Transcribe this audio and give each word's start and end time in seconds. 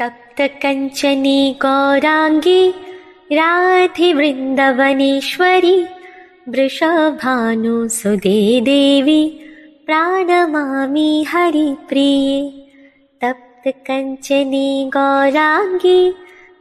तप्तकञ्चनी 0.00 1.56
गौराङ्गी 1.62 2.74
राधिवृन्दवनेश्वरी 3.32 5.86
वृषभानुसुदे 6.48 8.60
देवी 8.60 9.40
प्राणमामि 9.86 11.24
हरिप्रिये। 11.28 12.66
तप्तकञ्चनी 13.24 14.90
गौराङ्गी 14.96 16.14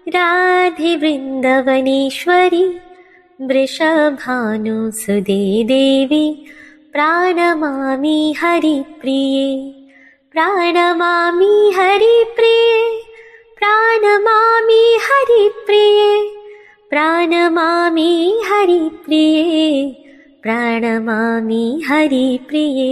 राधिवृन्दवनेश्वरी 0.08 2.66
वृषभानुसुदे 3.42 5.64
देवी 5.64 6.46
प्राणमामि 6.94 8.34
हरिप्रिये। 8.38 9.74
प्राणमामि 10.31 11.73
हरिप्रिये 11.77 13.05
प्राणमामि 13.66 14.82
हरिप्रिये 15.04 16.10
प्राणमामि 16.90 18.12
हरिप्रिये 18.50 19.70
प्राणमामि 20.44 21.64
हरिप्रिये 21.88 22.92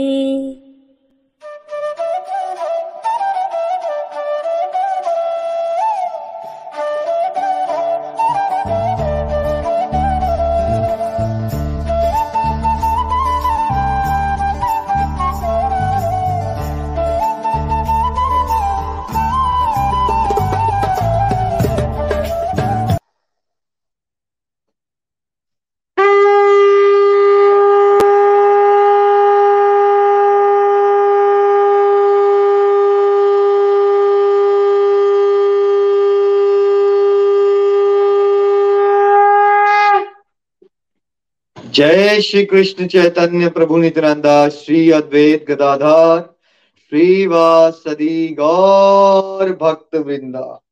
जय 41.73 42.21
श्री 42.21 42.45
कृष्ण 42.45 42.87
चैतन्य 42.87 43.49
प्रभु 43.49 43.77
नित्यानंदा, 43.77 44.49
श्री 44.49 44.91
अद्वैत 44.91 45.45
गदाधार, 45.49 46.35
श्रीवासदी 46.89 48.27
गौर 48.27 49.51
भक्त 49.61 49.95
वृंदा 49.95 50.63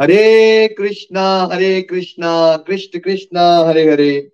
Hare 0.00 0.68
Krishna 0.68 1.48
Hare 1.52 1.82
Krishna, 1.82 2.56
Krishna 2.56 2.98
Krishna, 2.98 3.64
Hare 3.68 3.90
Hare. 3.90 4.30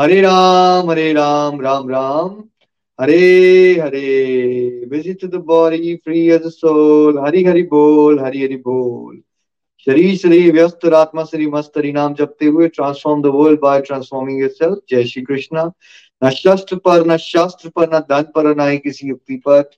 Hare 0.00 0.20
Ram 0.20 0.90
Hare 0.90 1.12
Ram 1.12 1.60
Ram 1.60 1.90
Ram. 1.90 2.44
Hare 3.00 3.80
Hare. 3.80 4.84
Visit 4.88 5.24
the 5.24 5.34
body 5.34 5.96
free 5.96 6.30
as 6.30 6.42
soul 6.42 7.18
Hari 7.18 7.44
Hari 7.44 7.62
बोल, 7.62 8.20
हरि 8.20 8.42
हरि 8.42 8.56
बोल। 8.56 9.22
शरीर 9.86 10.16
शरीर 10.16 10.52
व्यस्त 10.52 10.84
आत्मा 10.84 11.24
शरीर 11.24 11.48
मस्त 11.48 11.78
नाम 11.78 12.14
जपते 12.14 12.46
हुए 12.46 12.68
transform 12.68 13.22
the 13.22 13.26
world 13.26 13.60
by 13.60 13.80
transforming 13.80 14.40
yourself 14.40 14.78
जय 14.90 15.04
श्री 15.04 15.22
कृष्णा 15.22 15.72
न 16.24 16.30
शस्त्र 16.30 16.76
पर 16.76 17.06
न 17.06 17.16
शास्त्र 17.16 17.68
पर 17.68 17.94
न 17.94 17.98
धन 17.98 18.22
पर 18.22 18.56
न 18.56 18.70
ही 18.70 18.78
किसी 18.78 19.08
युक्ति 19.08 19.36
पर 19.36 19.70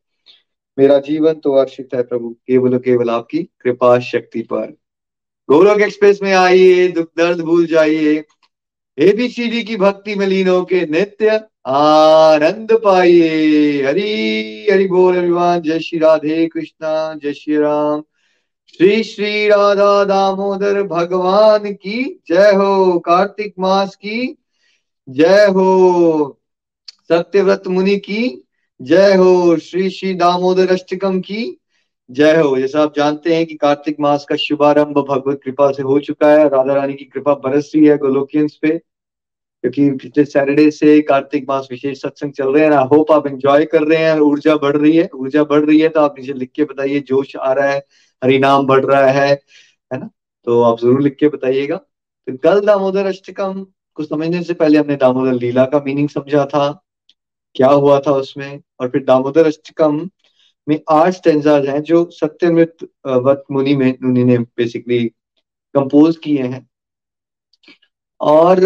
मेरा 0.79 0.99
जीवन 0.99 1.35
तो 1.35 1.53
अर्षित 1.53 1.89
है 1.95 2.03
प्रभु। 2.03 2.31
केवल 2.31 2.79
केवल 2.79 3.11
आपकी 3.11 3.39
कृपा 3.39 3.99
शक्ति 3.99 4.43
पर। 4.43 4.77
गोलोक 5.51 5.81
एक्सप्रेस 5.81 6.23
में 6.23 6.33
आइए, 6.33 6.89
दुख 6.89 7.07
दर्द 7.19 7.41
भूल 7.41 7.67
जाइए। 7.67 8.25
एबीसीडी 8.99 9.63
की 9.63 9.77
भक्ति 9.77 10.15
में 10.15 10.27
लीन 10.27 10.49
होके 10.49 10.87
नित्य 10.87 11.41
आनंद 11.67 12.73
पाइए। 12.73 13.83
हरी 13.83 14.71
हरि 14.71 14.87
बोल 14.87 15.17
अभिमान 15.17 15.61
जय 15.61 15.79
श्री 15.79 15.99
राधे 15.99 16.47
कृष्णा, 16.47 17.15
जय 17.15 17.33
श्री 17.33 17.57
राम। 17.57 18.03
श्री 18.69 19.03
श्री 19.05 19.49
राधा 19.49 20.05
दामोदर 20.05 20.83
भगवान 20.83 21.73
की 21.73 22.03
जय 22.29 22.53
हो, 22.55 22.99
कार्तिक 22.99 23.55
मास 23.59 23.95
की 23.97 24.37
जय 25.09 25.47
हो, 25.47 26.41
सत्यव्रत 27.09 27.67
मुनि 27.69 27.97
की 27.99 28.23
जय 28.81 29.15
हो, 29.15 29.57
श्री 29.59 29.89
श्री 29.91 30.13
दामोदर 30.15 30.73
अष्टकम 30.73 31.21
की 31.21 31.45
जय 32.11 32.37
हो। 32.37 32.57
जैसा 32.59 32.83
आप 32.83 32.97
जानते 32.97 33.35
हैं 33.35 33.47
कि 33.47 33.55
कार्तिक 33.55 33.97
मास 34.01 34.27
का 34.29 34.37
शुभारंभ 34.37 34.99
भगवत 35.01 35.41
कृपा 35.45 35.71
से 35.73 35.83
हो 35.83 35.99
चुका 36.01 36.31
है, 36.31 36.49
राधा 36.49 36.75
रानी 36.75 36.95
की 36.95 37.05
कृपा 37.05 37.35
बरस 37.37 37.73
रही 37.75 37.85
है 37.87 37.97
गोलोकियंस 37.99 38.59
पे, 38.63 38.77
क्योंकि 38.79 39.91
पिछले 39.93 40.25
सैटरडे 40.25 40.71
से 40.71 41.01
कार्तिक 41.03 41.49
मास 41.49 41.69
विशेष 41.71 42.01
सत्संग 42.03 42.33
चल 42.33 42.53
रहे 42.55 42.65
हैं 42.65 42.73
आई 42.73 42.87
होप 42.93 43.13
आप 43.13 43.27
एंजॉय 43.27 43.65
कर 43.65 43.83
रहे 43.83 43.99
हैं, 43.99 44.19
ऊर्जा 44.21 44.57
बढ़ 44.57 44.77
रही 44.77 44.97
है, 44.97 45.09
ऊर्जा 45.15 45.45
बढ़ 45.45 45.65
रही 45.65 45.81
है 45.81 45.89
तो 45.89 46.01
आप 46.01 46.15
नीचे 46.19 46.33
लिख 46.33 46.51
के 46.55 46.65
बताइए, 46.65 47.01
जोश 47.01 47.37
आ 47.37 47.53
रहा 47.53 47.69
है 47.69 47.83
हरि 48.23 48.39
नाम 48.39 48.67
बढ़ 48.67 48.85
रहा 48.85 49.07
है 49.11 49.29
है 49.91 49.99
ना? 49.99 50.09
तो 50.47 50.61
आप 50.63 50.79
ज़रूर 50.81 51.01
लिख 51.03 51.17
के 51.17 51.29
बताइएगा। 51.29 51.77
तो 51.77 52.37
कल 52.39 52.61
दामोदर 52.67 53.07
अष्टकम 53.07 53.65
को 53.97 54.05
समझने 54.05 54.43
से 54.43 54.55
पहले 54.55 54.79
हमने 54.79 54.97
दामोदर 54.97 55.33
लीला 55.35 55.65
का 55.67 55.79
मीनिंग 55.87 56.09
समझा 56.09 56.45
था, 56.47 56.69
क्या 57.57 57.69
हुआ 57.69 57.99
था 58.01 58.13
उसमें? 58.15 58.61
और 58.81 58.89
फिर 58.89 59.05
दामोदर 59.05 59.47
अष्टकम 59.47 60.09
में 60.67 60.79
आठ 60.91 61.13
स्टेंजाज 61.15 61.67
हैं 61.69 61.83
जो 61.83 62.05
सत्यमृत 62.13 62.89
वत 63.07 63.45
मुनि 63.51 63.75
में, 63.77 63.95
मुनि 64.03 64.25
ने 64.25 64.39
बेसिकली 64.39 65.05
कंपोज 65.75 66.17
किए 66.17 66.43
हैं। 66.45 66.67
और 68.21 68.65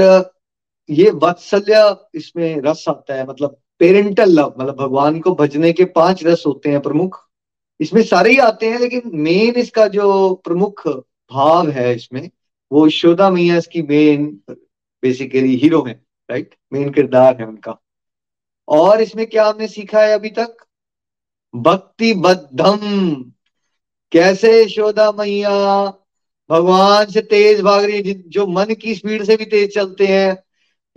ये 0.89 1.11
वत्सल्य 1.23 1.97
इसमें 2.15 2.61
रस 2.61 2.85
आता 2.89 3.15
है 3.15 3.27
मतलब 3.27 3.57
पेरेंटल 3.81 4.31
लव 4.31 4.55
मतलब 4.59 4.77
भगवान 4.77 5.21
को 5.21 5.35
भजने 5.35 5.73
के 5.73 5.85
पाँच 5.95 6.25
रस 6.25 6.43
होते 6.47 6.71
हैं 6.71 6.81
प्रमुख। 6.81 7.19
इसमें 7.83 8.03
सारे 8.03 8.31
ही 8.31 8.39
आते 8.39 8.69
हैं, 8.71 8.79
लेकिन 8.79 9.03
मेन 9.15 9.55
इसका 9.55 9.87
जो 9.89 10.35
प्रमुख 10.35 10.87
भाव 11.33 11.71
है 11.71 11.95
इसमें, 11.95 12.31
वो 12.73 12.87
यशोदा 12.87 13.31
मैया 13.31 13.57
इसकी 13.57 13.83
मेन 13.83 14.27
बेसिकली 15.03 15.57
हीरो 15.57 15.83
है 15.83 16.01
राइट 16.31 16.55
मेन 16.73 16.91
किरदार 16.91 17.37
है 17.41 17.47
उनका। 17.47 17.79
और 18.69 19.01
इसमें 19.03 19.27
क्या 19.27 19.47
हमने 19.49 19.69
सीखा 19.69 20.03
है 20.03 20.13
अभी 20.15 20.31
तक? 20.31 20.57
भक्ति 21.55 22.13
बद्धम 22.15 22.79
कैसे 24.13 24.63
यशोदा 24.65 25.11
मैया? 25.13 25.87
भगवान 26.51 27.07
से 27.07 27.21
तेज 27.21 27.61
भाग 27.61 27.85
रही 27.85 28.03
है 28.03 28.15
जो 28.29 28.47
मन 28.47 28.75
की 28.75 28.95
स्पीड 28.95 29.25
से 29.25 29.37
भी 29.37 29.45
तेज 29.45 29.75
चलते 29.75 30.07
हैं। 30.07 30.37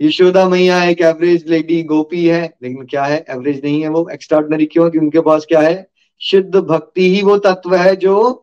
यशोदा 0.00 0.48
मैया 0.48 0.82
एक 0.84 1.00
एवरेज 1.00 1.48
लेडी 1.48 1.82
गोपी 1.82 2.26
है, 2.26 2.42
लेकिन 2.62 2.86
क्या 2.86 3.04
है 3.04 3.24
एवरेज 3.30 3.60
नहीं 3.64 3.82
है 3.82 3.88
वो 3.88 4.08
एक्स्ट्राऑर्डनरी 4.12 4.66
क्यों? 4.66 4.90
कि 4.90 4.98
उनके 4.98 5.20
पास 5.20 5.44
क्या 5.48 5.60
है? 5.60 5.95
शुद्ध 6.20 6.56
भक्ति 6.56 7.14
ही 7.14 7.22
वो 7.22 7.38
तत्व 7.38 7.74
है 7.74 7.96
जो 7.96 8.42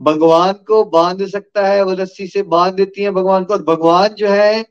भगवान 0.00 0.52
को 0.52 0.84
बाँध 0.84 1.26
सकता 1.26 1.66
है, 1.66 1.82
वो 1.82 1.92
रस्सी 1.92 2.26
से 2.26 2.42
बाँध 2.42 2.74
देती 2.74 3.02
है 3.02 3.10
भगवान 3.10 3.44
को। 3.44 3.54
और 3.54 3.62
भगवान 3.62 4.08
जो 4.08 4.28
है, 4.28 4.62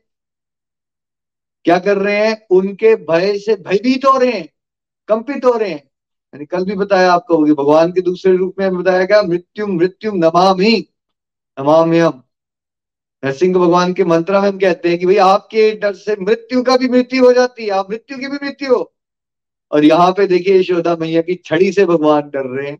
क्या 1.64 1.78
कर 1.78 1.96
रहे 1.96 2.26
हैं? 2.26 2.46
उनके 2.50 2.94
भय 2.96 3.38
से 3.38 3.54
भयभीत 3.54 4.04
हो 4.04 4.18
रहे 4.18 4.30
हैं, 4.30 4.48
कंपित 5.08 5.44
हो 5.44 5.52
रहे 5.52 5.70
हैं। 5.70 5.90
यानी 6.34 6.46
कल 6.46 6.64
भी 6.64 6.74
बताया 6.74 7.12
आपको 7.12 7.44
कि 7.44 7.52
भगवान 7.52 7.92
के 7.92 8.00
दूसरे 8.00 8.36
रूप 8.36 8.54
में 8.58 8.76
बताया 8.76 9.04
गया, 9.04 9.22
मृत्यु 9.22 9.66
मृत्यु 9.66 10.12
नमामि 10.14 10.88
नमाम्यम 11.58 12.22
नरसिंह 13.24 13.54
भगवान 13.54 13.92
के 13.92 14.04
मंत्र 14.04 14.40
में 14.40 14.48
हम 14.48 14.58
कहते 14.58 14.88
हैं 14.88 14.98
कि 14.98 15.06
भाई 15.06 15.16
आपके 15.16 15.70
डर 15.72 15.94
से 15.94 16.16
मृत्यु 16.20 16.62
का 16.62 16.76
भी 16.76 16.88
मृत्यु 16.88 17.24
हो 17.24 17.32
जाती 17.32 17.64
है, 17.64 17.70
आप 17.70 17.90
मृत्यु 17.90 18.18
की 18.18 18.28
भी 18.28 18.38
मृत्यु 18.42 18.74
हो। 18.74 18.92
और 19.72 19.84
यहाँ 19.84 20.12
पे 20.12 20.26
देखिए 20.26 20.58
यशोदा 20.58 20.96
मैया 20.96 21.22
की 21.22 21.34
छड़ी 21.34 21.72
से 21.72 21.84
भगवान 21.86 22.30
डर 22.30 22.46
रहे 22.46 22.70
हैं। 22.70 22.78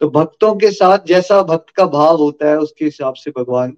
तो 0.00 0.08
भक्तों 0.10 0.54
के 0.56 0.70
साथ 0.70 0.98
जैसा 1.06 1.42
भक्त 1.42 1.70
का 1.70 1.86
भाव 1.86 2.16
होता 2.16 2.48
है, 2.48 2.58
उसके 2.58 2.84
हिसाब 2.84 3.14
से 3.14 3.30
भगवान 3.30 3.76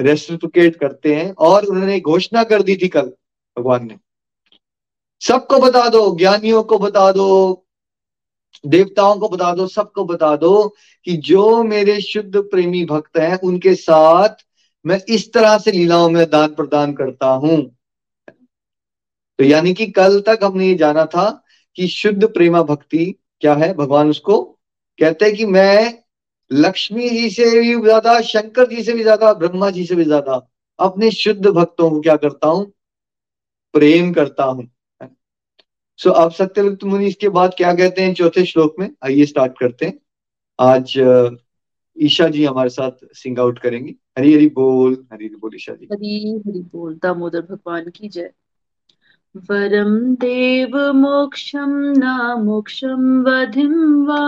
रेस्टिफिकेट 0.00 0.76
करते 0.76 1.14
हैं 1.14 1.32
और 1.32 1.64
उन्होंने 1.64 2.00
घोषणा 2.00 2.44
कर 2.44 2.62
दी 2.62 2.76
थी 2.76 2.88
कल 2.88 3.12
भगवान 3.56 3.86
ने। 3.86 3.98
सबको 5.20 5.58
बता 5.58 5.88
दो, 5.88 6.16
ज्ञानियों 6.16 6.62
को 6.62 6.78
बता 6.78 7.12
दो, 7.12 7.66
देवताओं 8.66 9.18
को 9.18 9.28
बता 9.28 9.54
दो, 9.54 9.66
सबको 9.66 10.04
बता 10.04 10.36
दो 10.36 10.74
कि 11.06 11.16
जो 11.16 11.62
मेरे 11.62 12.00
शुद्ध 12.00 12.36
प्रेमी 12.36 12.84
भक्त 12.84 13.18
हैं, 13.18 13.38
उनके 13.40 13.74
साथ 13.74 14.44
मैं 14.84 15.00
इस 15.08 15.32
तरह 15.32 15.58
से 15.58 15.72
लीलाओं 15.72 16.10
में 16.10 16.30
दान 16.30 16.54
प्रदान 16.54 16.92
करता 16.92 17.26
हूँ। 17.26 17.76
तो 19.38 19.44
यानी 19.44 19.74
कि 19.74 19.86
कल 19.86 20.20
तक 20.20 20.38
हमने 20.42 20.66
ये 20.66 20.74
जाना 20.74 21.04
था 21.06 21.42
कि 21.76 21.86
शुद्ध 21.88 22.24
प्रेमा 22.24 22.62
भक्ति 22.62 23.04
क्या 23.40 23.54
है? 23.54 23.72
भगवान 23.74 24.10
उसको 24.10 24.40
कहते 24.98 25.24
हैं 25.24 25.34
कि 25.34 25.44
मैं 25.46 26.02
लक्ष्मी 26.50 27.08
जी 27.10 27.30
से 27.30 27.50
भी 27.60 27.74
ज़्यादा 27.82 28.20
शंकर 28.20 28.68
जी 28.68 28.82
से 28.82 28.92
भी 28.92 29.02
ज़्यादा 29.02 29.32
ब्रह्मा 29.34 29.70
जी 29.70 29.84
से 29.86 29.94
भी 29.94 30.04
ज़्यादा 30.04 30.40
अपने 30.78 31.10
शुद्ध 31.10 31.46
भक्तों 31.46 31.90
को 31.90 32.00
क्या 32.00 32.16
करता 32.16 32.48
हूँ? 32.48 32.72
प्रेम 33.74 34.12
करता 34.12 34.44
हूँ। 34.44 34.68
सो 35.98 36.10
so, 36.10 36.16
अब 36.16 36.30
सत्यव्रत 36.30 36.84
मुनि 36.84 37.06
इसके 37.06 37.28
बाद 37.28 37.54
क्या 37.56 37.72
कहते 37.74 38.02
हैं 38.02 38.14
चौथे 38.14 38.44
श्लोक 38.44 38.74
में? 38.78 38.88
आइए 39.04 39.24
स्टार्ट 39.26 39.58
करते 39.58 39.86
हैं। 39.86 39.98
आज 40.58 40.92
ईशा 41.96 42.28
जी 42.28 42.44
हमारे 42.44 42.70
साथ 42.70 43.06
सिंग 43.14 43.38
आउट 43.38 43.58
करेंगी। 43.58 43.94
हरी 44.18 44.34
हरी 44.34 44.46
बोल 44.48 44.92
हरी 45.12 45.24
हरी 45.26 45.36
बोल 45.36 45.54
ईशा 45.54 45.74
जी। 45.74 45.88
हरी 45.92 46.38
हरी 46.38 46.62
बोल 46.62 46.94
दामोदर 46.94 47.40
भगवान 47.40 47.90
की 47.90 48.08
जय। 48.08 48.30
वरम 49.36 50.14
देव 50.14 50.92
मोक्षम 50.92 51.70
न 51.72 52.34
मोक्षम 52.38 53.22
वधिम 53.22 54.06
वा। 54.06 54.20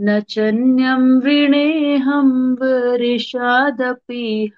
न 0.00 0.20
चन्यम 0.20 1.18
वृणेऽहं 1.18 2.54
वरिषादपीह 2.54 4.56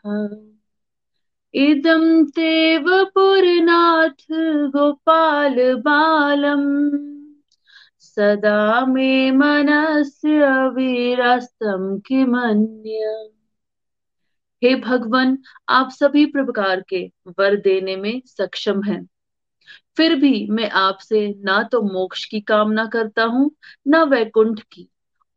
इदं 1.55 2.25
तेव 2.25 3.05
पुरनाथ 3.05 4.26
गोपाल 4.69 5.75
बालम्। 5.75 7.14
सदा 8.00 8.87
मे 8.87 9.31
मनस्य 9.31 10.69
वीरास्तं 10.69 11.99
किमन्य 11.99 13.28
हे 14.64 14.75
भगवान, 14.75 15.38
आप 15.69 15.90
सभी 15.90 16.26
प्रकार 16.26 16.81
के 16.81 17.11
वर 17.28 17.56
देने 17.56 17.96
में 17.96 18.22
सक्षम 18.26 18.82
हैं। 18.82 19.08
फिर 19.96 20.14
भी 20.14 20.46
मैं 20.50 20.70
आपसे 20.70 21.34
ना 21.44 21.62
तो 21.62 21.82
मोक्ष 21.82 22.25
की 22.25 22.40
कामना 22.40 22.87
करता 22.87 23.25
हूँ, 23.25 23.50
ना 23.88 24.02
वैकुंठ 24.02 24.61
की, 24.72 24.88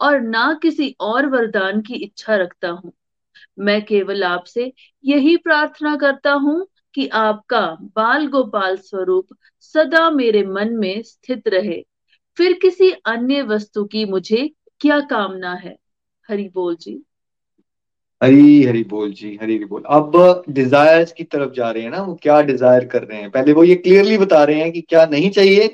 और 0.02 0.22
ना 0.22 0.60
किसी 0.62 0.96
और 1.00 1.26
वरदान 1.26 1.82
की 1.82 1.94
इच्छा 1.94 2.36
रखता 2.36 2.70
हूँ। 2.70 2.92
मैं 3.60 3.86
केवल 3.86 4.24
आपसे 4.24 4.74
यही 5.06 5.38
प्रार्थना 5.38 5.96
करता 5.96 6.32
हूँ 6.32 6.68
कि 6.94 7.08
आपका 7.08 7.78
बाल 7.82 8.28
गोपाल 8.28 8.78
स्वरूप 8.78 9.28
सदा 9.62 10.10
मेरे 10.10 10.44
मन 10.44 10.74
में 10.74 11.02
स्थित 11.04 11.48
रहे। 11.48 11.86
फिर 12.38 12.54
किसी 12.54 12.92
अन्य 12.92 13.42
वस्तु 13.42 13.86
की 13.86 14.06
मुझे 14.06 14.52
क्या 14.82 15.00
कामना 15.00 15.54
है? 15.54 15.78
हरि 16.30 16.50
बोल 16.54 16.76
जी। 16.76 17.07
हरी 18.22 18.64
हरी 18.64 18.84
बोल 18.84 19.12
जी 19.14 19.36
हरी 19.42 19.56
हरी 19.56 19.66
बोल। 19.66 19.84
अब 19.88 20.44
डिजायर्स 20.50 21.12
की 21.12 21.24
तरफ़ 21.26 21.52
जा 21.54 21.70
रहे 21.72 21.84
हैं 21.84 21.90
ना 21.92 22.02
वो 22.04 22.14
क्या 22.22 22.40
डिज़ायर 22.42 22.86
कर 22.88 23.04
रहे 23.04 23.20
हैं? 23.22 23.30
पहले 23.32 23.54
वो 23.54 23.64
ये 23.64 23.76
क्लियरली 23.78 24.18
बता 24.18 24.44
रहे 24.44 24.60
हैं 24.62 24.72
कि 24.72 24.82
क्या 24.82 25.06
नहीं 25.06 25.30
चाहिए 25.32 25.68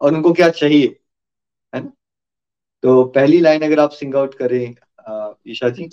और 0.00 0.14
उनको 0.14 0.32
क्या 0.32 0.48
चाहिए 0.50 0.86
है 1.72 1.80
ना? 1.82 1.90
तो 2.82 3.04
पहली 3.14 3.40
लाइन 3.40 3.62
अगर 3.62 3.80
आप 3.80 3.90
सिंग 3.92 4.14
आउट 4.16 4.34
करें 4.34 4.74
ईशा 5.48 5.68
जी। 5.70 5.88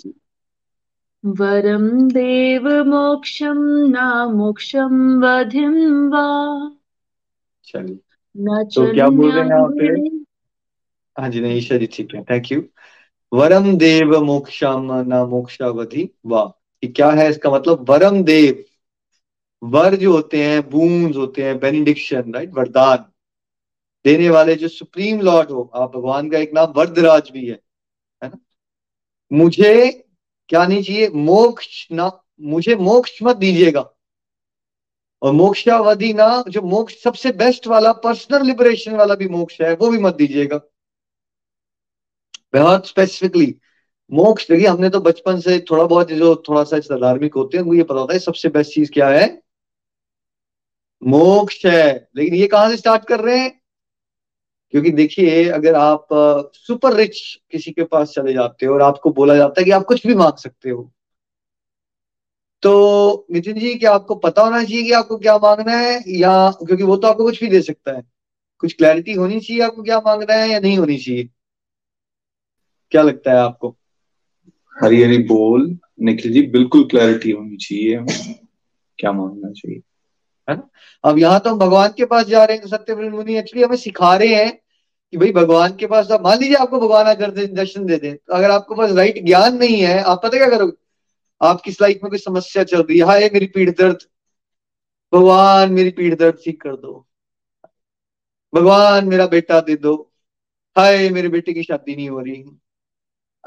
वरम 1.24 1.88
देव 2.08 2.68
मोक्षम 2.84 3.58
न 3.88 4.04
मोक्षम 4.34 5.20
वधिम 5.22 5.74
वा। 6.10 6.26
चलिए। 7.66 7.96
तो 8.66 8.92
क्या 8.94 9.08
बोल 9.08 9.30
रहे 9.30 9.42
हैं 9.42 9.48
यहाँ 9.48 9.68
पे 9.78 9.86
हाँ 11.16 11.28
जी 11.30 11.40
नहीं 11.40 11.56
ईशा 11.58 11.76
जी 11.76 11.86
ठीक 11.92 12.14
है। 12.14 12.22
थैंक 12.24 12.52
यू 12.52 12.60
वरम 13.32 13.76
देव 13.76 14.24
मोक्षम 14.24 15.04
न 15.06 15.26
मोक्षावधि 15.28 16.08
वाह 16.26 16.46
कि 16.46 16.88
क्या 16.88 17.10
है 17.10 17.30
इसका 17.30 17.50
मतलब? 17.50 17.90
वरम 17.90 18.22
देव। 18.24 18.64
वर 19.62 19.96
जो 19.96 20.12
होते 20.12 20.44
हैं 20.44 20.70
बूंद 20.70 21.16
होते 21.16 21.42
हैं 21.42 21.58
बेनिडिक्शन 21.58 22.34
राइट 22.34 22.50
वरदान। 22.54 23.04
देने 24.04 24.30
वाले 24.30 24.54
जो 24.54 24.68
सुप्रीम 24.68 25.20
लॉर्ड 25.20 25.50
हो, 25.50 25.70
आप 25.74 25.96
भगवान 25.96 26.30
का 26.30 26.38
एक 26.38 26.52
नाम 26.54 26.72
वरदराज 26.76 27.30
भी 27.30 27.46
है 27.46 27.60
है 28.24 28.28
ना? 28.28 28.38
मुझे 29.32 30.04
क्या 30.48 30.66
नहीं 30.66 30.82
चाहिए? 30.82 31.08
मोक्ष 31.08 31.88
ना, 31.92 32.24
मुझे 32.40 32.76
मोक्ष 32.76 33.18
मत 33.22 33.36
दीजिएगा। 33.36 33.90
और 35.22 35.32
मोक्षावधि 35.32 36.12
ना, 36.12 36.44
जो 36.48 36.62
मोक्ष 36.62 37.02
सबसे 37.02 37.32
बेस्ट 37.32 37.66
वाला 37.66 37.92
पर्सनल 37.92 38.46
लिबरेशन 38.46 38.96
वाला 38.96 39.14
भी 39.14 39.28
मोक्ष 39.28 39.60
है, 39.60 39.74
वो 39.74 39.90
भी 39.90 39.98
मत 39.98 40.14
दीजिएगा। 40.14 40.60
बहुत 42.54 42.86
स्पेसिफिकली 42.86 43.54
मोक्ष, 44.12 44.48
देखिए, 44.48 44.66
हमने 44.66 44.90
तो 44.90 45.00
बचपन 45.00 45.40
से 45.40 45.58
थोड़ा 45.70 45.84
बहुत 45.84 46.12
जो 46.12 46.44
थोड़ा 46.48 46.64
सा 46.64 46.78
धार्मिक 46.78 47.34
होते 47.34 47.56
हैं 47.56 47.62
उनको 47.64 47.74
ये 47.74 47.82
पता 47.82 48.00
होता 48.00 48.12
है, 48.12 48.18
सबसे 48.18 48.48
बेस्ट 48.48 48.72
चीज़ 48.72 48.92
क्या 48.92 49.08
है? 49.08 49.42
मोक्ष 51.02 51.66
है। 51.66 52.08
लेकिन 52.16 52.34
ये 52.34 52.46
कहाँ 52.46 52.70
से 52.70 52.76
स्टार्ट 52.76 53.04
कर 53.04 53.20
रहे 53.20 53.38
हैं? 53.38 53.60
क्योंकि 54.70 54.90
देखिए, 54.90 55.48
अगर 55.48 55.74
आप 55.74 56.06
सुपर 56.54 56.94
रिच 56.94 57.20
किसी 57.50 57.70
के 57.70 57.84
पास 57.84 58.10
चले 58.10 58.32
जाते 58.32 58.66
हो 58.66 58.74
और 58.74 58.82
आपको 58.82 59.10
बोला 59.10 59.36
जाता 59.36 59.60
है 59.60 59.64
कि 59.64 59.70
आप 59.70 59.84
कुछ 59.84 60.06
भी 60.06 60.14
मांग 60.14 60.36
सकते 60.38 60.70
हो। 60.70 60.92
तो 62.62 63.26
नितिन 63.32 63.58
जी, 63.58 63.74
क्या 63.74 63.92
आपको 63.92 64.14
पता 64.14 64.42
होना 64.42 64.64
चाहिए 64.64 64.82
कि 64.82 64.92
आपको 64.92 65.16
क्या 65.18 65.38
मांगना 65.38 65.72
है? 65.72 66.04
या, 66.08 66.50
क्योंकि 66.50 66.84
वो 66.84 66.96
तो 66.96 67.08
आपको 67.08 67.24
कुछ 67.24 67.40
भी 67.40 67.46
दे 67.46 67.62
सकता 67.62 67.96
है। 67.96 68.02
कुछ 68.58 68.72
क्लैरिटी 68.72 69.12
होनी 69.12 69.40
चाहिए 69.40 69.62
आपको 69.62 69.82
क्या 69.82 69.98
मांगना 69.98 70.34
है 70.34 70.48
या 70.50 70.60
नहीं 70.60 70.78
होनी 70.78 70.98
चाहिए? 70.98 71.28
क्या 72.90 73.02
लगता 73.02 73.30
है 73.30 73.38
आपको? 73.38 73.76
हरी 74.76 75.02
हरी 75.02 75.18
बोल। 75.24 75.76
निखिल 76.00 76.32
जी 76.32 76.42
बिल्कुल 76.46 76.84
क्लैरिटी 76.84 77.30
होनी 77.30 77.56
चाहिए। 77.56 78.04
क्या 78.98 79.12
मांगना 79.12 79.50
चाहिए? 79.50 79.80
है 80.48 80.56
ना? 80.56 80.68
अब 81.04 81.18
यहाँ 81.18 81.40
तो 81.40 81.50
हम 81.50 81.58
भगवान 81.58 81.92
के 81.96 82.04
पास 82.04 82.26
जा 82.26 82.44
रहे 82.44 82.56
हैं 82.56 82.62
तो 82.62 82.68
सत्य 82.68 82.94
मुनि 82.94 83.36
एक्चुअली 83.36 83.64
हमें 83.64 83.76
सिखा 83.76 84.16
रहे 84.16 84.34
हैं 84.34 84.50
कि 85.12 85.16
भाई 85.16 85.32
भगवान 85.32 85.74
के 85.76 85.86
पास 85.86 86.10
आप 86.10 86.22
मान 86.22 86.38
लीजिए 86.38 86.56
आपको 86.56 86.80
भगवान 86.80 87.06
आकर 87.06 87.30
दर्शन 87.46 87.86
दे 87.86 87.96
दें 87.96 88.16
तो 88.16 88.34
अगर 88.34 88.50
आपके 88.50 88.74
पास 88.74 88.92
राइट 88.92 89.24
ज्ञान 89.24 89.56
नहीं 89.56 89.80
है 89.82 89.98
आप 90.00 90.20
पता 90.22 90.36
क्या 90.38 90.48
करोगे? 90.48 90.72
आपकी 91.40 91.70
लाइफ 91.70 92.00
में 92.04 92.10
कोई 92.10 92.18
समस्या 92.18 92.64
चल 92.64 92.82
रही 92.82 92.98
है? 92.98 93.04
हाय 93.04 93.30
मेरी 93.34 93.46
पीठ 93.46 93.76
दर्द। 93.78 93.98
भगवान 95.12 95.72
मेरी 95.72 95.90
पीठ 95.90 96.18
दर्द 96.18 96.38
ठीक 96.44 96.60
कर 96.62 96.76
दो। 96.76 97.06
भगवान 98.54 99.08
मेरा 99.08 99.26
बेटा 99.26 99.60
दे 99.60 99.76
दो। 99.76 99.94
हाय 100.76 101.08
मेरे 101.10 101.28
बेटे 101.28 101.52
की 101.52 101.62
शादी 101.62 101.96
नहीं 101.96 102.08
हो 102.10 102.20
रही। 102.20 102.44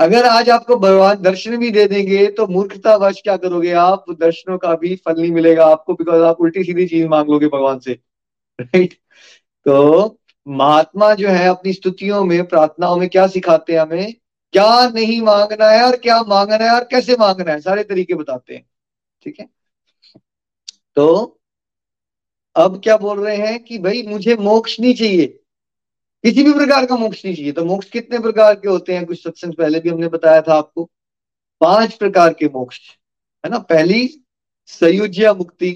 अगर 0.02 0.26
आज 0.26 0.50
आपको 0.50 0.76
भगवान 0.76 1.22
दर्शन 1.22 1.56
भी 1.58 1.70
दे 1.72 1.86
देंगे 1.88 2.26
तो 2.28 2.46
मूर्खता 2.48 2.96
वश 2.96 3.22
क्या 3.22 3.36
करोगे 3.38 3.72
आप? 3.72 4.06
दर्शनों 4.12 4.58
का 4.58 4.74
भी 4.76 4.96
फल 4.96 5.20
नहीं 5.22 5.32
मिलेगा 5.32 5.66
आपको 5.66 5.94
बिकॉज़ 5.94 6.22
आप 6.24 6.38
उल्टी 6.42 6.64
सीधी 6.64 6.86
चीज़ 6.88 7.08
मांग 7.08 7.30
लोगे 7.30 7.48
भगवान 7.48 7.80
से 7.80 7.94
राइट 8.60 8.94
तो 9.66 10.18
महात्मा 10.48 11.14
जो 11.14 11.28
है 11.30 11.48
अपनी 11.48 11.74
स्तुतियों 11.74 12.24
में, 12.26 12.44
प्रार्थनाओं 12.46 12.98
में 12.98 13.08
क्या 13.10 13.28
सिखाते 13.28 13.74
हैं 13.74 13.80
हमें? 13.80 14.14
क्या 14.54 14.88
नहीं 14.90 15.22
मांगना 15.22 15.70
है 15.70 15.84
और 15.84 15.96
क्या 15.98 16.22
मांगना 16.24 16.56
है 16.56 16.72
और 16.72 16.84
कैसे 16.84 17.16
मांगना 17.20 17.52
है? 17.52 17.60
सारे 17.62 17.84
तरीके 17.84 18.14
बताते 18.14 18.56
हैं, 18.56 18.66
ठीक 19.24 19.40
है? 19.40 19.46
तो 20.96 21.40
अब 22.56 22.82
क्या 22.84 22.98
बोल 22.98 23.20
रहे 23.20 23.36
हैं 23.38 23.64
कि 23.64 23.78
भाई 23.78 24.04
मुझे 24.08 24.36
मोक्ष 24.36 24.80
नहीं 24.80 24.94
चाहिए। 24.94 25.38
किसी 26.24 26.44
भी 26.44 26.54
प्रकार 26.54 26.86
का 26.86 26.96
मोक्ष 26.96 27.26
नहीं 27.26 27.36
चाहिए। 27.36 27.52
तो 27.52 27.66
मोक्ष 27.66 27.90
कितने 27.90 28.20
प्रकार 28.20 28.56
के 28.56 28.70
होते 28.70 28.94
हैं? 28.94 29.06
कुछ 29.06 29.24
सत्संग 29.24 29.54
पहले 29.54 29.80
भी 29.80 29.90
हमने 29.90 30.08
बताया 30.08 30.42
था 30.42 30.54
आपको। 30.54 30.90
पाँच 31.62 31.94
प्रकार 31.94 32.34
के 32.34 32.46
मोक्ष, 32.46 32.80
है 33.46 33.52
ना? 33.52 33.58
पहली, 33.60 34.24
सयुज्य 34.68 35.34
मुक्ति, 35.34 35.72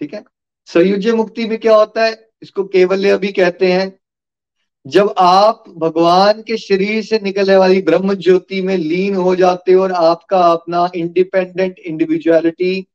ठीक 0.00 0.14
है? 0.14 0.24
सयुज्य 0.66 1.12
मुक्ति 1.12 1.46
में 1.46 1.58
क्या 1.58 1.76
होता 1.76 2.04
है? 2.04 2.28
इसको 2.42 2.64
केवल्य 2.64 3.18
भी 3.18 3.32
कहते 3.32 3.72
हैं। 3.72 3.98
जब 4.86 5.14
आप 5.18 5.64
भगवान 5.68 6.42
के 6.42 6.56
शरीर 6.56 7.02
से 7.04 7.18
निकलने 7.18 7.56
वाली 7.56 7.82
ब्रह्म 7.82 8.14
ज्योति 8.14 8.60
में 8.62 8.76
लीन 8.76 9.14
हो 9.16 9.34
जाते 9.36 9.72
हो 9.72 9.82
और 9.82 9.92
आपका 9.92 10.40
अपना 10.52 10.90
इंडिपेंडेंट 10.94 11.78
इंडिविजुअलिटी 11.78 12.86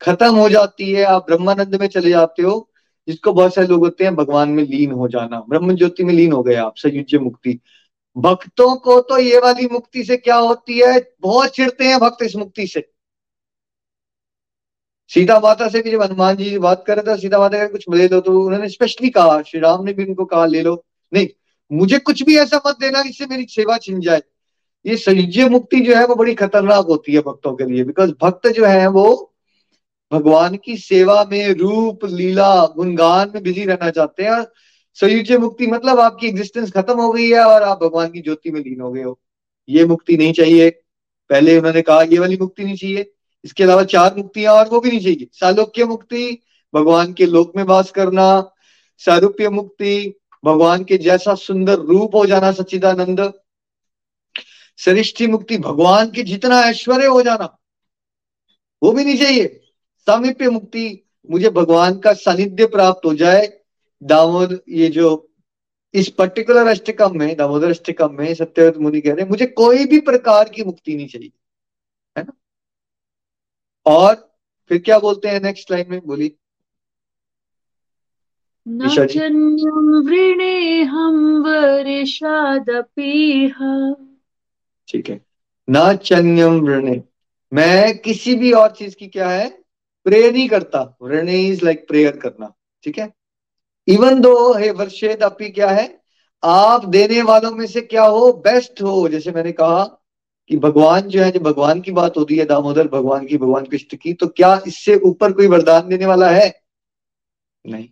खत्म 0.00 0.34
हो 0.34 0.48
जाती 0.48 0.92
है, 0.92 1.04
आप 1.04 1.26
ब्रह्मानंद 1.26 1.74
में 1.74 1.86
चले 1.88 2.10
जाते 2.10 2.42
हो 2.42 2.70
जिसको 3.08 3.32
बहुत 3.32 3.54
सारे 3.54 3.66
लोग 3.66 3.80
होते 3.80 4.04
हैं, 4.04 4.14
भगवान 4.16 4.48
में 4.48 4.62
लीन 4.64 4.92
हो 4.92 5.08
जाना, 5.08 5.40
ब्रह्म 5.48 5.74
ज्योति 5.76 6.04
में 6.04 6.14
लीन 6.14 6.32
हो 6.32 6.42
गए 6.42 6.54
आप, 6.54 6.74
सयुज्य 6.76 7.18
मुक्ति। 7.18 7.58
भक्तों 8.16 8.76
को 8.76 9.00
तो 9.00 9.18
ये 9.18 9.38
वाली 9.38 9.66
मुक्ति 9.66 10.04
से 10.04 10.16
क्या 10.16 10.36
होती 10.36 10.78
है? 10.78 11.14
बहुत 11.20 11.48
चिड़ते 11.48 11.84
हैं 11.84 11.98
भक्त 12.00 12.22
इस 12.22 12.36
मुक्ति 12.36 12.66
से। 12.66 12.88
सीता 15.10 15.38
माता 15.40 15.68
से 15.68 15.80
भी 15.82 15.90
जब 15.90 16.02
हनुमान 16.02 16.36
जी 16.36 16.58
बात 16.58 16.84
कर 16.86 16.98
रहे 16.98 17.14
थे 17.14 17.20
सीता 17.20 17.38
माता 17.38 17.58
का 17.58 17.66
कुछ 17.66 17.84
ले 17.90 18.08
लो 18.08 18.20
तो 18.20 18.40
उन्होंने 18.40 18.68
स्पेशली 18.68 19.10
कहा, 19.10 19.42
श्री 19.42 19.60
राम 19.60 19.84
ने 19.84 19.92
भी 19.92 20.04
उनको 20.04 20.24
कहा, 20.24 20.46
ले 20.46 20.62
लो। 20.62 20.84
नहीं, 21.12 21.28
मुझे 21.72 21.98
कुछ 21.98 22.22
भी 22.22 22.38
ऐसा 22.38 22.60
मत 22.66 22.76
देना 22.80 23.02
जिससे 23.02 23.26
मेरी 23.26 23.46
सेवा 23.50 23.78
छिन 23.78 24.00
जाए। 24.00 24.22
ये 24.86 24.96
सयुज्य 24.96 25.48
मुक्ति 25.48 25.80
जो 25.80 25.94
है, 25.96 26.06
वो 26.06 26.14
बड़ी 26.14 26.34
खतरनाक 26.34 26.84
होती 26.86 27.12
है 27.12 27.20
भक्तों 27.20 27.54
के 27.56 27.64
लिए 27.64 27.84
बिकॉज़ 27.84 28.12
भक्त 28.22 28.48
जो 28.48 28.64
है 28.64 28.86
वो 28.86 29.34
भगवान 30.12 30.56
की 30.56 30.76
सेवा 30.76 31.24
में 31.24 31.54
रूप, 31.54 32.04
लीला, 32.04 32.66
गुणगान 32.66 33.30
में 33.34 33.42
बिज़ी 33.42 33.64
रहना 33.64 33.90
चाहते 33.90 34.22
हैं। 34.22 34.46
सयुज्य 34.94 35.38
मुक्ति 35.38 35.66
मतलब 35.66 36.00
आपकी 36.00 36.26
एग्जिस्टेंस 36.26 36.70
खत्म 36.70 37.00
हो 37.00 37.12
गई 37.12 37.28
है 37.30 37.40
और 37.40 37.62
आप 37.62 37.82
भगवान 37.82 38.10
की 38.10 38.20
ज्योति 38.20 38.50
में 38.50 38.60
लीन 38.60 38.80
हो 38.80 38.92
गए 38.92 39.02
हो। 39.02 39.20
ये 39.68 39.84
मुक्ति 39.84 40.16
नहीं 40.16 40.32
चाहिए। 40.32 40.70
पहले 41.28 41.58
उन्होंने 41.58 41.82
कहा, 41.82 42.02
ये 42.02 42.18
वाली 42.18 42.36
मुक्ति 42.36 42.64
नहीं 42.64 42.76
चाहिए। 42.76 43.12
इसके 43.44 43.62
अलावा 43.64 43.84
चार 43.84 44.14
मुक्तियाँ 44.16 44.54
और 44.54 44.68
वो 44.68 44.80
भी 44.80 44.88
नहीं 44.88 45.00
चाहिए। 45.00 45.28
सालोक्य 45.32 45.84
मुक्ति, 45.84 46.38
भगवान 46.74 47.12
के 47.12 47.26
लोक 47.26 47.52
में 47.56 47.64
वास 47.64 47.90
करना। 47.90 48.52
सारूप्य 48.98 49.48
मुक्ति, 49.48 50.14
भगवान 50.44 50.84
के 50.84 50.98
जैसा 50.98 51.34
सुंदर 51.34 51.78
रूप 51.78 52.14
हो 52.14 52.26
जाना 52.26 52.52
सच्चिदानंद। 52.52 53.32
सरिष्ठी 54.76 55.26
मुक्ति, 55.26 55.58
भगवान 55.58 56.10
के 56.10 56.22
जितना 56.22 56.60
ऐश्वर्य 56.60 57.06
हो 57.06 57.22
जाना, 57.22 57.58
वो 58.82 58.92
भी 58.92 59.04
नहीं 59.04 59.18
चाहिए। 59.18 59.60
सामिप्य 60.10 60.50
मुक्ति 60.50 61.04
मुझे 61.30 61.50
भगवान 61.50 61.98
का 61.98 62.12
सानिध्य 62.12 62.66
प्राप्त 62.66 63.06
हो 63.06 63.14
जाए। 63.14 63.60
दामोद 64.02 64.62
ये 64.68 64.88
जो 64.88 65.30
इस 65.94 66.08
पर्टिकुलर 66.08 66.66
अष्टकम 66.66 67.18
में 67.18 67.36
दामोदर 67.36 67.70
अष्टकम 67.70 68.14
में 68.14 68.34
सत्यव्रत 68.34 68.76
मुनि 68.76 69.00
कह 69.00 69.14
रहे 69.14 69.22
हैं 69.22 69.30
मुझे 69.30 69.46
कोई 69.46 69.84
भी 69.84 70.00
प्रकार 70.00 70.48
की 70.48 70.64
मुक्ति 70.64 70.96
नहीं 70.96 71.08
चाहिए 71.08 71.30
है 72.18 72.24
ना? 72.24 72.32
और 73.86 74.34
फिर 74.68 74.78
क्या 74.78 74.98
बोलते 74.98 75.28
हैं 75.28 75.40
नेक्स्ट 75.40 75.70
लाइन 75.70 75.86
में? 75.90 76.00
बोली 76.06 76.34
ठीक 84.88 85.10
है। 85.10 85.20
ना 85.70 85.94
चन्यम 85.94 86.60
वृणे। 86.60 87.02
मैं 87.52 87.98
किसी 87.98 88.34
भी 88.34 88.52
और 88.52 88.70
चीज़ 88.70 88.96
की 88.96 89.06
क्या 89.06 89.30
है? 89.30 89.67
प्रे 90.04 90.30
नहीं 90.30 90.48
करता। 90.48 90.96
वृणे 91.02 91.46
इज़ 91.46 91.64
लाइक 91.64 91.88
प्रेयर 91.88 92.16
करना। 92.16 92.54
ठीक 92.82 92.98
है? 92.98 93.14
इवन 93.88 94.20
दो 94.20 94.54
हे 94.54 94.70
वर्षेद 94.70 95.22
अपी 95.22 95.50
क्या 95.50 95.70
है? 95.70 96.02
आप 96.44 96.88
देने 96.88 97.22
वालों 97.22 97.50
में 97.50 97.66
से 97.66 97.80
क्या 97.80 98.04
हो? 98.04 98.32
बेस्ट 98.32 98.82
हो। 98.82 99.08
जैसे 99.08 99.30
मैंने 99.30 99.52
कहा 99.52 99.84
कि 100.48 100.56
भगवान 100.56 101.00
जो 101.00 101.22
है, 101.22 101.30
जब 101.30 101.42
भगवान 101.42 101.80
की 101.80 101.90
बात 101.90 102.16
होती 102.16 102.36
है, 102.36 102.44
दामोदर 102.44 102.88
भगवान 102.88 103.26
की, 103.26 103.38
भगवान 103.38 103.64
कृष्ण 103.64 103.96
की 104.02 104.12
तो 104.12 104.26
क्या 104.26 104.60
इससे 104.66 104.96
ऊपर 104.96 105.32
कोई 105.32 105.46
वरदान 105.46 105.88
देने 105.88 106.06
वाला 106.06 106.30
है? 106.30 106.62
नहीं। 107.66 107.88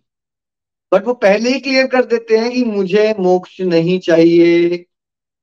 बट 0.93 1.05
वो 1.05 1.13
पहले 1.13 1.49
ही 1.49 1.59
क्लियर 1.59 1.87
कर 1.87 2.05
देते 2.05 2.37
हैं 2.37 2.51
कि 2.51 2.63
मुझे 2.63 3.15
मोक्ष 3.19 3.61
नहीं 3.61 3.99
चाहिए। 3.99 4.67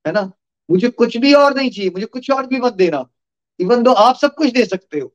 है 0.07 0.13
ना? 0.13 0.33
मुझे 0.71 0.89
कुछ 0.89 1.17
भी 1.17 1.35
और 1.35 1.55
नहीं 1.57 1.71
चाहिए। 1.71 1.91
मुझे 1.91 2.07
कुछ 2.07 2.31
और 2.31 2.47
भी 2.47 2.59
मत 2.59 2.73
देना। 2.73 3.07
इवन 3.61 3.83
दो 3.83 3.93
आप 3.93 4.17
सब 4.17 4.35
कुछ 4.35 4.51
दे 4.51 4.65
सकते 4.67 5.01
हो। 5.01 5.15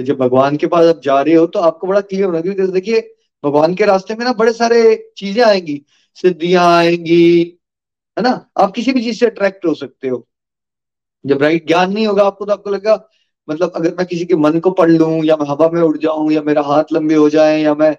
तो 0.00 0.04
जब 0.04 0.16
भगवान 0.18 0.56
के 0.56 0.66
पास 0.66 0.86
आप 0.86 1.00
जा 1.04 1.20
रहे 1.22 1.34
हो 1.34 1.46
तो 1.46 1.58
आपको 1.60 1.86
बड़ा 1.86 2.00
क्लियर 2.02 2.24
होना 2.24 2.40
क्योंकि 2.40 2.66
देखिए 2.72 3.00
भगवान 3.44 3.74
के 3.74 3.84
रास्ते 3.86 4.14
में 4.14 4.24
ना 4.24 4.32
बड़े 4.34 4.52
सारे 4.52 4.78
चीज़ें 5.16 5.42
आएँगी। 5.44 5.80
सिद्धियाँ 6.16 6.64
आएँगी 6.68 7.22
है 8.16 8.22
ना? 8.24 8.30
आप 8.58 8.72
किसी 8.72 8.92
भी 8.92 9.02
चीज़ 9.04 9.18
से 9.20 9.26
अट्रैक्ट 9.26 9.66
हो 9.66 9.74
सकते 9.74 10.08
हो। 10.08 10.26
जब 11.24 11.42
राइट 11.42 11.66
ज्ञान 11.66 11.92
नहीं 11.92 12.06
होगा 12.06 12.24
आपको 12.24 12.44
तो 12.44 12.52
आपको 12.52 12.70
लगेगा 12.70 12.94
मतलब 13.48 13.72
अगर 13.76 13.94
मैं 13.94 14.06
किसी 14.06 14.24
के 14.26 14.36
मन 14.36 14.58
को 14.60 14.70
पढ़ 14.72 14.90
लूँ 14.90 15.24
या 15.24 15.36
मैं 15.36 15.46
हवा 15.48 15.68
में 15.70 15.80
उड़ 15.82 15.96
जाऊँ 15.98 16.32
या 16.32 16.42
मेरा 16.42 16.62
हाथ 16.62 16.92
लंबे 16.92 17.14
हो 17.14 17.28
जाए 17.30 17.60
या 17.62 17.74
मैं 17.74 17.90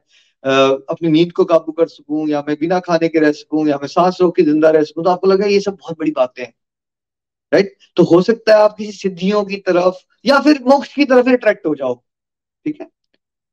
अ, 0.44 0.50
अपनी 0.90 1.10
नींद 1.10 1.32
को 1.32 1.46
काबू 1.46 1.72
कर 1.72 1.88
सकूँ 1.88 2.28
या 2.30 2.44
मैं 2.48 2.56
बिना 2.60 2.80
खाने 2.82 3.08
के 3.08 3.20
रह 3.20 3.32
सकूँ 3.34 3.68
या 3.68 3.78
मैं 3.78 3.88
सांस 3.88 4.18
रोक 4.22 4.36
के 4.36 4.44
ज़िंदा 4.44 4.70
रह 4.70 4.84
सकूँ 4.84 5.04
तो 5.04 5.10
आपको 5.10 5.28
लगा 5.28 5.46
ये 5.48 5.60
सब 5.60 5.76
बहुत 5.76 5.98
बड़ी 6.00 6.12
बातें 6.12 6.44
हैं। 6.44 6.54
राइट 7.52 7.76
तो 7.98 8.04
हो 8.06 8.22
सकता 8.22 8.56
है 8.56 8.64
आप 8.64 8.76
किसी 8.78 8.92
सिद्धियों 8.92 9.44
की 9.46 9.56
तरफ़ 9.68 9.96
या 10.26 10.40
फिर 10.42 10.60
मोक्ष 10.68 10.94
की 10.96 11.06
तरफ़ 11.06 11.30
अट्रैक्ट 11.30 11.66
हो 11.68 11.76
जाओ। 11.76 11.94
ठीक 12.66 12.82
है? 12.82 12.88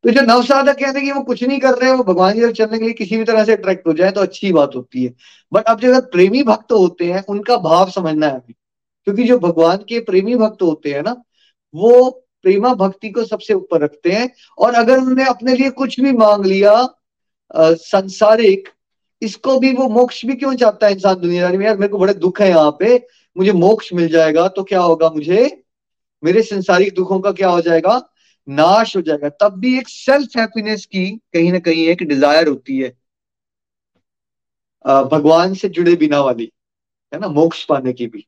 तो 0.05 0.11
जो 0.11 0.23
नवसाधक 0.23 0.79
कहते 0.81 0.99
हैं 0.99 1.07
कि 1.07 1.13
वो 1.13 1.23
कुछ 1.25 1.43
नहीं 1.45 1.59
कर 1.61 1.79
रहे 1.79 1.91
हो 1.91 2.03
भगवान 2.05 2.35
की 2.35 2.41
तरफ़ 2.41 2.53
चलने 2.53 2.79
के 2.79 2.85
लिए 2.85 2.95
किसी 2.95 3.17
भी 3.17 3.25
तरह 3.25 3.45
से 3.45 3.53
अट्रैक्ट 3.53 3.87
हो 3.87 3.93
जाए 3.95 4.11
तो 4.13 4.21
अच्छी 4.23 4.53
बात 4.53 4.77
होती 4.77 5.05
है। 5.05 5.15
बट 5.53 5.65
अब 5.65 5.81
जो 5.81 6.01
प्रेमी 6.13 6.43
भक्त 6.45 6.73
होते 6.73 7.13
हैं 7.13 7.25
उनका 7.29 7.57
भाव 7.61 7.91
समझना 7.91 8.27
है 8.27 8.33
हमें 8.35 8.55
क्योंकि 9.07 9.25
जो 9.25 9.39
भगवान 9.41 9.77
के 9.89 10.01
प्रेमी 10.03 10.37
भक्त 10.37 10.63
होते 10.63 10.93
हैं 10.95 11.03
ना 11.03 11.17
वो 11.75 12.11
प्रेमा 12.45 12.73
भक्ति 12.77 13.11
को 13.11 13.25
सबसे 13.25 13.55
ऊपर 13.55 13.81
रखते 13.81 14.13
हैं 14.13 14.31
और 14.59 14.75
अगर 14.75 14.99
उन्होंने 14.99 15.25
अपने 15.25 15.55
लिए 15.57 15.71
कुछ 15.73 16.01
भी 16.01 16.13
मांग 16.15 16.45
लिया 16.47 16.73
अ, 17.55 17.73
संसारिक 17.75 18.69
इसको 19.23 19.59
भी 19.61 19.73
वो 19.75 19.89
मोक्ष 19.91 20.25
भी 20.27 20.35
क्यों 20.37 20.55
चाहता 20.57 20.87
है 20.87 20.93
इंसान 20.93 21.15
दुनियादारी 21.21 21.59
में? 21.59 21.65
यार 21.67 21.77
मेरे 21.77 21.89
को 21.89 21.99
बड़े 21.99 22.15
दुख 22.17 22.41
है 22.41 22.49
यहाँ 22.49 22.71
पे। 22.81 22.97
मुझे 23.39 23.53
मोक्ष 23.55 23.93
मिल 23.93 24.09
जाएगा 24.09 24.47
तो 24.51 24.63
क्या 24.65 24.81
होगा 24.81 25.09
मुझे? 25.11 25.65
मेरे 26.23 26.43
संसारिक 26.43 26.95
दुखों 26.95 27.19
का 27.21 27.33
क्या 27.33 27.49
हो 27.49 27.61
जाएगा? 27.61 28.01
नाश 28.49 28.97
हो 28.97 29.01
जाएगा। 29.03 29.29
तब 29.41 29.59
भी 29.61 29.77
एक 29.79 29.89
सेल्फ 29.89 30.37
हैप्पीनेस 30.37 30.85
की 30.87 31.11
कहीं 31.35 31.53
ना 31.53 31.59
कहीं 31.61 31.87
एक 31.89 32.03
डिज़ायर 32.05 32.49
होती 32.49 32.79
है। 32.79 32.89
भगवान 34.85 35.55
से 35.55 35.69
जुड़े 35.69 35.95
बिना 35.97 36.21
वाली, 36.21 36.51
है 37.13 37.21
ना? 37.21 37.29
मोक्ष 37.29 37.65
पाने 37.65 37.93
की 37.93 38.07
भी। 38.07 38.27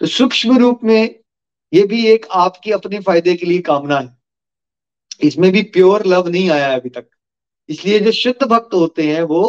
तो 0.00 0.06
सूक्ष्म 0.08 0.58
रूप 0.58 0.80
में 0.84 1.14
ये 1.72 1.82
भी 1.86 2.06
एक 2.06 2.26
आपकी 2.36 2.70
अपने 2.72 3.00
फ़ायदे 3.00 3.34
के 3.34 3.46
लिए 3.46 3.58
कामना 3.62 3.98
है। 3.98 4.16
इसमें 5.20 5.50
भी 5.52 5.62
प्योर 5.72 6.06
लव 6.06 6.28
नहीं 6.28 6.50
आया 6.50 6.74
अभी 6.74 6.88
तक। 6.90 7.08
इसलिए 7.68 7.98
जो 8.00 8.12
शुद्ध 8.12 8.46
भक्त 8.46 8.74
होते 8.74 9.06
हैं 9.08 9.22
वो 9.24 9.42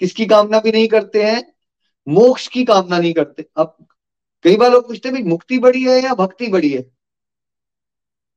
किसकी 0.00 0.26
कामना 0.26 0.60
भी 0.60 0.72
नहीं 0.72 0.88
करते 0.88 1.22
हैं? 1.22 1.42
मोक्ष 2.06 2.46
की 2.48 2.64
कामना 2.64 2.98
नहीं 2.98 3.12
करते। 3.14 3.44
अब 3.56 3.76
कई 4.44 4.56
बार 4.56 4.70
लोग 4.70 4.86
पूछते 4.88 5.08
हैं 5.08 5.14
भाई 5.14 5.30
मुक्ति 5.30 5.58
बड़ी 5.58 5.82
है 5.82 6.02
या 6.02 6.14
भक्ति 6.14 6.46
बड़ी 6.46 6.72
है? 6.72 6.82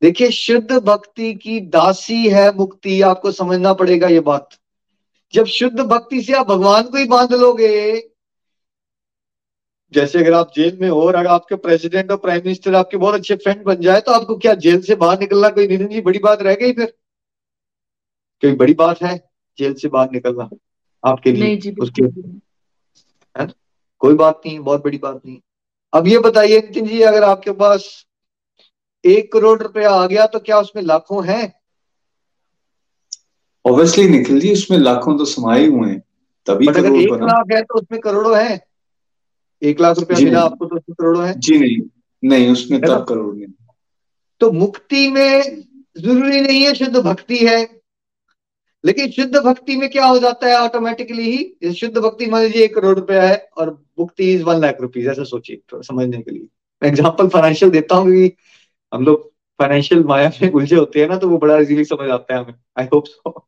देखिए 0.02 0.30
शुद्ध 0.32 0.72
भक्ति 0.72 1.34
की 1.34 1.60
दासी 1.60 2.28
है 2.30 2.52
मुक्ति 2.56 3.02
आपको 3.02 3.32
समझना 3.32 3.74
पड़ेगा 3.74 4.08
ये 4.08 4.20
बात। 4.20 4.50
जब 5.34 5.46
शुद्ध 5.46 5.80
भक्ति 5.80 6.22
से 6.22 6.34
आप 6.34 6.48
भगवान 6.48 6.84
को 6.84 6.98
ही 6.98 7.06
बाँध 7.06 7.34
लोगे 7.34 7.72
जैसे 9.94 10.20
अगर 10.20 10.34
आप 10.34 10.52
जेल 10.56 10.78
में 10.82 10.90
हो 10.90 11.02
और 11.02 11.16
अगर 11.16 11.28
आपके 11.28 11.56
प्रेसिडेंट 11.56 12.12
और 12.12 12.18
प्राइम 12.18 12.42
मिनिस्टर 12.46 12.76
आपके 12.76 12.98
बहुत 12.98 13.16
अच्छे 13.16 13.36
फ्रेंड 13.36 13.64
बन 13.64 13.76
जाए 13.76 14.02
तो 14.02 14.12
आपको 14.12 14.36
क्या 14.38 14.54
जेल 14.54 14.82
से 14.82 14.96
बाहर 14.96 15.20
निकलना 15.20 15.50
कोई 15.50 15.68
नितिन 15.68 15.88
जी 15.88 16.02
बड़ी 16.02 16.20
बात 16.20 16.42
रह 16.42 16.56
गई 16.56 16.74
फिर? 16.74 16.94
कोई 18.44 18.52
बड़ी 18.52 18.74
बात 18.74 19.02
है 19.04 19.18
जेल 19.58 19.74
से 19.74 19.88
बाहर 19.88 20.12
निकलना 20.12 20.50
आपके 21.04 21.32
लिए 21.32 21.44
नहीं 21.44 21.60
जी 21.60 21.76
उसके 21.82 22.02
नहीं। 22.02 23.48
कोई 24.00 24.14
बात 24.16 24.42
नहीं 24.46 24.60
बहुत 24.60 24.84
बड़ी 24.84 24.98
बात 24.98 25.22
नहीं। 25.26 25.40
अब 25.96 26.08
ये 26.08 26.20
बताइए 26.20 26.60
नितिन 26.60 26.86
जी 26.86 27.02
अगर 27.02 27.24
आपके 27.24 27.52
पास 27.52 28.06
एक 29.06 29.34
करोड़ 29.34 29.64
रुपया 29.64 29.92
आ 29.92 30.08
गया 30.08 30.28
तो 30.28 30.40
क्या 30.40 30.60
उसमें 30.60 30.84
लाखों 30.84 31.28
हैं? 31.28 31.54
ऑब्वियसली 33.66 34.10
निखिल 34.10 34.40
जी 34.40 34.54
उसमें 34.54 34.78
लाखों 34.78 35.18
तो 35.18 35.26
समाये 35.26 35.66
हुए 35.66 35.90
हैं। 35.90 36.04
तभी 36.46 36.68
बट 36.68 36.78
अगर 36.78 36.96
एक 36.96 37.10
लाख 37.12 37.46
है 37.52 37.62
तो 37.62 37.76
उसमें 37.76 38.02
करोड़ों 38.02 38.38
है। 38.38 38.68
एक 39.64 39.82
लाख 39.82 40.00
रुपया 40.00 40.20
मिला 40.20 40.42
आपको 40.42 40.66
तो 40.66 40.76
उसमें 40.76 40.96
करोड़ों 41.00 41.28
है। 41.28 41.40
जी 41.40 41.60
नहीं। 41.60 41.78
नहीं 42.30 42.50
उसमें 42.50 42.82
तब 42.82 43.06
करोड़ 43.10 43.36
नहीं। 43.36 43.48
तो 44.40 44.52
मुक्ति 44.52 45.12
में 45.12 45.62
ज़रूरी 45.98 46.42
नहीं 46.42 46.64
है 46.64 46.76
शुद्ध 46.76 46.98
भक्ति 46.98 47.38
है। 47.38 47.85
लेकिन 48.86 49.12
शुद्ध 49.12 49.36
भक्ति 49.36 49.76
में 49.78 49.90
क्या 49.90 50.06
हो 50.06 50.18
जाता 50.20 50.48
है 50.48 50.58
ऑटोमेटिकली 50.58 51.30
ही? 51.32 51.74
शुद्ध 51.74 51.98
भक्ति 51.98 52.26
मान 52.26 52.42
लीजिए 52.44 52.64
एक 52.64 52.76
करोड़ 52.76 52.98
रुपया 53.00 53.24
है 53.24 53.38
और 53.58 53.70
मुक्ति 54.00 54.32
इज़ 54.34 54.44
वन 54.44 54.60
लाख 54.62 54.82
रुपीज़ 54.82 55.10
ऐसा 55.10 55.24
सोचिए, 55.24 55.62
थोड़ा 55.72 55.82
समझने 55.84 56.22
के 56.22 56.32
लिए। 56.32 56.48
एग्ज़ाम्पल 56.82 57.28
फाइनेंशियल 57.30 57.72
देता 57.72 57.96
हूँ 57.96 58.06
क्योंकि 58.08 58.36
हम 58.92 59.06
लोग 59.06 59.32
फाइनेंशियल 59.60 60.04
माया 60.04 60.32
में 60.42 60.52
उलझे 60.52 60.76
होते 60.76 61.00
हैं 61.00 61.08
ना 61.10 61.18
तो 61.18 61.30
वो 61.30 61.38
बड़ा 61.38 61.58
इजीली 61.58 61.86
समझ 61.86 62.10
आता 62.12 62.34
है 62.34 62.40
हमें। 62.40 62.54
आई 62.80 62.86
होप 62.94 63.06
सो 63.08 63.48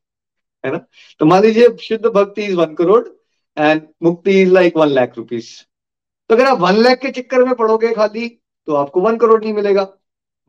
है 0.63 0.72
ना? 0.72 0.77
तो 1.20 1.25
मान 1.25 1.41
लीजिए 1.44 1.75
शुद्ध 1.82 2.06
भक्ति 2.06 2.44
इज़ 2.44 2.56
वन 2.56 2.74
करोड़ 2.75 3.03
एंड 3.58 3.82
मुक्ति 4.03 4.41
is 4.41 4.51
like 4.51 4.77
one 4.77 4.89
lakh 4.89 5.17
rupees 5.17 5.50
तो 6.29 6.36
अगर 6.36 6.46
आप 6.46 6.60
वन 6.60 6.77
लाख 6.77 6.98
के 7.00 7.12
चक्कर 7.12 7.44
में 7.46 7.53
पड़ोगे 7.56 7.94
खाली 7.94 8.27
तो 8.67 8.74
आपको 8.75 9.01
वन 9.01 9.17
करोड़ 9.17 9.44
नहीं 9.44 9.53
मिलेगा। 9.53 9.88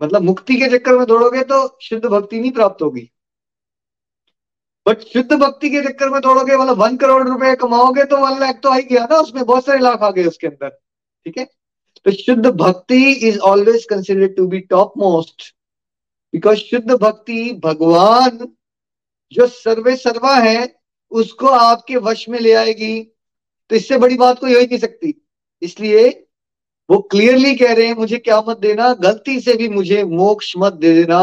मतलब 0.00 0.22
मुक्ति 0.22 0.56
के 0.56 0.68
चक्कर 0.70 0.96
में 0.98 1.06
दौड़ोगे 1.06 1.42
तो 1.44 1.56
शुद्ध 1.82 2.04
भक्ति 2.04 2.40
नहीं 2.40 2.50
प्राप्त 2.52 2.82
होगी। 2.82 3.08
बट 4.88 5.00
शुद्ध 5.02 5.32
भक्ति 5.32 5.70
के 5.70 5.80
चक्कर 5.82 6.10
में 6.10 6.20
दौड़ोगे 6.22 6.56
मतलब 6.56 6.76
वन 6.76 6.96
करोड़ 6.96 7.28
रुपए 7.28 7.54
कमाओगे 7.56 8.04
तो 8.04 8.16
वन 8.16 8.38
लाख 8.40 8.60
तो 8.62 8.68
आ 8.68 8.76
ही 8.76 8.82
गया 8.82 9.06
ना, 9.10 9.16
उसमें 9.16 9.44
बहुत 9.44 9.66
सारे 9.66 9.78
लाख 9.78 10.02
आ 10.02 10.10
गए 10.10 10.24
उसके 10.24 10.46
अंदर। 10.46 10.68
ठीक 10.68 11.38
है? 11.38 11.44
तो 12.06 12.10
शुद्ध 12.12 12.46
भक्ति 12.46 13.10
is 13.10 13.38
always 13.38 13.84
considered 13.84 14.36
to 14.36 14.46
be 14.46 14.58
top 14.60 14.92
most 14.98 15.42
because 16.34 16.58
शुद्ध 16.58 16.90
भक्ति 16.92 17.52
भगवान 17.64 18.48
जो 19.32 19.46
सर्वे 19.46 19.96
सर्वा 19.96 20.34
है, 20.34 20.74
उसको 21.10 21.46
आपके 21.46 21.96
वश 21.96 22.28
में 22.28 22.38
ले 22.40 22.52
आएगी। 22.52 23.00
तो 23.70 23.76
इससे 23.76 23.98
बड़ी 23.98 24.16
बात 24.16 24.38
कोई 24.38 24.54
हो 24.54 24.60
ही 24.60 24.66
नहीं 24.66 24.78
सकती। 24.78 25.14
इसलिए 25.62 26.08
वो 26.90 26.98
क्लियरली 27.10 27.54
कह 27.56 27.72
रहे 27.72 27.86
हैं, 27.86 27.94
मुझे 27.94 28.18
क्या 28.18 28.40
मत 28.40 28.58
देना, 28.58 28.92
गलती 28.94 29.40
से 29.40 29.54
भी 29.54 29.68
मुझे 29.68 30.04
मोक्ष 30.04 30.52
मत 30.58 30.72
दे 30.72 30.94
देना। 30.94 31.20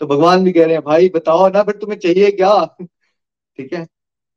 तो 0.00 0.06
भगवान 0.06 0.44
भी 0.44 0.52
कह 0.52 0.64
रहे 0.64 0.74
हैं 0.74 0.82
भाई 0.84 1.08
बताओ 1.08 1.48
ना 1.48 1.62
फिर 1.62 1.76
तुम्हें 1.76 1.98
चाहिए 1.98 2.30
क्या? 2.30 2.64
ठीक 3.58 3.72
है 3.72 3.86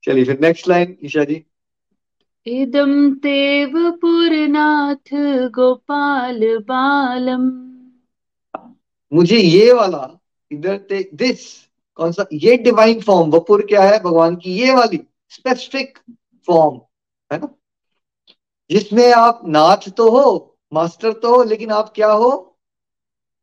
चलिए 0.03 0.25
फिर 0.25 0.39
नेक्स्ट 0.39 0.67
लाइन 0.67 0.97
ईशा 1.05 1.23
जी। 1.23 1.45
इदं 2.47 3.13
तेव 3.15 3.91
पुरनाथ 3.91 5.13
गोपाल 5.49 6.57
बालम। 6.57 7.49
मुझे 9.11 9.37
ये 9.37 9.73
वाला 9.73 10.19
इधर 10.51 10.77
ते 10.77 11.09
दिस 11.13 11.67
कौन 11.95 12.11
सा 12.11 12.25
ये 12.33 12.57
डिवाइन 12.57 13.01
फॉर्म 13.01 13.29
वपुर 13.29 13.65
क्या 13.65 13.83
है 13.83 13.99
भगवान 14.03 14.35
की 14.35 14.57
ये 14.59 14.73
वाली 14.73 14.99
स्पेसिफिक 15.29 15.97
फॉर्म 16.47 16.79
है 17.31 17.39
ना? 17.39 17.55
जिसमें 18.69 19.13
आप 19.13 19.41
नाथ 19.47 19.89
तो 19.89 20.09
हो 20.09 20.57
मास्टर 20.73 21.13
तो 21.13 21.35
हो 21.35 21.43
लेकिन 21.43 21.71
आप 21.71 21.91
क्या 21.95 22.11
हो? 22.11 22.52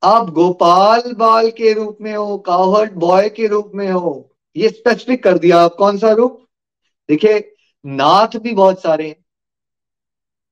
आप 0.02 0.30
गोपाल 0.30 1.12
बाल 1.12 1.50
के 1.50 1.72
रूप 1.72 1.98
में 2.00 2.14
हो 2.16 2.38
कावर्ड 2.38 2.92
बॉय 2.92 3.28
के 3.28 3.46
रूप 3.46 3.72
में 3.74 3.90
हो, 3.90 4.30
ये 4.56 4.68
स्पेसिफिक 4.68 5.22
कर 5.24 5.38
दिया 5.38 5.58
आप। 5.58 5.74
कौन 5.74 5.98
सा 5.98 6.12
रूप? 6.12 6.46
देखिए, 7.08 7.54
नाथ 7.86 8.36
भी 8.36 8.52
बहुत 8.52 8.82
सारे 8.82 9.08
हैं। 9.08 9.24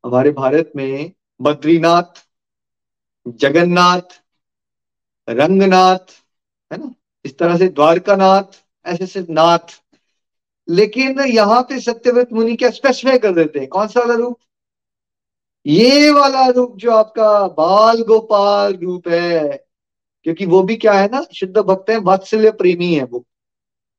हमारे 0.05 0.31
भारत 0.31 0.73
में 0.76 1.12
बद्रीनाथ, 1.40 2.26
जगन्नाथ, 3.28 4.23
रंगनाथ, 5.28 6.12
है 6.73 6.78
ना? 6.78 6.95
इस 7.25 7.38
तरह 7.38 7.57
से 7.57 7.69
द्वारकानाथ, 7.69 8.64
ऐसे 8.87 9.07
सिर्फ़ 9.07 9.31
नाथ। 9.31 9.83
लेकिन 10.69 11.21
यहाँ 11.21 11.62
पे 11.62 11.81
सत्यव्रत 11.81 12.33
मुनि 12.33 12.57
क्या 12.57 12.71
स्पेसिफाई 12.71 13.19
कर 13.19 13.33
देते 13.33 13.59
हैं? 13.59 13.69
कौन 13.69 13.88
सा 13.88 14.00
वाला 14.00 14.14
रूप? 14.14 14.38
ये 15.68 16.10
वाला 16.10 16.46
रूप 16.48 16.76
जो 16.76 16.90
आपका 16.92 17.46
बाल 17.48 18.02
गोपाल 18.02 18.75
रूप 18.75 19.08
है, 19.08 19.66
क्योंकि 20.25 20.46
वो 20.46 20.62
भी 20.62 20.76
क्या 20.76 20.92
है 20.92 21.08
ना, 21.08 21.26
शुद्ध 21.34 21.58
भक्त 21.58 21.90
है, 21.90 21.96
वात्सल्य 21.96 22.50
प्रेमी 22.50 22.94
है 22.94 23.04
वो। 23.04 23.25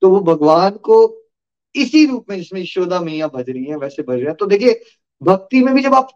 तो 0.01 0.09
वो 0.09 0.19
भगवान 0.19 0.71
को 0.71 1.27
इसी 1.75 2.05
रूप 2.05 2.25
में 2.29 2.38
जिसमें 2.38 2.61
यशोदा 2.61 2.99
मैया 2.99 3.27
भज 3.27 3.49
रही 3.49 3.65
है, 3.65 3.75
वैसे 3.75 4.03
भज 4.03 4.15
रहे 4.15 4.25
हैं। 4.25 4.35
तो 4.35 4.45
देखिए, 4.45 4.81
भक्ति 5.23 5.61
में 5.61 5.73
भी 5.75 5.81
जब 5.81 5.93
आप, 5.93 6.07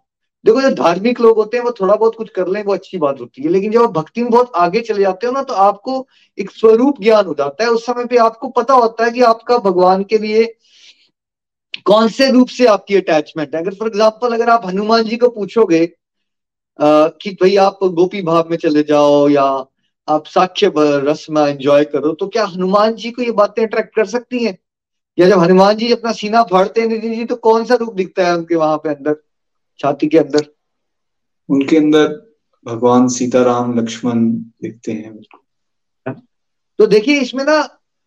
देखो 0.46 0.62
जो 0.62 0.72
धार्मिक 0.72 1.20
लोग 1.22 1.38
होते 1.38 1.58
हैं, 1.58 1.64
वो 1.64 1.72
थोड़ा 1.72 1.96
बहुत 1.96 2.16
कुछ 2.16 2.30
कर 2.30 2.48
लें, 2.48 2.64
वो 2.64 2.74
अच्छी 2.74 2.98
बात 2.98 3.22
होती 3.22 3.42
है। 3.44 3.50
लेकिन 3.50 3.72
जब 3.72 3.84
आप 3.84 3.92
भक्ति 3.92 4.22
में 4.22 4.32
बहुत 4.32 4.52
आगे 4.56 4.82
चले 4.82 5.02
जाते 5.02 5.28
हो 5.28 5.34
ना 5.34 5.44
तो 5.44 5.54
आपको 5.54 6.08
एक 6.38 6.52
स्वरूप 6.52 7.02
ज्ञान 7.02 7.26
हो 7.26 7.34
जाता 7.34 7.64
है। 7.64 7.70
उस 7.70 7.86
समय 7.86 8.06
पे 8.06 8.18
आपको 8.18 8.50
पता 8.50 8.74
होता 8.74 9.06
है 9.06 9.12
कि 9.12 9.22
आपका 9.22 9.58
भगवान 9.58 10.04
के 10.04 10.18
लिए 10.18 10.56
कौन 11.82 12.08
से 12.10 12.30
रूप 12.32 12.48
से 12.48 12.66
आपकी 12.68 12.96
अटैचमेंट 12.96 13.56
है? 13.56 13.62
अगर 13.62 13.74
फॉर 13.74 13.88
एग्ज़ाम्पल 13.88 14.34
अगर 14.34 14.50
आप 14.50 14.66
हनुमान 14.66 15.04
जी 15.04 15.18
को 15.18 15.30
पूछोगे 15.30 15.84
आ, 16.80 17.08
कि 17.08 17.32
भाई 17.32 17.56
आप 17.58 17.80
गोपी 17.84 18.22
भाव 18.22 18.50
में 18.50 18.58
चले 18.58 18.84
जाओ 18.84 19.28
या 19.30 19.44
आप 20.08 20.26
साक्ष्य 20.26 20.72
रस 20.78 21.26
में 21.30 21.42
एंजॉय 21.42 21.84
करो 21.86 22.14
तो 22.14 22.28
क्या 22.28 22.46
हनुमान 22.46 22.96
जी 22.96 23.12
को 23.12 23.22
ये 23.22 23.32
बातें 23.32 23.62
अट्रैक्ट 23.64 23.96
कर 23.96 24.06
सकती 24.06 24.44
हैं? 24.44 24.58
या 25.18 25.28
जब 25.30 25.40
हनुमान 25.40 25.76
जी 25.78 25.92
अपना 25.94 26.12
सीना 26.12 26.44
फाड़ते 26.44 26.82
हैं 26.82 26.88
निधि 26.88 27.16
जी 27.16 27.26
तो 27.26 27.36
कौन 27.36 27.66
सा 27.66 27.76
रूप 27.76 27.94
दिखता 27.94 28.28
है 28.28 28.38
उनके 28.38 28.56
वहाँ 28.56 28.78
पे 28.78 28.90
अंदर 28.90 29.16
छाती 29.80 30.08
के 30.08 30.18
अंदर? 30.18 30.46
उनके 31.50 31.78
अंदर 31.78 32.08
भगवान 32.66 33.08
सीताराम 33.08 33.80
लक्ष्मण 33.80 34.24
दिखते 34.62 34.92
हैं। 34.92 35.20
तो 36.80 36.86
देखिए 36.88 37.20
इसमें 37.22 37.44
ना 37.44 37.58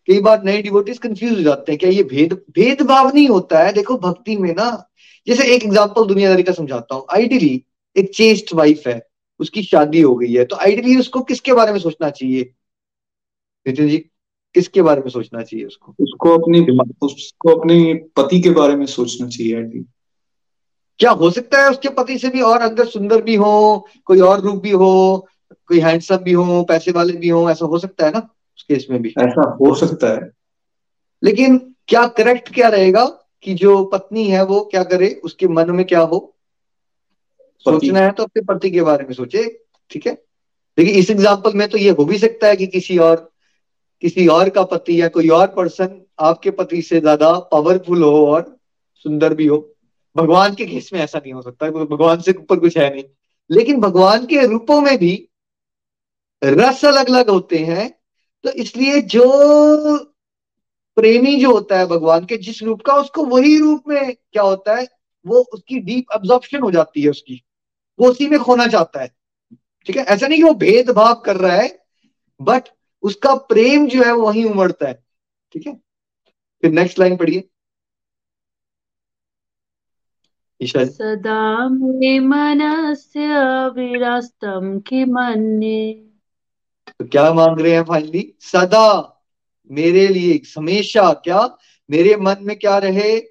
कई 0.07 0.19
बार 0.21 0.43
नए 0.43 0.61
डिवोटीज 0.61 0.97
कंफ्यूज 0.97 1.37
हो 1.37 1.41
जाते 1.43 1.71
हैं 1.71 1.79
क्या 1.79 1.89
ये 1.89 2.03
भेद 2.05 2.33
भेदभाव 2.51 3.11
नहीं 3.13 3.27
होता 3.29 3.59
है? 3.59 3.73
देखो 3.73 3.97
भक्ति 3.99 4.35
में 4.37 4.53
ना 4.55 4.69
जैसे 5.27 5.47
एक 5.55 5.63
एग्ज़ाम्पल 5.63 6.05
दुनियादारी 6.07 6.43
का 6.43 6.53
समझाता 6.53 6.95
हूँ। 6.95 7.05
आइडियली 7.13 7.63
एक 7.95 8.13
चेस्ट 8.15 8.53
वाइफ 8.53 8.87
है 8.87 9.01
उसकी 9.39 9.63
शादी 9.63 10.01
हो 10.01 10.15
गई 10.15 10.33
है 10.33 10.45
तो 10.45 10.55
आइडियली 10.57 10.95
उसको 10.99 11.21
किसके 11.23 11.53
बारे 11.53 11.71
में 11.71 11.79
सोचना 11.79 12.09
चाहिए? 12.09 12.53
नितिन 13.65 13.89
जी 13.89 13.97
किसके 14.55 14.81
बारे 14.81 15.01
में 15.01 15.09
सोचना 15.09 15.41
चाहिए 15.41 15.65
उसको? 15.65 15.95
उसको 15.99 16.37
अपनी 16.37 16.59
उसको 17.01 17.55
अपने 17.55 17.93
पति 18.15 18.41
के 18.41 18.49
बारे 18.49 18.75
में 18.75 18.85
सोचना 18.85 19.27
चाहिए 19.27 19.83
क्या 20.99 21.11
हो 21.11 21.29
सकता 21.31 21.61
है 21.63 21.69
उसके 21.69 21.89
पति 21.89 22.17
से 22.19 22.29
भी 22.29 22.41
और 22.41 22.61
अंदर 22.61 22.85
सुंदर 22.87 23.21
भी 23.21 23.35
हो 23.35 23.87
कोई 24.05 24.19
और 24.19 24.39
रूप 24.41 24.61
भी 24.61 24.71
हो 24.71 25.27
कोई 25.51 25.79
हैंडसम 25.79 26.17
भी 26.17 26.31
हो 26.31 26.63
पैसे 26.63 26.91
वाले 26.91 27.13
भी 27.13 27.29
हो 27.29 27.49
ऐसा 27.49 27.65
हो 27.65 27.79
सकता 27.79 28.05
है 28.05 28.11
ना? 28.11 28.27
उस 28.57 28.63
केस 28.63 28.87
में 28.89 29.01
भी। 29.01 29.09
ऐसा 29.19 29.49
हो 29.61 29.73
सकता 29.75 30.07
है। 30.09 30.29
लेकिन 31.23 31.57
क्या 31.87 32.05
करेक्ट 32.13 32.53
क्या 32.53 32.67
रहेगा 32.69 33.05
कि 33.45 33.53
जो 33.55 33.83
पत्नी 33.85 34.27
है 34.27 34.43
वो 34.45 34.59
क्या 34.71 34.83
करे 34.85 35.09
उसके 35.23 35.47
मन 35.49 35.71
में 35.71 35.85
क्या 35.85 35.99
हो? 36.01 36.19
सोचना 37.65 37.99
है 37.99 38.11
तो 38.11 38.23
अपने 38.23 38.41
पति 38.45 38.69
के 38.71 38.81
बारे 38.81 39.05
में 39.05 39.13
सोचे 39.13 39.43
ठीक 39.91 40.07
है? 40.07 40.13
देखिए 40.77 40.93
इस 40.93 41.09
एग्ज़ाम्पल 41.11 41.53
में 41.53 41.67
तो 41.69 41.77
ये 41.77 41.89
हो 41.89 42.05
भी 42.05 42.17
सकता 42.17 42.47
है 42.47 42.55
कि 42.55 42.67
किसी 42.67 42.97
और 42.99 43.29
किसी 44.03 44.27
और 44.27 44.49
का 44.49 44.63
पति 44.65 45.01
या 45.01 45.07
कोई 45.07 45.29
और 45.29 45.47
पर्सन 45.47 46.01
आपके 46.19 46.51
पति 46.51 46.81
से 46.81 46.99
ज़्यादा 46.99 47.31
पावरफुल 47.51 48.03
हो 48.03 48.25
और 48.27 48.43
सुंदर 49.05 49.33
भी 49.33 49.45
हो। 49.45 49.57
भगवान 50.15 50.55
के 50.55 50.65
केस 50.65 50.89
में 50.93 50.99
ऐसा 50.99 51.17
नहीं 51.17 51.33
हो 51.33 51.41
सकता 51.41 51.69
भगवान 51.71 52.19
से 52.21 52.31
ऊपर 52.33 52.59
कुछ 52.59 52.77
है 52.77 52.89
नहीं। 52.89 53.03
लेकिन 53.49 53.79
भगवान 53.81 54.25
के 54.25 54.45
रूपों 54.47 54.79
में 54.81 54.97
भी 54.97 55.13
रस 56.41 56.83
अलग 56.85 57.09
अलग 57.09 57.29
होते 57.29 57.57
हैं 57.59 57.93
तो 58.43 58.49
इसलिए 58.49 59.01
जो 59.01 59.97
प्रेमी 60.95 61.41
जो 61.41 61.51
होता 61.51 61.79
है 61.79 61.85
भगवान 61.85 62.25
के, 62.25 62.37
जिस 62.37 62.63
रूप 62.63 62.81
का, 62.81 62.93
उसको 62.93 63.25
वही 63.25 63.59
रूप 63.59 63.83
में 63.87 64.15
क्या 64.31 64.43
होता 64.43 64.75
है, 64.75 64.87
वो 65.27 65.39
उसकी 65.53 65.79
डीप 65.79 66.05
एब्जॉर्प्शन 66.15 66.59
हो 66.59 66.71
जाती 66.71 67.01
है 67.01 67.09
उसकी। 67.09 67.43
वो 67.99 68.09
उसी 68.09 68.27
में 68.27 68.39
खोना 68.39 68.67
चाहता 68.67 69.01
है। 69.01 69.15
ठीक 69.85 69.97
है? 69.97 70.03
ऐसा 70.03 70.27
नहीं 70.27 70.37
कि 70.37 70.43
वो 70.43 70.53
भेदभाव 70.53 71.15
कर 71.15 71.35
रहा 71.35 71.55
है 71.55 71.85
बट 72.41 72.63
उसका 73.01 73.35
प्रेम 73.35 73.87
जो 73.87 74.03
है 74.03 74.11
वो 74.11 74.27
वहीं 74.27 74.45
उमड़ता 74.45 74.87
है। 74.87 75.03
ठीक 75.51 75.67
है? 75.67 75.75
फिर 76.61 76.71
नेक्स्ट 76.71 76.99
लाइन 76.99 77.17
पढ़िए। 77.17 77.49
सदा 80.63 81.69
मे 81.69 82.19
मनस्य 82.19 83.19
विरास्तम 83.69 84.79
की 84.79 85.05
मन्ये 85.05 86.06
तो 86.99 87.05
क्या 87.05 87.33
मांग 87.33 87.61
रहे 87.61 87.71
हैं 87.71 87.83
फाइनली 87.83 88.33
सदा 88.39 89.13
मेरे 89.71 90.07
लिए, 90.07 90.41
हमेशा 90.57 91.13
क्या? 91.13 91.57
मेरे 91.89 92.15
मन 92.15 92.35
में 92.41 92.59
क्या 92.59 92.77
रहे? 92.77 93.21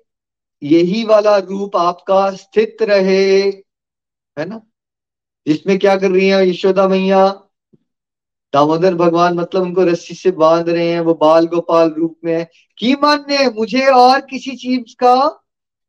यही 0.63 1.05
वाला 1.05 1.39
रूप 1.39 1.77
आपका 1.77 2.31
स्थित 2.31 2.77
रहे। 2.83 3.43
है 4.39 4.45
ना? 4.45 4.63
जिसमें 5.47 5.79
क्या 5.79 5.97
कर 5.97 6.11
रही 6.11 6.29
है 6.29 6.49
यशोदा 6.49 6.89
मैया? 6.89 7.29
दामोदर 8.53 8.95
भगवान 8.95 9.35
मतलब 9.35 9.63
उनको 9.63 9.85
रस्सी 9.85 10.15
से 10.15 10.31
बाँध 10.31 10.69
रहे 10.69 10.93
हैं, 10.93 11.01
वो 11.01 11.15
बाल 11.15 11.47
गोपाल 11.47 11.91
रूप 11.91 12.19
में 12.25 12.33
है। 12.33 12.51
की 12.79 12.95
मान्य 12.95 13.51
मुझे 13.51 13.87
और 13.87 14.21
किसी 14.21 14.57
चीज़ 14.57 14.97
का 15.01 15.45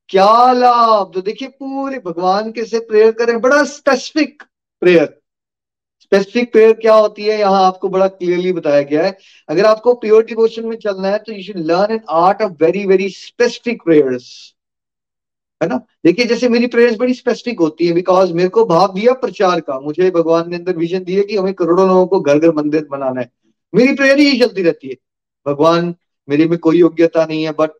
क्या 0.10 0.52
लाभ? 0.52 1.12
तो 1.14 1.22
देखिए, 1.22 1.48
पूरे 1.48 2.00
भगवान 2.00 2.52
के 2.52 2.66
से 2.66 2.80
प्रेयर 2.80 3.12
करें 3.12 3.42
बड़ा 3.42 3.64
स्पेसिफिक 3.64 4.44
प्रेयर 4.80 5.22
स्पेसिफिक 6.08 6.52
प्रेयर 6.52 6.74
क्या 6.74 6.94
होती 6.94 7.24
है? 7.24 7.38
यहाँ 7.40 7.64
आपको 7.64 7.90
बड़ा 7.90 8.08
क्लियरली 8.08 8.52
बताया 8.54 8.82
गया 8.82 9.04
है। 9.04 9.18
अगर 9.50 9.66
आपको 9.66 9.94
प्योर 9.94 10.24
डिवोशन 10.26 10.66
में 10.66 10.76
चलना 10.78 11.08
है 11.08 11.18
तो 11.18 11.34
you 11.34 11.44
should 11.44 11.58
learn 11.62 11.94
an 11.94 12.00
art 12.10 12.42
of 12.42 12.52
very 12.62 12.86
very 12.86 13.10
specific 13.10 13.84
prayers 13.84 14.30
है 15.62 15.68
ना? 15.70 15.76
देखिए, 16.06 16.26
जैसे 16.26 16.50
मेरी 16.50 16.68
प्रेयर्स 16.68 16.98
बड़ी 16.98 17.14
स्पेसिफिक 17.14 17.60
होती 17.60 17.88
है 17.88 17.94
बिकॉज़ 17.94 18.34
मेरे 18.34 18.50
को 18.50 18.66
भाव 18.66 18.94
दिया 18.94 19.14
प्रचार 19.16 19.60
का। 19.60 19.80
मुझे 19.80 20.10
भगवान 20.12 20.50
ने 20.50 20.56
अंदर 20.56 20.78
विजन 20.78 21.04
दिया 21.04 21.24
कि 21.24 21.38
हमें 21.38 21.54
करोड़ों 21.54 21.88
लोगों 21.88 22.06
को 22.08 22.20
घर 22.22 22.40
घर 22.40 22.52
मंदिर 22.52 22.88
बनाना 22.92 23.22
है। 23.22 23.30
मेरी 23.74 23.94
प्रेयर 23.96 24.20
ही 24.20 24.40
चलती 24.40 24.64
रहती 24.64 24.88
है। 24.88 24.96
भगवान, 25.46 25.94
मेरे 26.28 26.46
में 26.46 26.58
कोई 26.60 26.80
योग्यता 26.80 27.26
नहीं 27.26 27.44
है 27.44 27.52
बट 27.52 27.72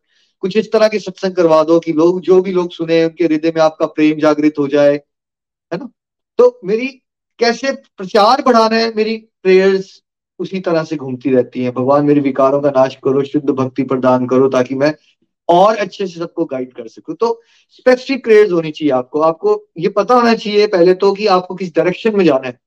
कुछ 0.42 0.56
इस 0.56 0.72
तरह 0.72 0.88
के 0.88 0.98
सत्संग 0.98 1.34
करवा 1.34 1.62
दो 1.64 1.78
कि 1.80 1.92
लोग, 1.92 2.20
जो 2.20 2.40
भी 2.42 2.52
लोग 2.52 2.70
सुने 2.72 3.04
उनके 3.04 3.24
हृदय 3.24 3.52
में 3.56 3.62
आपका 3.62 3.86
प्रेम 3.86 4.18
जागृत 4.18 4.58
हो 4.58 4.68
जाए। 4.68 4.94
है 5.72 5.78
ना? 5.78 5.88
तो 6.38 6.60
मेरी 6.64 6.88
कैसे 7.40 7.72
प्रचार 7.72 8.42
बढ़ाना 8.42 8.76
है, 8.76 8.92
मेरी 8.94 9.16
प्रेयर्स 9.42 10.02
उसी 10.40 10.60
तरह 10.60 10.84
से 10.84 10.96
घूमती 10.96 11.30
रहती 11.30 11.62
हैं। 11.62 11.72
भगवान, 11.74 12.04
मेरे 12.06 12.20
विकारों 12.20 12.60
का 12.62 12.70
नाश 12.70 12.94
करो, 13.04 13.22
शुद्ध 13.24 13.50
भक्ति 13.50 13.82
प्रदान 13.84 14.26
करो 14.26 14.48
ताकि 14.48 14.74
मैं 14.74 14.94
और 15.48 15.76
अच्छे 15.76 16.06
से 16.06 16.18
सबको 16.20 16.44
गाइड 16.44 16.72
कर 16.72 16.88
सकूँ। 16.88 17.14
तो 17.14 17.40
स्पेसिफिक 17.70 18.24
प्रेयर्स 18.24 18.52
होनी 18.52 18.70
चाहिए 18.70 18.92
आपको। 18.92 19.20
आपको 19.20 19.62
ये 19.78 19.88
पता 19.88 20.14
होना 20.14 20.34
चाहिए 20.34 20.66
पहले 20.66 20.94
तो 20.94 21.12
कि 21.12 21.26
आपको 21.26 21.54
किस 21.54 21.74
डायरेक्शन 21.74 22.16
में 22.16 22.24
जाना 22.24 22.48
है। 22.48 22.58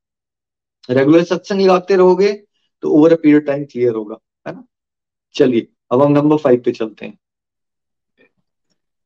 रेगुलर 0.90 1.24
सत्संग 1.24 1.62
लगाते 1.62 1.96
रहोगे 1.96 2.32
तो 2.84 2.92
over 2.92 3.14
a 3.14 3.16
period 3.16 3.46
time 3.46 3.64
clear 3.66 3.94
होगा, 3.94 4.16
है 4.48 4.54
ना? 4.54 4.64
चलिए, 5.36 5.68
अब 5.92 6.02
हम 6.02 6.12
नंबर 6.12 6.38
फाइव 6.38 6.62
पे 6.66 6.72
चलते 6.72 7.06
हैं। 7.06 7.18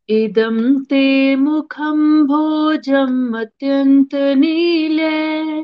इदं 0.10 0.84
ते 0.84 1.36
मुखं 1.36 2.24
भोजम् 2.24 3.36
अत्यन्तनीले, 3.36 5.64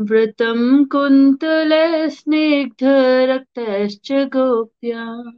व्रतं 0.00 0.84
कुन्तले 0.84 2.10
स्निग्धरक्तश्च 2.10 4.12
गोप्या। 4.12 5.32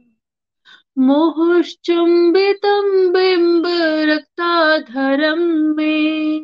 मुहुश्चुम्बितं 0.97 3.13
बिम्बरक्ताधरं 3.13 5.75
मे, 5.75 6.41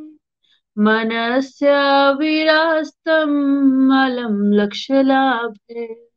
मनस्य 0.77 2.13
विरास्तम् 2.13 3.91
अलम 3.91 4.51
लक्ष्यलाभे 4.51 6.09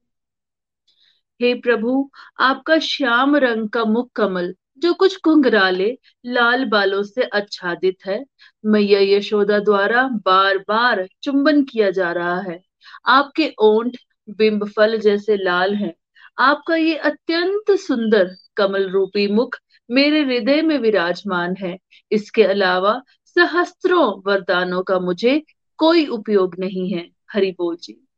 हे 1.42 1.54
प्रभु, 1.54 2.10
आपका 2.40 2.78
श्याम 2.78 3.36
रंग 3.36 3.68
का 3.68 3.84
मुख 3.84 4.10
कमल 4.14 4.54
जो 4.83 4.95
कुछ 4.95 5.18
घुंघराले 5.25 5.99
लाल 6.27 6.64
बालों 6.64 7.03
से 7.03 7.23
आच्छादित 7.23 7.97
है, 8.07 8.25
मैया 8.66 9.01
यशोदा 9.01 9.59
द्वारा 9.59 10.03
बार 10.03 10.59
बार 10.59 11.09
चुंबन 11.23 11.62
किया 11.62 11.90
जा 11.90 12.12
रहा 12.12 12.40
है। 12.40 12.62
आपके 13.07 13.55
ओंठ 13.62 13.97
बिंब 14.31 14.68
फल 14.68 14.99
जैसे 14.99 15.37
लाल 15.37 15.75
हैं। 15.75 15.95
आपका 16.38 16.77
ये 16.77 16.97
अत्यंत 16.97 17.71
सुंदर 17.71 18.31
कमल 18.57 18.88
रूपी 18.88 19.33
मुख 19.33 19.57
मेरे 19.90 20.23
हृदय 20.23 20.62
में 20.62 20.79
विराजमान 20.79 21.57
है। 21.57 21.79
इसके 22.12 22.42
अलावा 22.42 23.03
सहस्त्रों 23.25 24.23
वरदानों 24.27 24.83
का 24.83 24.99
मुझे 24.99 25.42
कोई 25.77 26.07
उपयोग 26.07 26.57
नहीं 26.59 26.90
है। 26.90 27.09
हरि 27.33 27.51
बोल 27.59 27.77
जी। 27.77 28.09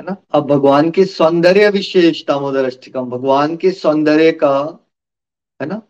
है 0.00 0.06
ना? 0.06 0.16
अब 0.32 0.46
भगवान 0.46 0.90
की 0.90 1.04
सौंदर्य 1.04 1.70
विशेष 1.70 2.26
दामोदर 2.26 2.70
भगवान 2.96 3.56
के 3.56 3.70
सौंदर्य 3.70 4.32
का 4.32 4.84
है 5.60 5.66
ना? 5.66 5.82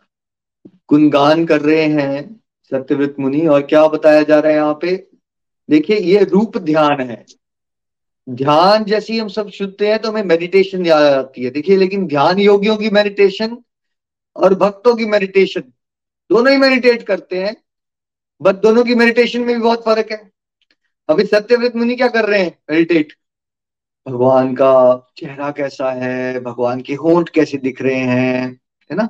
गुणगान 0.88 1.46
कर 1.46 1.60
रहे 1.60 1.84
हैं 1.84 2.40
सत्यव्रत 2.72 3.16
मुनि, 3.20 3.46
और 3.46 3.62
क्या 3.62 3.86
बताया 3.88 4.22
जा 4.22 4.38
रहा 4.38 4.52
है 4.52 4.58
यहाँ 4.58 4.78
पे? 4.82 5.08
देखिए, 5.70 5.96
ये 5.96 6.24
रूप 6.24 6.58
ध्यान 6.58 7.00
है। 7.00 7.24
ध्यान 8.28 8.84
जैसी 8.84 9.18
हम 9.18 9.28
सब 9.28 9.50
सुनते 9.50 9.88
हैं 9.88 9.98
तो 9.98 10.10
हमें 10.10 10.22
मेडिटेशन 10.22 10.86
याद 10.86 11.02
आती 11.02 11.44
है। 11.44 11.50
देखिए, 11.50 11.76
लेकिन 11.76 12.06
ध्यान 12.06 12.38
योगियों 12.38 12.76
की 12.76 12.90
मेडिटेशन 12.90 13.56
और 14.36 14.54
भक्तों 14.54 14.96
की 14.96 15.04
मेडिटेशन 15.04 15.60
दोनों 16.30 16.52
ही 16.52 16.58
मेडिटेट 16.58 17.02
करते 17.02 17.44
हैं, 17.44 17.56
बट 18.42 18.56
दोनों 18.56 18.84
की 18.84 18.94
मेडिटेशन 18.94 19.40
में 19.40 19.56
भी 19.56 19.62
बहुत 19.62 19.84
फ़र्क 19.84 20.12
है। 20.12 20.30
अभी 21.08 21.24
सत्यव्रत 21.24 21.76
मुनि 21.76 21.96
क्या 21.96 22.08
कर 22.08 22.24
रहे 22.24 22.42
हैं? 22.42 22.58
मेडिटेट 22.70 23.12
भगवान 24.06 24.54
का 24.54 25.08
चेहरा 25.16 25.50
कैसा 25.50 25.90
है? 25.92 26.40
भगवान 26.40 26.80
के 26.80 26.94
होंठ 26.94 27.28
कैसे 27.28 27.58
दिख 27.58 27.82
रहे 27.82 28.00
हैं? 28.00 28.60
है 28.90 28.96
ना? 28.96 29.08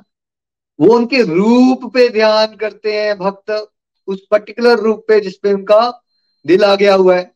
वो 0.79 0.95
उनके 0.95 1.21
रूप 1.21 1.93
पे 1.93 2.09
ध्यान 2.09 2.55
करते 2.55 2.93
हैं 2.93 3.17
भक्त, 3.17 3.67
उस 4.07 4.27
पर्टिकुलर 4.31 4.79
रूप 4.79 5.05
पे 5.07 5.19
जिसपे 5.19 5.53
उनका 5.53 6.03
दिल 6.47 6.63
आ 6.63 6.75
गया 6.75 6.95
हुआ 6.95 7.15
है। 7.15 7.31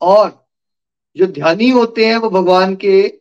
और 0.00 0.46
जो 1.16 1.26
ध्यानी 1.26 1.68
होते 1.68 2.06
हैं 2.06 2.16
वो 2.16 2.30
भगवान 2.30 2.76
के 2.76 3.18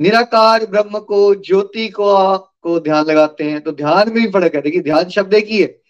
निराकार 0.00 0.66
ब्रह्म 0.66 0.98
को, 0.98 1.34
ज्योति 1.34 1.88
को 1.88 2.38
को 2.38 2.80
ध्यान 2.80 3.04
लगाते 3.04 3.44
हैं। 3.44 3.60
तो 3.60 3.72
ध्यान 3.72 4.08
में 4.08 4.14
भी 4.14 4.30
फ़र्क 4.30 4.54
है। 4.54 4.60
देखिए, 4.62 4.80
ध्यान 4.80 5.08
शब्द 5.08 5.34
एक 5.34 5.46
ही 5.46 5.62
है। 5.62 5.80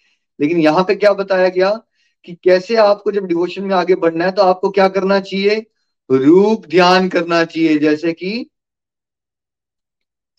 लेकिन 0.41 0.59
यहाँ 0.59 0.83
पे 0.83 0.95
क्या 0.95 1.13
बताया 1.13 1.49
गया 1.49 1.81
कि 2.25 2.37
कैसे 2.43 2.75
आपको 2.75 3.11
जब 3.11 3.25
डिवोशन 3.25 3.63
में 3.63 3.75
आगे 3.75 3.95
बढ़ना 3.95 4.25
है 4.25 4.31
तो 4.31 4.41
आपको 4.41 4.69
क्या 4.69 4.87
करना 4.87 5.19
चाहिए? 5.19 5.65
रूप 6.11 6.65
ध्यान 6.65 7.09
करना 7.09 7.43
चाहिए। 7.43 7.79
जैसे 7.79 8.13
कि 8.13 8.49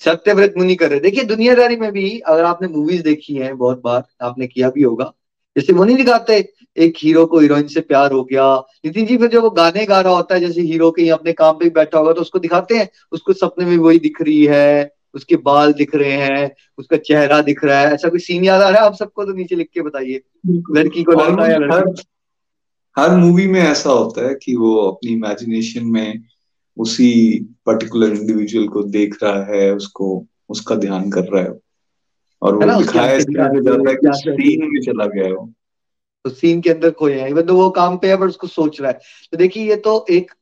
सत्यव्रत 0.04 0.54
मुनि 0.56 0.74
कर 0.74 0.90
रहे 0.90 1.00
देखिए 1.00 1.24
दुनियादारी 1.24 1.76
में 1.76 1.90
भी 1.92 2.18
अगर 2.18 2.44
आपने 2.44 2.68
मूवीज़ 2.68 3.02
देखी 3.02 3.34
है 3.34 3.52
बहुत 3.54 3.82
बार 3.84 4.02
आपने 4.22 4.46
किया 4.46 4.70
भी 4.70 4.82
होगा। 4.82 5.12
जैसे 5.56 5.72
वो 5.72 5.84
नहीं 5.84 5.96
दिखाते 5.96 6.36
एक 6.76 6.94
हीरो 6.98 7.24
को 7.26 7.38
हीरोइन 7.38 7.66
से 7.68 7.80
प्यार 7.82 8.12
हो 8.12 8.22
गया। 8.24 8.44
नितिन 8.84 9.06
जी 9.06 9.16
फिर 9.16 9.28
जब 9.28 9.42
वो 9.42 9.50
गाने 9.50 9.84
गा 9.86 10.00
रहा 10.00 10.12
होता 10.12 10.34
है 10.34 10.40
जैसे 10.40 10.60
हीरो 10.60 10.90
के 10.90 11.08
अपने 11.10 11.32
काम 11.32 11.54
पे 11.54 11.68
बैठा 11.70 11.98
होगा 11.98 12.12
तो 12.12 12.20
उसको 12.20 12.38
दिखाते 12.38 12.76
हैं 12.76 12.88
उसको 13.12 13.32
सपने 13.32 13.64
में 13.66 13.76
वही 13.76 13.98
दिख 13.98 14.22
रही 14.22 14.44
है 14.44 14.92
उसके 15.14 15.36
बाल 15.36 15.72
दिख 15.72 15.94
रहे 15.94 16.12
हैं 16.12 16.50
उसका 16.78 16.96
चेहरा 16.96 17.40
दिख 17.42 17.64
रहा 17.64 17.80
है। 17.80 17.92
ऐसा 17.94 18.08
कोई 18.08 18.18
सीन 18.18 18.44
याद 18.44 18.62
आ 18.62 18.68
रहा 18.68 18.80
है? 18.80 18.86
आप 18.86 18.94
सबको 18.94 19.24
तो 19.24 19.32
नीचे 19.32 19.56
लिख 19.56 19.68
के 19.74 19.82
बताइए। 19.82 20.22
लड़की 20.70 21.02
को 21.02 21.12
लड़का 21.12 21.48
या 21.48 21.58
लड़की। 21.58 22.02
हर 22.96 23.16
मूवी 23.16 23.46
में 23.46 23.60
ऐसा 23.60 23.90
होता 23.90 24.28
है 24.28 24.34
कि 24.34 24.56
वो 24.56 24.74
अपनी 24.82 25.12
इमेजिनेशन 25.12 25.84
में 25.86 26.22
उसी 26.76 27.40
पर्टिकुलर 27.66 28.12
इंडिविजुअल 28.12 28.68
को 28.68 28.82
देख 28.82 29.16
रहा 29.22 29.44
है 29.44 29.74
उसको 29.74 30.26
उसका 30.48 30.74
ध्यान 30.74 31.10
कर 31.10 31.24
रहा 31.24 31.42
है। 31.42 31.58
और 32.42 32.54
वो 32.56 32.78
दिखाया 32.78 33.12
इस 33.12 33.24
तरह 33.24 33.48
से 33.48 33.62
जाता 33.64 33.90
है 33.90 33.96
कि 33.96 34.12
सीन 34.12 34.68
में 34.72 34.80
चला 34.80 35.06
गया 35.06 35.28
हो 35.28 35.52
तो 36.24 36.30
सीन 36.30 36.60
के 36.60 36.70
अंदर 36.70 36.90
खोए 36.90 37.14
हैं 37.14 37.28
इवन 37.28 37.42
तो 37.42 37.56
वो 37.56 37.70
काम 37.70 37.96
पे 37.96 38.08
है 38.08 38.16
पर 38.16 38.26
उसको 38.26 38.46
सोच 38.46 38.80
रहा 38.80 38.90
है। 38.90 38.98
तो 39.32 39.36
देखिए 39.36 39.68
ये 39.68 39.76
तो 39.76 40.04
एक 40.10 40.32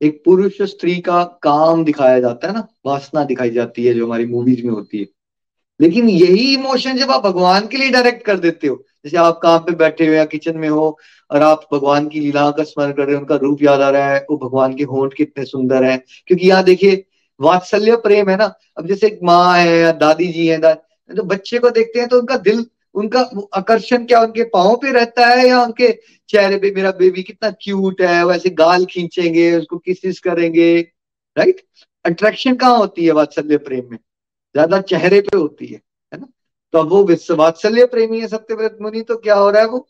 एक 0.00 0.22
पुरुष 0.24 0.60
स्त्री 0.62 1.00
का 1.00 1.22
काम 1.42 1.84
दिखाया 1.84 2.20
जाता 2.20 2.48
है 2.48 2.54
ना 2.54 2.66
वासना 2.86 3.24
दिखाई 3.24 3.50
जाती 3.50 3.84
है 3.84 3.94
जो 3.94 4.06
हमारी 4.06 4.26
मूवीज़ 4.26 4.64
में 4.66 4.72
होती 4.72 4.98
है। 4.98 5.06
लेकिन 5.80 6.08
यही 6.08 6.54
इमोशन 6.54 6.96
जब 6.96 7.10
आप 7.10 7.22
भगवान 7.22 7.66
के 7.66 7.76
लिए 7.76 7.90
डायरेक्ट 7.90 8.24
कर 8.24 8.38
देते 8.38 8.66
हो 8.66 8.82
जैसे 9.04 9.16
आप 9.16 9.40
काम 9.42 9.58
पे 9.58 9.72
बैठे 9.74 10.06
हो 10.06 10.12
या 10.12 10.24
किचन 10.24 10.56
में 10.56 10.68
हो 10.68 10.98
और 11.30 11.42
आप 11.42 11.66
भगवान 11.72 12.08
की 12.08 12.20
लीला 12.20 12.50
का 12.50 12.62
स्मरण 12.64 12.92
कर 12.92 13.06
रहे 13.06 13.14
हो 13.14 13.20
उनका 13.20 13.36
रूप 13.36 13.62
याद 13.62 13.80
आ 13.80 13.88
रहा 13.90 14.10
है 14.10 14.24
वो 14.30 14.36
भगवान 14.38 14.74
के 14.76 14.84
होंठ 14.84 15.14
कितने 15.14 15.44
सुंदर 15.44 15.84
है। 15.84 15.96
क्योंकि 16.26 16.48
यहाँ 16.48 16.64
देखिए 16.64 17.04
वात्सल्य 17.40 17.96
प्रेम 17.98 18.28
है 18.30 18.36
ना। 18.36 18.44
अब 18.78 18.86
जैसे 18.86 19.06
एक 19.06 19.18
माँ 19.24 19.56
है 19.58 19.76
या 19.78 19.90
दादी 19.94 20.26
जी 20.28 20.46
है 20.46 20.58
दा, 20.58 20.72
तो 20.74 21.22
बच्चे 21.24 21.58
को 21.58 21.70
देखते 21.70 22.00
हैं 22.00 22.08
तो 22.08 22.18
उनका 22.20 22.36
दिल 22.38 22.64
उनका 22.94 23.20
आकर्षण 23.54 24.04
क्या 24.06 24.20
उनके 24.20 24.44
पाओ 24.50 24.76
पे 24.82 24.92
रहता 24.92 25.26
है 25.26 25.46
या 25.48 25.60
उनके 25.62 25.90
चेहरे 26.30 26.56
पे 26.58 26.70
मेरा 26.74 26.90
बेबी 26.98 27.22
कितना 27.22 27.50
क्यूट 27.62 28.00
है 28.02 28.24
वैसे 28.26 28.50
गाल 28.52 28.84
खींचेंगे 28.90 29.52
उसको 29.56 29.78
किसिस 29.78 30.20
करेंगे 30.20 30.68
राइट 31.36 31.60
अट्रैक्शन 32.04 32.54
कहाँ 32.56 32.78
होती 32.78 33.04
है 33.06 33.12
वात्सल्य 33.12 33.56
प्रेम 33.58 33.90
में? 33.90 33.98
ज़्यादा 34.54 34.80
चेहरे 34.82 35.20
पे 35.20 35.36
होती 35.38 35.66
है 35.66 35.80
है 36.12 36.20
ना? 36.20 36.26
तो 36.74 36.78
अब 36.78 36.88
वो 36.88 37.36
वात्सल्य 37.36 37.84
प्रेमी 37.86 38.20
है 38.20 38.28
सत्यव्रत 38.28 38.78
मुनि 38.82 39.02
तो 39.02 39.16
क्या 39.18 39.34
हो 39.34 39.50
रहा 39.50 39.62
है 39.62 39.68
वो 39.68 39.86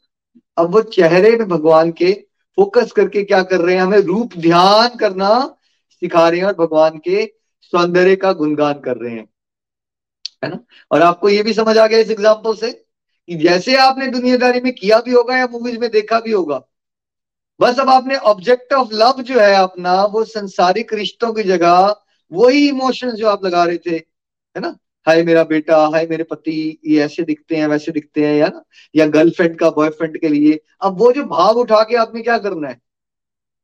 अब 0.58 0.72
वो 0.74 0.82
चेहरे 0.82 1.30
में 1.30 1.48
भगवान 1.48 1.90
के 1.92 2.12
फोकस 2.58 2.92
करके 2.92 3.22
क्या 3.24 3.42
कर 3.42 3.60
रहे 3.60 3.74
हैं, 3.74 3.82
हमें 3.82 3.98
रूप 3.98 4.36
ध्यान 4.38 4.96
करना 4.98 5.30
सिखा 5.90 6.28
रहे 6.28 6.40
हैं 6.40 6.46
और 6.46 6.54
भगवान 6.56 6.98
के 6.98 7.24
सौंदर्य 7.62 8.16
का 8.16 8.32
गुणगान 8.32 8.80
कर 8.80 8.96
रहे 8.96 9.12
हैं। 9.12 9.26
है 10.44 10.50
ना? 10.50 10.58
और 10.90 11.02
आपको 11.02 11.28
ये 11.28 11.42
भी 11.42 11.52
समझ 11.52 11.76
आ 11.78 11.86
गया 11.86 11.98
इस 11.98 12.10
एग्ज़ाम्पल 12.10 12.54
से 12.54 12.70
कि 12.72 13.34
जैसे 13.34 13.76
आपने 13.76 14.06
दुनियादारी 14.06 14.60
में 14.60 14.72
किया 14.74 15.00
भी 15.00 15.12
होगा 15.12 15.36
या 15.36 15.46
मूवीज़ 15.46 15.78
में 15.78 15.90
देखा 15.90 16.20
भी 16.20 16.32
होगा, 16.32 16.60
बस 17.60 17.78
अब 17.80 17.90
आपने 17.90 18.16
ऑब्जेक्ट 18.16 18.72
ऑफ़ 18.72 18.88
लव 18.92 19.22
जो 19.22 19.40
है 19.40 19.54
अपना, 19.54 20.02
वो 20.04 20.24
संसारिक 20.24 20.92
रिश्तों 20.94 21.32
की 21.32 21.42
जगह, 21.42 21.94
वही 22.32 22.68
इमोशंस 22.68 23.14
जो 23.14 23.28
आप 23.28 23.44
लगा 23.44 23.64
रहे 23.64 23.76
थे, 23.76 23.94
है 23.94 24.60
ना? 24.60 24.76
हाय 25.06 25.22
मेरा 25.22 25.44
बेटा, 25.44 25.76
हाय 25.86 26.06
मेरे 26.06 26.24
पति, 26.24 26.78
ये 26.86 27.04
ऐसे 27.04 27.22
दिखते 27.22 27.56
हैं, 27.56 27.66
वैसे 27.66 27.92
दिखते 27.92 28.26
हैं, 28.26 28.34
या 28.36 28.48
ना? 28.48 28.64
या 28.96 29.06
गर्लफ्रेंड 29.06 29.58
का 29.58 29.70
बॉयफ्रेंड 29.70 30.20
के 30.20 30.28
लिए। 30.28 30.60
अब 30.80 30.98
वो 30.98 31.12
जो 31.12 31.24
भाव 31.24 31.56
उठा 31.56 31.82
के 31.82 31.96
आपने 31.96 32.22
क्या 32.22 32.38
करना 32.38 32.68
है? 32.68 32.80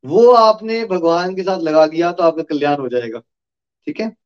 वो 0.04 0.30
आपने 0.30 0.84
भगवान 0.84 1.34
के 1.34 1.42
साथ 1.42 1.60
लगा 1.60 1.86
दिया 1.86 2.12
तो 2.12 2.22
आपका 2.22 2.42
कल्याण 2.42 2.76
हो 2.76 2.88
जाएगा। 2.88 3.18
ठीक 3.86 4.00
है? 4.00 4.16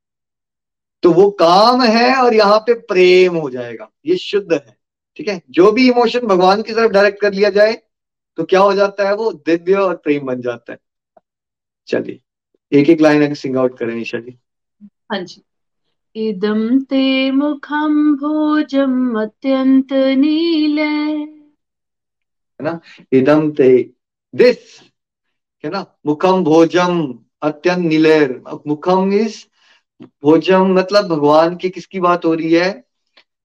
तो 1.02 1.12
वो 1.12 1.30
काम 1.30 1.82
है 1.82 2.14
और 2.16 2.34
यहाँ 2.34 2.58
पे 2.58 2.74
प्रेम 2.74 3.36
हो 3.36 3.50
जाएगा। 3.50 3.90
ये 4.06 4.16
शुद्ध 4.16 4.52
है। 4.52 4.76
ठीक 5.16 5.28
है? 5.28 5.42
जो 5.50 5.72
भी 5.72 5.88
इमोशन 5.88 6.20
भगवान 6.20 6.62
की 6.62 6.72
तरफ़ 6.72 6.92
डायरेक्ट 6.92 7.20
कर 7.20 7.32
लिया 7.32 7.50
जाए 7.50 7.82
तो 8.36 8.44
क्या 8.44 8.60
हो 8.60 8.72
जाता 8.74 9.08
है 9.08 9.14
वो? 9.14 9.32
दिव्य 9.32 9.74
और 9.74 9.96
प्रेम 9.96 10.26
बन 10.26 10.40
जाता 10.40 10.72
है। 10.72 10.78
चलिए 11.88 12.20
एक 12.72 12.90
एक 12.90 13.00
लाइन 13.00 13.34
सिंग 13.34 13.56
आउट 13.56 13.78
करें 13.78 14.00
ईशा 14.00 14.18
जी। 14.18 14.38
हाँ 14.82 15.24
जी। 15.24 15.42
इदम 16.16 16.60
ते 16.80 17.30
मुखम 17.30 17.94
भोजम 18.16 19.20
अत्यंत 19.20 19.92
नीले। 19.92 20.82
है 22.60 22.62
ना? 22.62 22.80
इदम 23.12 23.50
ते 23.50 23.68
दिस 24.34 24.80
है 25.64 25.70
ना? 25.70 25.84
मुखम 26.06 26.44
भोजम 26.44 26.96
अत्यंत 27.42 27.86
नीलेर 27.86 28.42
मुखम 28.66 29.12
इज़ 29.12 29.44
भोजम 30.22 30.72
मतलब 30.74 31.06
भगवान 31.08 31.56
के 31.56 31.68
किसकी 31.68 32.00
बात 32.00 32.24
हो 32.24 32.34
रही 32.34 32.52
है? 32.52 32.70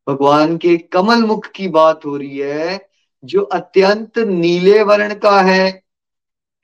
भगवान 0.08 0.58
के 0.58 0.78
कमल 0.78 1.24
मुख 1.24 1.48
की 1.48 1.68
बात 1.68 2.06
हो 2.06 2.18
रही 2.18 2.38
है, 2.38 2.90
जो 3.24 3.42
अत्यंत 3.42 4.18
नीले 4.20 4.82
वर्ण 4.84 5.14
का 5.14 5.42
है। 5.42 5.72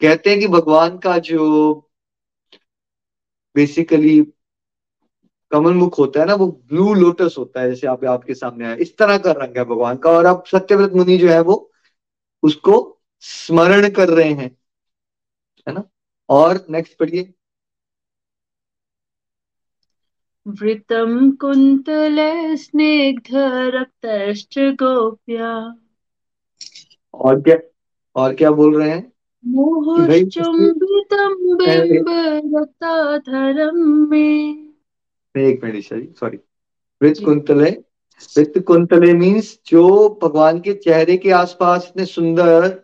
कहते 0.02 0.30
हैं 0.30 0.40
कि 0.40 0.48
भगवान 0.48 0.98
का 0.98 1.18
जो 1.18 1.74
बेसिकली 3.56 4.22
कमल 5.52 5.74
मुख 5.74 6.00
होता 6.00 6.20
है 6.20 6.26
ना 6.26 6.36
वो 6.36 6.48
ब्लू 6.48 6.94
लोटस 6.94 7.36
होता 7.38 7.62
है 7.62 7.70
जैसे 7.70 7.88
आप 7.88 8.06
आपके 8.06 8.34
सामने 8.34 8.66
आया। 8.66 8.76
इस 8.76 8.98
तरह 8.98 9.18
का 9.18 9.32
रंग 9.32 9.58
है 9.58 9.64
भगवान 9.64 9.98
का 9.98 10.10
और 10.10 10.26
अब 10.26 10.44
सत्यव्रत 10.52 10.94
मुनि 10.94 11.18
जो 11.18 11.30
है 11.30 11.42
वो 11.42 11.72
उसको 12.44 13.00
स्मरण 13.20 13.90
कर 13.90 14.10
रहे 14.10 14.30
हैं 14.30 14.58
है 15.68 15.74
ना? 15.74 15.84
और 16.30 16.66
नेक्स्ट 16.70 16.98
पढ़िए। 16.98 17.34
वृतं 20.48 21.32
कुन्तले 21.32 22.58
स्निग्धरक्तश्च 22.58 24.60
गोप्या। 24.60 25.76
और 27.14 27.42
क्या 27.42 27.58
और 28.16 28.36
क्या 28.36 28.52
बोल 28.52 28.78
रहे 28.78 28.90
हैं? 28.90 29.14
मोहश्चुम्बितं 29.46 31.58
बिम्बरक्ताधरं 31.58 34.10
मे। 34.10 34.67
एक 35.44 35.64
मिनट 35.64 35.76
ईशा 35.76 35.96
जी 35.96 36.08
सॉरी 36.20 36.38
वृत्त 37.02 37.24
कुंतले 37.26 37.70
वृत्त 38.38 38.60
कुंतले 38.60 39.14
मीन्स 39.14 39.60
जो 39.68 40.20
भगवान 40.24 40.60
के 40.60 40.74
चेहरे 40.74 41.18
के 41.18 41.32
आसपास 41.32 41.88
इतने 41.90 42.06
सुंदर 42.06 42.84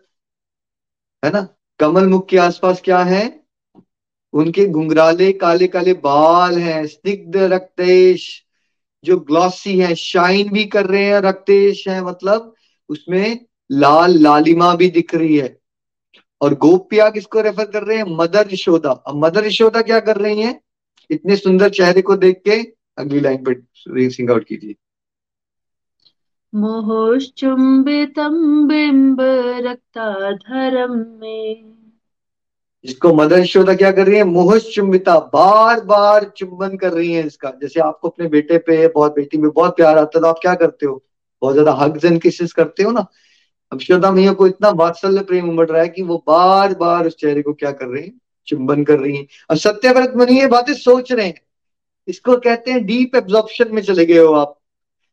है 1.24 1.30
ना? 1.30 1.48
कमल 1.78 2.06
मुख 2.06 2.28
के 2.28 2.36
आसपास 2.36 2.80
क्या 2.84 2.98
है? 2.98 3.44
उनके 4.32 4.66
घुंघराले 4.66 5.32
काले 5.32 5.66
काले 5.66 5.92
बाल 5.92 6.58
हैं 6.58 6.86
स्निग्ध 6.86 7.36
रक्तेश 7.36 8.44
जो 9.04 9.16
ग्लॉसी 9.16 9.78
है 9.78 9.94
शाइन 9.94 10.52
भी 10.52 10.64
कर 10.64 10.86
रहे 10.86 11.04
हैं 11.04 11.20
रक्तेश 11.20 11.88
है 11.88 12.04
मतलब 12.04 12.54
उसमें 12.88 13.46
लाल 13.72 14.18
लालिमा 14.18 14.74
भी 14.74 14.90
दिख 14.90 15.14
रही 15.14 15.36
है। 15.36 15.58
और 16.40 16.54
गोपिया 16.54 17.10
किसको 17.10 17.40
रेफर 17.40 17.64
कर 17.64 17.82
रहे 17.82 17.96
हैं? 17.96 18.04
मदर 18.08 18.48
यशोदा। 18.52 18.90
अब 18.90 19.24
मदर 19.24 19.46
यशोदा 19.46 19.82
क्या 19.82 20.00
कर 20.00 20.16
रही 20.16 20.42
हैं? 20.42 20.60
इतने 21.10 21.36
सुंदर 21.36 21.68
चेहरे 21.70 22.02
को 22.02 22.16
देख 22.16 22.40
के 22.48 22.60
अगली 22.98 23.20
लाइन 23.20 23.44
पर 23.44 24.10
सिंग 24.10 24.30
आउट 24.30 24.44
कीजिए। 24.44 24.74
मोहोश्चुम्बितम 26.52 28.66
बिंब 28.68 29.20
रक्ताधरम 29.66 30.92
में। 31.20 31.74
जिसको 32.84 33.12
मदर 33.14 33.38
यशोदा 33.38 33.74
क्या 33.74 33.90
कर 33.92 34.06
रही 34.06 34.16
है? 34.16 34.24
मोह 34.24 34.58
चुंबिता 34.58 35.18
बार 35.34 35.80
बार 35.84 36.24
चुंबन 36.36 36.76
कर 36.76 36.92
रही 36.92 37.12
है 37.12 37.26
इसका। 37.26 37.50
जैसे 37.62 37.80
आपको 37.80 38.08
अपने 38.08 38.28
बेटे 38.28 38.58
पे 38.58 38.86
बहुत 38.88 39.14
बेटी 39.14 39.38
में 39.38 39.50
बहुत 39.50 39.76
प्यार 39.76 39.98
आता 39.98 40.18
है 40.18 40.22
तो 40.22 40.28
आप 40.28 40.38
क्या 40.42 40.54
करते 40.54 40.86
हो? 40.86 41.02
बहुत 41.42 41.54
ज़्यादा 41.54 41.72
हग्स 41.74 42.04
एंड 42.04 42.20
किसेस 42.22 42.52
करते 42.52 42.82
हो 42.82 42.90
ना? 42.90 43.06
अब 43.72 43.78
यशोदा 43.80 44.10
मैया 44.12 44.32
को 44.32 44.46
इतना 44.46 44.70
वात्सल्य 44.76 45.22
प्रेम 45.22 45.48
उमड़ 45.50 45.68
रहा 45.70 45.82
है 45.82 45.88
कि 45.88 46.02
वो 46.02 46.22
बार 46.26 46.74
बार 46.74 47.06
उस 47.06 47.16
चेहरे 47.16 47.42
को 47.42 47.52
क्या 47.52 47.72
कर 47.72 47.86
रही 47.86 48.04
है? 48.04 48.12
चुंबन 48.46 48.84
कर 48.84 48.98
रही 48.98 49.16
है। 49.16 49.26
और 49.50 49.56
सत्यव्रत 49.56 50.12
मनी 50.16 50.40
ये 50.40 50.46
बातें 50.46 50.74
सोच 50.74 51.12
रहे 51.12 51.26
हैं। 51.26 51.40
इसको 52.08 52.36
कहते 52.36 52.70
हैं 52.70 52.86
डीप 52.86 53.16
एब्जॉर्प्शन 53.16 53.74
में 53.74 53.82
चले 53.82 54.06
गए 54.06 54.18
हो 54.18 54.34
आप। 54.34 54.60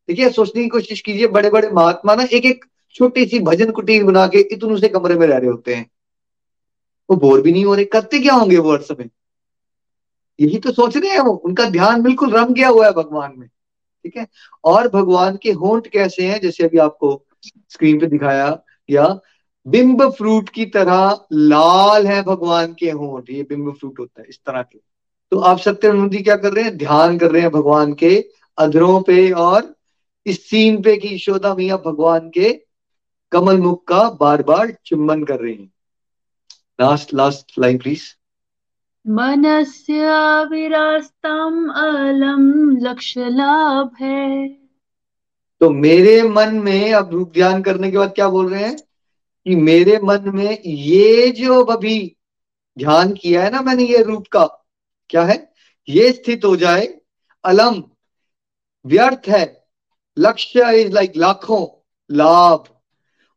देखिए, 0.07 0.29
सोचने 0.29 0.63
की 0.63 0.69
कोशिश 0.69 1.01
कीजिए 1.01 1.27
बड़े 1.27 1.49
बड़े 1.49 1.69
महात्मा 1.69 2.15
ना 2.15 2.23
एक 2.23 2.45
एक 2.45 2.65
छोटी 2.93 3.25
सी 3.25 3.39
भजन 3.39 3.71
कुटीर 3.71 4.03
बना 4.03 4.27
के 4.27 4.39
इतने 4.39 4.79
से 4.79 4.87
कमरे 4.87 5.15
में 5.15 5.27
रह 5.27 5.37
रहे 5.37 5.49
होते 5.49 5.73
हैं। 5.73 5.91
वो 7.09 7.17
बोर 7.17 7.41
भी 7.41 7.51
नहीं 7.51 7.65
हो 7.65 7.75
रहे। 7.75 7.85
करते 7.85 8.19
क्या 8.19 8.33
होंगे 8.33 8.57
वो 8.57 8.71
हर 8.71 8.81
समय? 8.81 9.09
यही 10.39 10.59
तो 10.59 10.71
सोच 10.71 10.97
रहे 10.97 11.11
हैं 11.11 11.19
वो। 11.19 11.31
उनका 11.31 11.69
ध्यान 11.69 12.01
बिल्कुल 12.01 12.31
रम 12.31 12.53
गया 12.53 12.67
हुआ 12.67 12.85
है 12.85 12.91
भगवान 12.91 13.33
में। 13.37 13.47
ठीक 14.03 14.17
है? 14.17 14.27
और 14.63 14.87
भगवान 14.87 15.37
के 15.43 15.51
होंठ 15.51 15.87
कैसे 15.87 16.23
हैं? 16.23 16.41
जैसे 16.41 16.63
अभी 16.63 16.77
आपको 16.77 17.25
स्क्रीन 17.69 17.99
पे 17.99 18.05
दिखाया, 18.05 18.63
या 18.89 19.19
बिंब 19.67 20.09
फ्रूट 20.11 20.49
की 20.49 20.65
तरह 20.65 21.25
लाल 21.33 22.07
है 22.07 22.21
भगवान 22.23 22.73
के 22.73 22.89
होंठ 22.89 23.29
ये 23.29 23.43
बिंब 23.43 23.71
फ्रूट 23.73 23.99
होता 23.99 24.21
है 24.21 24.27
इस 24.29 24.39
तरह 24.45 24.61
के। 24.61 24.79
तो 25.31 25.39
आप 25.39 25.59
सत्यानंद 25.59 26.11
जी 26.11 26.21
क्या 26.23 26.35
कर 26.35 26.53
रहे 26.53 26.63
हैं? 26.63 26.77
ध्यान 26.77 27.17
कर 27.17 27.31
रहे 27.31 27.41
हैं 27.41 27.51
भगवान 27.51 27.93
के 27.93 28.29
अधरों 28.57 29.01
पे 29.01 29.31
और 29.31 29.75
इस 30.25 30.49
सीन 30.49 30.81
पे 30.81 30.97
की 30.97 31.15
यशोदा 31.15 31.53
मिया 31.55 31.77
भगवान 31.77 32.29
के 32.29 32.51
कमल 33.31 33.57
मुख 33.57 33.83
का 33.87 34.09
बार 34.09 34.43
बार 34.43 34.77
चुम्बन 34.85 35.23
कर 35.23 35.39
रहे 35.39 35.53
हैं। 35.53 35.71
लास्ट 36.81 37.13
लास्ट 37.13 37.51
लाइन 37.59 37.77
प्लीज़ 37.77 38.03
मनस्य 39.07 40.09
विरास्तम 40.45 41.69
अलम 41.75 42.77
लक्ष्य 42.77 43.29
लाभ 43.29 43.95
है। 43.99 44.47
तो 45.61 45.69
मेरे 45.69 46.21
मन 46.23 46.55
में 46.55 46.93
अब 46.93 47.31
ध्यान 47.33 47.61
करने 47.61 47.91
के 47.91 47.97
बाद 47.97 48.11
क्या 48.15 48.29
बोल 48.29 48.49
रहे 48.49 48.63
हैं? 48.63 48.77
कि 49.47 49.55
मेरे 49.55 49.99
मन 50.03 50.31
में 50.35 50.61
ये 50.65 51.31
जो 51.31 51.63
अभी 51.63 52.15
ध्यान 52.79 53.13
किया 53.13 53.43
है 53.43 53.49
ना 53.51 53.61
मैंने 53.61 53.83
ये 53.83 54.03
रूप 54.03 54.27
का, 54.27 54.45
क्या 55.09 55.23
है? 55.23 55.51
ये 55.89 56.11
स्थित 56.11 56.45
हो 56.45 56.55
जाए, 56.55 56.93
अलम, 57.43 57.83
व्यर्थ 58.85 59.21
है, 59.27 59.65
लक्ष्य 60.17 60.81
इज़ 60.81 60.91
लाइक 60.91 61.13
लाखों, 61.17 61.87
लाभ। 62.11 62.63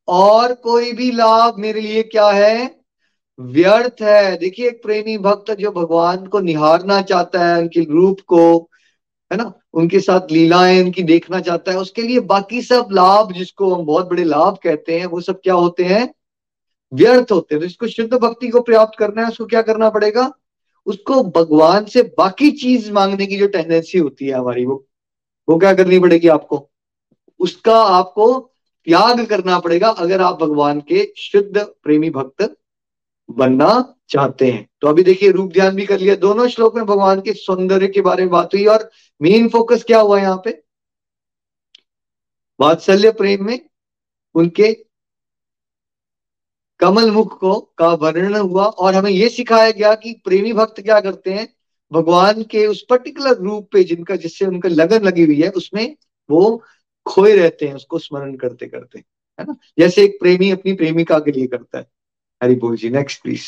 और 0.08 0.54
कोई 0.54 0.92
भी 0.92 1.10
लाभ 1.10 1.54
मेरे 1.58 1.80
लिए 1.80 2.02
क्या 2.02 2.30
है? 2.30 2.80
व्यर्थ 3.40 4.02
है। 4.02 4.36
देखिए 4.36 4.68
एक 4.68 4.82
प्रेमी 4.82 5.18
भक्त 5.18 5.50
जो 5.50 5.70
भगवान 5.70 6.26
को 6.26 6.40
निहारना 6.40 7.02
चाहता 7.02 7.46
है, 7.46 7.60
उनके 7.60 7.84
रूप 7.84 8.20
को 8.20 8.70
है 9.32 9.38
ना? 9.38 9.52
उनके 9.74 10.00
साथ 10.00 10.32
लीलाएँ 10.32 10.82
उनकी 10.82 11.02
देखना 11.02 11.40
चाहता 11.40 11.72
है। 11.72 11.78
उसके 11.78 12.02
लिए 12.02 12.20
बाकी 12.20 12.62
सब 12.62 12.88
लाभ, 12.92 13.32
जिसको 13.32 13.74
हम 13.74 13.86
बहुत 13.86 14.08
बड़े 14.08 14.24
लाभ 14.24 14.58
कहते 14.62 14.98
हैं, 14.98 15.06
वो 15.06 15.20
सब 15.20 15.40
क्या 15.40 15.54
होते 15.54 15.84
हैं? 15.84 16.14
व्यर्थ 16.94 17.32
होते 17.32 17.54
हैं। 17.54 17.60
तो 17.60 17.66
जिसको 17.66 17.86
शुद्ध 17.86 18.14
भक्ति 18.14 18.48
को 18.48 18.60
प्राप्त 18.60 18.98
करना 18.98 19.22
है, 19.22 19.28
उसको 19.28 19.46
क्या 19.46 19.62
करना 19.62 19.90
पड़ेगा? 19.90 20.32
उसको 20.86 21.22
भगवान 21.22 21.84
से 21.84 22.02
बाकी 22.02 22.50
चीज़ 22.50 22.92
मांगने 22.92 23.26
की 23.26 23.36
जो 23.36 23.46
टेंडेंसी 23.46 23.98
होती 23.98 24.26
है 24.26 24.32
हमारी, 24.32 24.64
वो 24.64 24.86
वो 25.48 25.58
क्या 25.58 25.74
करनी 25.74 25.98
पड़ेगी 25.98 26.28
आपको? 26.28 26.70
उसका 27.38 27.82
आपको 27.82 28.50
त्याग 28.84 29.26
करना 29.26 29.58
पड़ेगा, 29.58 29.88
अगर 29.88 30.20
आप 30.20 30.42
भगवान 30.42 30.80
के 30.80 31.12
शुद्ध 31.16 31.58
प्रेमी 31.58 32.10
भक्त 32.10 32.56
बनना 33.30 33.94
चाहते 34.08 34.50
हैं। 34.50 34.68
तो 34.80 34.88
अभी 34.88 35.02
देखिए 35.02 35.30
रूप 35.30 35.52
ध्यान 35.52 35.74
भी 35.74 35.86
कर 35.86 35.98
लिया। 35.98 36.14
दोनों 36.14 36.48
श्लोक 36.48 36.76
में 36.76 36.86
भगवान 36.86 37.20
के 37.20 37.32
सौंदर्य 37.32 37.88
के 37.88 38.00
बारे 38.00 38.22
में 38.22 38.30
बात 38.30 38.54
हुई 38.54 38.64
और 38.66 38.90
मेन 39.22 39.48
फोकस 39.48 39.84
क्या 39.84 40.00
हुआ 40.00 40.20
यहाँ 40.20 40.42
पे? 40.44 40.62
वात्सल्य 42.60 43.12
प्रेम 43.12 43.46
में 43.46 43.60
उनके 44.34 44.72
कमल 46.80 47.10
मुख 47.10 47.38
को 47.40 47.60
का 47.78 47.88
वर्णन 47.94 48.34
हुआ 48.34 48.64
और 48.64 48.94
हमें 48.94 49.10
यह 49.10 49.28
सिखाया 49.28 49.70
गया 49.70 49.94
कि 49.94 50.12
प्रेमी 50.24 50.52
भक्त 50.52 50.80
क्या 50.80 51.00
करते 51.00 51.32
हैं? 51.34 51.54
भगवान 51.92 52.42
के 52.42 52.66
उस 52.66 52.86
पर्टिकुलर 52.90 53.36
रूप 53.36 53.68
पे 53.72 53.84
जिनका, 53.84 54.16
जिससे 54.16 54.46
उनका 54.46 54.68
लगन 54.68 55.02
लगी 55.02 55.24
हुई 55.24 55.42
है, 55.42 55.50
उसमें 55.50 55.96
वो 56.30 56.62
खोए 57.06 57.36
रहते 57.36 57.66
हैं, 57.66 57.74
उसको 57.74 57.98
स्मरण 57.98 58.36
करते 58.36 58.66
करते 58.66 58.98
है 58.98 59.44
ना? 59.44 59.56
जैसे 59.78 60.04
एक 60.04 60.18
प्रेमी 60.20 60.50
अपनी 60.50 60.72
प्रेमिका 60.72 61.18
के 61.18 61.32
लिए 61.32 61.46
करता 61.46 61.78
है। 61.78 61.86
हरि 62.42 62.54
बोल 62.54 62.76
जी 62.76 62.90
नेक्स्ट 62.90 63.22
प्लीज़ 63.22 63.44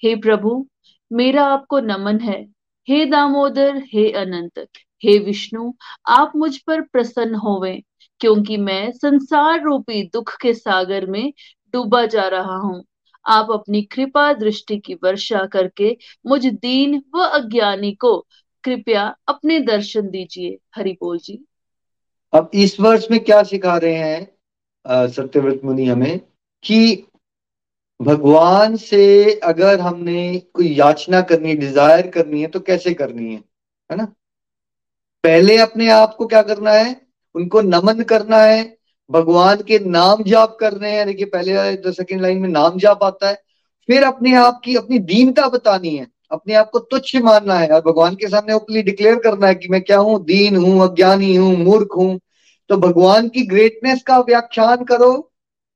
हे 0.03 0.17
प्रभु, 0.17 0.69
मेरा 1.13 1.45
आपको 1.45 1.81
नमन 1.81 2.19
है। 2.19 2.52
हे 2.89 3.05
दामोदर, 3.07 3.83
हे 3.93 4.11
अनंत, 4.13 4.59
हे 5.05 5.19
विष्णु, 5.19 5.73
आप 6.09 6.33
मुझ 6.37 6.57
पर 6.59 6.81
प्रसन्न 6.83 7.35
होवे, 7.35 7.83
क्योंकि 8.21 8.57
मैं 8.57 8.91
संसार 8.93 9.63
रूपी 9.63 10.03
दुख 10.03 10.37
के 10.43 10.55
सागर 10.55 11.07
में 11.07 11.33
डूबा 11.75 12.05
जा 12.07 12.27
रहा 12.29 12.57
हूँ। 12.57 12.83
आप 13.27 13.51
अपनी 13.51 13.83
कृपा 13.83 14.33
दृष्टि 14.33 14.79
की 14.79 14.95
वर्षा 14.95 15.45
करके 15.47 15.97
मुझ 16.27 16.45
दीन 16.47 17.03
व 17.15 17.25
अज्ञानी 17.25 17.93
को 17.93 18.17
कृपया 18.65 19.05
अपने 19.29 19.59
दर्शन 19.61 20.09
दीजिए। 20.09 20.59
हरि 20.77 20.93
बोल 20.93 21.19
जी। 21.19 21.45
अब 22.33 22.51
इस 22.55 22.79
वर्ष 22.81 23.07
में 23.11 23.19
क्या 23.21 23.43
सिखा 23.43 23.77
रहे 23.77 23.95
हैं 23.95 25.09
सत्यव्रत 25.09 25.61
मुनि 25.65 25.87
हमें 25.87 26.19
कि 26.65 27.05
भगवान 28.03 28.77
से 28.77 29.41
अगर 29.41 29.81
हमने 29.81 30.43
कोई 30.55 30.75
याचना 30.75 31.21
करनी 31.21 31.49
है 31.49 31.57
डिज़ायर 31.57 32.07
करनी 32.07 32.41
है 32.41 32.47
तो 32.47 32.61
कैसे 32.61 32.95
करनी 32.95 33.35
है? 33.35 33.41
है 33.91 33.97
ना? 33.97 34.05
पहले 35.25 35.59
अपने 35.59 35.91
आप 35.91 36.15
को 36.15 36.27
क्या 36.27 36.43
करना 36.43 36.71
है? 36.71 37.01
उनको 37.35 37.61
नमन 37.61 38.03
करना 38.03 38.37
है। 38.37 38.77
भगवान 39.11 39.57
के 39.57 39.79
नाम 39.79 40.23
जाप 40.23 40.57
करने 40.61 40.91
हैं। 40.91 41.07
देखिए, 41.07 41.27
पहले 41.27 41.93
सेकेंड 41.93 42.23
लाइन 42.23 42.39
में 42.39 42.49
नाम 42.49 42.79
जाप 42.79 43.03
आता 43.03 43.29
है। 43.29 43.43
फिर 43.87 44.05
अपने 44.05 44.35
आप 44.35 44.61
की 44.65 44.77
अपनी 44.77 44.99
दीनता 44.99 45.49
बतानी 45.49 45.97
है। 45.97 46.07
अपने 46.31 46.55
आप 46.55 46.71
को 46.71 46.79
तुच्छ 46.79 47.17
मानना 47.17 47.55
है। 47.55 47.69
और 47.69 47.81
भगवान 47.81 48.15
के 48.15 48.29
सामने 48.29 48.53
ओपनली 48.53 48.83
डिक्लेयर 48.83 49.15
करना 49.15 49.47
है 49.47 49.55
कि 49.55 49.69
मैं 49.69 49.83
क्या 49.83 49.99
हूँ? 49.99 50.25
दीन 50.25 50.57
हूँ, 50.57 50.89
अज्ञानी 50.89 51.35
हूँ, 51.35 51.57
मूर्ख 51.57 51.89
हूँ। 51.97 52.21
तो 52.69 52.77
भगवान 52.77 53.29
की 53.29 53.47
ग्रेटनेस 53.47 54.03
का 54.03 54.19
व्याख्यान 54.19 54.85
करो। 54.85 55.32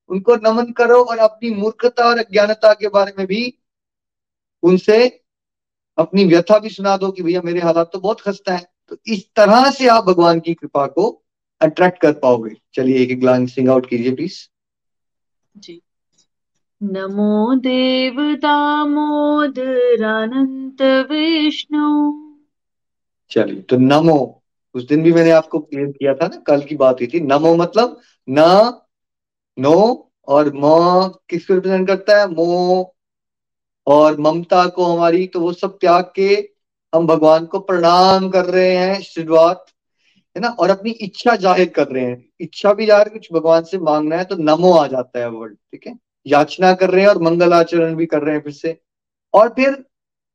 उनको 0.08 0.36
नमन 0.36 0.72
करो 0.72 1.02
और 1.02 1.18
अपनी 1.18 1.50
मूर्खता 1.50 2.04
और 2.04 2.18
अज्ञानता 2.18 2.72
के 2.72 2.88
बारे 2.88 3.12
में 3.18 3.26
भी 3.26 3.58
उनसे 4.62 5.22
अपनी 5.98 6.24
व्यथा 6.24 6.58
भी 6.58 6.68
सुना 6.68 6.96
दो 6.96 7.10
कि 7.10 7.22
भैया 7.22 7.42
मेरे 7.42 7.60
हालात 7.60 7.90
तो 7.92 8.00
बहुत 8.00 8.20
खस्ता 8.20 8.56
है। 8.56 8.66
तो 8.88 8.96
इस 9.06 9.28
तरह 9.36 9.70
से 9.70 9.88
आप 9.88 10.04
भगवान 10.04 10.40
की 10.40 10.54
कृपा 10.54 10.86
को 10.86 11.22
अट्रैक्ट 11.60 12.00
कर 12.00 12.12
पाओगे। 12.12 12.56
चलिए 12.74 12.98
एक 12.98 13.20
ग्लान 13.20 13.46
सिंग 13.46 13.68
आउट 13.68 13.88
कीजिए 13.88 14.14
प्लीज़ 14.14 14.48
जी। 15.56 15.82
नमो 16.82 17.54
देव 17.54 18.36
दामोदरानंत 18.36 21.08
विष्णु। 21.10 22.12
चलिए 23.30 23.62
तो 23.62 23.76
नमो। 23.76 24.42
उस 24.74 24.88
दिन 24.88 25.02
भी 25.02 25.12
मैंने 25.12 25.30
आपको 25.30 25.58
क्लियर 25.58 25.86
किया 25.86 26.14
था 26.14 26.26
ना 26.26 26.36
कल 26.36 26.62
की 26.62 26.76
बात 26.76 26.94
हुई 26.94 27.06
थी। 27.06 27.20
नमो 27.20 27.56
मतलब 27.56 28.00
न 28.30 28.72
नो 29.58 29.74
और 30.28 30.52
म 30.54 31.08
किसको 31.30 31.54
रिप्रेजेंट 31.54 31.86
करता 31.88 32.20
है? 32.20 32.26
मो 32.28 32.92
और 33.86 34.18
ममता 34.20 34.66
को 34.68 34.84
हमारी 34.84 35.26
तो 35.26 35.40
वो 35.40 35.52
सब 35.54 35.76
त्याग 35.78 36.12
के 36.16 36.28
हम 36.92 37.06
भगवान 37.06 37.46
को 37.46 37.58
प्रणाम 37.60 38.28
कर 38.30 38.44
रहे 38.46 38.76
हैं, 38.76 39.00
शुरुआत, 39.02 39.64
है 40.36 40.42
ना? 40.42 40.48
और 40.50 40.70
अपनी 40.70 40.90
इच्छा 40.92 41.34
ज़ाहिर 41.36 41.68
कर 41.68 41.86
रहे 41.88 42.04
हैं। 42.04 42.24
इच्छा 42.40 42.72
भी 42.72 42.86
ज़ाहिर, 42.86 43.08
कुछ 43.08 43.28
भगवान 43.32 43.62
से 43.64 43.78
मांगना 43.80 44.16
है 44.16 44.24
तो 44.24 44.36
नमो 44.36 44.72
आ 44.72 44.86
जाता 44.86 45.18
है 45.18 45.28
वर्ड 45.30 45.54
ठीक 45.54 45.86
है? 45.86 45.94
याचना 46.26 46.72
कर 46.74 46.90
रहे 46.90 47.02
हैं 47.02 47.08
और 47.08 47.22
मंगल 47.22 47.52
आचरण 47.54 47.94
भी 47.96 48.06
कर 48.06 48.22
रहे 48.22 48.34
हैं 48.34 48.42
फिर 48.42 48.52
से। 48.52 48.78
और 49.34 49.48
फिर 49.48 49.84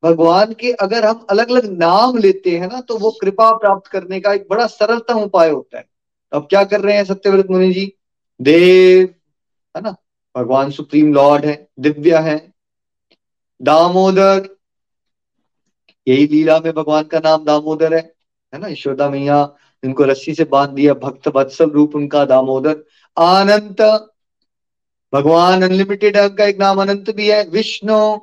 भगवान 0.02 0.52
के 0.52 0.72
अगर 0.82 1.04
हम 1.04 1.26
अलग 1.30 1.50
अलग 1.50 1.64
नाम 1.72 2.16
लेते 2.18 2.56
हैं 2.58 2.68
ना 2.68 2.80
तो 2.80 2.96
वो 2.98 3.10
कृपा 3.20 3.50
प्राप्त 3.52 3.90
करने 3.90 4.20
का 4.20 4.32
एक 4.32 4.46
बड़ा 4.50 4.66
सरलतम 4.68 5.18
उपाय 5.20 5.50
होता 5.50 5.78
है। 5.78 5.84
अब 6.32 6.46
क्या 6.50 6.62
कर 6.64 6.80
रहे 6.80 6.96
हैं 6.96 7.04
सत्यव्रत 7.04 7.50
मुनि 7.50 7.72
जी? 7.72 7.92
देव, 8.42 9.08
है 9.74 9.82
ना? 9.82 9.94
भगवान 10.34 10.70
सुप्रीम 10.70 11.12
लॉर्ड 11.14 11.44
है, 11.44 11.68
दिव्य 11.80 12.18
है, 12.18 12.52
दामोदर, 13.60 14.48
यही 16.06 16.26
लीला 16.26 16.58
में 16.60 16.72
भगवान 16.72 17.02
का 17.04 17.18
नाम 17.18 17.44
दामोदर 17.44 17.94
है 17.94 18.00
है 18.52 18.58
ना? 18.60 18.68
यशोदा 18.68 19.10
मैया 19.10 19.56
इनको 19.82 20.04
रस्सी 20.04 20.34
से 20.34 20.44
बाँध 20.44 20.70
दिया 20.70 20.94
भक्त 20.94 21.28
वत्सल 21.28 21.70
रूप 21.70 21.94
उनका 21.96 22.24
दामोदर। 22.24 22.84
अनंत 23.16 23.80
भगवान 25.12 25.62
अनलिमिटेड 25.62 26.16
का 26.36 26.44
एक 26.44 26.58
नाम 26.58 26.80
अनंत 26.82 27.10
भी 27.10 27.28
है, 27.30 27.42
विष्णु, 27.44 28.16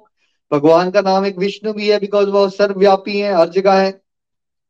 भगवान 0.52 0.92
का 0.92 1.02
नाम 1.02 1.26
एक 1.26 1.38
विष्णु 1.38 1.74
भी 1.74 1.90
है 1.90 2.00
बिकॉज़ 2.00 2.30
वह 2.30 2.50
सर्वव्यापी 2.50 3.20
है, 3.20 3.34
हर 3.34 3.50
जगह 3.50 3.74
है। 3.74 4.02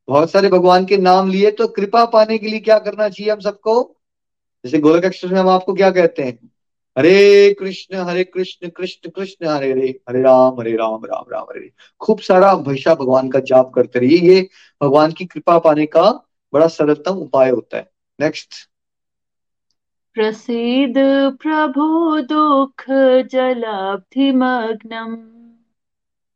बहुत 0.08 0.32
सारे 0.32 0.50
भगवान 0.50 0.86
के 0.86 0.98
नाम 0.98 1.30
लिए 1.30 1.52
तो 1.52 1.68
कृपा 1.68 2.06
पाने 2.06 2.38
के 2.38 2.48
लिए 2.48 2.60
क्या 2.60 2.80
करना 2.80 3.10
चाहिए 3.10 3.32
हम 3.32 3.40
सबको? 3.40 3.99
जैसे 4.66 4.80
गोलक 4.80 5.06
एक्सप्रेस 5.06 5.34
में 5.34 5.40
हम 5.40 5.50
आपको 5.50 5.74
क्या 5.74 5.92
कहते 5.92 6.24
हैं? 6.24 6.50
हरे 6.98 7.54
कृष्ण 7.60 7.96
हरे 7.96 8.24
कृष्ण 8.24 8.70
कृष्ण 8.70 9.10
कृष्ण 9.10 9.48
हरे 9.48 9.72
हरे 9.72 10.00
हरे 10.10 10.22
राम 10.22 10.60
हरे 10.60 10.76
राम 10.76 11.06
राम 11.06 11.26
राम 11.32 11.44
हरे 11.44 11.72
खूब 12.00 12.20
सारा 12.20 12.54
भैसा 12.56 12.96
भगवान 12.96 13.30
का 13.30 13.40
जाप 13.40 13.72
करते 13.76 14.00
रहिए। 14.00 14.18
ये 14.18 14.50
भगवान 14.84 15.12
की 15.12 15.26
कृपा 15.26 15.58
पाने 15.60 15.86
का 15.86 16.10
बड़ा 16.54 16.68
सरलतम 16.68 17.12
उपाय 17.12 17.50
होता 17.50 17.78
है। 17.78 17.90
नेक्स्ट 18.20 18.54
प्रसीद 20.14 20.94
प्रभु 21.42 22.22
दुख 22.22 22.84
जलाब्धि 23.28 24.32
मग्नम 24.32 25.16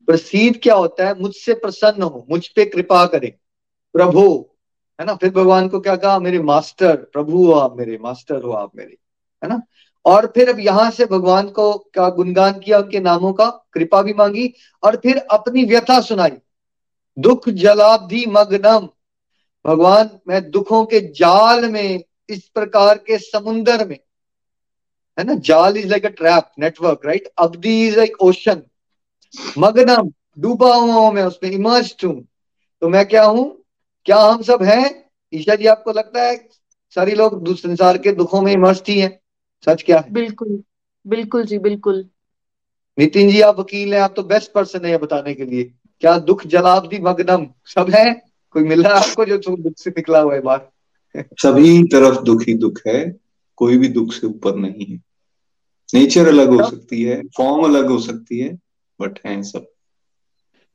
प्रसीद 0.07 0.59
क्या 0.63 0.75
होता 0.75 1.07
है? 1.07 1.19
मुझसे 1.19 1.53
प्रसन्न 1.53 2.03
हो 2.03 2.25
मुझ 2.29 2.47
पे 2.47 2.65
कृपा 2.65 3.05
करे। 3.05 3.35
प्रभु 3.93 4.49
है 5.03 5.07
ना? 5.07 5.15
फिर 5.15 5.29
भगवान 5.29 5.67
को 5.67 5.79
क्या 5.79 5.95
कहा? 5.95 6.19
मेरे 6.19 6.39
मास्टर, 6.39 6.95
प्रभु 6.95 7.45
हो 7.45 7.53
आप 7.53 7.75
मेरे, 7.77 7.97
मास्टर 8.01 8.41
हो 8.41 8.51
आप 8.51 8.71
मेरे, 8.75 8.97
है 9.43 9.49
ना? 9.49 9.61
और 10.05 10.25
फिर 10.35 10.49
अब 10.49 10.59
यहाँ 10.59 10.89
से 10.91 11.05
भगवान 11.05 11.49
को 11.49 11.73
क्या 11.93 12.09
गुणगान 12.09 12.59
किया 12.59 12.77
उनके 12.79 12.99
नामों 12.99 13.33
का? 13.33 13.47
कृपा 13.73 14.01
भी 14.01 14.13
मांगी 14.13 14.53
और 14.83 14.95
फिर 14.95 15.17
अपनी 15.17 15.63
व्यथा 15.63 15.99
सुनाई। 16.01 16.31
दुख 17.17 17.49
जलाब्धि 17.49 18.25
मग्नम। 18.27 18.87
भगवान, 19.65 20.09
मैं 20.27 20.51
दुखों 20.51 20.85
के 20.85 20.99
जाल 20.99 21.69
में, 21.69 22.03
इस 22.29 22.47
प्रकार 22.47 22.97
के 22.97 23.17
समुन्दर 23.17 23.87
में, 23.87 23.99
है 25.17 25.25
ना? 25.25 25.33
जाल 25.33 25.77
is 25.77 25.87
like 25.87 26.05
a 26.05 26.09
trap 26.09 26.51
network 26.59 27.05
right 27.05 27.27
अब्दी 27.37 27.87
is 27.87 27.97
like 27.97 28.21
ocean 28.21 28.61
मग्नम, 29.57 30.11
डूबा 30.39 30.75
हुआ 30.75 30.93
हूँ 30.93 31.11
मैं, 31.13 31.23
उसमें 31.23 31.51
इमर्ज 31.51 31.95
हूँ। 32.05 32.23
तो 32.81 32.89
मैं 32.89 33.05
क्या 33.05 33.25
हूँ? 33.25 33.62
क्या 34.05 34.17
हम 34.17 34.41
सब 34.41 34.63
हैं? 34.63 35.09
ईशा 35.33 35.55
जी 35.55 35.65
आपको 35.65 35.91
लगता 35.91 36.23
है 36.23 36.49
सारी 36.95 37.11
लोग 37.11 37.55
संसार 37.55 37.97
के 37.97 38.11
दुखों 38.11 38.41
में 38.41 38.51
इमर्ज 38.53 38.83
ही 38.89 38.99
हैं? 38.99 39.19
सच 39.65 39.83
क्या 39.83 39.99
है? 39.99 40.13
बिल्कुल 40.13 40.63
बिल्कुल 41.07 41.45
जी 41.45 41.59
बिल्कुल। 41.59 42.09
नितिन 42.99 43.29
जी 43.29 43.41
आप 43.41 43.59
वकील 43.59 43.93
हैं 43.93 44.01
आप 44.01 44.13
तो 44.15 44.23
बेस्ट 44.23 44.51
पर्सन 44.51 44.85
है 44.85 44.97
बताने 44.97 45.33
के 45.33 45.45
लिए। 45.45 45.63
क्या 46.01 46.17
दुख 46.17 46.45
जलाब्दी 46.47 46.99
मगनम? 46.99 47.47
सब 47.65 47.89
है? 47.89 48.21
कोई 48.51 48.63
मिल 48.63 48.83
रहा 48.83 48.97
है 48.97 49.09
आपको 49.09 49.25
जो 49.25 49.37
दुख 49.37 49.73
से 49.77 49.89
निकला 49.89 50.19
हुआ 50.19 50.33
है 50.33 50.41
बाहर? 50.41 50.69
सभी 51.41 51.83
तरफ़ 51.83 52.21
दुख 52.21 52.43
ही 52.47 52.53
दुख 52.53 52.79
है 52.87 53.19
कोई 53.55 53.77
भी 53.77 53.87
दुख 53.87 54.13
से 54.13 54.27
ऊपर 54.27 54.55
नहीं 54.55 54.85
है। 54.85 54.99
नेचर 55.93 56.27
अलग 56.27 56.49
हो 56.49 56.69
सकती 56.69 57.03
है 57.03 57.21
फॉर्म 57.37 57.63
अलग 57.63 57.87
हो 57.87 57.99
सकती 57.99 58.39
है 58.39 58.59
बट 59.01 59.19
है 59.25 59.43
सब। 59.43 59.72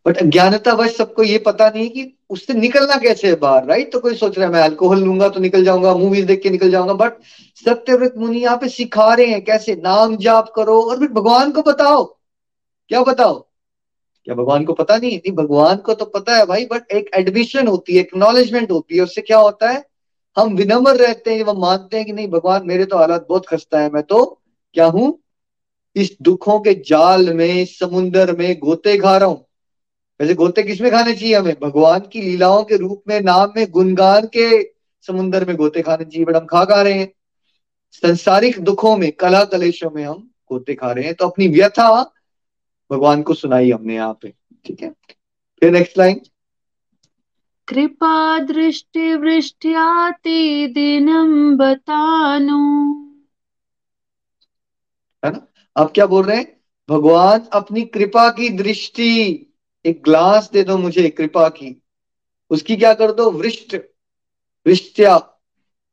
बट 0.08 0.16
अज्ञानता 0.16 0.72
वश 0.72 0.96
सबको 0.96 1.22
ये 1.22 1.38
पता 1.38 1.68
नहीं 1.68 1.88
कि 1.90 2.12
उससे 2.30 2.54
निकलना 2.54 2.96
कैसे 2.96 3.28
है 3.28 3.34
बाहर 3.36 3.64
राइट 3.64 3.90
तो 3.92 3.98
कोई 4.00 4.14
सोच 4.14 4.38
रहा 4.38 4.46
है, 4.46 4.52
मैं 4.52 4.60
अल्कोहल 4.60 4.98
लूँगा 4.98 5.28
तो 5.28 5.40
निकल 5.40 5.64
जाऊँगा 5.64 5.94
मूवीज़ 5.94 6.26
देख 6.26 6.42
के 6.42 6.50
निकल 6.50 6.70
जाऊँगा 6.70 6.92
बट 6.94 7.16
सत्यव्रत 7.56 8.14
मुनि 8.18 8.38
यहाँ 8.38 8.56
पे 8.56 8.68
सिखा 8.68 9.12
रहे 9.14 9.26
हैं 9.26 9.42
कैसे 9.44 9.74
नाम 9.76 10.16
जाप 10.16 10.52
करो 10.56 10.80
और 10.82 10.98
फिर 10.98 11.08
भगवान 11.10 11.50
को 11.52 11.62
बताओ। 11.62 12.04
क्या 12.90 13.02
बताओ? 13.02 13.34
क्या 14.26 14.34
भगवान 14.34 14.64
को 14.64 14.72
पता 14.72 14.96
नहीं? 14.96 15.16
नहीं, 15.16 15.32
भगवान 15.34 15.76
को 15.76 15.94
तो 15.94 16.04
पता 16.06 16.36
है 16.36 16.46
भाई 16.46 16.64
बट 16.64 16.92
एक 16.92 17.10
एडमिशन 17.14 17.66
होती 17.68 17.94
है 17.94 18.00
एक्नोलेजमेंट 18.00 18.70
होती 18.70 18.96
है, 18.96 19.02
उससे 19.02 19.20
क्या 19.22 19.38
होता 19.38 19.70
है? 19.70 19.84
हम 20.36 20.54
विनम्र 20.56 20.94
रहते 20.96 21.34
हैं, 21.34 21.44
हम 21.44 21.60
मानते 21.60 21.96
हैं 21.96 22.06
कि 22.06 22.12
नहीं, 22.12 22.28
भगवान 22.28 22.66
मेरे 22.66 22.84
तो 22.84 22.98
हालात 22.98 23.26
बहुत 23.28 23.46
खस्ता 23.46 23.80
है, 23.80 23.90
मैं 23.90 24.02
तो 24.02 24.24
क्या 24.74 24.86
हूँ? 24.86 25.18
इस 25.96 26.16
दुखों 26.22 26.58
के 26.60 26.74
जाल 26.86 27.32
में 27.34 27.64
समुन्दर 27.66 28.36
में 28.36 28.58
गोते 28.58 28.96
खा 28.98 29.16
रहा 29.16 29.28
हूँ। 29.28 29.44
वैसे 30.20 30.34
गोते 30.34 30.62
किसमें 30.62 30.90
खाने 30.90 31.14
चाहिए 31.14 31.34
हमें? 31.34 31.56
भगवान 31.62 32.00
की 32.00 32.20
लीलाओं 32.22 32.64
के 32.64 32.76
रूप 32.76 33.02
में 33.08 33.20
नाम 33.20 33.52
में 33.56 33.70
गुणगान 33.70 34.26
के 34.26 34.64
समुन्दर 35.06 35.44
में 35.44 35.56
गोते 35.56 35.82
खाने 35.82 36.04
चाहिए। 36.04 36.24
बट 36.24 36.36
हम 36.36 36.46
खा 36.46 36.64
खा 36.64 36.82
रहे 36.82 36.92
हैं। 36.92 37.12
संसारिक 37.92 38.60
दुखों 38.60 38.96
में 38.96 39.12
कला 39.12 39.44
कलेशों 39.44 39.90
में 39.90 40.04
हम 40.04 40.30
गोते 40.52 40.74
खा 40.74 40.92
रहे 40.92 41.04
हैं। 41.04 41.14
तो 41.14 41.28
अपनी 41.28 41.48
व्यथा 41.48 42.14
भगवान 42.92 43.22
को 43.22 43.34
सुनाई 43.34 43.70
हमने 43.70 43.94
यहाँ 43.94 44.18
पे। 44.22 44.34
ठीक 44.64 44.82
है? 44.82 44.90
फिर 45.60 45.70
नेक्स्ट 45.70 45.98
लाइन 45.98 46.20
कृपा 47.68 48.38
दृष्टि 48.38 49.14
वृष्टियाति 49.14 50.66
दिनम 50.66 51.56
बतानु। 51.56 52.92
है 55.24 55.32
ना? 55.32 55.46
अब 55.76 55.92
क्या 55.94 56.06
बोल 56.06 56.24
रहे 56.24 56.36
हैं? 56.36 56.60
भगवान 56.90 57.40
अपनी 57.52 57.82
कृपा 57.82 58.30
की 58.30 58.48
दृष्टि 58.48 59.44
एक 59.84 60.02
ग्लास 60.04 60.50
दे 60.52 60.62
दो 60.62 60.76
मुझे 60.78 61.08
कृपा 61.08 61.48
की। 61.48 61.82
उसकी 62.50 62.76
क्या 62.76 62.92
कर 62.94 63.12
दो? 63.12 63.30
वृष्ट 63.30 63.76
वृष्टिया 64.66 65.18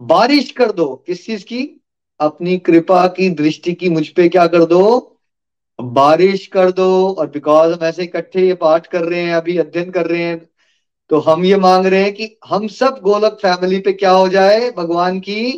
बारिश 0.01 0.51
कर 0.51 0.71
दो। 0.71 1.03
किस 1.05 1.25
चीज़ 1.25 1.45
की? 1.45 1.81
अपनी 2.19 2.57
कृपा 2.59 3.05
की, 3.07 3.29
दृष्टि 3.29 3.73
की। 3.73 3.89
मुझ 3.89 4.07
पे 4.07 4.27
क्या 4.29 4.47
कर 4.47 4.65
दो? 4.65 5.11
बारिश 5.79 6.45
कर 6.47 6.71
दो। 6.71 7.11
और 7.11 7.29
बिकॉज़ 7.29 7.73
हम 7.73 7.85
ऐसे 7.85 8.03
इकट्ठे 8.03 8.47
ये 8.47 8.53
पाठ 8.55 8.87
कर 8.87 9.01
रहे 9.01 9.21
हैं, 9.21 9.33
अभी 9.33 9.57
अध्ययन 9.57 9.91
कर 9.91 10.07
रहे 10.07 10.23
हैं 10.23 10.49
तो 11.09 11.19
हम 11.19 11.43
ये 11.45 11.57
मांग 11.57 11.85
रहे 11.85 12.03
हैं 12.03 12.13
कि 12.13 12.37
हम 12.45 12.67
सब 12.67 12.99
गोलक 13.03 13.33
फैमिली 13.41 13.79
पे 13.79 13.91
क्या 13.93 14.11
हो 14.11 14.27
जाए? 14.29 14.69
भगवान 14.71 15.19
की 15.19 15.51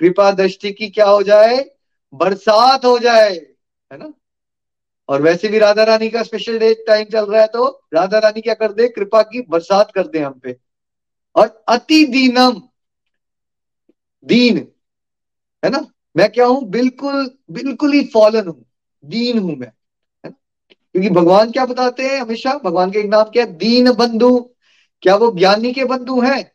कृपा, 0.00 0.30
दृष्टि 0.30 0.72
की 0.72 0.88
क्या 0.88 1.06
हो 1.06 1.22
जाए? 1.22 1.64
बरसात 2.14 2.84
हो 2.84 2.98
जाए, 2.98 3.34
है 3.92 3.98
ना? 3.98 4.12
और 5.08 5.22
वैसे 5.22 5.48
भी 5.48 5.58
राधा 5.58 5.84
रानी 5.84 6.08
का 6.10 6.22
स्पेशल 6.22 6.58
डे 6.58 6.72
टाइम 6.86 7.06
चल 7.06 7.24
रहा 7.24 7.40
है 7.40 7.46
तो 7.46 7.66
राधा 7.94 8.18
रानी 8.18 8.40
क्या 8.40 8.54
कर 8.54 8.72
दे, 8.72 8.88
कृपा 8.88 9.22
की 9.22 9.40
बरसात 9.42 9.90
कर 9.94 10.06
दे 10.06 10.18
हम 10.18 10.38
पे। 10.38 10.56
और 11.36 11.64
अति 11.68 12.04
दीनम, 12.06 12.60
दीन, 14.26 14.56
है 15.62 15.70
ना? 15.70 15.86
मैं 16.14 16.30
क्या 16.32 16.46
हूँ? 16.46 16.64
बिल्कुल 16.70 17.30
बिल्कुल 17.50 17.92
ही 17.92 18.04
फॉलन 18.04 18.46
हूँ, 18.48 18.64
दीन 19.04 19.38
हूँ 19.38 19.56
मैं 19.56 19.72
क्योंकि 20.24 21.08
भगवान 21.10 21.50
क्या 21.50 21.64
बताते 21.66 22.02
हैं 22.02 22.20
हमेशा? 22.20 22.52
भगवान 22.64 22.90
के 22.90 22.98
एक 22.98 23.06
नाम 23.06 23.30
क्या 23.30 23.44
है? 23.44 23.52
दीन 23.52 23.90
बंधु। 23.92 24.38
क्या 25.02 25.14
वो 25.16 25.30
ज्ञानी 25.32 25.72
के 25.72 25.84
बंधु 25.84 26.20
हैं? 26.20 26.50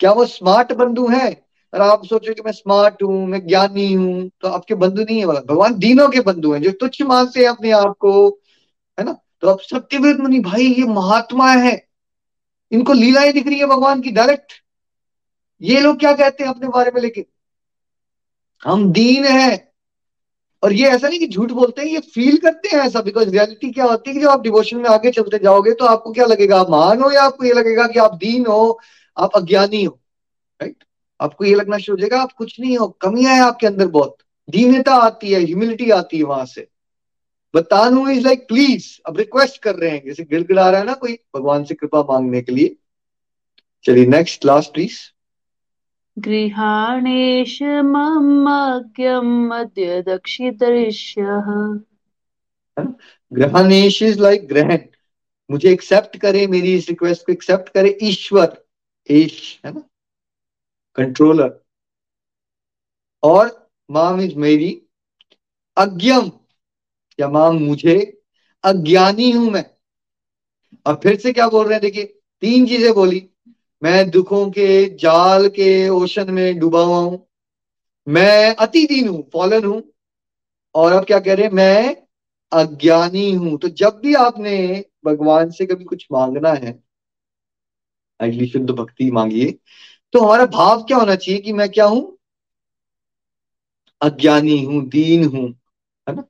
क्या 0.00 0.12
वो 0.12 0.24
स्मार्ट 0.26 0.72
बंधु 0.72 1.06
हैं? 1.08 1.30
और 1.72 1.80
आप 1.80 2.04
सोचो 2.04 2.34
कि 2.34 2.42
मैं 2.42 2.52
स्मार्ट 2.52 3.02
हूँ, 3.02 3.26
मैं 3.26 3.46
ज्ञानी 3.46 3.92
हूँ 3.92 4.30
तो 4.40 4.48
आपके 4.48 4.74
बंधु 4.76 5.02
नहीं 5.02 5.18
है 5.18 5.26
भगवान 5.26 5.78
दीनों 5.78 6.08
के 6.08 6.20
बंधु 6.20 6.52
हैं, 6.52 6.62
जो 6.62 6.70
तुच्छ 6.70 7.02
मानते 7.02 7.40
हैं 7.40 7.48
अपने 7.48 7.70
आप 7.72 7.96
को, 8.00 8.28
है 8.98 9.04
ना? 9.04 9.16
तो 9.40 9.48
अब 9.48 9.60
सत्यव्रत 9.60 10.20
मुनि, 10.20 10.38
भाई 10.40 10.64
ये 10.64 10.84
महात्मा 10.86 11.52
है। 11.52 11.76
इनको 12.72 12.92
लीलाएँ 12.92 13.32
दिख 13.32 13.46
रही 13.46 13.58
है 13.58 13.66
भगवान 13.66 14.00
की 14.00 14.10
डायरेक्ट 14.10 14.52
ये 15.60 15.80
लोग 15.80 15.98
क्या 15.98 16.12
कहते 16.12 16.44
हैं 16.44 16.50
अपने 16.50 16.68
बारे 16.68 16.90
में 16.94 17.00
लेकिन 17.02 17.24
हम 18.62 18.90
दीन 18.92 19.24
हैं। 19.24 19.68
और 20.62 20.72
ये 20.72 20.88
ऐसा 20.88 21.08
नहीं 21.08 21.18
कि 21.20 21.26
झूठ 21.26 21.50
बोलते 21.50 21.82
हैं, 21.82 21.88
ये 21.88 22.00
फील 22.14 22.36
करते 22.36 22.68
हैं 22.68 22.82
ऐसा 22.82 23.00
बिकॉज़ 23.02 23.28
रियलिटी 23.30 23.70
क्या 23.70 23.84
होती 23.84 24.10
है 24.10 24.14
कि 24.14 24.20
जब 24.20 24.28
आप 24.28 24.42
डिवोशन 24.42 24.76
में 24.76 24.88
आगे 24.90 25.10
चलते 25.10 25.38
जाओगे 25.38 25.72
तो 25.72 25.84
आपको 25.86 26.12
क्या 26.12 26.26
लगेगा? 26.26 26.60
आप 26.60 26.70
महान 26.70 27.02
हो 27.02 27.10
या 27.10 27.22
आपको 27.22 27.44
ये 27.44 27.52
लगेगा 27.52 27.86
कि 27.86 27.98
आप 27.98 28.14
दीन 28.16 28.46
हो, 28.46 28.78
आप 29.16 29.36
अज्ञानी 29.36 29.82
हो 29.84 29.98
राइट 30.60 30.84
आपको 31.20 31.44
ये 31.44 31.54
लगना 31.54 31.78
शुरू 31.78 31.96
हो 31.96 32.00
जाएगा 32.00 32.22
आप 32.22 32.32
कुछ 32.32 32.60
नहीं 32.60 32.76
हो 32.78 32.88
कमियाँ 32.88 33.34
है 33.34 33.40
आपके 33.40 33.66
अंदर 33.66 33.86
बहुत। 33.86 34.16
दीनता 34.50 34.94
आती 34.94 35.32
है 35.32 35.40
ह्यूमिलिटी 35.40 35.90
आती 35.90 36.18
है 36.18 36.24
वहाँ 36.24 36.44
से। 36.46 36.68
बतानु 37.54 38.08
इज़ 38.08 38.24
लाइक 38.24 38.48
प्लीज़ 38.48 38.86
अब 39.06 39.16
रिक्वेस्ट 39.16 39.62
कर 39.62 39.74
रहे 39.74 39.90
हैं। 39.90 40.02
जैसे 40.06 40.24
गिड़गिड़ा 40.24 40.70
रहा 40.70 40.80
है 40.80 40.86
ना 40.86 40.92
कोई 40.92 41.18
भगवान 41.36 41.64
से 41.64 41.74
कृपा 41.74 42.02
मांगने 42.02 42.42
के 42.42 42.52
लिए। 42.52 42.76
चलिए 43.84 44.06
नेक्स्ट 44.06 44.44
लास्ट 44.44 44.72
प्लीज़ 44.72 44.98
गृहाणेश 46.18 47.58
दक्षिदृश्यः 50.08 51.46
ग्रहणेश 53.32 54.02
इज़ 54.02 54.20
लाइक 54.20 54.48
ग्रहण। 54.48 54.78
मुझे 55.50 55.70
एक्सेप्ट 55.70 56.16
करे 56.16 56.46
मेरी 56.46 56.74
इस 56.74 56.88
रिक्वेस्ट 56.88 57.26
को 57.26 57.32
एक्सेप्ट 57.32 57.68
करे 57.68 57.98
ईश्वर। 58.02 58.64
ईश 59.10 59.60
है 59.66 59.72
ना? 59.72 59.82
कंट्रोलर 61.00 61.60
और 63.22 63.70
माम 63.90 64.20
इज़ 64.20 64.34
मेरी, 64.36 64.82
अज्ञम, 65.76 66.30
या 67.20 67.28
माम 67.28 67.56
मुझे, 67.56 68.20
अज्ञानी 68.64 69.30
हूँ 69.30 69.50
मैं। 69.50 69.70
और 70.86 71.00
फिर 71.02 71.18
से 71.18 71.32
क्या 71.32 71.48
बोल 71.48 71.64
रहे 71.64 71.72
हैं? 71.72 71.82
देखिए, 71.82 72.04
तीन 72.40 72.66
चीज़ें 72.66 72.94
बोली। 72.94 73.30
मैं 73.82 74.10
दुखों 74.10 74.50
के 74.50 74.96
जाल 74.96 75.48
के 75.48 75.88
ओशन 75.88 76.30
में 76.30 76.58
डूबा 76.58 76.82
हुआ 76.82 76.98
हूँ। 76.98 77.26
मैं 78.08 78.54
अति 78.54 78.86
दीन 78.86 79.08
हूँ, 79.08 79.30
फॉलन 79.32 79.64
हूँ। 79.64 79.82
और 80.74 80.92
अब 80.92 81.04
क्या 81.04 81.20
कह 81.20 81.34
रहे 81.34 81.46
हैं? 81.46 81.52
मैं 81.52 81.96
अज्ञानी 82.52 83.32
हूँ। 83.32 83.58
तो 83.58 83.68
जब 83.68 84.00
भी 84.04 84.14
आपने 84.14 84.84
भगवान 85.04 85.50
से 85.50 85.66
कभी 85.66 85.84
कुछ 85.84 86.06
मांगना 86.12 86.52
है 86.52 86.82
अगली 88.20 88.46
शुद्ध 88.46 88.70
भक्ति 88.70 89.10
मांगिए। 89.10 89.58
तो 90.12 90.20
हमारा 90.20 90.46
भाव 90.46 90.82
क्या 90.82 90.96
होना 90.96 91.14
चाहिए 91.14 91.40
कि 91.40 91.52
मैं 91.52 91.68
क्या 91.68 91.84
हूँ? 91.84 92.18
अज्ञानी 94.00 94.64
हूँ, 94.64 94.88
दीन 94.88 95.24
हूँ, 95.24 95.48
है 96.08 96.14
ना? 96.16 96.24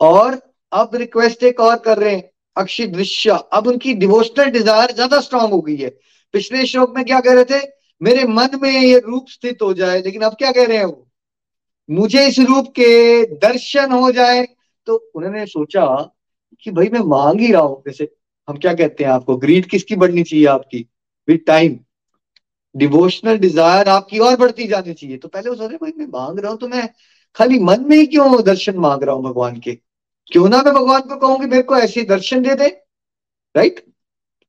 और 0.00 0.40
अब 0.72 0.94
रिक्वेस्ट 0.94 1.42
एक 1.42 1.60
और 1.60 1.76
कर 1.76 1.98
रहे 1.98 2.14
हैं, 2.14 2.30
अक्षय 2.56 2.86
दृश्य। 2.86 3.30
अब 3.52 3.66
उनकी 3.66 3.94
डिवोशनल 3.94 4.50
डिज़ायर 4.50 4.92
ज़्यादा 4.92 5.20
स्ट्रांग 5.20 5.52
हो 5.52 5.60
गई 5.60 5.76
है। 5.76 5.90
पिछले 6.32 6.66
श्लोक 6.66 6.96
में 6.96 7.04
क्या 7.04 7.20
कह 7.20 7.32
रहे 7.32 7.44
थे? 7.44 7.66
मेरे 8.02 8.24
मन 8.24 8.58
में 8.62 8.70
ये 8.70 8.98
रूप 8.98 9.26
स्थित 9.28 9.62
हो 9.62 9.74
जाए। 9.74 10.02
लेकिन 10.02 10.22
अब 10.22 10.34
क्या 10.34 10.52
कह 10.52 10.66
रहे 10.66 10.76
हैं 10.76 10.84
वो? 10.84 11.06
मुझे 11.90 12.26
इस 12.26 12.38
रूप 12.38 12.68
के 12.68 13.24
दर्शन 13.36 13.92
हो 13.92 14.10
जाए। 14.12 14.46
तो 14.86 14.96
उन्होंने 15.14 15.46
सोचा 15.46 15.86
कि 16.58 16.70
भाई 16.70 16.88
मैं 16.88 17.00
मांग 17.00 17.40
ही 17.40 17.52
रहा 17.52 17.62
हूँ। 17.62 17.82
जैसे 17.86 18.08
हम 18.48 18.56
क्या 18.56 18.74
कहते 18.74 19.04
हैं 19.04 19.10
आपको? 19.10 19.36
ग्रीड 19.36 19.66
किसकी 19.66 19.96
बढ़नी 19.96 20.22
चाहिए 20.22 20.46
आपकी? 20.46 20.86
विद 21.28 21.44
टाइम 21.46 21.78
डिवोशनल 22.74 23.38
डिज़ायर 23.38 23.88
आपकी 23.88 24.18
और 24.18 24.36
बढ़ती 24.36 24.66
जानी 24.66 24.94
चाहिए। 24.94 25.16
तो 25.16 25.28
पहले 25.28 25.54
सोचे 25.56 25.76
भाई 25.76 25.92
मैं 25.98 26.06
मांग 26.08 26.38
रहा 26.38 26.50
हूँ 26.50 26.58
तो 26.58 26.68
मैं 26.68 26.88
खाली 27.36 27.58
मन 27.60 27.84
में 27.88 27.96
ही 27.96 28.06
क्यों 28.06 28.42
दर्शन 28.44 28.78
मांग 28.78 29.02
रहा 29.02 29.14
हूँ 29.14 29.24
भगवान 29.24 29.58
के? 29.60 29.74
क्यों 30.30 30.48
ना 30.48 30.62
मैं 30.62 30.72
भगवान 30.74 31.00
को 31.00 31.16
कहूँगी 31.16 31.46
मेरे 31.46 31.62
को 31.62 31.76
ऐसे 31.76 32.02
दर्शन 32.04 32.42
दे 32.42 32.54
दे? 32.54 32.68
राइट 33.54 33.80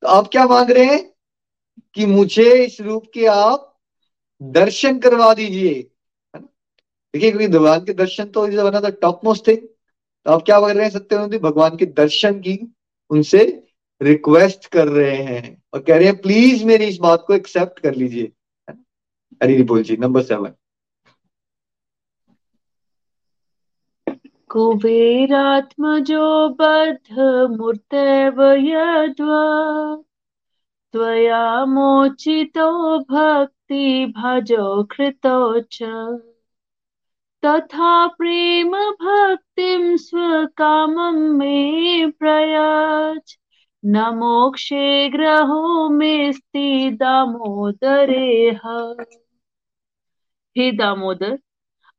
तो 0.04 0.08
आप 0.08 0.28
क्या 0.32 0.46
मांग 0.48 0.72
रहे 0.72 0.86
हैं? 0.86 1.04
कि 1.96 2.06
मुझे 2.06 2.66
इस 2.66 2.80
रूप 2.82 3.06
के 3.14 3.26
आप 3.28 3.72
दर्शन 4.42 5.00
करवा 5.00 5.34
दीजिए। 5.34 5.74
है 5.74 6.40
ना? 6.40 6.48
देखिए, 7.14 7.32
क्योंकि 7.32 7.48
भगवान 7.48 7.86
के 7.86 7.94
दर्शन 7.94 8.26
तो 8.26 8.48
is 8.48 8.60
one 8.60 8.76
of 8.76 8.86
top 9.02 9.22
most 9.26 9.48
thing 9.48 9.58
तो 9.58 10.32
आप 10.32 10.44
क्या 10.44 10.60
कर 10.60 10.76
रहे 10.76 10.84
हैं? 10.84 10.92
सत्य 10.92 11.38
भगवान 11.40 11.78
के 11.78 11.86
दर्शन 11.86 12.40
की 12.40 12.60
उनसे 13.12 13.46
रिक्वेस्ट 14.02 14.66
कर 14.66 14.88
रहे 14.88 15.18
हैं 15.18 15.64
और 15.74 15.84
कह 15.84 15.98
रहे 15.98 16.08
हैं 16.08 16.22
प्लीज़ 16.22 16.66
मेरी 16.66 16.86
इस 16.86 16.98
बात 16.98 17.24
को 17.28 17.34
एक्सेप्ट 17.34 17.80
कर 17.80 17.96
लीजिए। 17.96 18.32
हरी 19.44 19.64
बोल 19.64 19.84
जी 19.84 19.98
नंबर 19.98 20.22
सेवन 20.22 20.54
कुबेरात्मजो 24.50 26.50
बद्धमूर्तैव 26.50 28.42
यद्वा 28.42 30.04
त्वया 30.94 31.66
मोचितो 31.66 33.00
भक्तिभजो 33.00 34.84
कृतो 34.84 35.60
च। 35.60 35.84
तथा 37.46 38.08
प्रेम 38.08 38.72
भक्तिं 38.72 39.98
स्वकामं 39.98 41.12
मे 41.12 42.12
प्रयाच। 42.12 43.38
न 43.86 44.04
मोक्षे 44.16 45.10
ग्रहो 45.10 45.90
मेस्ति 45.90 46.90
दामोदरे 47.00 48.50
हे 50.56 50.72
दामोदर, 50.72 51.38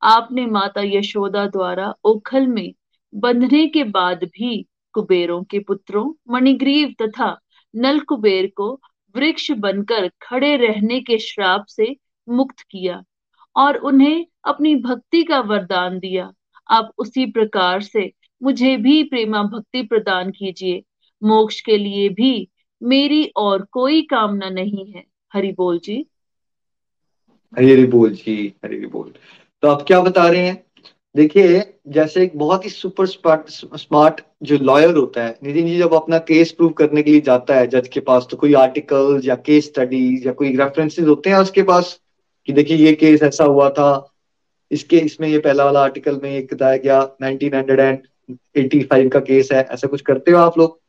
आपने 0.02 0.46
माता 0.46 0.82
यशोदा 0.84 1.46
द्वारा 1.46 1.92
ओखल 2.04 2.46
में 2.46 2.72
बंधने 3.12 3.66
के 3.66 3.84
बाद 3.84 4.24
भी 4.24 4.66
कुबेरों 4.94 5.42
के 5.44 5.58
पुत्रों, 5.58 6.12
मणिग्रीव 6.30 6.94
तथा 7.02 7.36
नल 7.74 8.00
कुबेर 8.00 8.50
को 8.56 8.72
वृक्ष 9.14 9.50
बनकर 9.50 10.10
खड़े 10.22 10.56
रहने 10.56 11.00
के 11.00 11.18
श्राप 11.18 11.66
से 11.68 11.94
मुक्त 12.28 12.60
किया 12.70 13.02
और 13.56 13.76
उन्हें 13.76 14.26
अपनी 14.44 14.74
भक्ति 14.76 15.22
का 15.24 15.40
वरदान 15.42 15.98
दिया, 15.98 16.30
आप 16.70 16.90
उसी 16.98 17.26
प्रकार 17.26 17.82
से 17.82 18.12
मुझे 18.42 18.76
भी 18.76 19.02
प्रेमा 19.04 19.42
भक्ति 19.44 19.82
प्रदान 19.82 20.30
कीजिए। 20.30 20.82
मोक्ष 21.22 21.60
के 21.60 21.78
लिए 21.78 22.08
भी 22.08 22.48
मेरी 22.82 23.32
और 23.36 23.66
कोई 23.72 24.02
कामना 24.02 24.50
नहीं 24.50 24.92
है। 24.92 25.04
हरि 25.32 25.52
बोल 25.52 25.78
जी। 25.78 26.06
हरि 27.58 27.84
बोल 27.84 28.10
जी, 28.10 28.54
हरि 28.64 28.86
बोल। 28.86 29.12
तो 29.62 29.68
आप 29.68 29.84
क्या 29.86 30.00
बता 30.00 30.28
रहे 30.28 30.40
हैं? 30.40 30.66
देखिए, 31.16 31.78
जैसे 31.88 32.22
एक 32.22 32.38
बहुत 32.38 32.64
ही 32.64 32.70
सुपर 32.70 33.06
स्मार्ट 33.06 33.48
स्मार्ट 33.76 34.20
जो 34.42 34.58
लॉयर 34.58 34.96
होता 34.96 35.24
है, 35.24 35.38
नितिन 35.42 35.66
जी 35.66 35.78
जब 35.78 35.94
अपना 35.94 36.18
केस 36.18 36.52
प्रूव 36.52 36.70
करने 36.70 37.02
के 37.02 37.10
लिए 37.10 37.20
जाता 37.20 37.54
है, 37.54 37.66
जज 37.66 37.88
के 37.88 38.00
पास 38.00 38.26
तो 38.30 38.36
कोई 38.36 38.54
आर्टिकल 38.54 39.20
या 39.24 39.34
केस 39.34 39.66
स्टडीज़ 39.66 40.26
या 40.26 40.32
कोई 40.32 40.56
रेफरेंसेस 40.56 41.08
होते 41.08 41.30
हैं 41.30 41.36
उसके 41.36 41.62
पास 41.62 42.00
कि 42.46 42.52
देखिए, 42.52 42.76
ये 42.76 42.92
केस 42.92 43.22
ऐसा 43.22 43.44
हुआ 43.44 43.70
था, 43.70 44.14
इसके, 44.70 44.98
इसमें 44.98 45.28
ये 45.28 45.38
पहला 45.38 45.64
वाला 45.64 45.80
आर्टिकल 45.80 46.20
में 46.22 46.30
एक 46.30 46.54
बताया 46.54 46.76
गया 46.76 47.00
1985 47.22 49.08
का 49.08 49.20
केस 49.20 49.48
है, 49.52 49.68
ऐसा 49.70 49.88
कुछ 49.88 50.00
करते 50.00 50.30
हो 50.30 50.38
आप 50.38 50.58
लोग? 50.58 50.85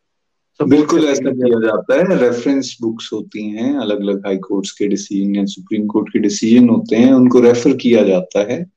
बिल्कुल 0.59 1.05
ऐसा 1.05 1.29
किया 1.29 1.59
जाता 1.59 1.95
है। 1.95 2.17
रेफरेंस 2.17 2.77
बुक्स 2.81 3.09
होती 3.13 3.49
हैं 3.49 3.77
अलग 3.77 4.01
अलग 4.01 4.25
हाई 4.25 4.37
कोर्ट्स 4.37 4.71
के 4.71 4.87
डिसीज़न 4.87 5.35
या 5.35 5.45
सुप्रीम 5.45 5.87
कोर्ट 5.87 6.09
के 6.09 6.19
डिसीज़न 6.19 6.69
होते 6.69 6.95
हैं। 6.95 7.13
उनको 7.13 7.39
रेफर 7.39 7.73
किया 7.73 8.03
जाता 8.03 8.39
है 8.39 8.71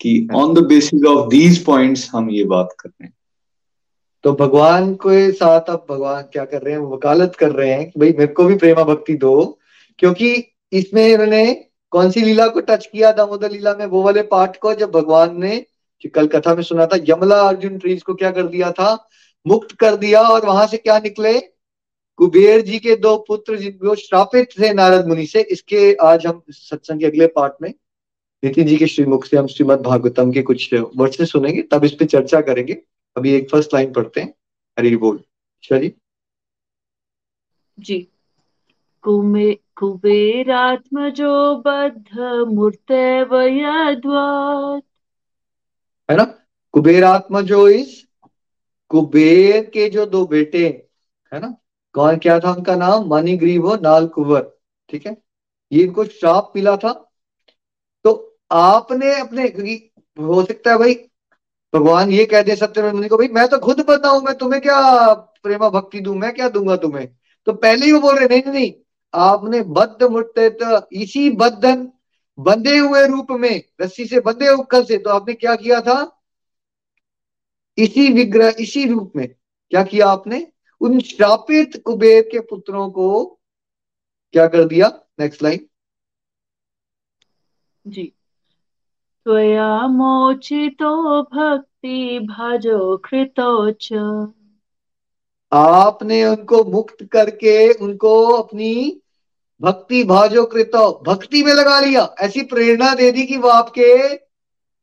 कि 0.00 0.28
on 0.34 0.54
the 0.54 0.58
basis 0.58 1.04
of 1.04 1.28
these 1.28 1.64
points 1.64 2.10
हम 2.12 2.30
ये 2.30 2.44
बात 2.44 2.68
कर 2.80 2.88
रहे 2.88 3.04
हैं। 3.04 3.14
तो 4.24 4.32
भगवान 4.32 4.94
के 4.94 5.32
साथ 5.32 5.60
अब 5.60 5.86
भगवान 5.90 6.22
क्या 6.22 6.44
कर 6.44 6.62
रहे 6.62 6.74
हैं? 6.74 6.80
वकालत 6.80 7.36
कर 7.38 7.50
रहे 7.50 7.70
हैं 7.70 7.90
कि 7.90 8.00
भाई 8.00 8.12
मेरे 8.12 8.26
को 8.26 8.44
भी 8.44 8.54
प्रेमा 8.54 8.84
भक्ति 8.84 9.14
दो। 9.14 9.58
क्योंकि 9.98 10.56
इसमें 10.72 11.08
इन्होंने 11.08 11.64
कौन 11.90 12.10
सी 12.10 12.20
लीला 12.20 12.48
को 12.48 12.60
टच 12.60 12.86
किया? 12.86 13.12
दामोदर 13.12 13.50
लीला 13.50 13.74
में 13.74 13.86
वो 13.86 14.02
वाले 14.02 14.22
पार्ट 14.22 14.56
को 14.56 14.74
जब 14.74 14.90
भगवान 14.90 15.40
ने 15.40 15.66
कल 16.14 16.26
कथा 16.26 16.54
में 16.54 16.62
सुना 16.62 16.86
था 16.86 16.96
यमला 17.08 17.40
अर्जुन 17.40 17.78
ट्रीज 17.78 18.02
को 18.02 18.14
क्या 18.14 18.30
कर 18.30 18.42
दिया 18.42 18.72
था? 18.72 19.08
मुक्त 19.46 19.72
कर 19.72 19.96
दिया 19.96 20.20
और 20.20 20.46
वहाँ 20.46 20.66
से 20.66 20.76
क्या 20.76 20.98
निकले? 20.98 21.40
कुबेर 22.16 22.60
जी 22.60 22.78
के 22.78 22.96
दो 22.96 23.24
पुत्र 23.28 23.56
जो 23.56 23.94
श्रापित 23.94 24.48
थे 24.58 24.72
नारद 24.72 25.06
मुनि 25.06 25.26
से 25.26 25.40
इसके 25.40 25.94
आज 25.94 26.26
हम 26.26 26.42
सत्संग 26.50 27.00
के 27.00 27.06
अगले 27.06 27.26
पार्ट 27.26 27.52
में 27.62 27.74
नितिन 28.44 28.66
जी 28.66 28.76
के 28.76 28.86
श्रीमुख 28.86 29.24
से 29.24 29.36
हम 29.36 29.46
श्रीमद 29.46 29.80
भागवतम 29.80 30.32
के 30.32 30.42
कुछ 30.42 30.74
वर्ड 30.74 31.12
से 31.12 31.26
सुनेंगे 31.26 31.62
तब 31.62 31.84
इस 31.84 31.92
पे 31.92 32.04
चर्चा 32.04 32.40
करेंगे। 32.40 32.82
अभी 33.16 33.32
एक 33.32 33.50
फ़र्स्ट 33.50 33.74
लाइन 33.74 33.92
पढ़ते 33.92 34.20
हैं। 34.20 34.34
हरी 34.78 34.96
बोल। 34.96 35.24
जी। 35.62 35.92
जी। 37.78 38.08
कुमे 39.02 39.54
कुबेरात्मजो 39.54 41.56
बद्ध 41.56 42.44
मूर्त 42.48 42.92
है 46.10 46.16
ना? 46.16 46.34
कुबेरात्मजो 46.72 47.68
इज़ 47.68 48.11
कुबेर 48.92 49.64
के 49.64 49.88
जो 49.90 50.06
दो 50.06 50.26
बेटे 50.26 50.66
है 51.32 51.40
ना? 51.40 51.54
कौन, 51.94 52.16
क्या 52.16 52.38
था 52.40 52.52
उनका 52.52 52.74
नाम? 52.76 53.06
मणिग्रीव 53.08 53.74
नाल 53.74 54.06
कुंवर 54.06 54.50
ठीक 54.90 55.06
है? 55.06 55.16
ये 55.72 55.82
इनको 55.84 56.04
श्राप 56.04 56.52
मिला 56.56 56.76
था। 56.76 56.92
तो 58.04 58.38
आपने 58.52 59.14
अपने, 59.20 59.48
क्योंकि 59.48 59.92
हो 60.18 60.42
सकता 60.44 60.70
है 60.70 60.78
भाई, 60.78 60.94
भगवान 61.74 62.10
ये 62.10 62.24
कह 62.26 62.42
दे 62.42 62.56
सत्य 62.56 62.92
मुनि 62.92 63.08
को, 63.08 63.16
भाई, 63.16 63.28
मैं 63.28 63.48
तो 63.48 63.58
खुद 63.58 63.80
बताऊ, 63.80 64.20
मैं 64.20 64.34
तुम्हें 64.38 64.62
क्या 64.62 65.12
प्रेमा 65.42 65.68
भक्ति 65.68 66.00
दू? 66.00 66.14
मैं 66.14 66.34
क्या 66.34 66.48
दूँगा 66.48 66.76
तुम्हें? 66.76 67.08
तो 67.46 67.52
पहले 67.52 67.86
ही 67.86 67.92
वो 67.92 68.00
बोल 68.00 68.18
रहे, 68.18 68.28
नहीं 68.28 68.52
नहीं 68.52 68.72
आपने 69.14 69.60
बद्ध 69.62 70.02
मुट्टे 70.02 70.48
तो 70.50 70.88
इसी 70.92 71.30
बद्धन 71.30 71.88
बंधे 72.38 72.78
हुए 72.78 73.06
रूप 73.06 73.30
में, 73.30 73.62
रस्सी 73.80 74.04
से 74.04 74.20
बंधे 74.20 74.48
हुए 74.48 74.82
से 74.84 74.98
तो 74.98 75.10
आपने 75.10 75.34
क्या 75.34 75.54
किया 75.56 75.80
था? 75.80 76.21
इसी 77.78 78.12
विग्रह 78.12 78.54
इसी 78.58 78.86
रूप 78.86 79.12
में। 79.16 79.34
क्या 79.70 79.82
किया 79.82 80.08
आपने? 80.08 80.46
उन 80.80 81.00
श्रापित 81.00 81.82
कुबेर 81.84 82.22
के 82.22 82.40
पुत्रों 82.40 82.90
को 82.90 83.24
क्या 84.32 84.46
कर 84.46 84.64
दिया? 84.64 85.00
Next 85.20 85.42
line 85.42 85.66
ji. 87.86 88.12
त्वया 89.24 89.86
मोचितो 89.86 91.22
भक्ति 91.22 92.18
भजो 92.18 92.96
कृतो 92.96 93.72
आपने 95.52 96.24
उनको 96.24 96.64
मुक्त 96.64 97.04
करके 97.12 97.72
उनको 97.72 98.26
अपनी 98.26 99.00
भक्ति 99.60 100.04
भाजो 100.04 100.44
कृतो 100.44 101.02
भक्ति 101.06 101.42
में 101.42 101.52
लगा 101.52 101.80
लिया। 101.80 102.14
ऐसी 102.20 102.42
प्रेरणा 102.42 102.94
दे 102.94 103.12
दी 103.12 103.26
कि 103.26 103.36
वो 103.36 103.48
आपके 103.48 104.16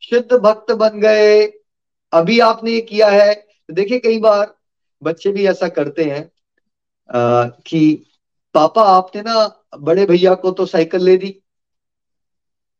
शुद्ध 0.07 0.33
भक्त 0.33 0.71
बन 0.71 0.89
गए। 0.89 1.58
अभी 2.13 2.39
आपने 2.39 2.71
ये 2.71 2.81
किया 2.81 3.09
है 3.09 3.33
तो 3.33 3.73
देखिए 3.73 3.99
कई 3.99 4.19
बार 4.19 4.53
बच्चे 5.01 5.31
भी 5.31 5.45
ऐसा 5.47 5.67
करते 5.67 6.03
हैं 6.03 6.23
आ, 7.09 7.43
कि 7.45 8.03
पापा 8.55 8.83
आपने 8.83 9.21
ना 9.21 9.65
बड़े 9.79 10.05
भैया 10.05 10.33
को 10.35 10.51
तो 10.51 10.65
साइकिल 10.65 11.01
ले 11.01 11.17
दी 11.17 11.35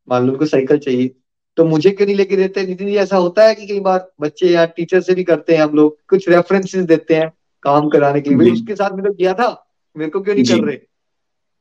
मान 0.08 0.26
लो 0.26 0.32
उनको 0.32 0.46
साइकिल 0.46 0.78
चाहिए 0.78 1.16
तो 1.58 1.66
मुझे 1.66 1.90
क्यों 1.92 2.06
नहीं 2.08 2.16
लेके 2.16 2.36
देते? 2.36 2.66
नितिन 2.66 2.88
जी 2.88 2.96
ऐसा 2.96 3.18
होता 3.18 3.48
है 3.48 3.56
कि 3.56 3.68
कई 3.68 3.80
बार 3.80 4.12
बच्चे 4.22 4.50
या 4.50 4.66
टीचर 4.66 5.02
से 5.02 5.14
भी 5.14 5.24
करते 5.24 5.56
हैं 5.56 5.62
हम 5.62 5.76
लोग 5.76 5.98
कुछ 6.10 6.30
रेफरेंसेस 6.30 6.86
देते 6.86 7.16
हैं 7.16 7.32
काम 7.64 7.90
कराने 7.90 8.22
के 8.22 8.30
लिए। 8.30 8.52
उसके 8.52 8.76
साथ 8.76 8.92
मैंने 8.92 9.14
किया 9.14 9.34
था 9.34 9.50
मेरे 9.96 10.12
को 10.12 10.22
क्यों 10.22 10.36
नहीं 10.36 10.46
कर 10.46 10.64
रहे? 10.64 10.78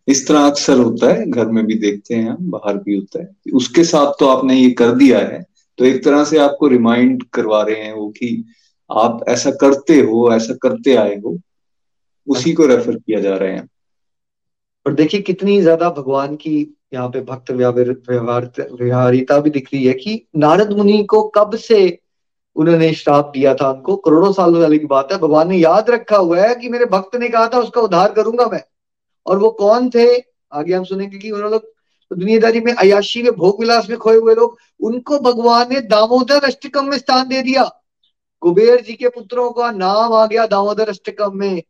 इस 0.08 0.26
तरह 0.28 0.46
अक्सर 0.46 0.78
होता 0.78 1.12
है 1.12 1.26
घर 1.30 1.46
में 1.46 1.64
भी 1.66 1.74
देखते 1.74 2.14
हैं 2.14 2.30
हम 2.30 2.50
बाहर 2.50 2.76
भी 2.76 2.96
होता 2.96 3.22
है 3.22 3.28
उसके 3.54 3.84
साथ 3.84 4.12
तो 4.20 4.26
आपने 4.26 4.54
ये 4.54 4.70
कर 4.70 4.92
दिया 4.92 5.18
है 5.18 5.44
तो 5.78 5.84
एक 5.84 6.02
तरह 6.04 6.24
से 6.24 6.38
आपको 6.38 6.68
रिमाइंड 6.68 7.22
करवा 7.32 7.62
रहे 7.62 7.82
हैं 7.82 7.92
वो 7.92 8.08
कि 8.10 8.44
आप 8.90 9.24
ऐसा 9.28 9.50
करते 9.50 9.98
हो, 10.00 10.32
ऐसा 10.32 10.54
करते 10.54 10.94
आए 10.96 11.14
हो, 11.16 11.38
उसी 12.26 12.52
को 12.52 12.66
रेफर 12.66 12.94
किया 12.94 13.20
जा 13.20 13.36
रहे 13.36 13.52
हैं। 13.52 13.68
और 14.86 14.94
देखिए 14.94 15.20
कितनी 15.20 15.60
ज़्यादा 15.62 15.90
भगवान 15.90 16.36
की 16.36 16.56
यहाँ 16.94 17.08
पे 17.08 17.20
भक्त 17.20 17.50
व्यवहारिता 17.50 19.38
भी 19.40 19.50
दिख 19.50 19.68
रही 19.74 19.84
है 19.84 19.92
कि 19.94 20.20
नारद 20.36 20.72
मुनि 20.72 21.02
को 21.04 21.22
कब 21.28 21.56
से 21.56 21.98
उन्होंने 22.56 22.92
श्राप 22.94 23.30
दिया 23.34 23.54
था 23.54 23.70
उनको? 23.70 23.96
करोड़ों 23.96 24.32
साल 24.32 24.54
वाली 24.56 24.78
की 24.78 24.86
बात 24.86 25.12
है। 25.12 25.18
भगवान 25.18 25.48
ने 25.48 25.56
याद 25.56 25.90
रखा 25.90 26.16
हुआ 26.16 26.40
है 26.40 26.54
कि 26.54 26.68
मेरे 26.68 26.84
भक्त 26.86 27.16
ने 27.16 27.28
कहा 27.28 27.48
था, 27.48 27.58
उसका 27.58 27.80
उद्धार 27.80 28.12
करूँगा 28.12 28.46
मैं। 28.46 28.62
और 29.26 29.38
वो 29.38 29.50
कौन 29.50 29.90
थे? 29.90 30.06
आगे 30.52 30.74
हम 30.74 30.84
सुनेंगे 30.84 31.18
कि 31.18 31.30
उन्होंने 31.30 31.58
तो 32.10 32.16
दुनियादारी 32.16 32.60
में 32.60 32.72
अयाशी 32.72 33.22
में 33.22 33.32
भोग 33.32 33.60
विलास 33.60 33.88
में 33.90 33.98
खोए 33.98 34.16
हुए 34.16 34.34
लोग, 34.34 34.58
उनको 34.80 35.18
भगवान 35.18 35.66
ने 35.70 35.80
दामोदर 35.80 36.44
अष्टकम 36.44 36.84
में 36.84 36.98
स्थान 36.98 37.28
दे 37.28 37.42
दिया। 37.42 37.82
कुबेर 38.40 38.80
जी 38.80 38.94
के 38.94 39.08
पुत्रों 39.08 39.50
का 39.50 39.70
नाम 39.70 40.12
आ 40.12 40.26
गया 40.26 40.46
दामोदर 40.46 40.88
अष्टकम 40.88 41.38
में, 41.38 41.62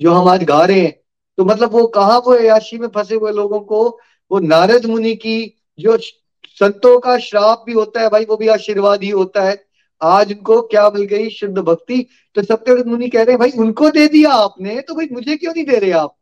जो 0.00 0.12
हम 0.12 0.28
आज 0.28 0.44
गा 0.44 0.64
रहे 0.64 0.80
हैं। 0.80 1.00
तो 1.38 1.44
मतलब 1.44 1.72
वो 1.72 1.86
कहा 1.86 2.18
वो 2.18 2.34
अयाशी 2.34 2.78
में 2.78 2.88
फंसे 2.88 3.14
हुए 3.14 3.32
लोगों 3.32 3.60
को, 3.60 3.98
वो 4.32 4.38
नारद 4.38 4.86
मुनि 4.86 5.14
की 5.14 5.54
जो 5.80 5.98
संतों 6.46 6.98
का 7.00 7.18
श्राप 7.18 7.62
भी 7.66 7.72
होता 7.72 8.00
है 8.00 8.08
भाई, 8.08 8.24
वो 8.24 8.36
भी 8.36 8.48
आशीर्वाद 8.48 9.02
ही 9.02 9.10
होता 9.10 9.42
है। 9.42 9.64
आज 10.02 10.32
उनको 10.32 10.62
क्या 10.62 10.90
मिल 10.90 11.02
गई 11.02 11.30
शुद्ध 11.30 11.58
भक्ति? 11.58 12.06
तो 12.34 12.42
सत्यव्रत 12.42 12.86
मुनि 12.86 13.08
कह 13.08 13.22
रहे 13.22 13.30
हैं, 13.30 13.38
भाई, 13.38 13.50
उनको 13.50 13.90
दे 13.90 14.08
दिया 14.08 14.30
आपने 14.30 14.80
तो 14.80 14.94
भाई, 14.94 15.08
मुझे 15.12 15.36
क्यों 15.36 15.52
नहीं 15.52 15.64
दे 15.64 15.76
रहे 15.76 15.90
आप? 15.90 16.16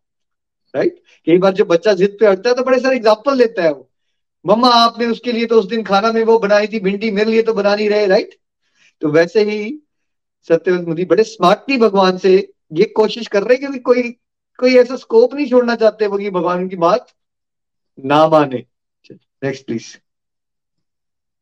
राइट 0.74 0.98
कई 1.26 1.38
बार 1.38 1.52
जब 1.52 1.66
बच्चा 1.66 1.92
जिद 1.94 2.16
पे 2.20 2.26
हटता 2.26 2.50
है 2.50 2.54
तो 2.56 2.64
बड़े 2.64 2.78
सारे 2.80 2.96
एग्ज़ाम्पल 2.96 3.38
देता 3.38 3.62
है 3.62 3.72
वो। 3.72 3.88
मम्मा 4.44 4.68
आपने 4.74 5.06
उसके 5.06 5.32
लिए 5.32 5.46
तो 5.46 5.58
उस 5.58 5.66
दिन 5.66 5.82
खाना 5.84 6.12
में 6.12 6.22
वो 6.24 6.38
बनाई 6.38 6.66
थी 6.66 6.80
भिंडी 6.80 7.10
मेरे 7.10 7.30
लिए 7.30 7.42
तो 7.42 7.54
बना 7.54 7.74
नहीं 7.74 7.88
रहे 7.90 8.06
राइट 8.06 8.34
तो 9.02 9.08
वैसे 9.08 9.42
ही 9.42 9.58
सत्यव्रत 10.48 10.88
मुनि 10.88 11.04
बड़े 11.04 11.24
स्मार्टली 11.24 11.76
भगवान 11.78 12.18
से 12.18 12.36
ये 12.72 12.84
कोशिश 12.96 13.26
कर 13.28 13.42
रहे 13.42 13.56
हैं 13.56 13.72
कि 13.72 13.78
कोई 13.80 14.02
कोई 14.58 14.76
ऐसा 14.76 14.96
स्कोप 14.96 15.34
नहीं 15.34 15.48
छोड़ना 15.50 15.74
चाहते 15.76 16.06
वो 16.06 16.18
कि 16.18 16.30
भगवान 16.30 16.68
की 16.68 16.76
बात 16.76 17.06
ना 17.98 18.26
माने। 18.28 18.64
नेक्स्ट 19.10 19.66
प्लीज़ 19.66 19.96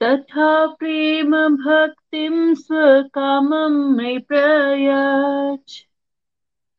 तथा 0.00 0.66
प्रेम 0.74 1.32
भक्तिम 1.56 2.54
स्वकामम 2.54 3.76
में 3.96 4.20
प्रयच 4.20 5.84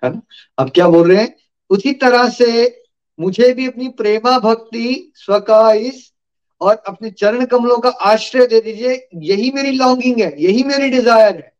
है 0.03 0.09
ना? 0.09 0.21
अब 0.57 0.69
क्या 0.69 0.87
बोल 0.87 1.11
रहे 1.11 1.21
हैं? 1.21 1.35
उसी 1.69 1.93
तरह 1.93 2.29
से 2.29 2.83
मुझे 3.19 3.53
भी 3.53 3.67
अपनी 3.67 3.87
प्रेमा 3.87 4.37
भक्ति 4.39 5.11
स्वकाइस 5.15 6.13
और 6.61 6.75
अपने 6.87 7.09
चरण 7.11 7.45
कमलों 7.45 7.77
का 7.77 7.89
आश्रय 7.89 8.47
दे 8.47 8.61
दीजिए। 8.61 9.07
यही 9.15 9.51
मेरी 9.51 9.71
लॉन्गिंग 9.71 10.19
है 10.19 10.41
यही 10.43 10.63
मेरी 10.63 10.89
डिज़ायर 10.89 11.35
है। 11.35 11.53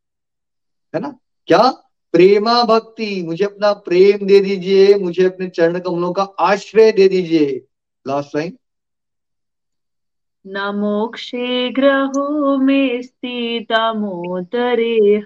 है 0.96 1.02
ना? 1.02 1.20
क्या? 1.48 1.70
प्रेमा 2.14 2.64
भक्ति 2.64 3.24
मुझे 3.24 3.46
अपना 3.46 3.74
प्रेम 3.74 4.26
दे 4.28 4.40
दीजिए 4.40 4.96
मुझे 4.96 5.26
अपने 5.26 5.48
चरण 5.48 5.80
कमलों 5.80 6.12
का 6.14 6.24
आश्रय 6.24 6.92
दे 6.92 7.08
दीजिए। 7.08 7.66
लास्ट 8.08 8.36
लाइन 8.36 8.58
न 10.48 10.72
मोक्षे 10.76 11.72
ग्रहो 11.72 12.58
में 12.58 13.02
दामोदरे 13.64 15.22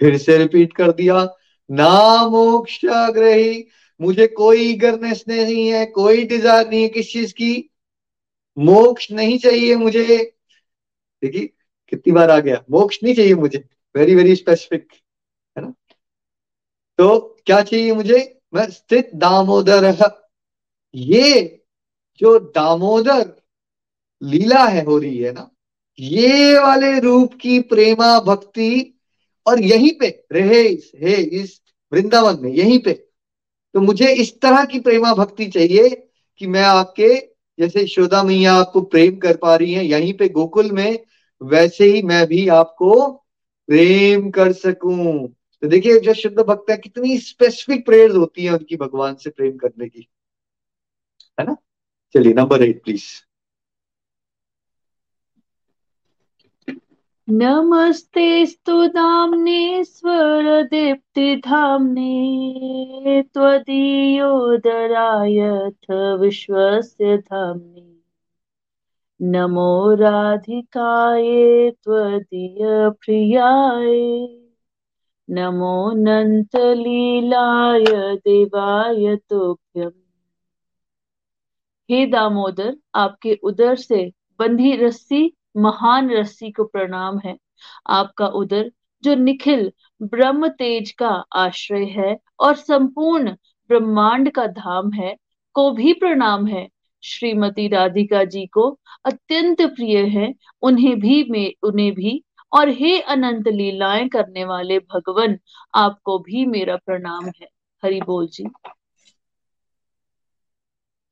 फिर 0.00 0.16
से 0.18 0.36
रिपीट 0.38 0.72
कर 0.72 0.92
दिया। 0.92 1.24
ना 1.72 2.28
मोक्ष 2.28 2.80
ग्रही 2.84 3.66
मुझे 4.00 4.26
कोई 4.26 4.74
गर्नेस 4.74 5.24
नहीं 5.28 5.68
है, 5.68 5.86
कोई 5.86 6.24
डिज़ायर 6.24 6.68
नहीं 6.68 6.82
है 6.82 6.88
किस 6.88 7.12
चीज़ 7.12 7.34
की। 7.34 7.70
मोक्ष 8.58 9.10
नहीं 9.12 9.38
चाहिए 9.38 9.76
मुझे। 9.76 10.32
देखिए, 11.22 11.46
कितनी 11.88 12.12
बार 12.12 12.30
आ 12.30 12.38
गया। 12.38 12.64
मोक्ष 12.70 12.98
नहीं 13.02 13.14
चाहिए 13.14 13.34
मुझे। 13.34 13.64
वेरी 13.96 14.14
वेरी 14.14 14.36
स्पेसिफिक 14.36 14.88
है 15.58 15.64
ना? 15.64 15.74
तो 16.98 17.38
क्या 17.46 17.62
चाहिए 17.62 17.92
मुझे? 17.92 18.38
मैं 18.54 18.70
स्थित 18.70 19.10
दामोदर 19.14 20.10
ये 20.94 21.62
जो 22.18 22.38
दामोदर 22.38 23.42
लीला 24.22 24.64
है 24.64 24.84
हो 24.84 24.98
रही 24.98 25.18
है 25.18 25.32
ना, 25.32 25.50
ये 25.98 26.58
वाले 26.58 27.00
रूप 27.00 27.34
की 27.34 27.60
प्रेमा 27.60 28.20
भक्ति 28.20 28.98
और 29.46 29.60
यहीं 29.60 29.92
पे 30.00 30.24
रहे 30.32 30.62
हे, 30.96 31.14
इस 31.14 31.61
वृंदावन 31.92 32.38
में, 32.40 32.50
यहीं 32.50 32.78
पे। 32.78 32.92
तो 33.74 33.80
मुझे 33.80 34.14
इस 34.14 34.40
तरह 34.40 34.64
की 34.64 34.80
प्रेमा 34.80 35.14
भक्ति 35.14 35.46
चाहिए 35.46 36.08
कि 36.38 36.46
मैं 36.46 36.62
आपके, 36.62 37.32
जैसे 37.58 37.86
शोदा 37.86 38.22
मैया 38.22 38.54
आपको 38.54 38.80
प्रेम 38.80 39.16
कर 39.16 39.36
पा 39.36 39.56
रही 39.56 39.72
है, 39.72 39.84
यहीं 39.84 40.14
पे 40.14 40.28
गोकुल 40.28 40.70
में, 40.70 40.98
वैसे 41.42 41.84
ही 41.84 42.02
मैं 42.02 42.26
भी 42.26 42.48
आपको 42.48 43.12
प्रेम 43.66 44.30
कर 44.30 44.52
सकूँ। 44.52 45.28
तो 45.62 45.68
देखिए, 45.68 46.00
जो 46.00 46.14
शुद्ध 46.14 46.38
भक्त 46.38 46.70
है, 46.70 46.76
कितनी 46.76 47.18
स्पेसिफिक 47.18 47.86
प्रेयर्स 47.86 48.14
होती 48.14 48.44
है 48.44 48.52
उनकी 48.52 48.76
भगवान 48.76 49.14
से 49.14 49.30
प्रेम 49.30 49.56
करने 49.56 49.88
की। 49.88 50.08
है 51.40 51.46
ना? 51.46 51.56
चलिए 52.14 52.32
नंबर 52.32 52.62
एट 52.62 52.84
प्लीज़ 52.84 53.04
नमस्ते 57.30 58.46
दाम्ने 58.88 59.51
स्वरदीप्तिधाम्ने 61.42 63.22
त्वदीयोदरायथ 63.22 66.20
विश्वस्य 66.20 67.16
धाम्ने। 67.16 67.96
नमो 69.22 69.94
राधिकाये 69.94 71.70
त्वदीयप्रियाय 71.70 74.28
नमो 75.30 75.92
नन्तलीलाय 75.92 78.16
देवाय 78.16 79.16
तुभ्यम्। 79.16 79.92
हे 81.90 82.06
दामोदर, 82.06 82.76
आपके 82.94 83.38
उदर 83.42 83.76
से 83.76 84.12
बंधी 84.38 84.76
रस्सी, 84.76 85.36
महान 85.56 86.10
रस्सी 86.10 86.50
को 86.50 86.64
प्रणाम 86.64 87.18
है। 87.18 87.38
आपका 87.86 88.26
उदर, 88.26 88.70
जो 89.04 89.14
निखिल 89.14 89.72
ब्रह्म 90.02 90.48
तेज 90.48 90.90
का 90.90 91.24
आश्रय 91.32 91.84
है 91.84 92.18
और 92.40 92.54
संपूर्ण 92.54 93.30
ब्रह्मांड 93.68 94.30
का 94.30 94.46
धाम 94.46 94.92
है, 94.92 95.16
को 95.54 95.70
भी 95.70 95.92
प्रणाम 95.92 96.46
है। 96.46 96.68
श्रीमती 97.04 97.68
राधिका 97.68 98.24
जी 98.24 98.46
को 98.46 98.78
अत्यंत 99.04 99.62
प्रिय 99.62 99.98
है, 99.98 100.34
उन्हें 100.62 101.00
भी 101.00 101.26
में, 101.30 101.52
उन्हें 101.62 101.92
भी। 101.94 102.24
और 102.52 102.68
हे 102.68 103.00
अनंत 103.00 103.48
लीलाएँ 103.48 104.08
करने 104.08 104.44
वाले 104.44 104.78
भगवान, 104.78 105.38
आपको 105.74 106.18
भी 106.18 106.46
मेरा 106.46 106.76
प्रणाम 106.76 107.24
है। 107.24 107.46
हरि 107.84 108.00
बोल 108.00 108.26
जी। 108.26 108.44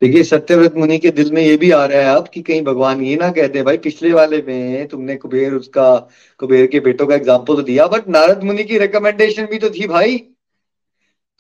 देखिए, 0.03 0.23
सत्यव्रत 0.23 0.75
मुनि 0.77 0.97
के 0.99 1.11
दिल 1.11 1.31
में 1.33 1.43
ये 1.43 1.57
भी 1.57 1.71
आ 1.71 1.85
रहा 1.87 2.01
है 2.01 2.15
अब 2.17 2.29
कि 2.29 2.41
कहीं 2.43 2.63
भगवान 2.65 3.01
ये 3.03 3.17
ना 3.17 3.31
कहते 3.31 3.63
भाई, 3.63 3.77
पिछले 3.79 4.13
वाले 4.13 4.41
में 4.43 4.87
तुमने 4.89 5.17
कुबेर 5.17 5.55
उसका, 5.55 5.97
कुबेर 6.41 6.67
के 6.67 6.81
बेटों 6.81 7.07
का 7.07 7.15
एग्ज़ाम्पल 7.15 7.57
तो 7.57 7.63
दिया 7.63 7.87
बट 7.87 8.09
नारद 8.09 8.45
मुनि 8.45 8.65
की 8.65 8.79
रिकमेंडेशन 8.79 9.47
भी 9.47 9.59
तो 9.59 9.71
थी 9.71 9.87
भाई। 9.87 10.17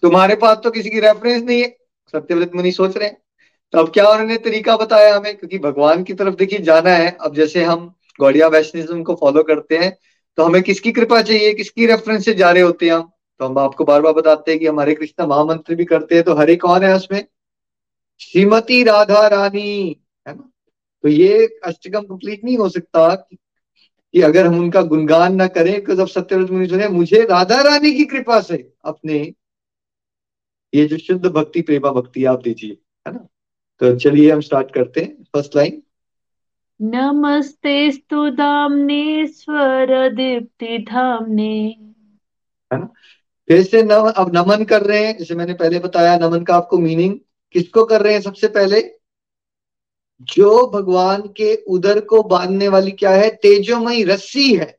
तुम्हारे 0.03 0.35
पास 0.37 0.59
तो 0.65 0.71
किसी 0.71 0.91
की 0.91 1.01
रेफरेंस 1.01 1.43
नहीं 1.43 1.61
है। 1.63 1.69
सत्यव्रत 2.15 2.55
मुनि 2.55 2.73
सोच 2.73 2.97
रहे 2.97 3.09
हैं। 3.09 3.17
तो 3.75 3.79
अब 3.79 3.91
क्या 3.91 4.09
उन्होंने 4.09 4.37
तरीका 4.39 4.77
बताया 4.77 5.17
हमें? 5.17 5.37
क्योंकि 5.37 5.59
भगवान 5.59 6.03
की 6.05 6.15
तरफ़ 6.15 6.35
देखिए, 6.35 6.59
जाना 6.61 6.91
है। 6.91 7.17
अब 7.21 7.35
जैसे 7.35 7.65
हम 7.65 7.93
गौड़िया 8.21 8.49
वैष्णविज्म 8.49 9.03
को 9.03 9.15
फॉलो 9.15 9.43
करते 9.43 9.77
हैं 9.79 9.97
तो 10.39 10.45
हमें 10.45 10.63
किसकी 10.63 10.93
कृपा 10.93 11.23
चाहिए? 11.23 11.53
किसकी 11.55 11.87
रेफरेंस 11.87 12.25
से 12.25 12.35
जा 12.35 12.51
रहे 12.51 12.63
होते 12.63 12.87
हैं 12.87 12.93
हम? 12.93 13.11
तो 13.41 13.47
हम 13.47 13.59
आपको 13.59 13.85
बार 13.85 14.01
बार 14.01 14.13
बताते 14.13 14.51
हैं 14.51 14.61
कि 14.61 14.67
हमारे 14.67 14.95
कृष्णा 14.95 15.27
महामंत्र 15.27 15.75
भी 15.75 15.85
करते 15.85 16.15
हैं 16.15 16.25
तो 16.25 16.35
हरे 16.35 16.57
कौन 16.57 16.83
है 16.85 16.95
उसमें? 16.97 17.25
श्रीमती 18.21 18.83
राधा 18.85 19.27
रानी 19.27 19.97
है 20.29 20.35
ना? 20.37 20.51
तो 21.03 21.09
ये 21.09 21.59
अष्टकम 21.65 22.01
कंप्लीट 22.01 22.45
नहीं 22.45 22.59
हो 22.59 22.69
सकता 22.69 23.15
कि, 23.15 23.37
कि 24.13 24.21
अगर 24.21 24.47
हम 24.47 24.59
उनका 24.59 24.83
गुणगान 24.83 25.35
ना 25.35 25.47
करें 25.47 25.85
तो 25.85 25.95
जब 25.95 26.07
सत्यव्रत 26.07 26.51
मुनि 26.51 26.67
सुने 26.67 26.89
मुझे 26.89 27.23
राधा 27.23 27.61
रानी 27.61 27.93
की 27.93 28.05
कृपा 28.05 28.41
से 28.41 28.73
अपने 28.85 29.35
ये 30.75 30.87
जो 30.87 30.99
शुद्ध 30.99 31.27
भक्ति 31.27 31.63
प्रेमा 31.63 31.91
भक्ति 31.91 32.25
आप 32.25 32.43
दीजिए 32.43 32.79
है 33.09 33.13
ना? 33.13 33.27
तो 33.81 33.97
चलिए 33.97 34.33
हम 34.33 34.41
स्टार्ट 34.41 34.75
करते 34.75 35.01
हैं 35.01 35.23
फ़र्स्ट 35.23 35.57
लाइन 35.57 35.83
नमस्ते 36.83 37.91
स्तु 37.91 38.37
स्वर 39.33 40.09
दीप्ति 40.09 40.79
धामने 40.79 41.77
है 42.73 42.79
ना? 42.81 42.89
फिर 43.49 43.63
से 43.63 43.83
नम 43.83 44.13
अब 44.17 44.37
नमन 44.37 44.65
कर 44.65 44.83
रहे 44.83 45.07
हैं 45.07 45.19
जैसे 45.19 45.35
मैंने 45.35 45.55
पहले 45.55 45.79
बताया 45.79 46.19
नमन 46.19 46.45
का 46.45 46.55
आपको 46.55 46.79
मीनिंग 46.79 47.19
किसको 47.53 47.85
कर 47.85 48.03
रहे 48.03 48.13
हैं 48.13 48.21
सबसे 48.21 48.49
पहले? 48.49 48.81
जो 50.23 50.67
भगवान 50.67 51.23
के 51.37 51.55
उदर 51.69 52.01
को 52.01 52.23
बांधने 52.23 52.69
वाली 52.69 52.91
क्या 52.91 53.11
है? 53.11 53.31
तेजोमयी 53.31 54.03
रस्सी 54.05 54.55
है। 54.55 54.79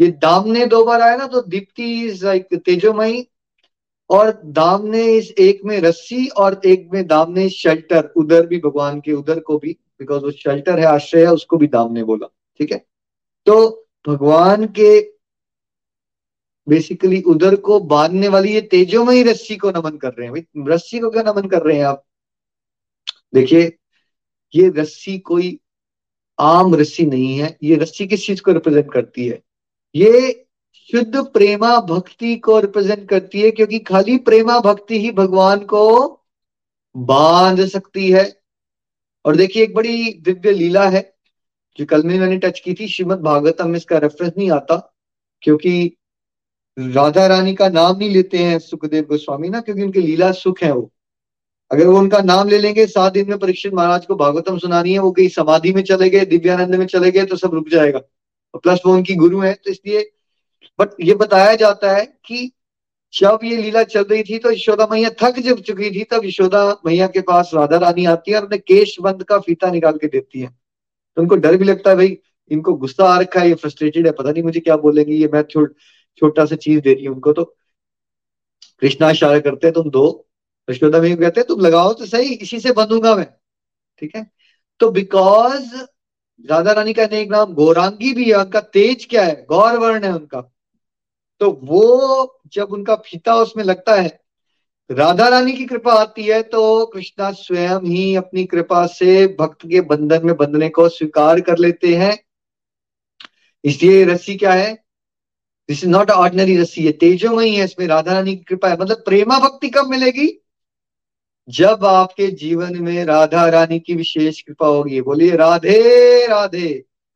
ये 0.00 0.06
दामने 0.06 0.66
दो 0.66 0.84
बार 0.84 1.00
आया 1.00 1.16
ना 1.16 1.26
तो 1.26 1.42
दीप्ति 1.42 2.06
इज़ 2.06 2.24
लाइक 2.24 2.54
तेजोमयी, 2.54 3.26
और 4.10 4.40
दामने 4.44 5.06
इस 5.16 5.30
एक 5.30 5.60
में 5.64 5.80
रस्सी, 5.80 6.26
और 6.26 6.60
एक 6.64 6.88
में 6.92 7.06
दामने 7.06 7.48
शेल्टर 7.48 8.12
उधर 8.16 8.46
भी 8.46 8.58
भगवान 8.58 9.00
के 9.00 9.12
उधर 9.12 9.40
को 9.40 9.58
भी 9.58 9.76
बिकॉज़ 9.98 10.22
वो 10.22 10.30
शेल्टर 10.30 10.78
है, 10.78 10.86
आश्रय 10.86 11.20
है, 11.20 11.32
उसको 11.32 11.56
भी 11.56 11.66
दामने 11.66 12.04
बोला। 12.04 12.26
ठीक 12.58 12.72
है? 12.72 12.86
तो 13.46 13.86
भगवान 14.08 14.66
के 14.66 15.00
बेसिकली 16.68 17.22
उधर 17.22 17.56
को 17.56 17.80
बांधने 17.80 18.28
वाली 18.28 18.52
ये 18.54 18.60
तेजोमयी 18.60 19.22
रस्सी 19.22 19.56
को 19.56 19.70
नमन 19.70 19.96
कर 19.96 20.12
रहे 20.12 20.28
हैं। 20.28 20.68
रस्सी 20.68 20.98
को 20.98 21.10
क्या 21.10 21.22
नमन 21.22 21.48
कर 21.48 21.62
रहे 21.62 21.78
हैं 21.78 21.84
आप? 21.84 22.04
देखिए, 23.34 23.78
ये 24.54 24.68
रस्सी 24.68 25.18
कोई 25.18 25.60
आम 26.40 26.74
रस्सी 26.74 27.06
नहीं 27.06 27.38
है, 27.38 27.58
ये 27.62 27.76
रस्सी 27.76 28.06
किस 28.06 28.26
चीज़ 28.26 28.42
को 28.42 28.52
रिप्रेजेंट 28.52 28.92
करती 28.92 29.26
है? 29.26 29.42
ये 29.94 30.46
शुद्ध 30.74 31.16
प्रेमा 31.16 31.80
भक्ति 31.80 32.36
को 32.36 32.60
रिप्रेजेंट 32.60 33.08
करती 33.08 33.40
है, 33.40 33.50
क्योंकि 33.50 33.78
खाली 33.78 34.16
प्रेमा 34.16 34.60
भक्ति 34.60 35.00
ही 35.00 35.10
भगवान 35.10 35.58
को 35.58 36.20
बाँध 36.96 37.66
सकती 37.66 38.10
है। 38.10 38.40
और 39.24 39.36
देखिए, 39.36 39.62
एक 39.62 39.74
बड़ी 39.74 40.12
दिव्य 40.12 40.52
लीला 40.52 40.88
है, 40.88 41.14
जो 41.78 41.86
कल 41.86 42.02
में 42.02 42.18
मैंने 42.20 42.38
टच 42.38 42.60
की 42.60 42.74
थी 42.74 42.88
श्रीमद 42.88 43.18
भागवतम 43.18 43.68
में 43.68 43.76
इसका 43.76 43.98
रेफरेंस 43.98 44.32
नहीं 44.38 44.50
आता, 44.50 44.94
क्योंकि 45.42 45.96
राधा 46.76 47.26
रानी 47.26 47.54
का 47.54 47.68
नाम 47.68 47.96
नहीं 47.98 48.10
लेते 48.10 48.38
हैं 48.38 48.58
सुखदेव 48.58 49.04
गोस्वामी 49.04 49.48
ना, 49.48 49.60
क्योंकि 49.60 49.82
उनकी 49.82 50.00
लीला 50.00 50.30
सुख 50.32 50.62
है 50.62 50.72
वो। 50.72 50.90
अगर 51.70 51.86
वो 51.86 51.98
उनका 51.98 52.18
नाम 52.20 52.48
ले 52.48 52.58
लेंगे, 52.58 52.86
सात 52.86 53.12
दिन 53.12 53.28
में 53.28 53.38
परीक्षित 53.38 53.74
महाराज 53.74 54.06
को 54.06 54.14
भागवतम 54.14 54.58
सुनानी 54.58 54.92
है, 54.92 54.98
वो 54.98 55.10
कहीं 55.10 55.28
समाधि 55.28 55.72
में 55.72 55.82
चले 55.82 56.08
गए, 56.10 56.24
दिव्यानंद 56.24 56.74
में 56.74 56.86
चले 56.86 57.10
गए 57.10 57.24
तो 57.24 57.36
सब 57.36 57.54
रुक 57.54 57.68
जाएगा। 57.68 57.98
और 58.54 58.60
प्लस 58.60 58.80
वो 58.86 58.92
उनकी 58.94 59.14
गुरु 59.14 59.40
है 59.40 59.52
तो 59.54 59.70
इसलिए, 59.70 60.10
बट 60.78 60.88
ये 61.00 61.14
बताया 61.14 61.54
जाता 61.54 61.92
है 61.92 62.04
कि 62.26 62.50
जब 63.14 63.38
ये 63.44 63.56
लीला 63.56 63.82
चल 63.84 64.04
रही 64.04 64.22
थी 64.22 64.38
तो 64.38 64.50
यशोदा 64.52 64.86
मैया 64.90 65.10
थक 65.22 65.38
जब 65.38 65.60
चुकी 65.60 65.90
थी, 65.90 66.04
तब 66.04 66.24
यशोदा 66.24 66.64
मैया 66.86 67.06
के 67.06 67.20
पास 67.20 67.50
राधा 67.54 67.76
रानी 67.76 68.04
आती 68.06 68.30
है 68.30 68.36
और 68.36 68.44
अपने 68.44 68.58
केश 68.58 68.96
बंद 69.00 69.22
का 69.22 69.38
फीता 69.38 69.70
निकाल 69.70 69.98
के 69.98 70.06
देती 70.06 70.40
है। 70.40 70.48
तो 70.48 71.22
उनको 71.22 71.36
डर 71.36 71.56
भी 71.56 71.64
लगता 71.64 71.90
है, 71.90 71.96
भाई, 71.96 72.16
इनको 72.50 72.74
गुस्सा 72.74 73.04
आ 73.04 73.18
रखा 73.20 73.40
है, 73.40 73.48
ये 73.48 73.54
फ्रस्ट्रेटेड 73.54 74.06
है, 74.06 74.12
पता 74.12 74.30
नहीं 74.30 74.42
मुझे 74.42 74.60
क्या 74.60 74.76
बोलेंगे, 74.76 75.14
ये 75.14 75.28
मैं 75.32 75.42
छोटा 76.16 76.44
सा 76.44 76.56
चीज़ 76.56 76.80
दे 76.80 76.94
रही 76.94 77.04
है 77.04 77.10
उनको 77.10 77.32
तो 77.32 77.44
कृष्णा 78.82 79.10
इशारा 79.10 79.38
करते 79.40 79.66
हैं, 79.66 79.74
तुम 79.74 79.90
दो। 79.90 80.28
यशोदा 80.68 81.00
मैया 81.00 81.16
कहते 81.16 81.40
हैं, 81.40 81.46
तुम 81.46 81.60
लगाओ 81.60 81.92
तो 81.92 82.06
सही, 82.06 82.34
इसी 82.34 82.60
से 82.60 82.72
बंधूँगा 82.72 83.14
मैं। 83.16 83.26
ठीक 84.02 84.16
है? 84.16 84.30
तो 84.80 84.90
बिकॉज़ 84.90 85.74
राधा 86.44 86.72
रानी 86.72 86.92
का 86.92 87.02
एक 87.02 87.30
नाम 87.30 87.52
गौरांगी 87.54 88.12
भी 88.12 88.30
है, 88.30 88.36
उनका 88.36 88.60
तेज 88.60 89.04
क्या 89.04 89.24
है? 89.24 89.44
गौर 89.48 89.78
वर्ण 89.78 90.04
है 90.04 90.12
उनका। 90.12 90.40
तो 91.40 91.50
वो 91.62 92.40
जब 92.52 92.72
उनका 92.72 92.94
फीता 92.96 93.34
उसमें 93.34 93.64
लगता 93.64 93.94
है, 93.94 94.20
राधा 94.90 95.28
रानी 95.28 95.52
की 95.52 95.64
कृपा 95.64 95.92
आती 95.92 96.22
है 96.22 96.42
तो 96.42 96.86
कृष्णा 96.86 97.30
स्वयं 97.32 97.80
ही 97.80 98.14
अपनी 98.16 98.44
कृपा 98.44 98.86
से 98.86 99.26
भक्त 99.40 99.66
के 99.66 99.80
बंधन 99.80 100.26
में 100.26 100.36
बंधने 100.36 100.68
को 100.68 100.88
स्वीकार 100.88 101.40
कर 101.40 101.58
लेते 101.58 101.94
हैं। 101.96 102.16
इसलिए 103.64 104.04
रस्सी 104.04 104.36
क्या 104.36 104.52
है? 104.52 104.84
दिस 105.72 105.82
इज़ 105.84 105.90
नॉट 105.90 106.10
ऑर्डिनरी 106.10 106.56
रस्सी 106.56 106.84
है 106.84 106.92
तेजोमयी 106.98 107.54
है 107.54 107.64
इसमें 107.64 107.86
राधा 107.86 108.12
रानी 108.12 108.34
की 108.36 108.42
कृपा 108.44 108.68
है 108.68 108.76
मतलब 108.78 109.02
प्रेमा 109.04 109.38
भक्ति 109.38 109.68
कब 109.70 109.86
मिलेगी 109.86 110.26
जब 111.48 111.84
आपके 111.84 112.26
जीवन 112.36 112.76
में 112.78 113.04
राधा 113.04 113.46
रानी 113.48 113.78
की 113.80 113.94
विशेष 113.94 114.40
कृपा 114.42 114.66
होगी 114.66 115.00
बोलिए 115.00 115.36
राधे 115.36 115.78
राधे 116.26 116.68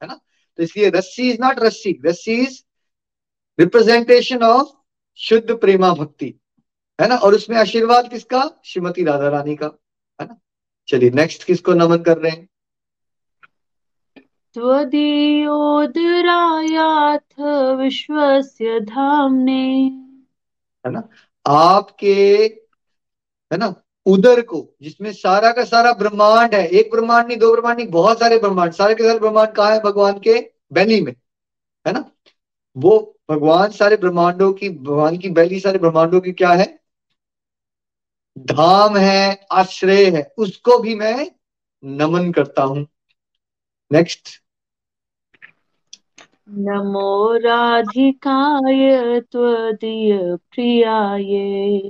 है 0.03 0.09
ना 0.09 0.15
तो 0.59 0.63
इसलिए 0.63 0.89
रस्सी 0.91 1.31
इज़ 1.31 1.41
नॉट 1.41 1.61
रस्सी 1.61 1.93
रस्सी 2.07 2.41
इज़ 2.45 2.59
रिप्रेजेंटेशन 3.59 4.43
ऑफ़ 4.45 4.73
शुद्ध 5.21 5.55
प्रेमा 5.57 5.93
भक्ति 5.95 6.35
है 6.99 7.09
ना 7.09 7.17
और 7.19 7.35
उसमें 7.35 7.57
आशीर्वाद 7.57 8.11
किसका 8.11 8.51
श्रीमती 8.65 9.05
राधा 9.05 9.29
रानी 9.29 9.57
का 9.57 9.67
है 10.21 10.27
ना 10.29 10.39
चलिए 10.89 11.11
नेक्स्ट 11.15 11.45
किसको 11.45 11.75
नमन 11.75 12.03
कर 12.03 12.19
रहे 12.19 12.33
हैं 12.33 12.49
त्वदीयोदरायाथ 14.57 17.41
विश्वस्य 17.77 18.81
धामने। 18.81 19.91
है 20.87 20.93
ना? 20.93 21.09
आपके, 21.47 22.15
है 23.53 23.57
ना? 23.57 23.83
उदर 24.07 24.41
को, 24.41 24.77
जिसमें 24.83 25.13
सारा 25.13 25.53
का 25.53 25.65
सारा 25.65 25.93
ब्रह्मांड 25.93 26.55
है। 26.55 26.69
एक 26.69 26.91
ब्रह्मांड 26.91 27.29
नहीं, 27.29 27.39
दो 27.39 27.53
ब्रह्मांड 27.53 27.79
नहीं, 27.79 27.89
बहुत 27.89 28.19
सारे 28.19 28.39
ब्रह्मांड। 28.39 28.73
सारे 28.73 28.95
के 28.95 29.05
सारे 29.05 29.19
ब्रह्मांड 29.19 29.49
कहा 29.49 29.73
है? 29.73 29.81
भगवान 29.81 30.19
के 30.19 30.51
बैली 30.73 31.01
में, 31.01 31.17
है 31.87 31.93
ना? 31.93 32.11
वो 32.77 33.19
भगवान 33.31 33.71
सारे 33.71 33.97
ब्रह्मांडों 33.97 34.53
की, 34.53 34.69
भगवान 34.69 35.19
की 35.19 35.29
बैली 35.29 35.61
सारे 35.61 35.79
ब्रह्मांडों 35.79 36.21
की 36.21 36.33
क्या 36.33 36.51
है? 36.51 36.81
धाम 38.39 38.97
है, 38.97 39.47
आश्रय 39.53 40.05
है। 40.05 40.35
उसको 40.39 40.79
भी 40.79 40.95
मैं 40.95 41.31
नमन 41.85 42.33
करता 42.33 42.63
हूँ। 42.63 42.87
नेक्स्ट 43.93 44.46
नमो 46.49 47.37
राधिकाय 47.37 49.21
त्वदीय 49.21 50.37
प्रियाय। 50.37 51.81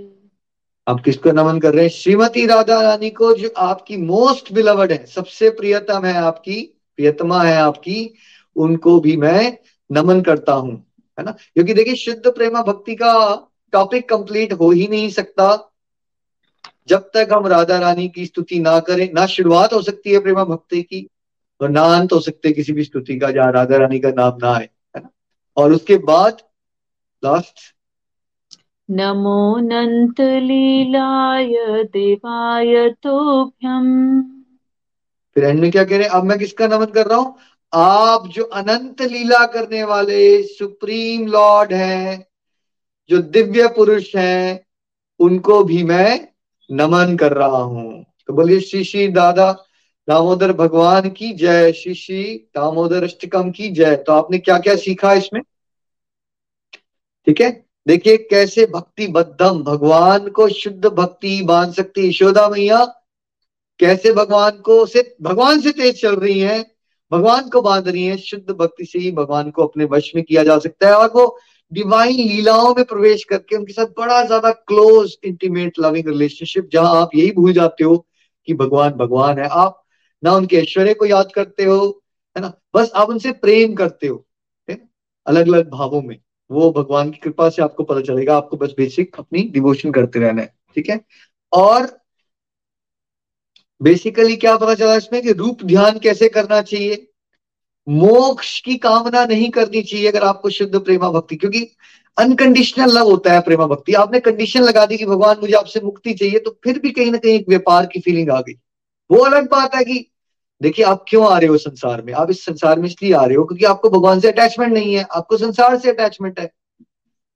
आप 0.88 1.00
किसको 1.04 1.32
नमन 1.32 1.60
कर 1.60 1.74
रहे 1.74 1.82
हैं? 1.82 1.90
श्रीमती 1.90 2.46
राधा 2.46 2.80
रानी 2.80 3.10
को, 3.10 3.34
जो 3.34 3.50
आपकी 3.56 3.96
मोस्ट 3.96 4.52
बिलवड 4.52 4.92
है, 4.92 5.06
सबसे 5.06 5.50
प्रियतम 5.50 6.04
है 6.04 6.14
आपकी, 6.14 6.62
प्रियतमा 6.96 7.42
है 7.42 7.56
आपकी, 7.56 8.14
उनको 8.56 9.00
भी 9.00 9.16
मैं 9.16 9.58
नमन 9.92 10.20
करता 10.20 10.52
हूँ, 10.52 10.86
है 11.18 11.24
ना? 11.24 11.30
क्योंकि 11.30 11.74
देखिए, 11.74 11.94
शुद्ध 11.94 12.26
प्रेमा 12.26 12.62
भक्ति 12.62 12.94
का 12.94 13.46
टॉपिक 13.72 14.08
कंप्लीट 14.08 14.52
हो 14.52 14.70
ही 14.70 14.88
नहीं 14.88 15.10
सकता। 15.10 15.72
जब 16.88 16.98
तक 16.98 17.28
हम 17.32 17.46
राधा 17.46 17.78
रानी 17.78 18.08
की 18.08 18.26
स्तुति 18.26 18.58
ना 18.58 18.80
करें, 18.80 19.12
ना 19.12 19.26
शुरुआत 19.26 19.72
हो 19.72 19.82
सकती 19.82 20.10
है 20.10 20.18
प्रेमा 20.18 20.44
भक्ति 20.44 20.82
की 20.82 21.08
और 21.60 21.68
ना 21.68 21.82
अंत 21.82 22.12
हो 22.12 22.20
सकते 22.20 22.52
किसी 22.52 22.72
भी 22.72 22.84
स्तुति 22.84 23.18
का 23.18 23.30
जहाँ 23.30 23.52
राधा 23.52 23.76
रानी 23.76 23.98
का 23.98 24.10
नाम 24.10 24.38
ना 24.42 24.52
आए 24.52 24.68
है 24.96 25.02
ना? 25.02 25.08
और 25.56 25.72
उसके 25.72 25.96
बाद 25.96 26.42
लास्ट 27.24 27.74
नमो 28.90 29.56
नंत 29.58 30.20
लीलाय 30.20 31.84
देवाय 31.84 32.88
तोभ्यम। 32.88 33.86
फिर 35.34 35.44
एंड 35.44 35.60
में 35.60 35.70
क्या 35.70 35.84
कह 35.84 35.96
रहे 35.96 36.02
हैं? 36.02 36.10
अब 36.10 36.24
मैं 36.24 36.38
किसका 36.38 36.66
नमन 36.66 36.84
कर 36.84 37.06
रहा 37.06 37.18
हूँ? 37.18 37.36
आप 37.74 38.26
जो 38.26 38.44
अनंत 38.44 39.02
लीला 39.02 39.46
करने 39.46 39.84
वाले 39.84 40.42
सुप्रीम 40.42 41.26
लॉर्ड 41.26 41.72
हैं 41.72 42.26
जो 43.08 43.18
दिव्य 43.18 43.68
पुरुष 43.68 44.14
हैं 44.16 44.66
उनको 45.20 45.64
भी 45.64 45.82
मैं 45.82 46.28
नमन 46.70 47.16
कर 47.16 47.32
रहा 47.32 47.62
हूँ। 47.62 48.04
तो 48.26 48.32
बोलिए 48.32 48.60
श्री 48.60 48.84
श्री 48.84 49.08
दादा 49.08 49.65
दामोदर 50.08 50.52
भगवान 50.52 51.08
की 51.10 51.32
जय, 51.32 51.72
श्री 51.72 51.94
श्री 51.94 52.34
दामोदर 52.54 53.04
अष्टकम 53.04 53.50
की 53.50 53.68
जय। 53.68 53.96
तो 53.96 54.12
आपने 54.12 54.38
क्या 54.38 54.58
क्या 54.58 54.76
सीखा 54.76 55.12
इसमें? 55.12 55.42
ठीक 57.26 57.40
है? 57.40 57.50
देखिए, 57.86 58.16
कैसे 58.16 58.66
भक्ति 58.66 59.06
बद्धम 59.06 59.62
भगवान 59.62 60.28
को 60.28 60.48
शुद्ध 60.48 60.86
भक्ति 60.86 61.42
मान 61.44 61.72
सकती 61.72 62.08
यशोदा 62.08 62.48
मैया, 62.48 62.84
कैसे 63.80 64.12
भगवान 64.12 64.50
को 64.50 64.86
से, 64.86 65.16
भगवान 65.22 65.60
से 65.60 65.70
तेज 65.70 66.00
चल 66.00 66.16
रही 66.16 66.40
है, 66.40 66.64
भगवान 67.12 67.48
को 67.48 67.62
बाँध 67.62 67.88
रही 67.88 68.04
है, 68.06 68.16
शुद्ध 68.16 68.50
भक्ति 68.50 68.84
से 68.84 68.98
ही 68.98 69.10
भगवान 69.12 69.50
को 69.50 69.66
अपने 69.66 69.84
वश 69.84 70.12
में 70.16 70.24
किया 70.24 70.44
जा 70.44 70.58
सकता 70.58 70.88
है। 70.88 70.94
और 70.94 71.10
वो 71.14 71.38
डिवाइन 71.72 72.16
लीलाओं 72.16 72.74
में 72.74 72.84
प्रवेश 72.84 73.24
करके 73.24 73.56
उनके 73.56 73.72
साथ 73.72 73.86
बड़ा 73.98 74.22
ज़्यादा 74.24 74.50
क्लोज 74.50 75.16
इंटीमेट 75.24 75.78
लविंग 75.80 76.08
रिलेशनशिप 76.08 76.68
जहाँ 76.72 77.00
आप 77.00 77.10
यही 77.14 77.32
भूल 77.32 77.52
जाते 77.52 77.84
हो 77.84 77.96
कि 78.48 78.54
भगवान 78.54 78.92
भगवान 78.92 79.38
है। 79.38 79.48
आप 79.48 79.82
ना 80.22 80.32
उनके 80.32 80.56
ऐश्वर्य 80.56 80.94
को 80.94 81.06
याद 81.06 81.32
करते 81.34 81.64
हो, 81.64 81.78
है 82.36 82.42
ना? 82.42 82.52
बस 82.74 82.90
आप 82.94 83.08
उनसे 83.08 83.32
प्रेम 83.34 83.74
करते 83.74 84.06
हो 84.06 84.24
अलग 85.26 85.48
अलग 85.48 85.70
भावों 85.70 86.00
में। 86.02 86.18
वो 86.50 86.70
भगवान 86.72 87.10
की 87.10 87.18
कृपा 87.18 87.48
से 87.48 87.62
आपको 87.62 87.84
पता 87.84 88.00
चलेगा, 88.02 88.36
आपको 88.36 88.56
बस 88.56 88.74
बेसिक 88.76 89.16
अपनी 89.18 89.42
डिवोशन 89.48 89.92
करते 89.92 90.18
रहना 90.18 90.42
है, 90.42 90.52
ठीक 90.76 90.90
है? 90.90 91.00
और 91.52 91.86
बेसिकली 93.80 94.36
क्या 94.36 94.56
पता 94.56 94.74
चला 94.74 94.94
इसमें 94.96 95.20
कि 95.22 95.32
रूप 95.32 95.62
ध्यान 95.64 95.98
कैसे 95.98 96.28
करना 96.28 96.60
चाहिए? 96.62 97.06
मोक्ष 97.86 98.60
की 98.60 98.76
कामना 98.76 99.24
नहीं 99.24 99.50
करनी 99.50 99.82
चाहिए 99.82 100.08
अगर 100.08 100.24
आपको 100.24 100.50
शुद्ध 100.50 100.78
प्रेमा 100.78 101.10
भक्ति, 101.10 101.36
क्योंकि 101.36 101.66
अनकंडीशनल 102.16 102.90
लव 102.90 103.10
होता 103.10 103.32
है 103.32 103.40
प्रेमा 103.40 103.66
भक्ति। 103.66 103.92
आपने 103.94 104.20
कंडीशन 104.20 104.62
लगा 104.62 104.86
दी 104.86 104.96
कि 104.98 105.06
भगवान 105.06 105.36
मुझे 105.40 105.52
आपसे 105.54 105.80
मुक्ति 105.80 106.14
चाहिए 106.14 106.38
तो 106.38 106.58
फिर 106.64 106.78
भी 106.78 106.90
कहीं 106.90 107.12
ना 107.12 107.18
कहीं 107.18 107.34
एक 107.34 107.48
व्यापार 107.48 107.86
की 107.86 108.00
फीलिंग 108.00 108.30
आ 108.30 108.40
गई। 108.40 108.54
वो 109.10 109.18
अलग 109.18 109.50
बात 109.50 109.74
है 109.74 109.84
कि 109.84 110.10
देखिए, 110.62 110.84
आप 110.84 111.04
क्यों 111.08 111.26
आ 111.28 111.38
रहे 111.38 111.48
हो 111.48 111.58
संसार 111.58 112.02
में? 112.02 112.12
आप 112.12 112.30
इस 112.30 112.44
संसार 112.44 112.78
में 112.78 112.88
इसलिए 112.88 113.12
आ 113.12 113.24
रहे 113.24 113.36
हो 113.36 113.44
क्योंकि 113.44 113.64
आपको 113.64 113.90
भगवान 113.90 114.20
से 114.20 114.28
अटैचमेंट 114.28 114.72
नहीं 114.72 114.94
है, 114.94 115.06
आपको 115.10 115.36
संसार 115.36 115.78
से 115.78 115.90
अटैचमेंट 115.90 116.40
है। 116.40 116.52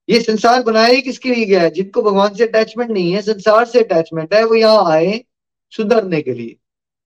ये 0.09 0.21
संसार 0.21 0.63
बनाया 0.63 0.87
ही 0.87 1.01
किसके 1.01 1.29
लिए 1.29 1.45
गया 1.45 1.61
है? 1.61 1.69
जिनको 1.69 2.01
भगवान 2.01 2.33
से 2.33 2.43
अटैचमेंट 2.43 2.91
नहीं 2.91 3.11
है, 3.11 3.21
संसार 3.21 3.65
से 3.65 3.79
अटैचमेंट 3.79 4.33
है, 4.33 4.43
वो 4.43 4.55
यहाँ 4.55 4.91
आए 4.91 5.23
सुधरने 5.71 6.21
के 6.21 6.33
लिए। 6.33 6.55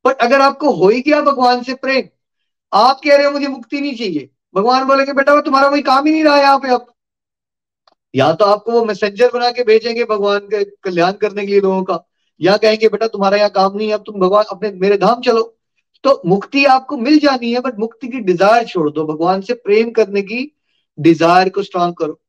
बट 0.05 0.18
अगर 0.18 0.41
आपको 0.41 0.72
हो 0.72 0.89
ही 0.89 1.01
गया 1.01 1.22
भगवान 1.22 1.63
से 1.63 1.74
प्रेम, 1.74 2.03
आप 2.74 3.01
कह 3.03 3.16
रहे 3.16 3.26
हो 3.26 3.32
मुझे 3.32 3.47
मुक्ति 3.47 3.82
नहीं 3.82 3.95
चाहिए। 3.95 4.30
भगवान 4.55 4.84
बोलेंगे 4.84 5.13
बेटा, 5.13 5.34
वो 5.34 5.41
तुम्हारा 5.41 5.70
कोई 5.70 5.82
काम 5.82 6.05
ही 6.05 6.11
नहीं 6.11 6.24
रहा 6.24 6.36
है 6.36 6.41
यहाँ 6.41 6.59
पे 6.59 6.70
अब। 6.70 6.86
या 8.16 8.34
तो 8.34 8.45
आपको 8.45 8.72
वो 8.72 8.86
मैसेंजर 8.86 9.32
बना 9.34 9.51
के 9.51 9.63
भेजेंगे 9.63 10.03
भगवान 10.05 10.39
के 10.39 10.63
कल्याण 10.63 11.11
करने 11.11 11.45
के 11.45 11.51
लिए 11.51 11.61
लोगों 11.61 11.84
का। 11.84 11.95
या 12.41 12.55
कहेंगे, 12.57 12.88
बेटा, 12.89 13.07
तुम्हारा 13.07 13.38
यहाँ 13.38 13.49
काम 13.49 13.77
नहीं 13.77 13.88
है, 13.88 13.93
अब 13.93 14.03
तुम 14.05 14.19
भगवान 14.19 14.45
अपने, 14.51 14.71
मेरे 14.71 14.97
धाम 14.97 15.21
चलो। 15.21 15.51
तो 16.03 16.21
मुक्ति 16.25 16.65
आपको 16.65 16.97
मिल 16.97 17.19
जानी 17.19 17.51
है 17.53 17.59
बट 17.59 17.79
मुक्ति 17.79 18.07
की 18.07 18.19
डिज़ायर 18.19 18.65
छोड़ 18.65 18.89
दो। 18.91 19.05
भगवान 19.05 19.41
से 19.41 19.53
प्रेम 19.53 19.91
करने 19.91 20.21
की 20.21 20.51
डिज़ायर 20.97 21.49
को 21.49 21.63
स्ट्रांग 21.63 21.93
करो। 21.93 22.19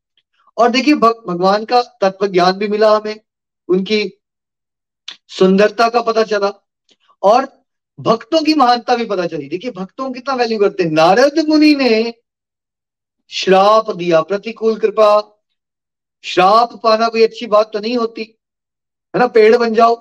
और 0.57 0.71
देखिए 0.71 0.95
भगवान 0.95 1.65
का 1.65 1.83
तत्व 1.83 2.27
ज्ञान 2.27 2.53
भी 2.53 2.69
मिला 2.69 2.95
हमें। 2.97 3.21
उनकी 3.69 4.03
सुंदरता 5.29 5.89
का 5.89 6.03
पता 6.03 6.23
चला 6.23 6.53
और 7.23 7.49
भक्तों 7.99 8.43
की 8.43 8.55
महानता 8.55 8.97
भी 8.97 9.05
पता 9.05 9.27
चली। 9.27 9.49
देखिए, 9.49 9.71
भक्तों 9.71 10.11
कितना 10.13 10.35
वैल्यू 10.35 10.59
करते 10.59 10.83
हैं। 10.83 10.91
नारद 10.91 11.45
मुनि 11.49 11.75
ने 11.75 12.15
श्राप 13.31 13.91
दिया, 13.91 14.21
प्रतिकूल 14.23 14.77
कृपा। 14.77 15.09
श्राप 16.25 16.81
पाना 16.83 17.09
कोई 17.09 17.23
अच्छी 17.23 17.47
बात 17.47 17.71
तो 17.73 17.79
नहीं 17.79 17.97
होती। 17.97 18.36
है 19.17 19.21
ना, 19.21 19.27
पेड़ 19.27 19.57
बन 19.57 19.75
जाओ। 19.75 19.95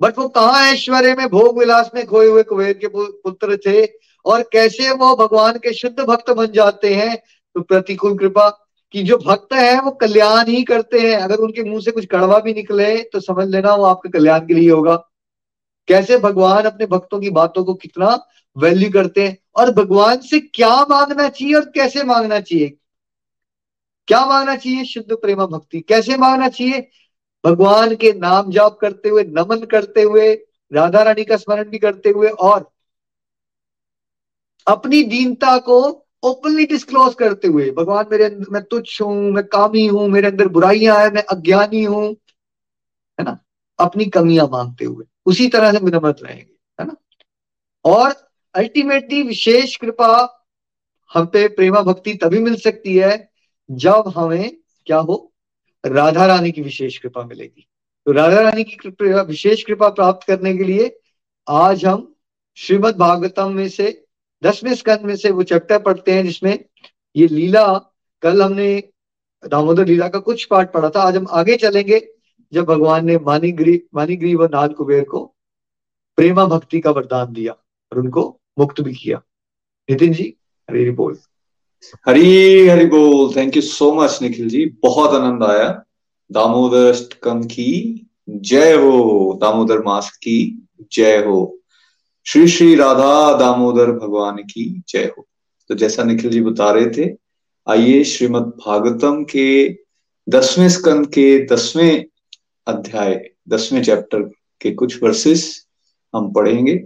बट 0.00 0.18
वो 0.18 0.28
कहाँ 0.28 0.66
ऐश्वर्य 0.72 1.14
में? 1.14 1.28
भोग 1.28 1.58
विलास 1.58 1.90
में 1.94 2.06
खोए 2.06 2.26
हुए 2.26 2.42
कुबेर 2.42 2.72
के 2.72 2.88
पुत्र 2.94 3.56
थे। 3.56 3.86
और 4.24 4.42
कैसे 4.42 4.90
वो 4.90 5.14
भगवान 5.16 5.52
के 5.52 5.72
शुद्ध 5.72 6.00
भक्त 6.00 6.30
बन 6.30 6.46
जाते 6.46 6.94
हैं? 6.94 7.16
तो 7.54 7.60
प्रतिकूल 7.60 8.18
कृपा 8.18 8.48
कि 8.92 9.02
जो 9.02 9.16
भक्त 9.18 9.52
है, 9.52 9.80
वो 9.80 9.90
कल्याण 9.90 10.46
ही 10.46 10.62
करते 10.64 11.00
हैं। 11.00 11.16
अगर 11.16 11.36
उनके 11.36 11.62
मुँह 11.62 11.80
से 11.80 11.90
कुछ 11.90 12.06
कड़वा 12.06 12.38
भी 12.38 12.54
निकले 12.54 13.02
तो 13.02 13.20
समझ 13.20 13.48
लेना 13.48 13.74
वो 13.74 13.84
आपके 13.84 14.08
कल्याण 14.08 14.40
के 14.40 14.54
लिए 14.54 14.70
होगा। 14.70 14.96
कैसे 15.88 16.18
भगवान 16.18 16.64
अपने 16.64 16.86
भक्तों 16.86 17.20
की 17.20 17.30
बातों 17.30 17.64
को 17.64 17.74
कितना 17.74 18.26
वैल्यू 18.56 18.90
करते 18.90 19.26
हैं? 19.28 19.38
और 19.56 19.70
भगवान 19.70 20.20
से 20.20 20.40
क्या 20.40 20.82
मांगना 20.90 21.28
चाहिए 21.28 21.54
और 21.54 21.64
कैसे 21.64 22.02
मांगना 22.04 22.40
चाहिए? 22.40 22.76
क्या 24.08 24.24
मांगना 24.26 24.56
चाहिए 24.56 24.84
शुद्ध 24.84 25.16
प्रेमा 25.16 25.46
भक्ति? 25.46 25.80
कैसे 25.80 26.16
मांगना 26.16 26.48
चाहिए? 26.48 26.88
भगवान 27.46 27.96
के 27.96 28.12
नाम 28.12 28.50
जाप 28.50 28.78
करते 28.80 29.08
हुए, 29.08 29.24
नमन 29.24 29.64
करते 29.64 30.02
हुए, 30.02 30.34
राधा 30.72 31.02
रानी 31.02 31.24
का 31.24 31.36
स्मरण 31.36 31.64
भी 31.64 31.78
करते 31.78 32.10
हुए 32.10 32.28
और 32.28 32.70
अपनी 34.66 35.02
दीनता 35.02 35.58
को 35.58 36.06
ओपनली 36.22 36.66
डिस्क्लोज 36.66 37.14
करते 37.14 37.48
हुए, 37.48 37.70
भगवान 37.70 38.06
मेरे 38.10 38.24
अंदर, 38.24 38.46
मैं 38.50 38.62
तुच्छ 38.62 39.02
हूँ, 39.02 39.30
मैं 39.30 39.44
कामी 39.44 39.86
हूँ, 39.86 40.08
मेरे 40.08 40.28
अंदर 40.28 40.48
बुराइयाँ 40.48 40.98
है, 40.98 41.10
मैं 41.10 41.22
अज्ञानी 41.22 41.84
हूँ, 41.84 42.16
है 43.18 43.22
ना? 43.22 43.38
अपनी 43.78 44.04
कमियाँ 44.04 44.48
मांगते 44.48 44.84
हुए, 44.84 45.04
उसी 45.26 45.48
तरह 45.48 45.72
से 45.72 45.78
विनम्र 45.78 46.14
रहेंगे, 46.22 46.52
है 46.80 46.86
ना? 46.86 46.96
और 47.84 48.30
अल्टीमेटली 48.54 49.22
विशेष 49.22 49.76
कृपा 49.76 50.42
हम 51.14 51.26
पे 51.26 51.48
प्रेमा 51.48 51.80
भक्ति 51.80 52.14
तभी 52.14 52.38
मिल 52.38 52.56
सकती 52.56 52.96
है 52.96 53.30
जब 53.70 54.12
हमें 54.16 54.56
क्या 54.86 54.98
हो? 54.98 55.32
राधा 55.86 56.26
रानी 56.26 56.50
की 56.52 56.62
विशेष 56.62 56.98
कृपा 56.98 57.22
मिलेगी। 57.24 57.66
तो 58.06 58.12
राधा 58.12 58.40
रानी 58.40 58.64
की 58.64 58.88
विशेष 59.22 59.62
कृपा 59.64 59.88
प्राप्त 59.88 60.26
करने 60.26 60.56
के 60.56 60.64
लिए 60.64 60.98
आज 61.48 61.84
हम 61.84 62.14
श्रीमद 62.56 62.96
भागवतम 62.96 63.52
में 63.52 63.68
से, 63.68 64.04
दसवें 64.42 64.74
स्कंद 64.74 65.00
में 65.00 65.16
से 65.16 65.30
वो 65.30 65.42
चैप्टर 65.42 65.78
पढ़ते 65.78 66.12
हैं 66.12 66.24
जिसमें 66.24 66.58
ये 67.16 67.26
लीला, 67.26 67.66
कल 68.22 68.42
हमने 68.42 68.82
दामोदर 69.48 69.86
लीला 69.86 70.08
का 70.08 70.18
कुछ 70.18 70.44
पार्ट 70.44 70.70
पढ़ा 70.70 70.90
था। 70.90 71.00
आज 71.00 71.16
हम 71.16 71.26
आगे 71.30 71.56
चलेंगे, 71.56 72.00
जब 72.52 72.64
भगवान 72.64 73.06
ने 73.06 73.18
मानिग्री 73.18 73.82
मानिग्री 73.94 74.34
व 74.34 74.44
नाल 74.44 74.68
कुबेर 74.68 75.04
को 75.04 75.24
प्रेमा 76.16 76.44
भक्ति 76.46 76.80
का 76.80 76.90
वरदान 76.90 77.32
दिया 77.32 77.52
और 77.52 77.98
उनको 77.98 78.40
मुक्त 78.58 78.80
भी 78.80 78.94
किया। 78.94 79.22
नितिन 79.90 80.12
जी, 80.12 80.36
हरी 80.70 80.90
बोल। 80.90 81.18
हरी 82.08 82.66
हरी 82.66 82.84
बोल। 82.84 83.36
Thank 83.36 83.56
you 83.56 83.62
so 83.62 83.94
much 83.94 84.18
Nikhil 84.22 84.48
ji. 84.48 84.66
बहुत 84.66 85.10
आनंद 85.10 85.42
आया। 85.42 85.82
दामोदर 86.32 87.08
की 87.26 88.06
जय 88.28 88.72
हो। 88.72 89.38
दामोदर 89.40 89.82
मास 89.82 90.10
की 90.10 90.68
जय 90.92 91.24
हो। 91.24 91.58
श्री 92.26 92.48
श्री 92.48 92.74
राधा 92.74 93.38
दामोदर 93.38 93.92
भगवान 93.92 94.36
की 94.36 94.82
जय 94.88 95.12
हो। 95.18 95.26
तो 95.68 95.74
जैसा 95.74 96.02
निखिल 96.02 96.30
जी 96.30 96.40
बता 96.40 96.70
रहे 96.70 96.86
थे, 96.86 97.16
आइए 97.68 98.04
श्रीमद 98.04 98.42
भागवतम 98.42 99.24
के 99.24 99.78
दसवें 100.28 100.68
स्कंद 100.68 101.06
के 101.06 101.46
दसवें 101.46 102.04
अध्याय, 102.66 103.30
दसवें 103.48 103.82
चैप्टर 103.82 104.22
के 104.60 104.70
कुछ 104.70 105.02
वर्सेस 105.02 105.66
हम 106.14 106.32
पढ़ेंगे। 106.32 106.84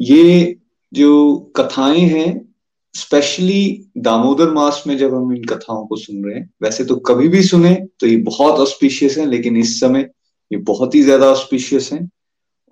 ये 0.00 0.56
जो 0.94 1.36
कथाएँ 1.56 2.00
हैं 2.00 2.51
स्पेशली 2.94 3.84
दामोदर 3.98 4.50
मास 4.52 4.82
में 4.86 4.96
जब 4.98 5.14
हम 5.14 5.32
इन 5.34 5.44
कथाओं 5.44 5.86
को 5.86 5.96
सुन 5.96 6.24
रहे 6.24 6.34
हैं, 6.34 6.48
वैसे 6.62 6.84
तो 6.84 6.96
कभी 6.96 7.28
भी 7.28 7.42
सुने 7.42 7.74
तो 8.00 8.06
ये 8.06 8.16
बहुत 8.18 8.60
ऑस्पिशियस 8.60 9.16
है, 9.18 9.26
लेकिन 9.26 9.56
इस 9.56 9.78
समय 9.80 10.10
ये 10.50 10.58
बहुत 10.60 10.94
ही 10.94 11.02
ज़्यादा 11.02 11.26
ऑस्पिशियस 11.26 11.92
है। 11.92 12.08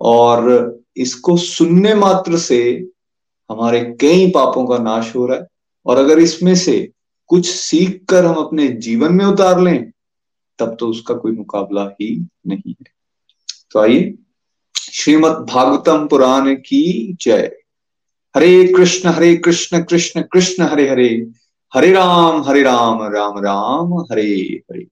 और 0.01 0.81
इसको 0.97 1.35
सुनने 1.37 1.93
मात्र 1.95 2.37
से 2.37 2.61
हमारे 3.49 3.81
कई 4.01 4.29
पापों 4.31 4.65
का 4.67 4.77
नाश 4.79 5.15
हो 5.15 5.25
रहा 5.25 5.37
है। 5.37 5.47
और 5.85 5.97
अगर 5.97 6.19
इसमें 6.19 6.55
से 6.55 6.77
कुछ 7.29 7.49
सीख 7.49 8.03
कर 8.09 8.25
हम 8.25 8.35
अपने 8.35 8.67
जीवन 8.79 9.13
में 9.13 9.25
उतार 9.25 9.61
लें, 9.61 9.91
तब 10.59 10.75
तो 10.79 10.87
उसका 10.87 11.13
कोई 11.15 11.31
मुकाबला 11.31 11.83
ही 12.01 12.15
नहीं 12.47 12.71
है। 12.71 12.91
तो 13.71 13.79
आइए 13.79 14.13
श्रीमद 14.75 15.45
भागवतम 15.49 16.07
पुराण 16.07 16.53
की 16.55 17.17
जय। 17.21 17.51
हरे 18.35 18.73
कृष्ण 18.77 19.09
हरे 19.09 19.37
कृष्ण 19.37 19.83
कृष्ण 19.83 20.21
कृष्ण, 20.21 20.63
हरे 20.63 20.89
हरे। 20.89 21.27
हरे 21.73 21.91
राम 21.91 22.43
हरे 22.43 22.63
राम 22.63 23.03
राम 23.03 23.37
राम, 23.37 23.93
हरे 23.93 24.61
हरे। 24.71 24.87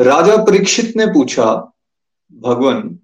राजा 0.00 0.36
परीक्षित 0.36 0.96
ने 0.96 1.06
पूछा, 1.06 1.72
भगवान, 2.40 2.98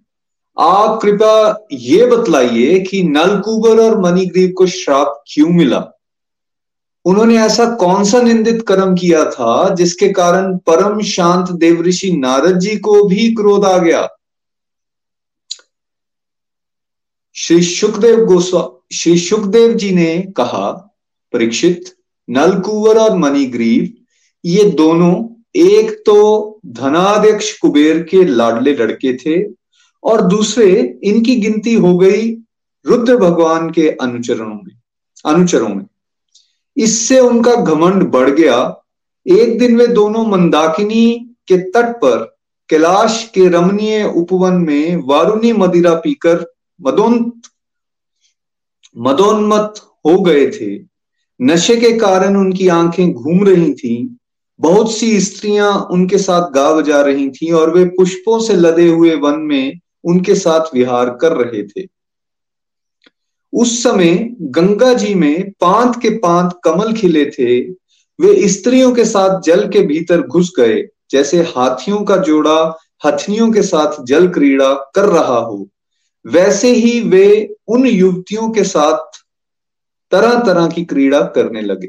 आप 0.58 1.00
कृपया 1.02 1.66
ये 1.72 2.06
बतलाइए 2.06 2.80
कि 2.80 3.02
नलकुबर 3.02 3.82
और 3.82 4.00
मणिग्रीव 4.00 4.52
को 4.58 4.66
श्राप 4.66 5.24
क्यों 5.26 5.48
मिला? 5.48 5.88
उन्होंने 7.04 7.38
ऐसा 7.38 7.70
कौन 7.70 8.04
सा 8.04 8.20
निंदित 8.20 8.64
कर्म 8.68 8.94
किया 8.94 9.24
था 9.24 9.74
जिसके 9.74 10.08
कारण 10.08 10.56
परम 10.56 11.00
शांत 11.00 11.50
देवऋषि 11.50 12.12
नारद 12.12 12.58
जी 12.58 12.76
को 12.76 13.04
भी 13.04 13.34
क्रोध 13.34 13.64
आ 13.64 13.78
गया? 13.78 14.15
श्री 17.38 17.62
सुखदेव 17.62 18.24
गोस्वा, 18.24 18.80
श्री 18.92 19.18
सुखदेव 19.18 19.72
जी 19.72 19.90
ने 19.92 20.32
कहा, 20.36 20.96
परीक्षित, 21.32 21.84
नलकुवर 22.30 22.98
और 22.98 23.16
मणिग्रीव, 23.16 23.92
ये 24.44 24.64
दोनों 24.64 25.42
एक 25.56 26.02
तो 26.06 26.60
धनाध्यक्ष 26.66 27.58
कुबेर 27.58 28.02
के 28.02 28.24
लाडले 28.24 28.72
लड़के 28.72 29.16
थे 29.16 29.52
और 30.04 30.20
दूसरे 30.20 30.98
इनकी 31.04 31.36
गिनती 31.36 31.74
हो 31.74 31.98
गई 31.98 32.32
रुद्र 32.86 33.16
भगवान 33.16 33.70
के 33.70 33.88
अनुचरणों 33.90 34.60
में, 34.64 34.72
अनुचरों 35.24 35.68
में। 35.68 35.86
इससे 36.76 37.20
उनका 37.20 37.54
घमंड 37.54 38.02
बढ़ 38.02 38.30
गया। 38.30 38.82
एक 39.26 39.58
दिन 39.58 39.76
वे 39.76 39.86
दोनों 39.86 40.26
मंदाकिनी 40.26 41.30
के 41.48 41.56
तट 41.56 41.96
पर, 41.96 42.36
कैलाश 42.68 43.30
के 43.34 43.48
रमणीय 43.48 44.12
उपवन 44.16 44.54
में 44.54 45.02
वारुणी 45.04 45.52
मदिरा 45.52 45.94
पीकर 45.94 46.55
मदोन्त 46.80 47.34
मदोन्मत 48.96 49.74
हो 50.06 50.22
गए 50.22 50.46
थे। 50.50 50.86
नशे 51.40 51.76
के 51.76 51.92
कारण 51.92 52.36
उनकी 52.36 52.68
आँखें 52.68 53.12
घूम 53.12 53.44
रही 53.44 53.74
थीं। 53.74 54.16
बहुत 54.60 54.92
सी 54.92 55.20
स्त्रियाँ 55.20 55.88
उनके 55.90 56.18
साथ 56.18 56.50
गा 56.50 56.72
बजा 56.72 57.00
रही 57.02 57.30
थीं 57.30 57.52
और 57.52 57.74
वे 57.74 57.84
पुष्पों 57.84 58.40
से 58.40 58.54
लदे 58.54 58.88
हुए 58.88 59.14
वन 59.14 59.40
में 59.40 59.80
उनके 60.04 60.34
साथ 60.34 60.74
विहार 60.74 61.10
कर 61.10 61.32
रहे 61.32 61.62
थे। 61.62 61.88
उस 63.52 63.82
समय 63.82 64.36
गंगा 64.40 64.94
जी 64.94 65.14
में 65.14 65.50
पांत 65.50 66.02
के 66.02 66.10
पांत 66.10 66.60
कमल 66.64 66.92
खिले 66.92 67.24
थे। 67.26 67.60
वे 68.18 68.48
स्त्रियों 68.48 68.92
के 68.92 69.04
साथ 69.04 69.40
जल 69.40 69.68
के 69.68 69.80
भीतर 69.80 70.22
घुस 70.22 70.52
गए, 70.58 70.88
जैसे 71.10 71.42
हाथियों 71.42 72.04
का 72.04 72.16
जोड़ा 72.16 72.78
हथनियों 73.06 73.52
के 73.52 73.62
साथ 73.62 74.04
जल 74.04 74.28
क्रीड़ा 74.28 74.74
कर 74.94 75.04
रहा 75.04 75.38
हो। 75.38 75.68
वैसे 76.26 76.72
ही 76.72 77.00
वे 77.00 77.56
उन 77.68 77.86
युवतियों 77.86 78.50
के 78.50 78.64
साथ 78.64 79.24
तरह 80.10 80.34
तरह 80.34 80.66
की 80.66 80.84
क्रीड़ा 80.84 81.20
करने 81.20 81.62
लगे। 81.62 81.88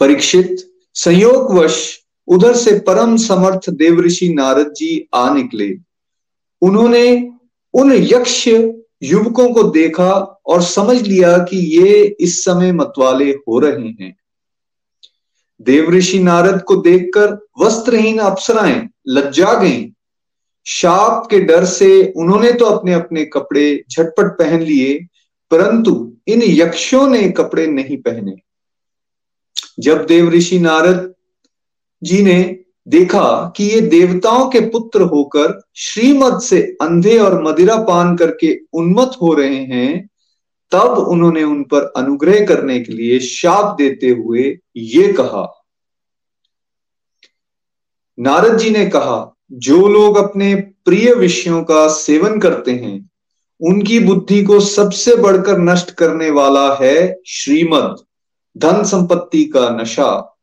परीक्षित, 0.00 0.72
संयोगवश 0.94 2.00
उधर 2.26 2.56
से 2.56 2.78
परम 2.78 3.16
समर्थ 3.16 3.70
देवऋषि 3.70 4.28
नारद 4.28 4.72
जी 4.72 5.08
आ 5.14 5.34
निकले। 5.34 5.76
उन्होंने 6.62 7.30
उन 7.74 7.92
यक्ष 7.92 8.48
युवकों 9.02 9.54
को 9.54 9.62
देखा 9.62 10.12
और 10.46 10.62
समझ 10.62 11.02
लिया 11.02 11.38
कि 11.38 11.56
ये 11.56 12.16
इस 12.20 12.44
समय 12.44 12.72
मतवाले 12.72 13.30
हो 13.30 13.58
रहे 13.58 14.04
हैं। 14.04 14.16
देवऋषि 15.62 16.18
नारद 16.18 16.62
को 16.62 16.76
देखकर 16.76 17.46
वस्त्रहीन 17.58 18.18
अप्सराएँ 18.18 18.88
लज्जा 19.08 19.54
गईं। 19.54 19.90
शाप 20.66 21.26
के 21.30 21.38
डर 21.40 21.64
से 21.64 22.12
उन्होंने 22.16 22.52
तो 22.52 22.64
अपने 22.64 22.92
अपने 22.92 23.24
कपड़े 23.24 23.84
झटपट 23.90 24.36
पहन 24.38 24.60
लिए, 24.60 24.98
परंतु 25.50 25.92
इन 26.28 26.42
यक्षों 26.42 27.06
ने 27.08 27.28
कपड़े 27.30 27.66
नहीं 27.66 27.96
पहने। 27.96 28.36
जब 29.80 30.04
देवऋषि 30.06 30.58
नारद 30.58 31.14
जी 32.02 32.22
ने 32.22 32.42
देखा 32.88 33.52
कि 33.56 33.64
ये 33.64 33.80
देवताओं 33.80 34.48
के 34.50 34.60
पुत्र 34.60 35.02
होकर 35.02 35.60
श्रीमद 35.76 36.40
से 36.40 36.60
अंधे 36.82 37.18
और 37.18 37.42
मदिरा 37.42 37.76
पान 37.84 38.16
करके 38.16 38.54
उन्मत 38.72 39.16
हो 39.22 39.32
रहे 39.34 39.56
हैं, 39.56 40.08
तब 40.72 40.98
उन्होंने 40.98 41.42
उन 41.42 41.62
पर 41.64 41.92
अनुग्रह 41.96 42.44
करने 42.46 42.78
के 42.80 42.92
लिए 42.92 43.18
शाप 43.20 43.74
देते 43.78 44.08
हुए 44.08 44.42
ये 44.76 45.12
कहा। 45.12 45.46
नारद 48.18 48.58
जी 48.58 48.70
ने 48.70 48.86
कहा 48.86 49.18
जो 49.52 49.88
लोग 49.88 50.16
अपने 50.16 50.54
प्रिय 50.54 51.14
विषयों 51.14 51.62
का 51.64 51.88
सेवन 51.88 52.38
करते 52.40 52.70
हैं, 52.70 53.10
उनकी 53.60 53.98
बुद्धि 54.00 54.42
को 54.44 54.60
सबसे 54.60 55.16
बढ़कर 55.16 55.58
नष्ट 55.58 55.90
करने 55.90 56.30
वाला 56.30 56.74
है 56.74 57.16
श्रीमद 57.26 57.96
धन 58.56 58.82
संपत्ति 58.84 59.44
का 59.44 59.68
नशा। 59.70 60.38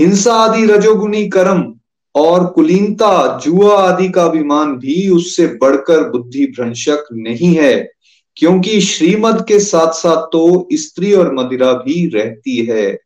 हिंसा 0.00 0.34
आदि 0.34 0.64
रजोगुणी 0.66 1.28
कर्म 1.28 1.74
और 2.14 2.46
कुलीनता, 2.46 3.38
जुआ 3.38 3.78
आदि 3.78 4.08
का 4.08 4.24
अभिमान 4.24 4.76
भी 4.78 5.08
उससे 5.08 5.46
बढ़कर 5.46 6.08
बुद्धि 6.10 6.46
भ्रंशक 6.46 7.04
नहीं 7.12 7.54
है, 7.54 7.92
क्योंकि 8.36 8.80
श्रीमद 8.80 9.44
के 9.48 9.60
साथ 9.60 9.92
साथ 9.92 10.22
तो 10.22 10.68
स्त्री 10.72 11.12
और 11.12 11.34
मदिरा 11.34 11.72
भी 11.72 12.06
रहती 12.08 12.56
है। 12.66 12.98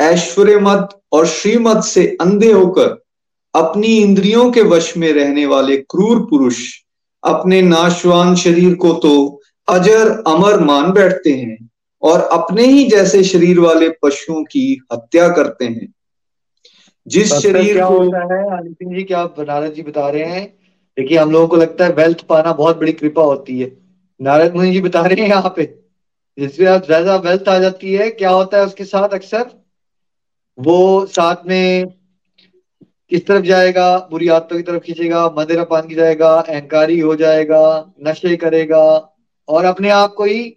ऐश्वर्य 0.00 0.58
मत 0.58 1.00
और 1.12 1.26
श्रीमद 1.26 1.82
से 1.82 2.16
अंधे 2.20 2.52
होकर 2.52 3.01
अपनी 3.54 3.96
इंद्रियों 3.98 4.50
के 4.52 4.62
वश 4.62 4.96
में 4.96 5.12
रहने 5.12 5.46
वाले 5.46 5.76
क्रूर 5.76 6.20
पुरुष 6.20 6.60
अपने 7.22 7.60
नाशवान 7.62 8.34
शरीर 8.34 8.74
को 8.74 8.92
तो 8.92 9.40
अजर 9.68 10.10
अमर 10.26 10.60
मान 10.60 10.92
बैठते 10.92 11.32
हैं 11.32 11.68
और 12.02 12.20
अपने 12.32 12.64
ही 12.64 12.84
जैसे 12.84 13.22
शरीर 13.24 13.60
वाले 13.60 13.88
पशुओं 14.02 14.42
की 14.44 14.64
हत्या 14.92 15.28
करते 15.28 15.64
हैं। 15.64 15.92
जिस 17.06 17.32
शरीर 17.32 17.72
क्या 17.74 17.88
को 17.88 17.98
होता 17.98 18.34
है 18.34 18.94
जी 18.94 19.02
क्या 19.02 19.20
आप 19.20 19.40
नारद 19.40 19.72
जी 19.72 19.82
बता 19.82 20.08
रहे 20.08 20.24
हैं? 20.24 20.46
देखिए 20.96 21.18
हम 21.18 21.30
लोगों 21.30 21.48
को 21.48 21.56
लगता 21.56 21.84
है 21.84 21.92
वेल्थ 21.92 22.26
पाना 22.26 22.52
बहुत 22.52 22.80
बड़ी 22.80 22.92
कृपा 22.92 23.22
होती 23.22 23.60
है। 23.60 23.70
नारद 24.20 24.54
मुनि 24.56 24.72
जी 24.72 24.80
बता 24.80 25.00
रहे 25.00 25.22
हैं 25.22 25.28
यहाँ 25.28 25.52
पे 25.56 25.64
जिसमें 26.38 26.66
आप 26.66 26.84
ज़्यादा 26.84 27.16
वेल्थ 27.20 27.48
आ 27.48 27.58
जाती 27.58 27.94
है 27.94 28.10
क्या 28.10 28.30
होता 28.30 28.58
है 28.58 28.66
उसके 28.66 28.84
साथ 28.84 29.08
अक्सर? 29.08 29.44
वो 30.58 31.06
साथ 31.06 31.46
में 31.46 31.86
किस 33.12 33.26
तरफ़ 33.26 33.44
जाएगा? 33.44 34.08
बुरी 34.10 34.28
आदतों 34.28 34.56
की 34.56 34.62
तरफ़ 34.62 34.82
खींचेगा, 34.82 35.34
मदिरा 35.38 35.64
पान 35.64 35.88
की 35.88 35.94
जाएगा, 35.94 36.28
अहंकारी 36.28 36.98
हो 37.00 37.16
जाएगा, 37.16 37.94
नशे 38.06 38.36
करेगा 38.36 39.14
और 39.48 39.64
अपने 39.64 39.90
आप 39.90 40.14
को 40.14 40.24
ही 40.24 40.56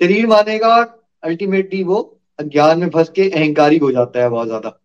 शरीर 0.00 0.26
मानेगा 0.26 0.74
अल्टीमेटली 1.22 1.82
वो 1.82 2.20
ज्ञान 2.42 2.80
में 2.80 2.90
फंस 2.90 3.08
के 3.08 3.30
अहंकारी 3.30 3.78
हो 3.78 3.92
जाता 3.92 4.22
है 4.22 4.28
बहुत 4.28 4.46
ज़्यादा 4.46 4.78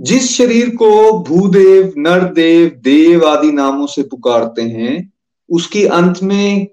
जिस 0.00 0.36
शरीर 0.36 0.76
को 0.76 1.18
भूदेव, 1.20 1.94
नरदेव, 1.98 2.68
देव 2.68 3.26
आदि 3.26 3.52
नामों 3.52 3.86
से 3.86 4.02
पुकारते 4.02 4.62
हैं, 4.62 5.12
उसकी 5.50 5.84
अंत 5.84 6.22
में 6.22 6.66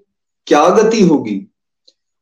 क्या 0.46 0.68
गति 0.68 1.00
होगी? 1.00 1.46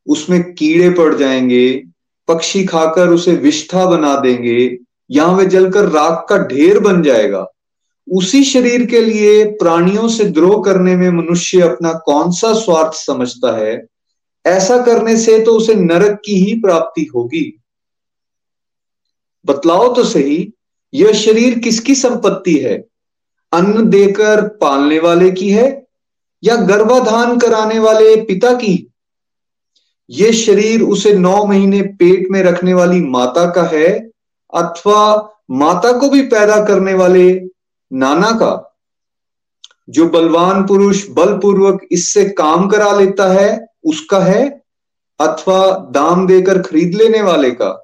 उसमें 0.07 0.53
कीड़े 0.53 0.89
पड़ 0.89 1.15
जाएँगे 1.15 1.83
पक्षी 2.27 2.65
खाकर 2.65 3.07
उसे 3.07 3.31
विष्ठा 3.31 3.85
बना 3.85 4.15
देंगे, 4.15 4.77
यहाँ 5.11 5.37
वे 5.37 5.45
जलकर 5.45 5.85
राख 5.85 6.25
का 6.29 6.37
ढेर 6.37 6.79
बन 6.79 7.03
जाएगा। 7.03 7.47
उसी 8.11 8.43
शरीर 8.43 8.85
के 8.85 9.01
लिए 9.01 9.45
प्राणियों 9.45 10.07
से 10.07 10.25
द्रोह 10.25 10.63
करने 10.63 10.95
में 10.95 11.09
मनुष्य 11.09 11.61
अपना 11.61 11.93
कौन 11.93 12.31
सा 12.31 12.53
स्वार्थ 12.53 12.93
समझता 12.93 13.57
है? 13.57 13.85
ऐसा 14.45 14.77
करने 14.77 15.17
से 15.17 15.39
तो 15.39 15.55
उसे 15.55 15.75
नरक 15.75 16.21
की 16.25 16.35
ही 16.35 16.53
प्राप्ति 16.53 17.09
होगी। 17.15 17.61
बतलाओ 19.45 19.93
तो 19.93 20.03
सही, 20.03 20.53
यह 20.93 21.13
शरीर 21.13 21.59
किसकी 21.59 21.95
संपत्ति 21.95 22.57
है? 22.57 22.85
अन्न 23.53 23.89
देकर 23.89 24.47
पालने 24.47 24.99
वाले 24.99 25.31
की 25.31 25.49
है 25.49 25.85
या 26.43 26.55
गर्भाधान 26.55 27.39
कराने 27.39 27.79
वाले 27.79 28.15
पिता 28.15 28.53
की? 28.53 28.91
ये 30.09 30.33
शरीर 30.33 30.81
उसे 30.81 31.13
नौ 31.13 31.45
महीने 31.45 31.81
पेट 31.81 32.27
में 32.31 32.43
रखने 32.43 32.73
वाली 32.73 33.01
माता 33.01 33.51
का 33.51 33.63
है, 33.63 34.09
अथवा 34.53 35.29
माता 35.51 35.91
को 35.91 36.09
भी 36.09 36.21
पैदा 36.21 36.65
करने 36.65 36.93
वाले 36.93 37.41
नाना 37.93 38.31
का। 38.31 38.77
जो 39.89 40.09
बलवान 40.09 40.65
पुरुष 40.65 41.09
बलपूर्वक 41.09 41.81
इससे 41.91 42.25
काम 42.25 42.67
करा 42.67 42.99
लेता 42.99 43.33
है, 43.33 43.67
उसका 43.85 44.19
है, 44.19 44.61
अथवा 45.19 45.89
दाम 45.91 46.27
देकर 46.27 46.61
खरीद 46.61 46.95
लेने 46.95 47.21
वाले 47.21 47.51
का। 47.51 47.83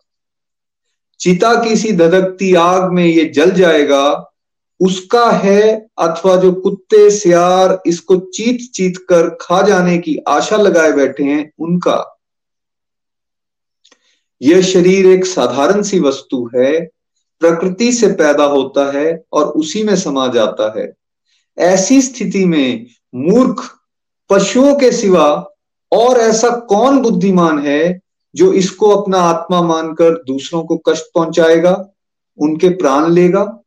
चिता 1.19 1.63
की 1.63 1.75
सी 1.75 1.91
धधकती 1.91 2.53
आग 2.53 2.91
में 2.91 3.05
ये 3.05 3.25
जल 3.25 3.51
जाएगा, 3.51 4.33
उसका 4.79 5.31
है, 5.31 5.87
अथवा 5.99 6.35
जो 6.35 6.51
कुत्ते, 6.51 7.09
सियार 7.09 7.81
इसको 7.85 8.15
चीत 8.15 8.71
चीत 8.73 8.97
कर 8.97 9.37
खा 9.41 9.61
जाने 9.61 9.97
की 9.97 10.17
आशा 10.27 10.57
लगाए 10.57 10.91
बैठे 10.91 11.23
हैं, 11.23 11.51
उनका। 11.59 12.10
यह 14.41 14.61
शरीर 14.61 15.05
एक 15.05 15.25
साधारण 15.25 15.81
सी 15.81 15.99
वस्तु 15.99 16.49
है, 16.55 16.85
प्रकृति 17.39 17.93
से 17.93 18.07
पैदा 18.07 18.43
होता 18.43 18.97
है 18.97 19.23
और 19.33 19.45
उसी 19.45 19.83
में 19.83 19.95
समा 19.95 20.27
जाता 20.27 20.79
है। 20.79 20.93
ऐसी 21.57 22.01
स्थिति 22.01 22.45
में 22.45 22.85
मूर्ख 23.15 23.75
पशुओं 24.29 24.75
के 24.75 24.91
सिवा 24.91 25.49
और 25.91 26.17
ऐसा 26.17 26.49
कौन 26.49 26.99
बुद्धिमान 26.99 27.59
है 27.59 27.99
जो 28.35 28.53
इसको 28.53 28.89
अपना 28.89 29.17
आत्मा 29.17 29.61
मानकर 29.61 30.23
दूसरों 30.23 30.63
को 30.63 30.77
कष्ट 30.77 31.03
पहुंचाएगा, 31.15 31.89
उनके 32.37 32.69
प्राण 32.69 33.11
लेगा? 33.11 33.63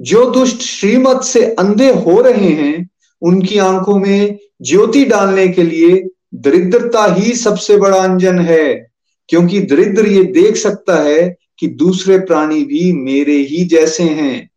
जो 0.00 0.30
दुष्ट 0.30 0.60
श्रीमत 0.60 1.22
से 1.22 1.54
अंधे 1.54 1.92
हो 1.92 2.20
रहे 2.20 2.48
हैं, 2.48 2.90
उनकी 3.22 3.58
आँखों 3.58 3.98
में 3.98 4.38
ज्योति 4.62 5.04
डालने 5.04 5.48
के 5.48 5.62
लिए 5.62 6.06
दरिद्रता 6.34 7.14
ही 7.14 7.34
सबसे 7.34 7.76
बड़ा 7.76 7.98
अंजन 7.98 8.38
है। 8.38 8.89
क्योंकि 9.30 9.60
दरिद्र 9.62 10.06
ये 10.06 10.22
देख 10.32 10.56
सकता 10.56 11.02
है 11.02 11.28
कि 11.58 11.66
दूसरे 11.76 12.18
प्राणी 12.18 12.62
भी 12.64 12.92
मेरे 12.92 13.36
ही 13.42 13.64
जैसे 13.64 14.04
हैं। 14.04 14.48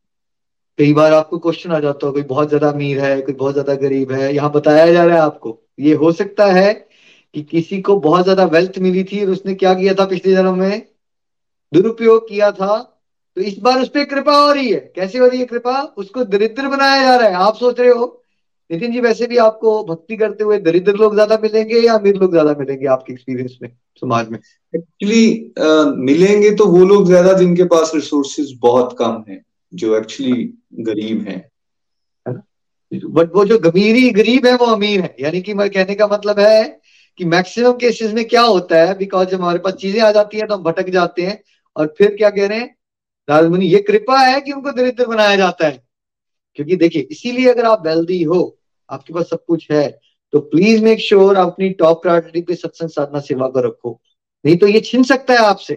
कई 0.80 0.94
बार 0.94 1.14
आपको 1.14 1.38
क्वेश्चन 1.40 1.72
आ 1.72 1.80
जाता 1.80 2.08
है 2.08 2.14
कोई 2.14 2.22
बहुत 2.24 2.48
ज़्यादा 2.50 2.70
अमीर 2.70 3.00
है, 3.00 3.20
कोई 3.22 3.34
बहुत 3.36 3.54
ज़्यादा 3.54 3.74
गरीब 3.76 4.12
है, 4.12 4.34
यहाँ 4.36 4.52
बताया 4.52 4.92
जा 4.94 5.04
रहा 5.06 5.16
है 5.16 5.22
आपको। 5.22 5.60
ये 5.80 5.94
हो 5.94 6.12
सकता 6.12 6.46
है 6.46 6.74
कि 7.36 7.42
किसी 7.42 7.82
को 7.82 7.96
बहुत 8.00 8.24
ज़्यादा 8.24 8.46
वेल्थ 8.46 8.78
मिली 8.80 9.04
थी 9.04 9.24
और 9.26 9.32
उसने 9.32 9.54
क्या 9.56 9.74
किया 9.74 9.94
था 9.94 10.06
पिछले 10.06 10.34
जन्म 10.34 10.60
में? 10.60 10.82
दुरुपयोग 11.72 12.28
किया 12.30 12.52
था। 12.52 12.78
तो 13.38 13.42
इस 13.42 13.58
बार 13.60 13.82
उस 13.82 13.90
पर 13.90 14.04
कृपा 14.06 14.36
हो 14.38 14.52
रही 14.52 14.72
है। 14.72 14.80
कैसे 14.96 15.20
हो 15.20 15.28
रही 15.28 15.40
है 15.40 15.46
कृपा? 15.46 15.80
उसको 15.98 16.24
दरिद्र 16.26 16.68
बनाया 16.68 17.02
जा 17.04 17.16
रहा 17.16 17.28
है। 17.28 17.46
आप 17.46 17.56
सोच 17.56 17.80
रहे 17.80 17.90
हो, 17.90 18.06
नितिन 18.70 18.92
जी, 18.92 19.00
वैसे 19.00 19.28
भी 19.28 19.38
आपको 19.40 19.84
भक्ति 19.84 20.18
करते 20.18 20.44
हुए 20.44 20.58
दरिद्र 20.60 20.94
लोग 20.96 21.14
ज़्यादा 21.14 21.40
मिलेंगे 21.44 21.80
या 21.80 21.94
अमीर 21.94 22.16
लोग 22.16 22.32
ज़्यादा 22.32 22.56
मिलेंगे 22.60 22.88
आपके 22.88 23.14
एक्सपीरियंस 23.14 23.58
में? 23.62 23.70
समाज 24.04 24.30
में। 24.30 24.38
एक्चुअली 24.74 25.26
मिलेंगे 26.04 26.52
तो 26.52 26.66
वो 26.68 26.84
लोग 26.86 27.08
ज़्यादा 27.08 27.34
जिनके 27.34 27.64
पास 27.66 27.92
रिसोर्सेज 27.96 28.58
बहुत 28.62 28.96
कम 29.00 29.24
है, 29.30 29.42
जो 29.74 29.98
एक्चुअली 29.98 30.44
गरीब 30.82 31.28
हैं। 31.28 31.42
बट 32.92 33.32
वो 33.36 33.44
जो 33.46 33.58
गमीरी 33.60 34.10
गरीब 34.12 34.46
है, 34.46 34.54
वो 34.54 34.66
अमीर 34.66 35.02
है। 35.02 35.16
यानी 35.20 35.42
कि 35.42 35.54
मैं 35.54 35.70
कहने 35.70 35.96
का 35.96 36.08
मतलब 36.08 36.40
है 36.40 36.64
कि 37.20 37.26
मैक्सिमम 37.26 37.72
केसेस 37.74 38.14
में 38.14 38.24
क्या 38.26 38.42
होता 38.42 38.76
है? 38.78 38.98
बिकॉज़ 38.98 39.30
जब 39.30 39.42
हमारे 39.42 39.60
पास 39.60 39.74
चीज़ें 39.76 40.02
आ 40.02 40.12
जाती 40.12 40.38
हैं 40.38 40.48
तो 40.48 40.56
हम 40.56 40.64
भटक 40.64 40.90
जाते 40.90 41.22
हैं। 41.22 41.42
और 41.76 41.94
फिर 41.98 42.16
क्या 42.16 42.30
कह 42.30 42.48
रहे 42.48 42.60
हैं? 42.60 42.76
राजमुनि 43.28 43.68
ये 43.68 43.80
कृपा 43.82 44.20
है 44.20 44.40
कि 44.42 44.52
उनको 44.52 44.72
दरिद्र 44.72 45.06
बनाया 45.08 45.36
जाता 45.36 45.68
है। 45.68 45.82
क्योंकि 46.58 46.76
देखिए, 46.76 47.02
इसीलिए 47.02 47.50
अगर 47.50 47.66
आप 47.66 47.86
वेल्दी 47.88 48.22
हो, 48.24 48.58
आपके 48.90 49.14
पास 49.14 49.30
सब 49.30 49.44
कुछ 49.48 49.68
है 49.72 49.88
तो 50.34 50.40
प्लीज़ 50.42 50.84
मेक 50.84 51.00
श्योर 51.00 51.36
अपनी 51.36 51.70
टॉप 51.70 52.02
प्रायोरिटी 52.04 52.42
पे 52.42 52.56
सत्संग 52.56 52.90
साधना 52.90 53.20
सेवा 53.20 53.48
को 53.48 53.60
रखो। 53.62 54.00
नहीं 54.46 54.56
तो 54.58 54.68
ये 54.68 54.80
छीन 54.80 55.04
सकता 55.04 55.34
है 55.34 55.40
आपसे। 55.40 55.76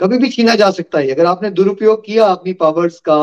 कभी 0.00 0.18
भी 0.18 0.28
छीना 0.30 0.54
जा 0.54 0.70
सकता 0.70 0.98
है। 0.98 1.10
अगर 1.10 1.26
आपने 1.26 1.50
दुरुपयोग 1.50 2.04
किया 2.04 2.26
अपनी 2.26 2.52
पावर्स 2.52 2.98
का 3.00 3.18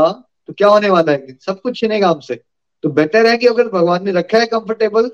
तो 0.48 0.54
क्या 0.54 0.68
होने 0.68 0.90
वाला 0.90 1.12
है? 1.12 1.38
सब 1.42 1.62
कुछ 1.62 1.80
छीनेगा 1.80 2.10
हमसे 2.10 2.36
तो 2.84 2.90
बेटर 2.90 3.26
है 3.26 3.38
कि 3.38 3.48
अगर 3.48 3.68
भगवान 3.68 4.06
ने 4.06 4.12
रखा 4.12 4.38
है 4.38 4.46
कंफर्टेबल 4.46 5.08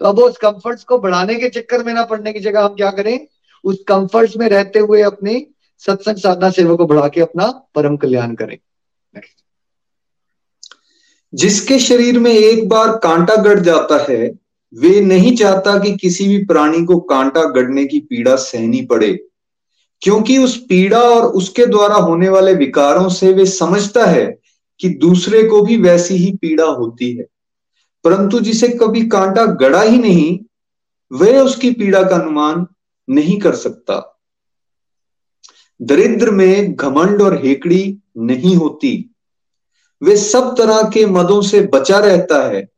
तो 0.00 0.06
अब 0.06 0.18
उस 0.18 0.36
कंफर्ट्स 0.36 0.84
को 0.84 0.98
बढ़ाने 0.98 1.34
के 1.34 1.48
चक्कर 1.48 1.84
में 1.84 1.92
ना 1.94 2.04
पड़ने 2.04 2.32
की 2.32 2.40
जगह 2.40 2.64
हम 2.64 2.74
क्या 2.74 2.90
करें? 2.90 3.26
उस 3.64 3.82
कंफर्ट्स 3.88 4.36
में 4.36 4.48
रहते 4.48 4.78
हुए 4.78 5.02
अपने 5.02 5.46
सत्संग 5.78 6.16
साधना 6.16 6.50
सेवा 6.50 6.74
को 6.74 6.86
बढ़ा 6.86 7.08
के 7.08 7.20
अपना 7.20 7.46
परम 7.74 7.96
कल्याण 7.96 8.34
करें। 8.34 8.58
जिसके 11.34 11.78
शरीर 11.78 12.18
में 12.18 12.32
एक 12.32 12.68
बार 12.68 12.96
कांटा 12.96 13.36
गड़ 13.36 13.60
जाता 13.60 14.06
है 14.10 14.45
वे 14.76 15.00
नहीं 15.00 15.36
चाहता 15.36 15.78
कि 15.78 15.96
किसी 15.96 16.26
भी 16.28 16.44
प्राणी 16.44 16.84
को 16.84 16.98
कांटा 17.00 17.44
गड़ने 17.44 17.84
की 17.84 18.00
पीड़ा 18.00 18.34
सहनी 18.36 18.80
पड़े, 18.86 19.12
क्योंकि 20.02 20.36
उस 20.38 20.56
पीड़ा 20.66 21.00
और 21.00 21.26
उसके 21.32 21.66
द्वारा 21.66 21.94
होने 21.94 22.28
वाले 22.28 22.54
विकारों 22.54 23.08
से 23.08 23.32
वे 23.32 23.46
समझता 23.46 24.06
है 24.06 24.26
कि 24.80 24.88
दूसरे 24.88 25.42
को 25.42 25.62
भी 25.62 25.76
वैसी 25.76 26.14
ही 26.14 26.30
पीड़ा 26.32 26.64
होती 26.64 27.10
है। 27.16 27.26
परंतु 28.04 28.40
जिसे 28.40 28.68
कभी 28.68 29.06
कांटा 29.06 29.46
गड़ा 29.46 29.82
ही 29.82 29.98
नहीं 29.98 30.38
वह 31.10 31.40
उसकी 31.40 31.70
पीड़ा 31.70 32.02
का 32.02 32.16
अनुमान 32.16 32.66
नहीं 33.08 33.38
कर 33.40 33.54
सकता। 33.54 34.02
दरिद्र 35.80 36.30
में 36.30 36.74
घमंड 36.74 37.22
और 37.22 37.36
हेकड़ी 37.44 37.98
नहीं 38.18 38.54
होती। 38.56 39.10
वे 40.02 40.16
सब 40.16 40.54
तरह 40.58 40.82
के 40.82 41.06
मदों 41.06 41.40
से 41.42 41.60
बचा 41.72 41.98
रहता 41.98 42.46
है 42.48 42.68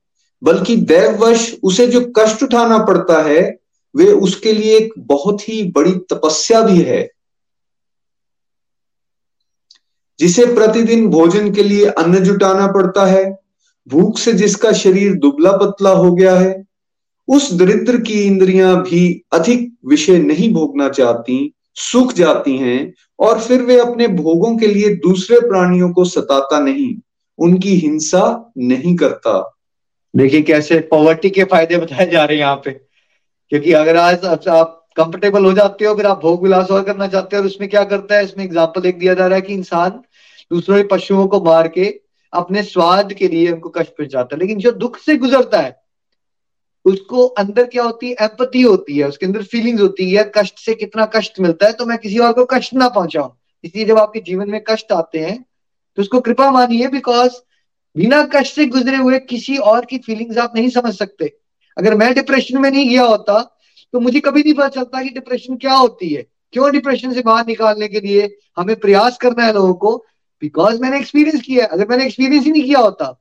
बल्कि 0.42 0.76
दैववश 0.76 1.56
उसे 1.62 1.86
जो 1.86 2.12
कष्ट 2.16 2.42
उठाना 2.42 2.78
पड़ता 2.78 3.22
है, 3.22 3.58
वे 3.96 4.06
उसके 4.06 4.52
लिए 4.52 4.76
एक 4.76 4.92
बहुत 4.98 5.48
ही 5.48 5.72
बड़ी 5.76 5.92
तपस्या 5.92 6.62
भी 6.62 6.82
है। 6.82 7.10
जिसे 10.18 10.46
प्रतिदिन 10.46 11.08
भोजन 11.08 11.52
के 11.52 11.62
लिए 11.62 11.86
अन्न 11.86 12.18
जुटाना 12.18 12.66
पड़ता 12.66 13.06
है, 13.06 13.38
भूख 13.88 14.18
से 14.18 14.32
जिसका 14.32 14.72
शरीर 14.72 15.14
दुबला 15.14 15.52
पतला 15.52 15.90
हो 15.90 16.14
गया 16.14 16.34
है, 16.34 16.64
उस 17.28 17.52
दरिद्र 17.52 18.00
की 18.00 18.22
इंद्रियाँ 18.22 18.82
भी 18.82 19.22
अधिक 19.32 19.74
विषय 19.86 20.18
नहीं 20.18 20.54
भोगना 20.54 20.88
चाहती, 20.88 21.54
सूख 21.74 22.12
जाती 22.12 22.56
हैं, 22.56 22.94
और 23.18 23.40
फिर 23.40 23.62
वे 23.62 23.78
अपने 23.80 24.08
भोगों 24.08 24.56
के 24.56 24.66
लिए 24.66 24.94
दूसरे 24.94 25.40
प्राणियों 25.40 25.92
को 25.92 26.04
सताता 26.04 26.60
नहीं, 26.60 26.96
उनकी 27.38 27.74
हिंसा 27.76 28.52
नहीं 28.58 28.96
करता। 28.96 29.57
देखिए 30.14 30.42
कैसे 30.42 30.78
पॉवर्टी 30.90 31.30
के 31.30 31.44
फ़ायदे 31.44 31.78
बताए 31.78 32.06
जा 32.06 32.24
रहे 32.24 32.36
हैं 32.36 32.42
यहाँ 32.42 32.60
पे। 32.64 32.70
क्योंकि 33.52 33.72
अगर 33.72 33.96
आज 33.96 34.24
आप 34.48 34.74
कंफर्टेबल 34.96 35.44
हो 35.44 35.52
जाते 35.52 35.84
हो 35.84 35.94
फिर 35.94 36.06
आप 36.06 36.20
भोग 36.22 36.42
विलास 36.42 36.70
और 36.70 36.82
करना 36.84 37.06
चाहते 37.08 37.36
हो, 37.36 37.42
और 37.42 37.46
उसमें 37.46 37.68
क्या 37.70 37.82
करता 37.84 38.16
है, 38.16 38.24
इसमें 38.24 38.44
एग्ज़ाम्पल 38.44 38.86
एक 38.86 38.98
दिया 38.98 39.14
जा 39.14 39.26
रहा 39.26 39.36
है 39.36 39.42
कि 39.42 39.54
इंसान 39.54 40.00
दूसरों 40.50 40.76
के 40.76 40.82
पशुओं 40.88 41.26
को 41.28 41.40
मार 41.44 41.68
के 41.68 41.84
अपने 42.32 42.62
स्वाद 42.62 43.12
के 43.12 43.28
लिए 43.28 43.50
उनको 43.52 43.68
कष्ट 43.70 43.90
पहुंचाता 43.90 44.34
है। 44.34 44.40
लेकिन 44.40 44.58
जो 44.58 44.72
दुख 44.74 44.98
से 44.98 45.16
गुजरता 45.16 45.60
है, 45.60 45.76
उसको 46.84 47.26
अंदर 47.38 47.64
क्या 47.66 47.82
होती 47.84 48.08
है? 48.08 48.16
एम्पति 48.20 48.62
होती 48.62 48.96
है, 48.98 49.08
उसके 49.08 49.26
अंदर 49.26 49.42
फीलिंग्स 49.44 49.82
होती 49.82 50.10
है 50.12 50.30
कष्ट 50.36 50.58
से 50.58 50.74
कितना 50.74 51.06
कष्ट 51.14 51.40
मिलता 51.40 51.66
है 51.66 51.72
तो 51.72 51.86
मैं 51.86 51.98
किसी 51.98 52.18
और 52.18 52.32
को 52.32 52.44
कष्ट 52.52 52.74
ना 52.74 52.88
पहुंचाऊं। 52.90 53.30
इसलिए 53.64 53.84
जब 53.84 53.98
आपके 53.98 54.20
जीवन 54.20 54.50
में 54.50 54.60
कष्ट 54.68 54.92
आते 54.92 55.18
हैं 55.20 55.42
तो 55.98 56.02
उसको 56.02 56.20
कृपा 56.20 56.50
मानिए 56.50 56.88
बिकॉज़ 56.88 57.32
बिना 57.96 58.22
कष्ट 58.34 58.54
से 58.54 58.66
गुजरे 58.66 58.96
हुए 58.96 59.18
किसी 59.18 59.56
और 59.56 59.84
की 59.84 59.98
फीलिंग्स 59.98 60.38
आप 60.38 60.52
नहीं 60.56 60.68
समझ 60.68 60.94
सकते। 60.94 61.36
अगर 61.76 61.94
मैं 61.94 62.14
डिप्रेशन 62.14 62.58
में 62.58 62.70
नहीं 62.70 62.88
गया 62.90 63.02
होता 63.02 63.40
तो 63.94 64.00
मुझे 64.00 64.20
कभी 64.20 64.42
नहीं 64.42 64.54
पता 64.54 64.68
चलता 64.68 65.02
कि 65.02 65.08
डिप्रेशन 65.08 65.56
क्या 65.56 65.74
होती 65.74 66.08
है। 66.08 66.26
क्यों 66.52 66.70
डिप्रेशन 66.72 67.12
से 67.12 67.22
बाहर 67.22 67.46
निकालने 67.46 67.88
के 67.88 68.00
लिए 68.00 68.28
हमें 68.56 68.74
प्रयास 68.76 69.16
करना 69.16 69.44
है 69.44 69.52
लोगों 69.52 69.74
को? 69.74 69.96
बिकॉज़ 70.42 70.80
मैंने 70.82 70.98
एक्सपीरियंस 70.98 71.42
किया 71.42 71.64
है। 71.64 71.70
अगर 71.70 71.88
मैंने 71.88 72.04
एक्सपीरियंस 72.06 72.44
ही 72.44 72.52
नहीं 72.52 72.64
किया 72.64 72.78
होता, 72.78 73.18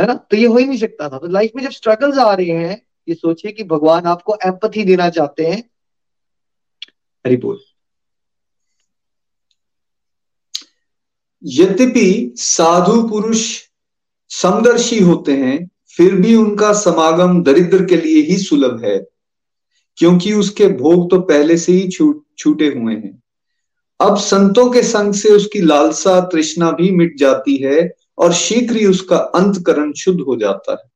है 0.00 0.06
ना? 0.06 0.14
तो 0.14 0.36
ये 0.36 0.46
हो 0.46 0.56
ही 0.56 0.64
नहीं 0.64 0.78
सकता 0.78 1.08
था। 1.08 1.18
तो 1.18 1.26
लाइफ 1.26 1.50
में 1.56 1.62
जब 1.62 1.70
स्ट्रगल्स 1.70 2.18
आ 2.18 2.32
रहे 2.34 2.46
हैं, 2.46 2.82
ये 3.08 3.14
सोचिए 3.14 3.52
कि 3.52 3.64
भगवान 3.64 4.04
आपको 4.04 4.36
एम्पथी 4.46 4.84
देना 4.84 5.08
चाहते 5.10 5.46
हैं। 5.46 5.62
हरी 7.26 7.36
यद्यपि 11.44 12.32
साधु 12.36 13.02
पुरुष 13.02 13.60
समदर्शी 14.30 14.98
होते 14.98 15.32
हैं, 15.32 15.68
फिर 15.96 16.14
भी 16.14 16.34
उनका 16.34 16.72
समागम 16.72 17.42
दरिद्र 17.42 17.84
के 17.84 17.96
लिए 17.96 18.22
ही 18.22 18.36
सुलभ 18.38 18.84
है, 18.84 18.98
क्योंकि 19.98 20.32
उसके 20.32 20.68
भोग 20.68 21.10
तो 21.10 21.20
पहले 21.20 21.56
से 21.56 21.72
ही 21.72 21.88
छूट 21.88 22.24
छूटे 22.38 22.68
हुए 22.68 22.94
हैं। 22.94 23.22
अब 24.00 24.16
संतों 24.16 24.70
के 24.70 24.82
संग 24.82 25.14
से 25.14 25.28
उसकी 25.28 25.60
लालसा, 25.60 26.20
तृष्णा 26.20 26.70
भी 26.70 26.90
मिट 26.90 27.18
जाती 27.18 27.56
है 27.56 27.90
और 28.18 28.32
शीघ्र 28.32 28.76
ही 28.76 28.86
उसका 28.86 29.16
अंतकरण 29.16 29.92
शुद्ध 29.92 30.20
हो 30.20 30.36
जाता 30.36 30.72
है। 30.72 30.90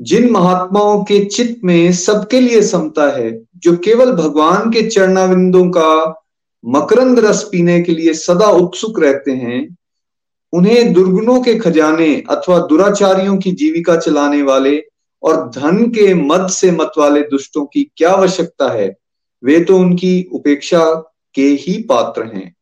जिन 0.00 0.30
महात्माओं 0.30 1.02
के 1.04 1.24
चित्त 1.24 1.64
में 1.64 1.92
सबके 1.92 2.40
लिए 2.40 2.62
समता 2.62 3.10
है, 3.16 3.30
जो 3.56 3.76
केवल 3.76 4.12
भगवान 4.12 4.70
के 4.70 4.82
चरणाविंदों 4.82 5.68
का 5.70 6.24
मकरंद 6.64 7.18
रस 7.18 7.48
पीने 7.52 7.80
के 7.80 7.92
लिए 7.92 8.14
सदा 8.14 8.46
उत्सुक 8.46 9.00
रहते 9.00 9.30
हैं, 9.30 9.76
उन्हें 10.52 10.92
दुर्गुणों 10.92 11.42
के 11.42 11.54
खजाने 11.54 12.24
अथवा 12.30 12.58
दुराचारियों 12.58 13.38
की 13.38 13.52
जीविका 13.52 13.96
चलाने 13.96 14.42
वाले 14.42 14.84
और 15.22 15.48
धन 15.48 15.84
के 15.90 16.14
मद 16.14 16.48
से 16.48 16.70
मत 16.70 16.92
वाले 16.98 17.20
दुष्टों 17.20 17.66
की 17.66 17.90
क्या 17.96 18.10
आवश्यकता 18.10 18.72
है? 18.72 18.96
वे 19.44 19.60
तो 19.60 19.78
उनकी 19.78 20.28
उपेक्षा 20.32 20.84
के 21.34 21.42
ही 21.42 21.82
पात्र 21.82 22.24
हैं। 22.24 22.56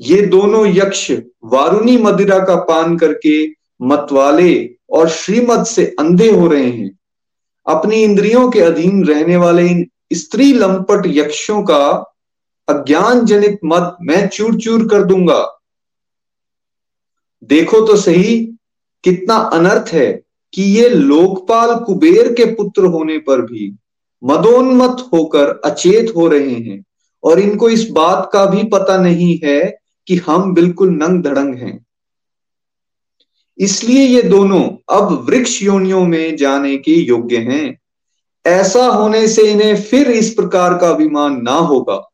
ये 0.00 0.22
दोनों 0.22 0.66
यक्ष 0.66 1.12
वारुणी 1.44 1.96
मदिरा 1.96 2.38
का 2.38 2.56
पान 2.56 2.98
करके 2.98 3.46
मतवाले 3.82 4.74
और 4.90 5.08
श्रीमद 5.08 5.64
से 5.64 5.96
अंधे 5.98 6.30
हो 6.30 6.46
रहे 6.46 6.70
हैं। 6.70 6.98
अपनी 7.66 8.02
इंद्रियों 8.02 8.50
के 8.50 8.60
अधीन 8.60 9.04
रहने 9.04 9.36
वाले 9.36 9.66
इन 9.66 9.86
स्त्री 10.12 10.52
लंपट 10.52 11.02
यक्षों 11.06 11.62
का 11.62 12.11
अज्ञान 12.72 13.24
जनित 13.24 13.58
मत 13.64 13.96
मैं 14.02 14.26
चूर 14.28 14.56
चूर 14.56 14.88
कर 14.88 15.02
दूँगा। 15.02 15.42
देखो 17.42 17.80
तो 17.86 17.96
सही, 17.96 18.34
कितना 19.04 19.34
अनर्थ 19.34 19.92
है 19.92 20.22
कि 20.54 20.62
ये 20.62 20.88
लोकपाल 20.88 21.74
कुबेर 21.74 22.32
के 22.32 22.44
पुत्र 22.44 22.86
होने 22.86 23.18
पर 23.18 23.40
भी 23.40 23.74
मदोन्मत 24.22 25.08
होकर 25.12 25.48
अचेत 25.64 26.12
हो 26.16 26.26
रहे 26.28 26.54
हैं 26.54 26.84
और 27.24 27.40
इनको 27.40 27.68
इस 27.70 27.88
बात 27.90 28.30
का 28.32 28.44
भी 28.46 28.62
पता 28.64 28.96
नहीं 28.96 29.38
है 29.44 29.60
कि 30.08 30.16
हम 30.16 30.54
बिल्कुल 30.54 30.90
नंग 30.90 31.22
धड़ंग 31.22 31.54
हैं। 31.54 31.86
इसलिए 33.58 34.06
ये 34.06 34.22
दोनों 34.22 34.62
अब 34.90 35.12
वृक्ष 35.28 35.62
योनियों 35.62 36.04
में 36.06 36.36
जाने 36.36 36.76
के 36.76 36.92
योग्य 36.92 37.36
हैं। 37.36 37.78
ऐसा 38.46 38.86
होने 38.86 39.26
से 39.28 39.42
इन्हें 39.42 39.82
फिर 39.82 40.10
इस 40.10 40.32
प्रकार 40.34 40.78
का 40.78 40.90
अभिमान 40.90 41.42
ना 41.42 41.54
होगा। 41.54 42.11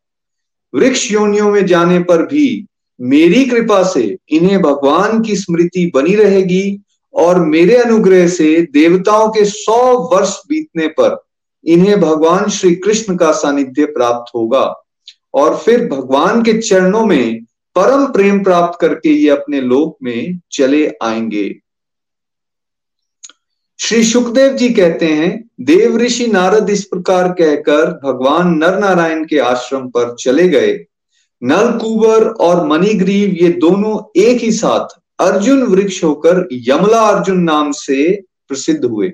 वृक्ष 0.75 1.11
योनियों 1.11 1.51
में 1.51 1.65
जाने 1.65 1.99
पर 1.99 2.25
भी 2.25 2.65
मेरी 3.01 3.45
कृपा 3.45 3.83
से 3.83 4.17
इन्हें 4.29 4.61
भगवान 4.61 5.21
की 5.21 5.35
स्मृति 5.35 5.91
बनी 5.95 6.15
रहेगी 6.15 6.81
और 7.13 7.45
मेरे 7.45 7.75
अनुग्रह 7.75 8.27
से 8.27 8.61
देवताओं 8.61 9.29
के 9.29 9.45
सौ 9.45 10.09
वर्ष 10.15 10.41
बीतने 10.49 10.87
पर 10.87 11.23
इन्हें 11.65 11.99
भगवान 11.99 12.49
श्री 12.49 12.75
कृष्ण 12.75 13.15
का 13.15 13.31
सानिध्य 13.31 13.85
प्राप्त 13.85 14.31
होगा। 14.35 14.83
और 15.33 15.57
फिर 15.57 15.87
भगवान 15.87 16.43
के 16.43 16.53
चरणों 16.53 17.05
में 17.05 17.39
परम 17.75 18.05
प्रेम 18.05 18.43
प्राप्त 18.43 18.77
करके 18.81 19.09
ये 19.09 19.29
अपने 19.29 19.61
लोक 19.61 19.97
में 20.03 20.39
चले 20.51 20.91
आएँगे। 21.03 21.55
श्री 23.79 24.03
सुखदेव 24.03 24.53
जी 24.53 24.69
कहते 24.69 25.05
हैं, 25.05 25.49
देव 25.61 25.97
ऋषि 25.97 26.25
नारद 26.27 26.69
इस 26.69 26.83
प्रकार 26.83 27.27
कहकर 27.31 27.91
भगवान 28.03 28.47
नर 28.53 28.77
नारायण 28.79 29.23
के 29.25 29.37
आश्रम 29.39 29.87
पर 29.87 30.15
चले 30.15 30.47
गए। 30.49 30.73
नल 31.41 31.71
कुबर 31.77 32.27
और 32.39 32.65
मणिग्रीव 32.67 33.29
ये 33.41 33.49
दोनों 33.59 33.97
एक 34.21 34.41
ही 34.41 34.51
साथ 34.51 34.99
अर्जुन 35.19 35.63
वृक्ष 35.63 36.03
होकर 36.03 36.47
यमला 36.51 37.01
अर्जुन 37.01 37.39
नाम 37.39 37.71
से 37.71 38.11
प्रसिद्ध 38.47 38.83
हुए। 38.85 39.11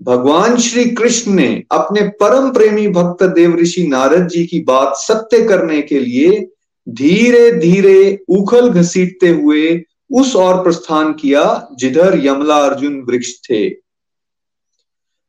भगवान 0.00 0.56
श्री 0.56 0.84
कृष्ण 0.90 1.32
ने 1.32 1.48
अपने 1.72 2.02
परम 2.20 2.50
प्रेमी 2.50 2.88
भक्त 2.88 3.22
देव 3.24 3.56
ऋषि 3.56 3.86
नारद 3.86 4.26
जी 4.28 4.44
की 4.46 4.60
बात 4.62 4.96
सत्य 4.96 5.42
करने 5.44 5.80
के 5.82 6.00
लिए 6.00 6.40
धीरे 6.86 7.50
धीरे 7.52 8.18
उखल 8.28 8.68
घसीटते 8.70 9.28
हुए 9.28 9.82
उस 10.10 10.36
और 10.36 10.62
प्रस्थान 10.62 11.12
किया 11.12 11.68
जिधर 11.74 12.26
यमला 12.26 12.56
अर्जुन 12.56 13.00
वृक्ष 13.00 13.32
थे। 13.40 13.68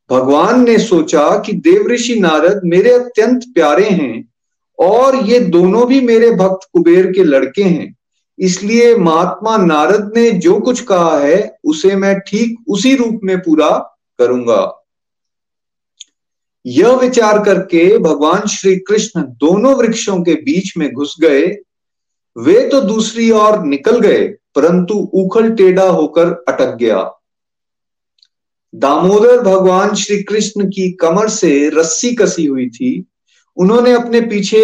भगवान 0.09 0.63
ने 0.63 0.77
सोचा 0.79 1.37
कि 1.37 1.53
देव 1.53 1.87
ऋषि 1.87 2.15
नारद 2.15 2.61
मेरे 2.65 2.91
अत्यंत 2.91 3.43
प्यारे 3.53 3.89
हैं 3.89 4.33
और 4.79 5.15
ये 5.15 5.39
दोनों 5.39 5.87
भी 5.87 6.01
मेरे 6.01 6.31
भक्त 6.31 6.67
कुबेर 6.73 7.11
के 7.11 7.23
लड़के 7.23 7.63
हैं। 7.63 7.95
इसलिए 8.39 8.95
महात्मा 8.95 9.57
नारद 9.57 10.11
ने 10.15 10.31
जो 10.31 10.59
कुछ 10.59 10.81
कहा 10.81 11.19
है, 11.19 11.57
उसे 11.63 11.95
मैं 11.95 12.19
ठीक 12.19 12.57
उसी 12.67 12.95
रूप 12.95 13.19
में 13.23 13.39
पूरा 13.39 13.69
करूँगा। 14.19 14.77
यह 16.65 16.95
विचार 16.95 17.43
करके 17.43 17.97
भगवान 17.97 18.47
श्री 18.47 18.75
कृष्ण 18.75 19.21
दोनों 19.21 19.75
वृक्षों 19.75 20.23
के 20.23 20.33
बीच 20.33 20.77
में 20.77 20.93
घुस 20.93 21.15
गए। 21.21 21.47
वे 22.37 22.67
तो 22.69 22.81
दूसरी 22.81 23.31
ओर 23.31 23.63
निकल 23.63 23.99
गए। 23.99 24.35
परंतु 24.55 24.93
उखल 25.13 25.49
टेढ़ा 25.51 25.83
होकर 25.83 26.31
अटक 26.49 26.75
गया। 26.75 27.09
दामोदर 28.73 29.41
भगवान 29.41 29.93
श्री 29.95 30.21
कृष्ण 30.23 30.67
की 30.67 30.91
कमर 30.91 31.29
से 31.29 31.69
रस्सी 31.69 32.13
कसी 32.15 32.45
हुई 32.45 32.69
थी। 32.69 32.91
उन्होंने 33.57 33.93
अपने 33.93 34.21
पीछे 34.21 34.63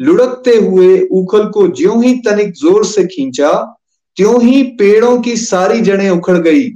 लुढ़कते 0.00 0.54
हुए 0.56 0.98
उखल 1.12 1.46
को 1.46 1.66
ज्यो 1.68 2.00
ही 2.00 2.14
तनिक 2.18 2.52
ज़ोर 2.52 2.84
से 2.84 3.04
खींचा, 3.06 3.50
त्यों 4.16 4.42
ही 4.42 4.62
पेड़ों 4.78 5.20
की 5.20 5.36
सारी 5.36 5.80
जड़ें 5.80 6.10
उखड़ 6.10 6.36
गई। 6.38 6.70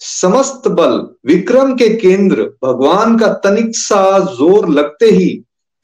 समस्त 0.00 0.68
बल 0.68 0.92
विक्रम 1.26 1.74
के 1.74 1.88
केंद्र 1.96 2.42
भगवान 2.64 3.18
का 3.18 3.28
तनिक 3.44 3.76
सा 3.76 4.18
ज़ोर 4.34 4.68
लगते 4.68 5.06
ही 5.06 5.28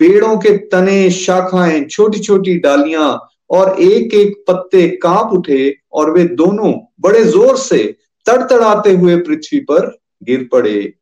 पेड़ों 0.00 0.36
के 0.36 0.56
तने 0.66 1.10
शाखाएँ 1.10 1.84
छोटी 1.84 2.18
छोटी 2.18 2.58
डालियाँ 2.58 3.10
और 3.52 3.80
एक 3.82 4.14
एक 4.14 4.44
पत्ते 4.48 4.88
काँप 5.02 5.32
उठे 5.32 5.74
और 5.92 6.10
वे 6.10 6.24
दोनों 6.24 6.72
बड़े 7.00 7.24
ज़ोर 7.24 7.56
से 7.56 7.84
तड़तड़ाते 8.26 8.92
हुए 8.92 9.16
पृथ्वी 9.16 9.60
पर 9.60 9.86
गिर 10.22 10.48
पड़े। 10.52 10.92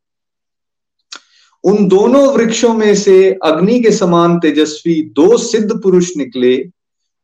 उन 1.64 1.88
दोनों 1.88 2.26
वृक्षों 2.34 2.72
में 2.74 2.94
से 2.94 3.38
अग्नि 3.44 3.80
के 3.80 3.90
समान 3.90 4.38
तेजस्वी 4.38 5.03
दो 5.16 5.36
सिद्ध 5.36 5.80
पुरुष 5.82 6.11
निकले। 6.16 6.57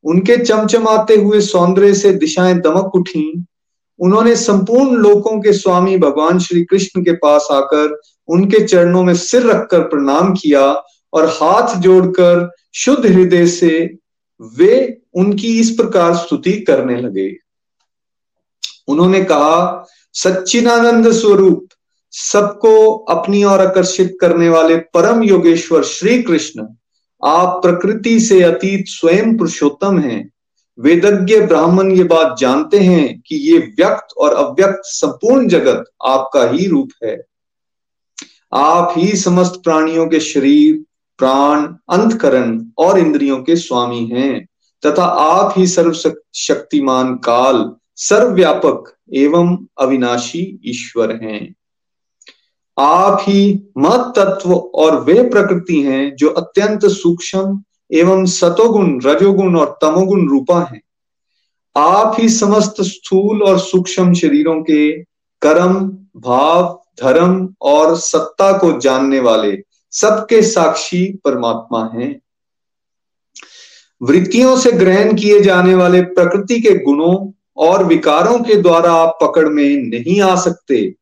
उनके 0.04 0.36
चमचमाते 0.36 1.16
हुए 1.16 1.40
सौंदर्य 1.40 1.94
से 1.94 2.12
दिशाएँ 2.12 2.54
दमक 2.54 2.94
उठी। 2.94 3.44
उन्होंने 4.00 4.34
संपूर्ण 4.36 4.96
लोकों 4.96 5.40
के 5.40 5.52
स्वामी 5.52 5.96
भगवान 5.98 6.38
श्री 6.38 6.64
कृष्ण 6.64 7.02
के 7.02 7.12
पास 7.12 7.48
आकर 7.50 8.00
उनके 8.28 8.64
चरणों 8.66 9.02
में 9.04 9.14
सिर 9.14 9.42
रखकर 9.42 9.80
प्रणाम 9.80 10.32
किया 10.34 10.62
और 11.12 11.26
हाथ 11.32 11.76
जोड़कर 11.76 12.50
शुद्ध 12.74 13.06
हृदय 13.06 13.46
से 13.46 13.78
वे 14.58 14.98
उनकी 15.16 15.60
इस 15.60 15.70
प्रकार 15.70 16.16
स्तुति 16.16 16.52
करने 16.52 17.00
लगे। 17.00 17.36
उन्होंने 18.88 19.24
कहा, 19.24 19.86
सच्चिदानंद 20.12 21.12
स्वरूप, 21.12 21.68
सबको 22.10 22.92
अपनी 22.92 23.44
ओर 23.44 23.60
आकर्षित 23.66 24.18
करने 24.20 24.48
वाले 24.48 24.76
परम 24.76 25.22
योगेश्वर 25.22 25.82
श्री 25.82 26.22
कृष्ण 26.22 26.66
आप 27.24 27.62
प्रकृति 27.62 28.20
से 28.20 28.42
अतीत 28.42 28.84
स्वयं 28.88 29.36
पुरुषोत्तम 29.36 29.98
हैं। 29.98 30.30
वेदज्ञ 30.78 31.40
ब्राह्मण 31.40 31.92
ये 31.92 32.04
बात 32.04 32.36
जानते 32.38 32.78
हैं 32.78 33.22
कि 33.26 33.36
ये 33.36 33.58
व्यक्त 33.58 34.14
और 34.18 34.34
अव्यक्त 34.34 34.80
संपूर्ण 34.84 35.48
जगत 35.48 35.84
आपका 36.04 36.50
ही 36.50 36.66
रूप 36.66 36.90
है। 37.04 37.22
आप 38.54 38.94
ही 38.96 39.16
समस्त 39.16 39.60
प्राणियों 39.64 40.06
के 40.08 40.20
शरीर, 40.20 40.84
प्राण, 41.18 41.62
अंतकरण 41.90 42.66
और 42.78 42.98
इंद्रियों 42.98 43.42
के 43.42 43.56
स्वामी 43.56 44.06
हैं। 44.06 44.46
तथा 44.84 45.04
आप 45.04 45.54
ही 45.56 45.66
सर्व 45.66 45.92
शक्तिमान 46.34 47.14
काल, 47.14 47.74
सर्वव्यापक 47.96 48.96
एवं 49.14 49.66
अविनाशी 49.80 50.60
ईश्वर 50.64 51.12
हैं। 51.22 51.54
आप 52.78 53.18
ही 53.20 53.68
मत 53.78 54.12
तत्व 54.16 54.54
और 54.54 55.00
वे 55.00 55.22
प्रकृति 55.22 55.82
हैं, 55.82 56.16
जो 56.16 56.28
अत्यंत 56.28 56.86
सूक्ष्म 56.86 57.62
एवं 57.92 58.24
सतोगुण, 58.24 59.00
रजोगुण 59.00 59.56
और 59.58 59.78
तमोगुण 59.82 60.28
रूपा 60.28 60.60
हैं। 60.60 60.82
आप 61.76 62.16
ही 62.18 62.28
समस्त 62.28 62.74
स्थूल 62.80 63.42
और 63.42 63.58
सूक्ष्म 63.58 64.14
शरीरों 64.14 64.62
के 64.62 64.92
कर्म, 65.42 65.98
भाव, 66.16 66.82
धर्म 67.02 67.54
और 67.62 67.96
सत्ता 67.96 68.58
को 68.58 68.80
जानने 68.80 69.20
वाले 69.20 69.62
सबके 69.90 70.42
साक्षी 70.42 71.18
परमात्मा 71.24 71.90
हैं। 71.94 72.20
वृत्तियों 74.02 74.56
से 74.56 74.72
ग्रहण 74.72 75.14
किए 75.14 75.40
जाने 75.40 75.74
वाले 75.74 76.02
प्रकृति 76.02 76.60
के 76.60 76.70
गुणों 76.70 77.32
और 77.56 77.84
विकारों 77.84 78.38
के 78.38 78.54
द्वारा 78.54 78.92
आप 78.92 79.18
पकड़ 79.22 79.48
में 79.48 79.76
नहीं 79.76 80.20
आ 80.20 80.36
सकते। 80.36 80.94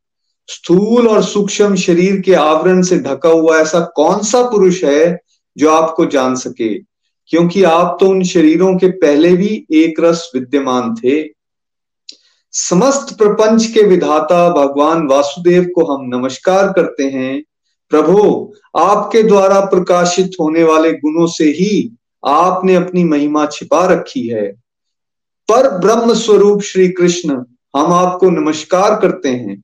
स्थूल 0.46 1.08
और 1.08 1.22
सूक्ष्म 1.22 1.74
शरीर 1.74 2.20
के 2.20 2.34
आवरण 2.34 2.82
से 2.82 2.98
ढका 2.98 3.28
हुआ 3.28 3.58
ऐसा 3.58 3.80
कौन 3.80 4.22
सा 4.22 4.42
पुरुष 4.42 4.84
है 4.84 5.20
जो 5.56 5.70
आपको 5.70 6.06
जान 6.06 6.34
सके? 6.34 6.78
क्योंकि 7.26 7.62
आप 7.62 7.96
तो 8.00 8.08
उन 8.08 8.22
शरीरों 8.22 8.76
के 8.78 8.88
पहले 8.88 9.36
भी 9.36 9.66
एक 9.72 10.00
रस 10.00 10.30
विद्यमान 10.34 10.94
थे। 10.94 11.28
समस्त 12.52 13.18
प्रपंच 13.18 13.66
के 13.66 13.82
विधाता 13.82 14.48
भगवान 14.50 15.06
वासुदेव 15.06 15.64
को 15.74 15.84
हम 15.84 16.16
नमस्कार 16.16 16.72
करते 16.72 17.04
हैं। 17.04 17.44
प्रभु, 17.90 18.52
आपके 18.78 19.22
द्वारा 19.22 19.60
प्रकाशित 19.60 20.30
होने 20.40 20.62
वाले 20.62 20.92
गुणों 20.92 21.26
से 21.26 21.44
ही 21.44 21.96
आपने 22.26 22.74
अपनी 22.74 23.04
महिमा 23.04 23.46
छिपा 23.46 23.86
रखी 23.86 24.28
है। 24.28 24.52
पर 25.48 25.78
ब्रह्म 25.78 26.14
स्वरूप 26.14 26.62
श्री 26.62 26.88
कृष्ण, 26.88 27.44
हम 27.76 27.92
आपको 27.92 28.30
नमस्कार 28.30 29.00
करते 29.00 29.28
हैं। 29.28 29.62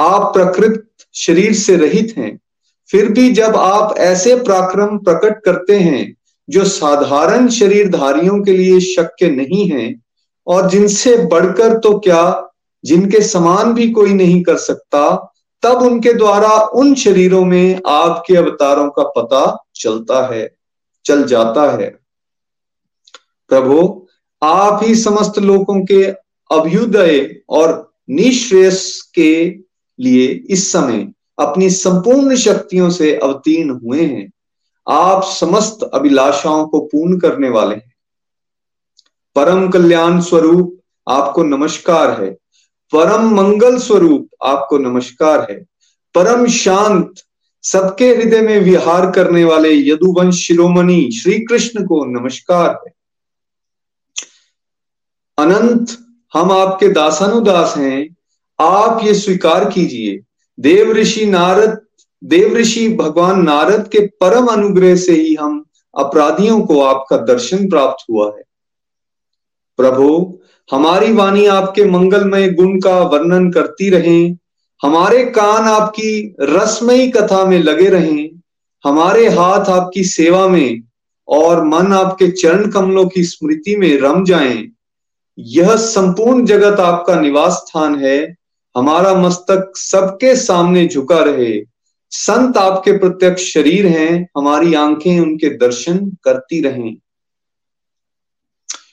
आप 0.00 0.22
प्रकृत 0.22 0.88
शरीर 1.14 1.52
से 1.52 1.76
रहित 1.76 2.14
हैं। 2.18 2.38
फिर 2.88 3.12
भी 3.12 3.32
जब 3.32 3.56
आप 3.56 3.94
ऐसे 3.96 4.36
पराक्रम 4.36 4.98
प्रकट 4.98 5.44
करते 5.44 5.78
हैं, 5.78 6.16
जो 6.48 6.64
साधारण 6.64 7.48
शरीरधारियों 7.48 8.42
के 8.42 8.52
लिए 8.52 8.80
शक्य 8.80 9.30
नहीं 9.30 9.70
है, 9.70 9.94
और 10.46 10.70
जिनसे 10.70 11.16
बढ़कर 11.16 11.78
तो 11.78 11.98
क्या, 11.98 12.48
जिनके 12.84 13.20
समान 13.20 13.74
भी 13.74 13.90
कोई 13.90 14.14
नहीं 14.14 14.42
कर 14.42 14.56
सकता, 14.56 15.32
तब 15.62 15.82
उनके 15.82 16.12
द्वारा 16.12 16.48
उन 16.48 16.94
शरीरों 16.94 17.44
में 17.44 17.80
आपके 17.86 18.36
अवतारों 18.36 18.90
का 18.90 19.02
पता 19.02 19.64
चलता 19.74 20.34
है। 20.34 20.54
चल 21.04 21.24
जाता 21.24 21.76
है। 21.76 21.98
प्रभु, 23.48 24.06
आप 24.42 24.80
ही 24.82 24.94
समस्त 24.94 25.38
लोगों 25.38 25.84
के 25.84 26.04
अभ्युदय 26.52 27.40
और 27.48 27.92
निश्रेयस 28.10 29.02
के 29.14 29.44
लिए 30.00 30.26
इस 30.26 30.72
समय 30.72 31.12
अपनी 31.38 31.70
संपूर्ण 31.70 32.36
शक्तियों 32.36 32.90
से 32.90 33.16
अवतीर्ण 33.16 33.70
हुए 33.70 34.02
हैं। 34.02 34.32
आप 34.88 35.24
समस्त 35.24 35.90
अभिलाषाओं 35.94 36.66
को 36.66 36.80
पूर्ण 36.80 37.18
करने 37.18 37.48
वाले 37.48 37.74
हैं। 37.74 37.94
परम 39.34 39.70
कल्याण 39.70 40.20
स्वरूप 40.20 40.80
आपको 41.08 41.42
नमस्कार 41.42 42.24
है। 42.24 42.30
परम 42.92 43.34
मंगल 43.34 43.78
स्वरूप 43.78 44.28
आपको 44.42 44.78
नमस्कार 44.78 45.46
है। 45.50 45.64
परम 46.14 46.46
शांत 46.46 47.14
सबके 47.64 48.14
हृदय 48.14 48.40
में 48.40 48.60
विहार 48.60 49.10
करने 49.10 49.44
वाले 49.44 49.72
यदुवंश 49.72 50.34
शिरोमणि 50.34 51.10
श्री 51.22 51.40
कृष्ण 51.40 51.86
को 51.86 52.04
नमस्कार 52.04 52.80
है। 52.86 52.94
अनंत, 55.38 55.98
हम 56.34 56.52
आपके 56.52 56.88
दासानुदास 56.88 57.74
हैं। 57.76 58.16
आप 58.60 59.00
ये 59.04 59.14
स्वीकार 59.14 59.70
कीजिए, 59.70 60.20
देव 60.60 60.92
ऋषि 60.92 61.26
नारद, 61.26 61.80
देव 62.24 62.56
ऋषि 62.56 62.88
भगवान 62.88 63.42
नारद 63.42 63.88
के 63.88 64.06
परम 64.06 64.46
अनुग्रह 64.46 64.96
से 64.96 65.12
ही 65.12 65.34
हम 65.34 65.64
अपराधियों 65.98 66.60
को 66.60 66.80
आपका 66.82 67.16
दर्शन 67.16 67.68
प्राप्त 67.68 68.04
हुआ 68.10 68.26
है। 68.26 68.42
प्रभु, 69.76 70.38
हमारी 70.72 71.12
वाणी 71.12 71.46
आपके 71.46 71.84
मंगलमय 71.84 72.50
गुण 72.50 72.80
का 72.80 73.00
वर्णन 73.00 73.50
करती 73.52 73.90
रहे। 73.90 74.43
हमारे 74.82 75.24
कान 75.24 75.62
आपकी 75.62 76.36
रसमयी 76.40 77.10
कथा 77.10 77.44
में 77.44 77.58
लगे 77.58 77.88
रहें, 77.88 78.30
हमारे 78.84 79.28
हाथ 79.28 79.64
आपकी 79.64 80.04
सेवा 80.04 80.48
में, 80.48 80.80
और 81.28 81.64
मन 81.64 81.92
आपके 81.92 82.30
चरण 82.30 82.70
कमलों 82.70 83.06
की 83.06 83.24
स्मृति 83.24 83.76
में 83.76 83.98
रम 83.98 84.24
जाएँ। 84.24 84.68
यह 85.38 85.76
संपूर्ण 85.76 86.46
जगत 86.46 86.80
आपका 86.80 87.20
निवास 87.20 87.52
स्थान 87.52 88.04
है, 88.04 88.36
हमारा 88.76 89.14
मस्तक 89.14 89.72
सबके 89.76 90.36
सामने 90.36 90.86
झुका 90.86 91.18
रहे। 91.18 91.62
संत 92.10 92.56
आपके 92.56 92.92
प्रत्यक्ष 92.92 93.52
शरीर 93.52 93.86
हैं, 93.86 94.28
हमारी 94.38 94.74
आँखें 94.74 95.20
उनके 95.20 95.48
दर्शन 95.48 96.16
करती 96.24 96.60
रहें। 96.60 96.96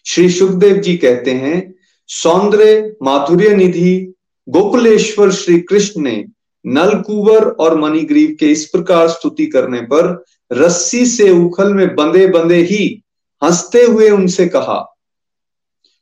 श्री 0.06 0.30
सुखदेव 0.30 0.78
जी 0.78 0.98
कहते 0.98 1.32
हैं, 1.32 1.76
सौंदर्य 2.08 2.96
माधुर्य 3.04 3.56
निधि 3.56 4.11
गोकुलेश्वर 4.52 5.32
श्री 5.32 5.60
कृष्ण 5.60 6.02
ने 6.02 6.26
नलकुवर 6.66 7.44
और 7.50 7.80
मणिग्रीव 7.80 8.38
के 8.40 8.46
इस 8.46 8.66
प्रकार 8.66 9.08
स्तुति 9.08 9.46
करने 9.46 9.82
पर 9.82 10.24
रस्सी 10.54 11.06
से 11.06 11.30
उखल 11.32 11.74
में 11.74 11.96
बंधे 11.96 12.28
बंधे 12.28 12.62
ही 12.62 13.04
हँसते 13.44 13.84
हुए 13.84 14.10
उनसे 14.10 14.46
कहा, 14.48 14.98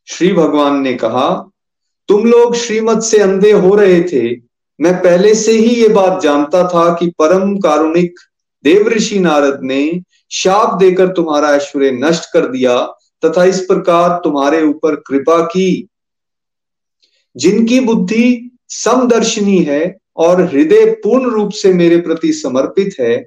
श्री 0.05 0.33
भगवान 0.33 0.81
ने 0.81 0.93
कहा, 0.93 1.51
तुम 2.07 2.25
लोग 2.25 2.55
श्रीमत 2.55 3.03
से 3.03 3.19
अंधे 3.19 3.51
हो 3.51 3.75
रहे 3.75 4.03
थे। 4.03 4.35
मैं 4.81 4.93
पहले 5.01 5.35
से 5.35 5.51
ही 5.51 5.75
ये 5.75 5.87
बात 5.87 6.21
जानता 6.21 6.67
था 6.67 6.93
कि 6.93 7.09
परम 7.09 7.57
कारुणिक 7.57 8.19
देव 8.63 8.87
ऋषि 8.87 9.19
नारद 9.19 9.59
ने 9.63 10.01
शाप 10.31 10.79
देकर 10.79 11.07
तुम्हारा 11.07 11.55
ऐश्वर्य 11.55 11.91
नष्ट 11.91 12.29
कर 12.33 12.47
दिया 12.47 12.85
तथा 13.25 13.43
इस 13.43 13.59
प्रकार 13.61 14.21
तुम्हारे 14.23 14.63
ऊपर 14.63 14.95
कृपा 14.95 15.45
की। 15.45 15.87
जिनकी 17.35 17.79
बुद्धि 17.79 18.51
समदर्शनी 18.69 19.57
है 19.63 19.95
और 20.17 20.41
हृदय 20.43 20.85
पूर्ण 21.03 21.31
रूप 21.31 21.51
से 21.51 21.73
मेरे 21.73 21.97
प्रति 21.97 22.31
समर्पित 22.33 22.95
है, 22.99 23.23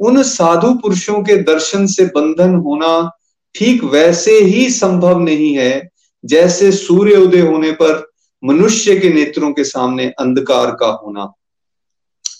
उन 0.00 0.22
साधु 0.22 0.72
पुरुषों 0.74 1.22
के 1.22 1.36
दर्शन 1.42 1.86
से 1.86 2.04
बंधन 2.06 2.54
होना 2.56 3.10
ठीक 3.54 3.84
वैसे 3.84 4.32
ही 4.32 4.68
संभव 4.70 5.18
नहीं 5.20 5.54
है, 5.56 5.88
जैसे 6.24 6.70
सूर्य 6.72 7.16
उदय 7.16 7.40
होने 7.40 7.70
पर 7.72 8.06
मनुष्य 8.42 8.98
के 9.00 9.12
नेत्रों 9.12 9.52
के 9.52 9.64
सामने 9.64 10.06
अंधकार 10.10 10.70
का 10.70 10.86
होना। 10.94 11.32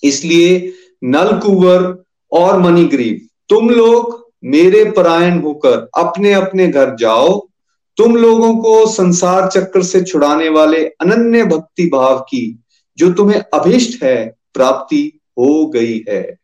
इसलिए 0.03 0.73
नलकुवर 1.03 2.05
और 2.33 2.61
मणिग्रीव, 2.61 3.21
तुम 3.49 3.71
लोग 3.71 4.23
मेरे 4.45 4.85
परायण 4.91 5.41
होकर 5.41 5.89
अपने 5.99 6.33
अपने 6.33 6.67
घर 6.69 6.95
जाओ 6.97 7.41
तुम 7.97 8.17
लोगों 8.17 8.57
को 8.57 8.87
संसार 8.87 9.49
चक्र 9.49 9.83
से 9.83 10.03
छुड़ाने 10.03 10.49
वाले 10.49 10.87
अनन्य 10.87 11.45
भक्ति 11.45 11.87
भाव 11.87 12.19
की, 12.19 12.61
जो 12.99 13.13
तुम्हें 13.13 13.43
अभिष्ट 13.55 14.03
है, 14.03 14.37
प्राप्ति 14.55 15.21
हो 15.39 15.67
गई 15.67 16.05
है। 16.09 16.37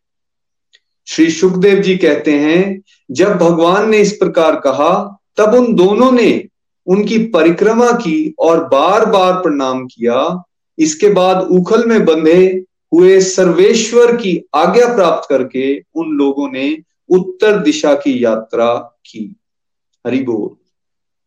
श्री 1.07 1.31
सुखदेव 1.31 1.81
जी 1.81 1.97
कहते 1.97 2.33
हैं, 2.33 2.83
जब 3.11 3.39
भगवान 3.39 3.91
ने 3.91 3.99
इस 3.99 4.13
प्रकार 4.13 4.57
कहा, 4.57 5.19
तब 5.37 5.55
उन 5.55 5.75
दोनों 5.75 6.13
ने 6.13 6.45
उनकी 6.87 7.19
परिक्रमा 7.19 7.93
की 7.93 8.35
और 8.39 8.65
बार 8.65 9.05
बार 9.05 9.33
प्रणाम 9.33 9.87
किया। 9.87 10.43
इसके 10.79 11.09
बाद 11.09 11.49
उखल 11.51 11.85
में 11.85 12.05
बंधे 12.05 12.65
हुए 12.93 13.21
सर्वेश्वर 13.21 14.17
की 14.17 14.49
आज्ञा 14.55 14.95
प्राप्त 14.95 15.29
करके 15.29 15.79
उन 15.95 16.07
लोगों 16.09 16.51
ने 16.51 16.79
उत्तर 17.09 17.59
दिशा 17.59 17.95
की 17.95 18.25
यात्रा 18.25 18.75
की। 19.07 19.37
हरि 20.07 20.19
बोल। 20.19 20.60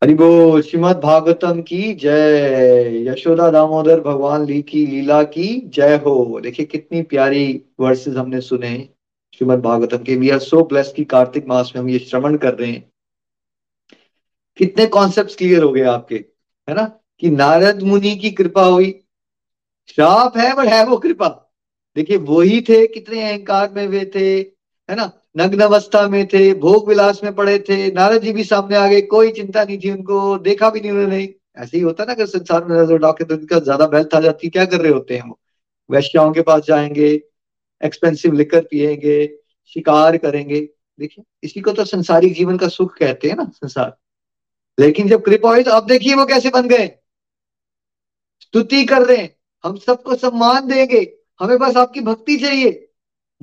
हरि 0.04 0.14
बोल, 0.14 0.62
श्रीमद 0.62 1.00
भागवतम 1.00 1.62
की 1.62 1.94
जय। 1.94 3.10
यशोदा 3.10 3.52
दामोदर 3.52 4.02
भगवान 4.02 4.46
ली 4.46 4.62
की 4.62 4.86
लीला 4.88 5.24
की 5.24 5.62
जय 5.66 5.96
हो। 5.96 6.40
देखिए, 6.44 6.66
कितनी 6.66 7.02
प्यारी 7.02 7.62
वर्सेस 7.80 8.16
हमने 8.16 8.42
सुने 8.42 8.90
श्रीमद 9.36 9.60
भागवतम 9.60 9.98
के। 9.98 10.16
वी 10.16 10.30
आर 10.30 10.40
सो 10.40 10.64
ब्लेस 10.64 10.94
की 10.96 11.04
कार्तिक 11.04 11.48
मास 11.48 11.74
में 11.76 11.82
हम 11.82 11.90
ये 11.90 12.00
श्रवण 12.00 12.38
कर 12.38 12.54
रहे 12.54 12.72
हैं। 12.72 12.92
कितने 14.58 14.86
कॉन्सेप्ट 14.86 15.38
क्लियर 15.38 15.64
हो 15.64 15.72
गए 15.72 15.84
आपके, 15.84 16.16
है 16.70 16.74
ना? 16.74 17.00
कि 17.20 17.30
नारद 17.30 17.82
मुनि 17.84 18.16
की 18.16 18.32
कृपा 18.32 18.66
हुई। 18.66 19.00
श्राप 19.96 20.38
है 20.38 20.56
बट 20.56 20.66
है 20.66 20.86
वो 20.86 20.98
कृपा। 20.98 21.54
देखिए 21.96 22.18
वही 22.18 22.62
थे, 22.62 22.88
कितने 22.88 23.32
अहंकार 23.32 23.72
में 23.76 23.88
वे 23.88 24.12
थे, 24.16 24.40
है 24.90 24.96
ना? 24.96 25.12
नग्न 25.35 25.60
अवस्था 25.60 26.07
में 26.07 26.26
थे 26.27 26.53
भोग 26.53 26.88
विलास 26.89 27.22
में 27.23 27.34
पड़े 27.35 27.57
थे, 27.60 27.91
नारद 27.91 28.22
जी 28.22 28.31
भी 28.31 28.43
सामने 28.43 28.76
आ 28.76 28.88
गए, 28.88 29.01
कोई 29.03 29.31
चिंता 29.31 29.64
नहीं 29.64 29.77
थी 29.80 29.91
उनको, 29.91 30.38
देखा 30.39 30.69
भी 30.69 30.81
नहीं 30.81 30.91
उन्होंने। 30.91 31.23
ऐसे 31.57 31.77
ही 31.77 31.84
होता 31.84 32.05
ना 32.05 32.14
अगर 32.14 32.26
संसार 32.26 32.65
में 32.65 32.76
नज़र 32.77 32.97
डाके 32.97 33.23
तो 33.23 33.35
उनका 33.35 33.60
ज़्यादा 33.60 33.88
बेल्ट 33.88 34.14
आ 34.15 34.19
जाती, 34.19 34.49
क्या 34.49 34.65
कर 34.65 34.81
रहे 34.81 34.91
होते 34.91 35.15
हैं 35.15 35.27
वो? 35.30 35.39
वैश्याओं 35.89 36.31
के 36.34 36.41
पास 36.41 36.64
जाएँगे 36.64 37.10
एक्सपेंसिव 37.81 38.34
लिकर 38.34 38.61
पिएँगे, 38.61 39.26
शिकार 39.76 40.18
करेंगे। 40.18 40.60
देखिए, 40.99 41.23
इसी 41.43 41.61
को 41.61 41.72
तो 41.72 41.85
संसारिक 41.85 42.34
जीवन 42.34 42.57
का 42.57 42.68
सुख 42.68 42.95
कहते 42.97 43.30
हैं 43.30 43.35
ना, 43.35 43.49
संसार। 43.55 43.95
लेकिन 44.77 45.07
जब 45.07 45.23
कृपा 45.23 45.49
हुई 45.49 45.64
तो 45.64 45.72
अब 45.72 45.88
देखिए 45.88 46.15
वो 46.15 46.26
कैसे 46.26 46.49
बन 46.49 46.68
गए। 46.68 46.88
स्तुति 48.41 48.84
कर 48.85 49.01
रहे 49.01 49.18
हैं, 49.18 49.35
हम 49.64 49.77
सबको 49.77 50.15
सम्मान 50.15 50.68
देंगे, 50.68 51.01
हमें 51.39 51.57
बस 51.60 51.77
आपकी 51.77 52.01
भक्ति 52.01 52.35
चाहिए। 52.38 52.82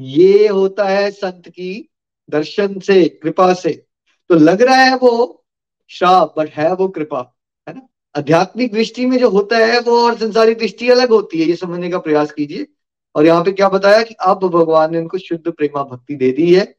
ये 0.00 0.48
होता 0.48 0.84
है 0.84 1.10
संत 1.10 1.48
की 1.48 1.90
दर्शन 2.30 2.78
से, 2.78 3.08
कृपा 3.08 3.52
से। 3.54 3.86
तो 4.28 4.34
लग 4.34 4.62
रहा 4.62 4.76
है 4.76 4.96
वो 4.96 5.44
श्राप 5.88 6.34
बट 6.38 6.50
है 6.50 6.74
वो 6.74 6.88
कृपा, 6.88 7.36
है 7.68 7.74
ना? 7.74 7.88
आध्यात्मिक 8.16 8.72
दृष्टि 8.72 9.06
में 9.06 9.18
जो 9.18 9.30
होता 9.30 9.56
है 9.56 9.80
वो 9.80 10.06
और 10.06 10.18
संसारिक 10.18 10.58
दृष्टि 10.58 10.90
अलग 10.90 11.10
होती 11.10 11.40
है, 11.40 11.46
ये 11.46 11.56
समझने 11.56 11.90
का 11.90 11.98
प्रयास 11.98 12.32
कीजिए। 12.32 12.66
और 13.14 13.26
यहाँ 13.26 13.44
पे 13.44 13.52
क्या 13.52 13.68
बताया 13.68 14.02
कि 14.02 14.14
अब 14.14 14.38
भगवान 14.38 14.92
ने 14.92 14.98
उनको 14.98 15.18
शुद्ध 15.18 15.50
प्रेमा 15.50 15.82
भक्ति 15.82 16.14
दे 16.14 16.32
दी 16.32 16.54
है। 16.54 16.74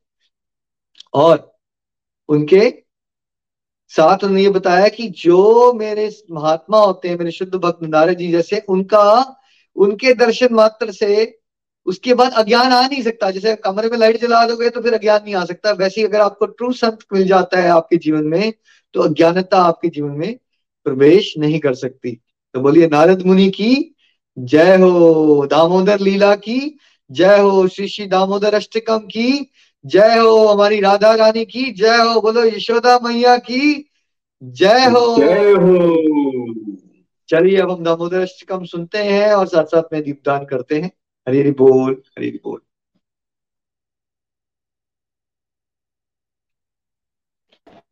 और 1.14 1.60
उनके 2.30 2.84
साथ 3.88 4.18
उन्होंने 4.18 4.43
ये 4.43 4.49
बताया 4.49 4.88
कि 4.88 5.07
जो 5.07 5.73
मेरे 5.73 6.23
महात्मा 6.31 6.80
होते 6.80 7.10
हैं, 7.10 7.18
मेरे 7.18 7.31
शुद्ध 7.31 7.56
भक्त 7.56 7.84
नारद 7.84 8.18
जी 8.18 8.31
जैसे, 8.31 8.60
उनका, 8.69 9.39
उनके 9.76 10.14
दर्शन 10.14 10.48
मात्र 10.52 10.91
से 10.91 11.40
उसके 11.86 12.14
बाद 12.14 12.34
अज्ञान 12.34 12.72
आ 12.72 12.82
नहीं 12.88 13.02
सकता। 13.03 13.30
जैसे 13.32 13.56
कमरे 13.56 13.90
में 13.90 13.98
लाइट 13.98 14.22
जला 14.22 14.45
दोगे 14.48 14.70
तो 14.70 14.82
फिर 14.82 14.94
अज्ञान 14.94 15.22
नहीं 15.24 15.36
आ 15.36 15.44
सकता। 15.45 15.72
वैसे 15.72 16.02
ही 16.02 16.08
अगर 16.08 16.22
आपको 16.22 16.45
ट्रू 16.45 16.72
संत 16.74 16.99
मिल 17.14 17.28
जाता 17.28 17.62
है 17.62 17.70
आपके 17.70 17.98
जीवन 17.98 18.24
में 18.24 18.53
तो 18.94 19.02
अज्ञानता 19.02 19.62
आपके 19.62 19.88
जीवन 19.88 20.12
में 20.12 20.38
प्रवेश 20.86 21.34
नहीं 21.38 21.60
कर 21.60 21.74
सकती। 21.74 22.12
तो 22.56 22.60
बोलिए 22.60 22.88
नारद 22.88 23.22
मुनि 23.22 23.49
की 23.49 23.95
जय 24.38 24.76
हो 24.76 25.45
दामोदर 25.45 25.99
लीला 25.99 26.36
की 26.36 26.78
जय 27.12 27.40
हो 27.40 27.68
श्री 27.68 27.88
श्री 27.88 28.06
दामोदर 28.08 28.53
अष्टकम 28.53 28.98
की 28.98 29.52
जय 29.86 30.18
हो 30.18 30.48
हमारी 30.48 30.80
राधा 30.82 31.14
रानी 31.16 31.45
की 31.45 31.72
जय 31.72 31.98
हो 31.98 32.22
बोलो 32.22 32.44
यशोदा 32.44 32.99
मैया 33.03 33.38
की 33.38 33.90
जय 34.44 34.86
हो। 34.86 35.16
जय 35.18 35.52
हो। 35.52 35.90
चलिए 37.30 37.58
अब 37.58 37.72
हम 37.72 37.84
दामोदर 37.84 38.22
अष्टकम 38.22 38.66
सुनते 38.66 38.98
हैं 38.98 39.34
और 39.34 39.48
साथ 39.48 39.66
साथ 39.66 39.94
में 39.94 40.02
दीपदान 40.03 40.45
करते 40.45 40.80
हैं। 40.80 40.91
हरी 41.27 41.39
हरी 41.39 41.52
बोल 41.61 41.91
हरी 42.18 42.27
हरी 42.27 42.39
बोल। 42.43 42.61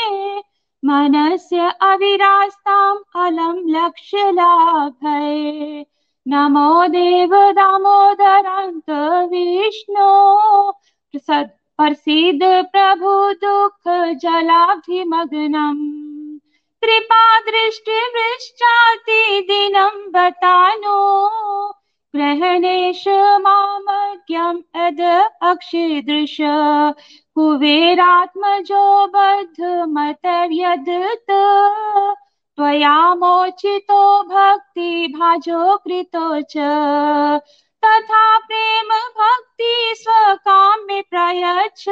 मनस्य 0.84 1.72
अविरास्ताम् 1.80 2.98
अलं 3.16 3.68
लक्ष्यलाभये 3.68 5.86
नमो 6.28 6.86
देव 6.86 7.52
दामोदरान्त 7.52 8.90
विष्णु। 9.32 10.72
प्रसद् 11.12 11.50
प्रभु 12.62 13.32
दुःख 13.32 14.14
जलाब्धिमग्नम्। 14.14 16.13
कृपा 16.84 17.40
दृष्टिवृश्चाति 17.40 19.40
दिनं 19.40 19.88
बतानो। 19.88 21.24
ग्रहणेश 22.16 23.04
मामज्ञम् 23.40 24.62
अद 24.74 25.30
अक्षिदृश। 25.42 26.36
कुबेरात्मजो 27.34 29.06
बद्धमतव्यदत 29.06 31.26
त्वया 32.56 33.14
मोचितो 33.14 34.22
भक्तिभाजो 34.22 35.76
कृतो 35.76 36.40
च। 36.40 36.52
तथा 37.84 38.38
प्रेम 38.38 38.88
भक्ति 38.88 39.94
स्वकाम्य 39.96 41.00
प्रयच्छ। 41.00 41.84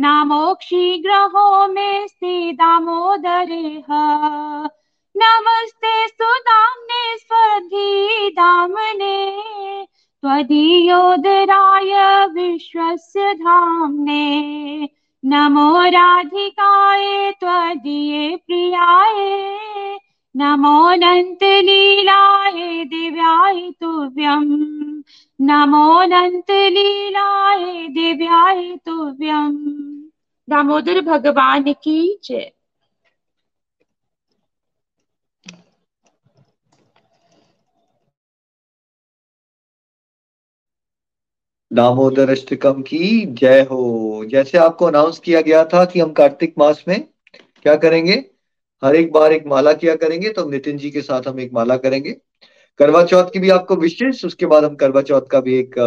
नामोक्षी 0.00 0.98
ग्रहो 0.98 1.68
मे 1.68 2.06
दामोदरेह 2.52 3.86
नमस्ते 5.16 6.08
सुदाम्ने 6.08 7.16
स्वधी 7.16 8.28
दामने, 8.30 9.36
त्वदीयोदराय 10.22 11.92
विश्वस्य 12.26 13.34
धाम्ने। 13.34 14.88
नमो 15.24 15.82
राधिकाय, 15.82 17.32
त्वदीये 17.40 18.36
प्रियाय 18.36 19.14
नमोऽनन्तलीलाय 20.38 21.24
दिव्याय 22.84 23.60
तुभ्यम् 23.80 24.50
नमोऽनन्तलीलाय 25.40 26.26
दिव्याय 27.88 28.62
तुभ्यम् 28.86 29.58
दामोदर 30.48 31.00
भगवान 31.04 31.72
की 31.72 31.98
जय। 32.24 32.50
दामोदर 41.70 42.30
अष्टकम 42.30 42.82
की 42.82 43.00
जय 43.40 43.60
हो। 43.62 43.80
जैसे 44.30 44.58
आपको 44.58 44.84
अनाउंस 44.84 45.18
किया 45.18 45.40
गया 45.40 45.64
था 45.64 45.84
कि 45.84 46.00
हम 46.00 46.12
कार्तिक 46.12 46.54
मास 46.58 46.84
में 46.88 47.00
क्या 47.62 47.76
करेंगे? 47.76 48.16
हर 48.84 48.96
एक 48.96 49.12
बार 49.12 49.32
एक 49.32 49.46
माला 49.46 49.72
किया 49.72 49.94
करेंगे 49.96 50.28
तो 50.28 50.48
नितिन 50.50 50.76
जी 50.78 50.90
के 50.90 51.00
साथ 51.00 51.28
हम 51.28 51.40
एक 51.40 51.52
माला 51.52 51.76
करेंगे। 51.76 52.16
करवा 52.78 53.04
चौथ 53.04 53.30
की 53.32 53.38
भी 53.38 53.50
आपको 53.50 53.76
विशेष, 53.76 54.24
उसके 54.24 54.46
बाद 54.46 54.64
हम 54.64 54.74
करवा 54.74 55.02
चौथ 55.02 55.22
का 55.22 55.40
भी 55.40 55.58
एक 55.58 55.78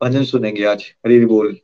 भजन 0.00 0.24
सुनेंगे 0.24 0.64
आज। 0.64 0.84
हरी 1.06 1.24
बोल। 1.26 1.56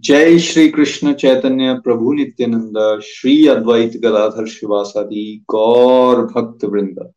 जय 0.00 0.38
श्री 0.38 0.68
कृष्ण 0.68 1.12
चैतन्य 1.12 1.74
प्रभु 1.74 2.12
नित्यानंद, 2.12 3.00
श्री 3.04 3.46
अद्वैत 3.46 3.96
गदाधर 3.96 4.46
शिवासादि, 4.46 5.44
गौर 5.50 6.24
भक्त 6.26 6.64
वृंद 6.64 7.12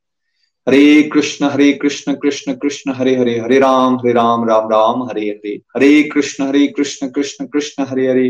हरे 0.67 1.03
कृष्ण 1.03 1.45
हरे 1.45 1.71
कृष्ण 1.73 2.13
कृष्ण 2.13 2.53
कृष्ण, 2.53 2.91
हरे 2.91 3.15
हरे 3.15 3.39
हरे 3.39 3.59
राम 3.59 3.95
हरे 3.95 4.11
राम 4.13 4.47
राम 4.49 4.69
राम, 4.69 5.03
हरे 5.03 5.29
हरे। 5.29 5.51
हरे 5.75 6.03
कृष्ण 6.03 6.43
हरे 6.43 6.67
कृष्ण 6.67 7.07
कृष्ण 7.07 7.45
कृष्ण, 7.45 7.85
हरे 7.85 8.07
हरे। 8.07 8.29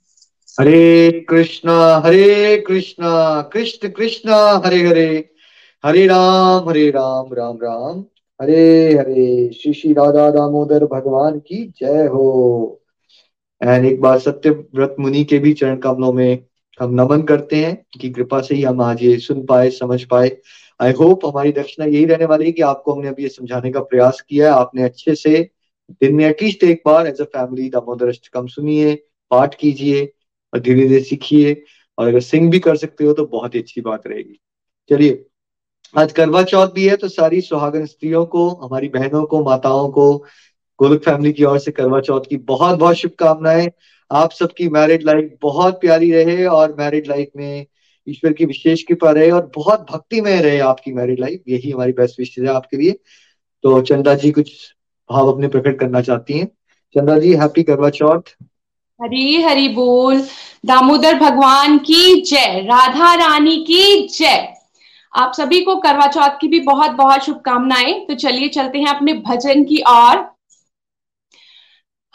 हरे 0.61 1.11
कृष्णा 1.29 2.01
हरे 2.05 2.57
कृष्णा, 2.57 3.41
कृष्ण 3.53 3.89
कृष्णा, 3.89 4.61
हरे 4.65 4.87
हरे। 4.87 5.29
हरे 5.85 6.07
राम 6.07 6.69
हरे 6.69 6.89
राम 6.89 7.33
राम 7.33 7.57
राम। 7.63 8.05
हरे 8.41 8.93
हरे। 8.93 9.53
श्री 9.53 9.73
श्री 9.73 9.93
राधा 9.93 10.29
दामोदर 10.29 10.85
भगवान 10.85 11.39
की 11.39 11.73
जय 11.79 12.07
हो। 12.07 12.81
एंड 13.63 13.85
एक 13.85 14.01
बार 14.01 14.19
सत्य 14.19 14.49
व्रत 14.49 14.95
मुनि 14.99 15.23
के 15.23 15.39
भी 15.39 15.53
चरण 15.53 15.77
कमलों 15.77 16.13
में 16.13 16.45
हम 16.81 17.01
नमन 17.01 17.21
करते 17.21 17.55
हैं 17.55 17.85
कि 18.01 18.09
कृपा 18.09 18.41
से 18.41 18.55
ही 18.55 18.63
हम 18.63 18.81
आज 18.81 19.03
ये 19.03 19.17
सुन 19.17 19.45
पाए, 19.45 19.69
समझ 19.69 20.03
पाए। 20.03 20.37
आई 20.81 20.91
होप 20.91 21.25
हमारी 21.25 21.51
दक्षिणा 21.51 21.87
यही 21.87 22.05
रहने 22.05 22.25
वाली 22.25 22.45
है 22.45 22.51
कि 22.51 22.61
आपको 22.61 22.93
हमने 22.93 23.07
अभी 23.07 23.23
ये 23.23 23.29
समझाने 23.29 23.71
का 23.71 23.79
प्रयास 23.79 24.21
किया 24.29 24.53
है। 24.53 24.59
आपने 24.59 24.83
अच्छे 24.83 25.15
से 25.15 25.49
दिन 25.91 26.15
में 26.15 26.25
एटलीस्ट 26.25 26.63
एक 26.63 26.83
बार 26.85 27.07
as 27.07 27.21
a 27.21 27.23
family 27.23 27.69
Damodar 27.69 28.07
Ashtakam 28.07 28.47
सुनिए, 28.47 28.95
पाठ 29.31 29.55
कीजिए। 29.55 30.13
और 30.53 30.59
धीरे 30.59 30.87
धीरे 30.87 30.99
सीखिए। 30.99 31.63
और 31.97 32.07
अगर 32.07 32.19
सिंग 32.19 32.49
भी 32.51 32.59
कर 32.59 32.75
सकते 32.75 33.05
हो 33.05 33.13
तो 33.13 33.25
बहुत 33.25 33.55
ही 33.55 33.59
अच्छी 33.59 33.81
बात 33.81 34.07
रहेगी। 34.07 34.39
चलिए, 34.89 35.25
आज 35.97 36.11
करवा 36.11 36.43
चौथ 36.43 36.67
भी 36.67 36.87
है 36.87 36.95
तो 36.95 37.07
सारी 37.07 37.41
सुहागन 37.41 37.85
स्त्रियों 37.85 38.25
को, 38.25 38.47
हमारी 38.49 38.89
बहनों 38.89 39.23
को, 39.25 39.43
माताओं 39.43 39.89
को, 39.89 40.17
गोलक 40.79 41.03
फैमिली 41.03 41.33
की 41.33 41.43
ओर 41.43 41.59
से 41.59 41.71
करवा 41.71 41.99
चौथ 42.01 42.21
की 42.21 42.37
बहुत 42.37 42.79
बहुत 42.79 42.95
शुभकामनाएँ। 42.95 43.71
आप 44.11 44.31
सबकी 44.31 44.67
मैरिड 44.69 45.03
लाइफ 45.03 45.37
बहुत 45.41 45.79
प्यारी 45.81 46.11
रहे 46.11 46.45
और 46.45 46.75
मैरिड 46.79 47.07
लाइफ 47.07 47.29
में 47.35 47.65
ईश्वर 48.07 48.33
की 48.33 48.45
विशेष 48.45 48.83
कृपा 48.83 49.11
रहे 49.11 49.29
और 49.31 49.51
बहुत 49.55 49.85
भक्ति 49.91 50.21
में 50.21 50.41
रहे 50.41 50.59
आपकी 50.59 50.91
मैरिड 50.93 51.19
लाइफ 51.19 51.43
यही 51.47 51.71
हमारी 51.71 51.91
बेस्ट 51.91 52.19
विशेष 52.19 52.45
है 52.45 52.53
आपके 52.53 52.77
लिए। 52.77 52.91
तो 53.63 53.81
चंदा 53.81 54.15
जी 54.15 54.31
कुछ 54.31 54.51
भाव 55.09 55.31
अपने 55.31 55.47
प्रकट 55.47 55.79
करना 55.79 56.01
चाहती 56.01 56.33
हैं। 56.33 56.47
चंदा 56.95 57.17
जी 57.19 57.33
हैप्पी 57.33 57.63
करवा 57.63 57.89
चौथ। 57.89 58.35
हरी 59.03 59.41
हरी 59.41 59.67
बोल। 59.69 60.27
दामोदर 60.65 61.15
भगवान 61.15 61.77
की 61.77 62.21
जय। 62.21 62.61
राधा 62.65 63.13
रानी 63.13 63.57
की 63.57 64.07
जय। 64.07 64.53
आप 65.17 65.33
सभी 65.33 65.61
को 65.61 65.75
करवा 65.75 66.07
चौथ 66.07 66.29
की 66.41 66.47
भी 66.47 66.59
बहुत 66.59 66.91
बहुत 66.91 67.21
शुभकामनाएँ। 67.21 68.05
तो 68.05 68.15
चलिए 68.15 68.47
चलते 68.49 68.79
हैं 68.79 68.87
अपने 68.87 69.13
भजन 69.13 69.63
की 69.63 69.83
ओर। 69.89 70.17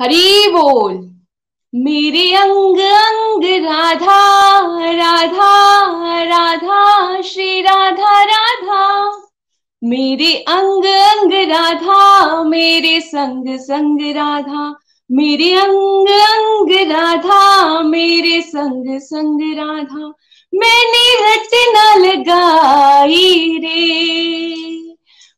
हरी 0.00 0.48
बोल। 0.48 1.12
मेरे 1.74 2.34
अंग 2.34 2.78
अंग 2.78 3.64
राधा 3.64 4.60
राधा 4.90 5.82
राधा, 6.22 7.20
श्री 7.20 7.60
राधा 7.60 8.24
राधा। 8.24 9.12
मेरे 9.84 10.34
अंग 10.34 10.84
अंग 10.84 11.32
राधा, 11.32 12.42
मेरे 12.42 13.00
संग 13.00 13.58
संग 13.58 13.98
राधा। 14.16 14.78
मेरे 15.10 15.52
अंग 15.54 16.08
अंग 16.08 16.90
राधा, 16.92 17.80
मेरे 17.82 18.40
संग 18.40 19.00
संग 19.00 19.58
राधा, 19.58 20.12
मैंने 20.54 21.04
रट 21.20 21.48
न 21.54 22.04
लगाई 22.06 23.58
रे। 23.58 23.84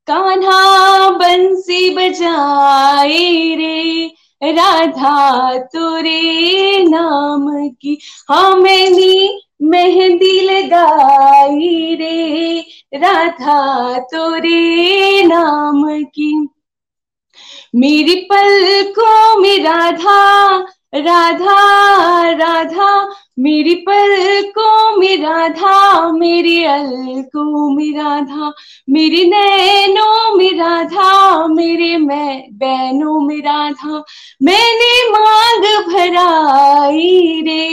कान्हा 0.08 1.10
बंसी 1.10 1.90
बजाए 1.90 3.56
रे 3.56 4.12
राधा 4.42 5.58
तुरे 5.64 6.84
नाम 6.84 7.48
की 7.82 7.98
हाँ 8.30 8.56
मैंने 8.56 9.40
मेहंदी 9.62 10.40
लगाई 10.42 11.96
रे। 11.96 12.60
राधा 12.94 14.00
तुरे 14.00 15.24
नाम 15.24 15.84
की, 16.06 16.32
मेरी 17.76 18.16
पल 18.32 18.84
को 18.90 19.40
में 19.40 19.64
राधा 19.64 20.20
राधा 20.96 22.30
राधा, 22.30 23.16
मेरी 23.40 23.76
पलकों 23.76 24.98
में 24.98 25.18
राधा, 25.18 26.12
मेरी 26.12 26.64
अलकों 26.64 27.76
में 27.76 27.98
राधा, 27.98 28.54
मेरी 28.90 29.26
नैनों 29.26 30.36
में 30.36 30.54
राधा, 30.54 31.48
मेरे 31.48 31.98
मैं, 31.98 32.44
बहनों 32.52 33.20
में 33.20 33.38
राधा, 33.38 34.04
मैंने 34.44 35.12
मांग 35.12 35.86
भराई 35.88 37.42
रे। 37.42 37.68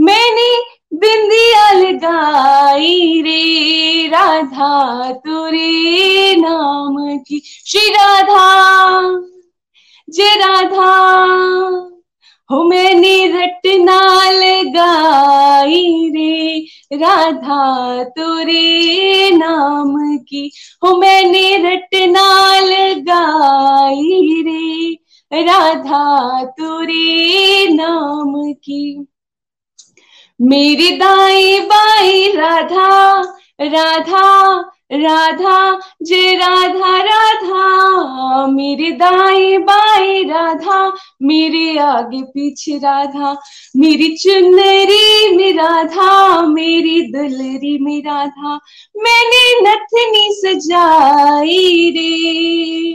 मैंने 0.00 0.58
बिंदिया 0.96 1.72
लगाई 1.72 3.22
रे। 3.22 4.06
राधा, 4.06 5.12
तुरे 5.12 6.36
नाम 6.36 7.18
की 7.18 7.42
श्री 7.44 7.88
राधा। 7.88 9.28
जय 10.12 10.34
राधा, 10.36 10.90
हो 12.50 12.64
मैंने 12.64 13.26
रटना 13.26 14.30
लगाई 14.30 16.10
रे। 16.10 16.66
राधा, 16.96 18.04
तुरे 18.04 19.30
नाम 19.30 20.16
की, 20.16 20.52
हो 20.84 20.96
मैंने 20.96 21.56
रटना 21.56 22.60
लगाई 22.60 24.42
रे। 24.46 24.92
राधा, 25.42 26.44
तुरे 26.44 27.68
नाम 27.68 28.52
की। 28.52 29.06
मेरी 30.40 30.90
दाई 30.96 31.60
बाई 31.60 32.32
राधा 32.32 33.20
राधा 33.60 34.52
राधा, 34.92 35.80
जय 36.02 36.34
राधा 36.34 36.96
राधा, 37.02 38.46
मेरे 38.46 38.90
दाए 38.90 39.58
बाई 39.58 40.22
राधा, 40.24 40.92
मेरे 41.22 41.78
आगे 41.78 42.22
पीछे 42.22 42.76
राधा, 42.78 43.32
मेरी 43.76 44.16
चुनरी 44.16 45.36
में 45.36 45.52
राधा, 45.52 46.42
मेरी 46.46 47.00
दुलरी 47.12 47.78
में 47.78 48.02
राधा, 48.02 48.54
मैंने 48.96 49.60
नथनी 49.60 50.28
सजाई 50.32 51.90
रे, 51.90 52.92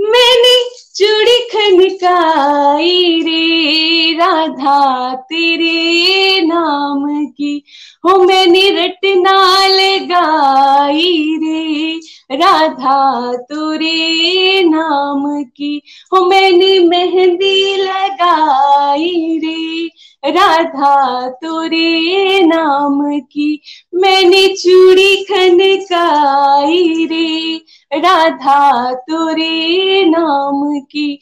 मैंने 0.00 0.54
चूड़ी 0.96 1.38
खनकाई 1.40 3.20
रे, 3.20 4.12
राधा 4.12 5.14
तेरे 5.14 6.40
नाम 6.40 7.26
की। 7.26 7.64
हो 8.04 8.18
मैंने 8.18 8.70
रटना 8.70 9.66
लगाई 9.66 11.38
रे, 11.42 12.00
राधा 12.32 13.32
तोरे 13.36 14.62
नाम 14.62 15.42
की। 15.42 15.82
हो 16.14 16.24
मैंने 16.26 16.78
मेहंदी 16.78 17.76
लगाई 17.76 19.40
रे, 19.44 19.86
राधा 20.30 21.28
तोरे 21.28 22.40
नाम 22.42 23.20
की। 23.20 23.60
मैंने 23.94 24.48
चूड़ी 24.48 25.16
खनकाई 25.24 27.04
रे, 27.04 27.56
राधा 27.94 28.94
तोरे 28.94 30.04
नाम 30.04 30.80
की, 30.90 31.18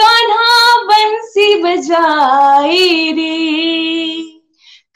कान्हा 0.00 0.82
बंसी 0.84 1.62
बजाए 1.62 3.12
रे। 3.12 4.16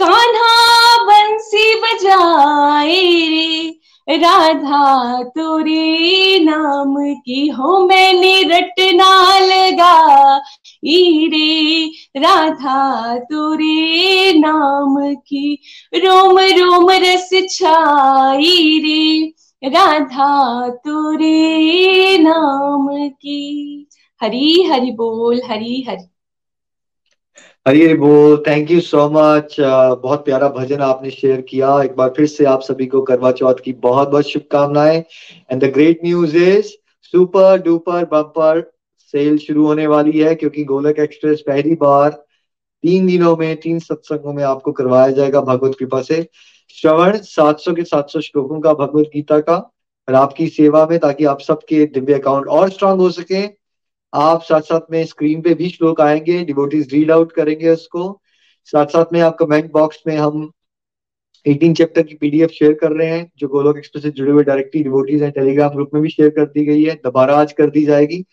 कान्हा 0.03 0.97
बंसी 1.05 1.75
बजाए 1.75 3.01
रे। 3.29 3.79
राधा 4.11 5.23
तोरे 5.23 6.39
नाम 6.39 7.15
की 7.15 7.49
हो 7.49 7.87
मैंने 7.87 8.43
रटना 8.43 9.39
लगा 9.39 10.37
रे। 11.27 11.85
राधा 12.17 13.17
तोरे 13.19 14.33
नाम 14.33 15.15
की 15.15 15.63
रोम 15.95 16.39
रोम 16.39 16.91
रस 16.91 17.31
छाई 17.51 18.79
रे। 18.85 19.33
राधा 19.65 20.69
तुरे 20.69 22.19
नाम 22.19 23.09
की 23.09 23.87
हरी 24.23 24.63
हरि 24.63 24.91
बोल, 24.93 25.41
हरी 25.45 25.81
हरि। 25.89 26.05
हरी 27.67 27.85
हरी 27.85 27.95
बोल 27.95 28.37
थैंक 28.47 28.71
यू 28.71 28.81
सो 28.81 29.09
मच 29.11 29.57
बहुत 29.61 30.25
प्यारा 30.25 30.49
भजन 30.49 30.81
आपने 30.81 31.11
शेयर 31.11 31.41
किया। 31.41 31.83
एक 31.83 31.95
बार 31.97 32.13
फिर 32.17 32.27
से 32.27 32.45
आप 32.45 32.61
सभी 32.63 32.87
को 32.87 33.01
करवा 33.03 33.31
चौथ 33.33 33.63
की 33.65 33.73
बहुत 33.83 34.09
बहुत 34.09 34.29
शुभकामनाएँ। 34.29 34.99
And 35.51 35.65
the 35.65 35.73
great 35.75 36.01
news 36.05 36.37
is 36.37 36.67
super 37.15 37.63
duper 37.63 38.05
bumper 38.05 38.61
sale 39.15 39.39
शुरू 39.39 39.67
होने 39.67 39.87
वाली 39.87 40.19
है, 40.19 40.35
क्योंकि 40.35 40.65
गोलक 40.65 40.99
एक्सप्रेस 40.99 41.41
पहली 41.47 41.75
बार 41.77 42.11
तीन 42.11 43.07
दिनों 43.07 43.37
में, 43.37 43.57
तीन 43.57 43.79
सत्संगों 43.79 44.33
में 44.33 44.43
आपको 44.45 44.73
करवाया 44.73 45.11
जाएगा 45.11 45.41
भगवत 45.41 45.75
कृपा 45.79 46.01
से। 46.03 46.27
श्रवण 46.77 47.19
700 47.19 47.73
के 47.75 47.85
700 47.85 48.21
श्लोकों 48.21 48.61
का 48.61 48.73
भगवत 48.75 49.11
गीता 49.15 49.39
का 49.41 49.57
और 50.09 50.15
आपकी 50.15 50.47
सेवा 50.51 50.87
में, 50.87 50.99
ताकि 50.99 51.25
आप 51.25 51.41
सबके 51.41 51.85
दिव्य 51.87 52.15
अकाउंट 52.15 52.47
और 52.49 52.71
स्ट्रांग 52.71 53.01
हो 53.01 53.11
सके। 53.11 53.62
आप 54.15 54.43
साथ 54.43 54.61
साथ 54.61 54.81
में 54.91 55.05
स्क्रीन 55.07 55.43
पे 55.43 55.55
भी 55.55 55.69
श्लोक 55.69 56.01
आएँगे 56.01 56.45
डिवोटीज 56.45 56.95
रीड 56.95 57.11
आउट 57.11 57.33
करेंगे 57.33 57.69
उसको। 57.69 58.23
साथ 58.65 58.87
साथ 58.87 59.05
में 59.13 59.21
आप 59.21 59.37
कमेंट 59.37 59.73
बॉक्स 59.73 60.03
में 60.07 60.17
हम 60.17 60.53
18 61.49 61.75
चैप्टर 61.75 62.03
की 62.03 62.15
पीडीएफ 62.15 62.51
शेयर 62.51 62.73
कर 62.73 62.93
रहे 62.93 63.09
हैं, 63.09 63.33
जो 63.39 63.49
गोलोक 63.49 63.79
एक्सप्रेस 63.79 64.03
से 64.03 64.11
जुड़े 64.11 64.33
हुए 64.33 64.45
डायरेक्टली 64.45 64.83
डिवोटीज 64.83 65.23
हैं 65.23 65.33
टेलीग्राम 65.33 65.71
ग्रुप 65.71 65.91
में 65.95 66.03
भी 66.03 66.09
शेयर 66.09 66.31
कर 66.31 66.47
दी 66.47 66.65
गई 66.65 66.85
है। 66.85 66.95
दोबारा 66.95 67.37
आज 67.37 67.53
कर 67.53 67.71
दी 67.71 67.85
जाएगी। 67.85 68.27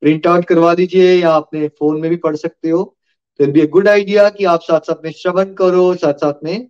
प्रिंट 0.00 0.26
आउट 0.26 0.44
करवा 0.44 0.74
दीजिए 0.74 1.14
या 1.14 1.30
अपने 1.30 1.68
फ़ोन 1.68 2.00
में 2.00 2.10
भी 2.10 2.16
पढ़ 2.16 2.36
सकते 2.36 2.70
हो। 2.70 2.96
तो 3.38 3.46
बी 3.46 3.60
ए 3.60 3.66
गुड 3.66 3.88
आइडिया 3.88 4.28
कि 4.28 4.44
आप 4.44 4.60
साथ 4.60 4.80
साथ 4.80 5.04
में 5.04 5.12
श्रवण 5.12 5.54
करो, 5.54 5.94
साथ 5.94 6.14
साथ 6.14 6.34
में 6.44 6.68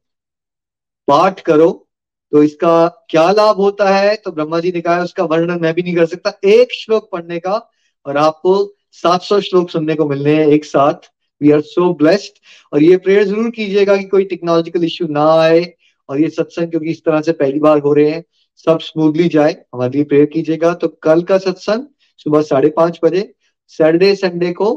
पाठ 1.08 1.40
करो। 1.40 1.88
तो 2.32 2.42
इसका 2.42 3.06
क्या 3.10 3.30
लाभ 3.30 3.56
होता 3.56 3.90
है? 3.90 4.16
तो 4.16 4.32
ब्रह्मा 4.32 4.60
जी 4.60 4.72
ने 4.72 4.80
कहा 4.80 5.02
उसका 5.02 5.24
वर्णन 5.24 5.60
मैं 5.60 5.74
भी 5.74 5.82
नहीं 5.82 5.96
कर 5.96 6.06
सकता। 6.06 6.32
एक 6.44 6.68
श्लोक 6.72 7.08
पढ़ने 7.12 7.38
का 7.38 7.70
और 8.06 8.16
आपको 8.18 8.54
700 8.94 9.40
श्लोक 9.40 9.70
सुनने 9.70 9.94
को 9.94 10.08
मिलने 10.08 10.34
हैं 10.34 10.46
एक 10.48 10.64
साथ। 10.64 11.10
वी 11.40 11.50
आर 11.50 11.60
सो 11.62 11.92
ब्लेस्ड 11.94 12.38
और 12.72 12.82
ये 12.82 12.96
प्रेयर 12.96 13.24
ज़रूर 13.24 13.50
कीजिएगा 13.50 13.96
कि 13.96 14.04
कोई 14.06 14.24
टेक्नोलॉजिकल 14.24 14.84
इश्यू 14.84 15.06
ना 15.10 15.24
आए 15.32 15.64
और 16.08 16.20
ये 16.20 16.28
सत्संग 16.30 16.70
क्योंकि 16.70 16.90
इस 16.90 17.04
तरह 17.04 17.20
से 17.20 17.32
पहली 17.34 17.58
बार 17.60 17.78
हो 17.80 17.92
रहे 17.92 18.10
हैं, 18.10 18.24
सब 18.66 18.78
स्मूथली 18.82 19.28
जाए। 19.28 19.52
हमारे 19.74 19.92
लिए 19.92 20.04
प्रेयर 20.04 20.26
कीजिएगा। 20.26 20.72
तो 20.74 20.88
कल 21.02 21.22
का 21.22 21.38
सत्संग 21.40 21.86
सुबह 22.18 22.42
साढ़े 22.42 22.68
पाँच 22.76 22.98
बजे 23.04 23.32
सैटरडे 23.72 24.14
संडे 24.16 24.52
को 24.52 24.68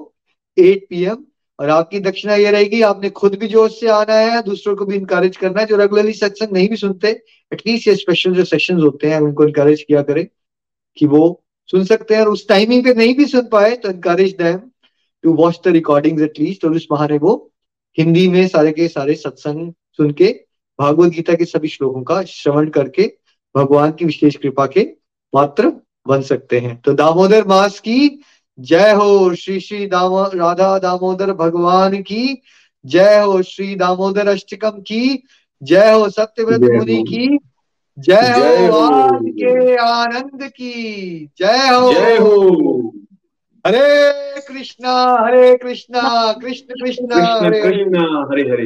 एट 0.58 0.86
पीएम 0.90 1.24
और 1.60 1.70
आपकी 1.70 2.00
दक्षिणा 2.00 2.36
ये 2.36 2.52
रहेगी, 2.52 2.82
आपने 2.82 3.10
खुद 3.12 3.36
भी 3.36 3.48
जोश 3.48 3.80
से 3.80 3.88
आना 3.90 4.14
है 4.14 4.42
दूसरों 4.44 4.76
को 4.76 4.86
भी 4.86 4.96
इंकरेज 4.96 5.38
करना 5.38 5.60
है 5.62 5.66
जो 5.68 5.78
रेगुलरली 5.78 6.14
सत्संग 6.14 6.52
नहीं 6.54 6.70
भी 6.70 6.76
सुनते 6.78 7.10
एटलीस्ट 7.52 7.88
ये 7.88 7.96
स्पेशल 7.96 8.34
जो 8.34 8.44
सेशंस 8.46 8.82
होते 8.84 9.10
हैं 9.10 9.20
उनको 9.22 9.46
इंकरेज 9.48 9.82
किया 9.82 10.02
करें 10.02 10.26
कि 10.98 11.06
वो 11.08 11.22
सुन 11.68 11.84
सकते 11.86 12.16
हैं 12.16 12.22
और 12.22 12.30
उस 12.30 12.48
टाइमिंग 12.48 12.84
पे 12.84 12.94
नहीं 12.94 13.16
भी 13.16 13.26
सुन 13.26 13.48
पाए 13.48 13.76
तो 13.76 13.90
encourage 13.90 14.36
them 14.36 14.60
to 15.24 15.34
watch 15.34 15.60
the 15.66 15.68
recordings 15.68 16.22
at least 16.22 16.66
और 16.66 16.76
उस 16.76 16.88
बहाने 16.92 17.18
वो 17.18 17.52
हिंदी 17.98 18.28
में 18.28 18.48
सारे 18.48 18.72
के 18.72 18.88
सारे 18.88 19.16
सत्संग 19.16 19.74
सुन 19.98 20.12
के 20.12 20.28
भागवत 20.80 21.12
गीता 21.12 21.34
के 21.34 21.46
सभी 21.46 21.68
श्लोकों 21.68 22.04
का 22.04 22.24
श्रवण 22.24 22.70
करके 22.70 23.14
भगवान 23.56 23.92
की 23.92 24.06
विशेष 24.06 24.36
कृपा 24.36 24.66
के 24.66 24.84
पात्र 25.34 25.72
बन 26.08 26.22
सकते 26.22 26.60
हैं। 26.60 26.82
तो 26.82 26.94
दामोदर 26.94 27.48
मास 27.48 27.80
की 27.80 28.20
जय 28.60 28.92
हो 28.92 29.36
श्री 29.36 29.60
श्री 29.60 29.88
दामो 29.88 30.24
राधा 30.24 30.78
दामोदर 30.80 31.34
भगवान 31.34 32.02
की 32.02 32.42
जय 32.86 33.20
हो 33.20 33.42
श्री 33.42 33.76
दामोदर 33.76 34.28
अष्टकम 34.28 34.70
की 34.70 35.24
जय 35.62 35.92
हो 35.92 36.10
सत्यव्रत 36.10 36.62
मुनि 36.62 37.04
की 37.08 37.38
जय 38.00 38.68
हो 38.68 38.78
आज 38.78 39.22
के 39.26 39.76
आनंद 39.76 40.44
की। 40.44 41.30
जय 41.38 41.70
हो। 41.74 41.94
जय 41.94 42.18
हो। 42.18 42.94
हरे 43.68 44.42
कृष्णा 44.42 45.26
हरे 45.26 45.58
कृष्णा 45.58 46.34
कृष्ण 46.42 46.74
कृष्ण 46.86 47.22
हरे। 47.22 47.62
कृष्ण 47.62 47.98
हरे 48.32 48.42
हरे। 48.42 48.66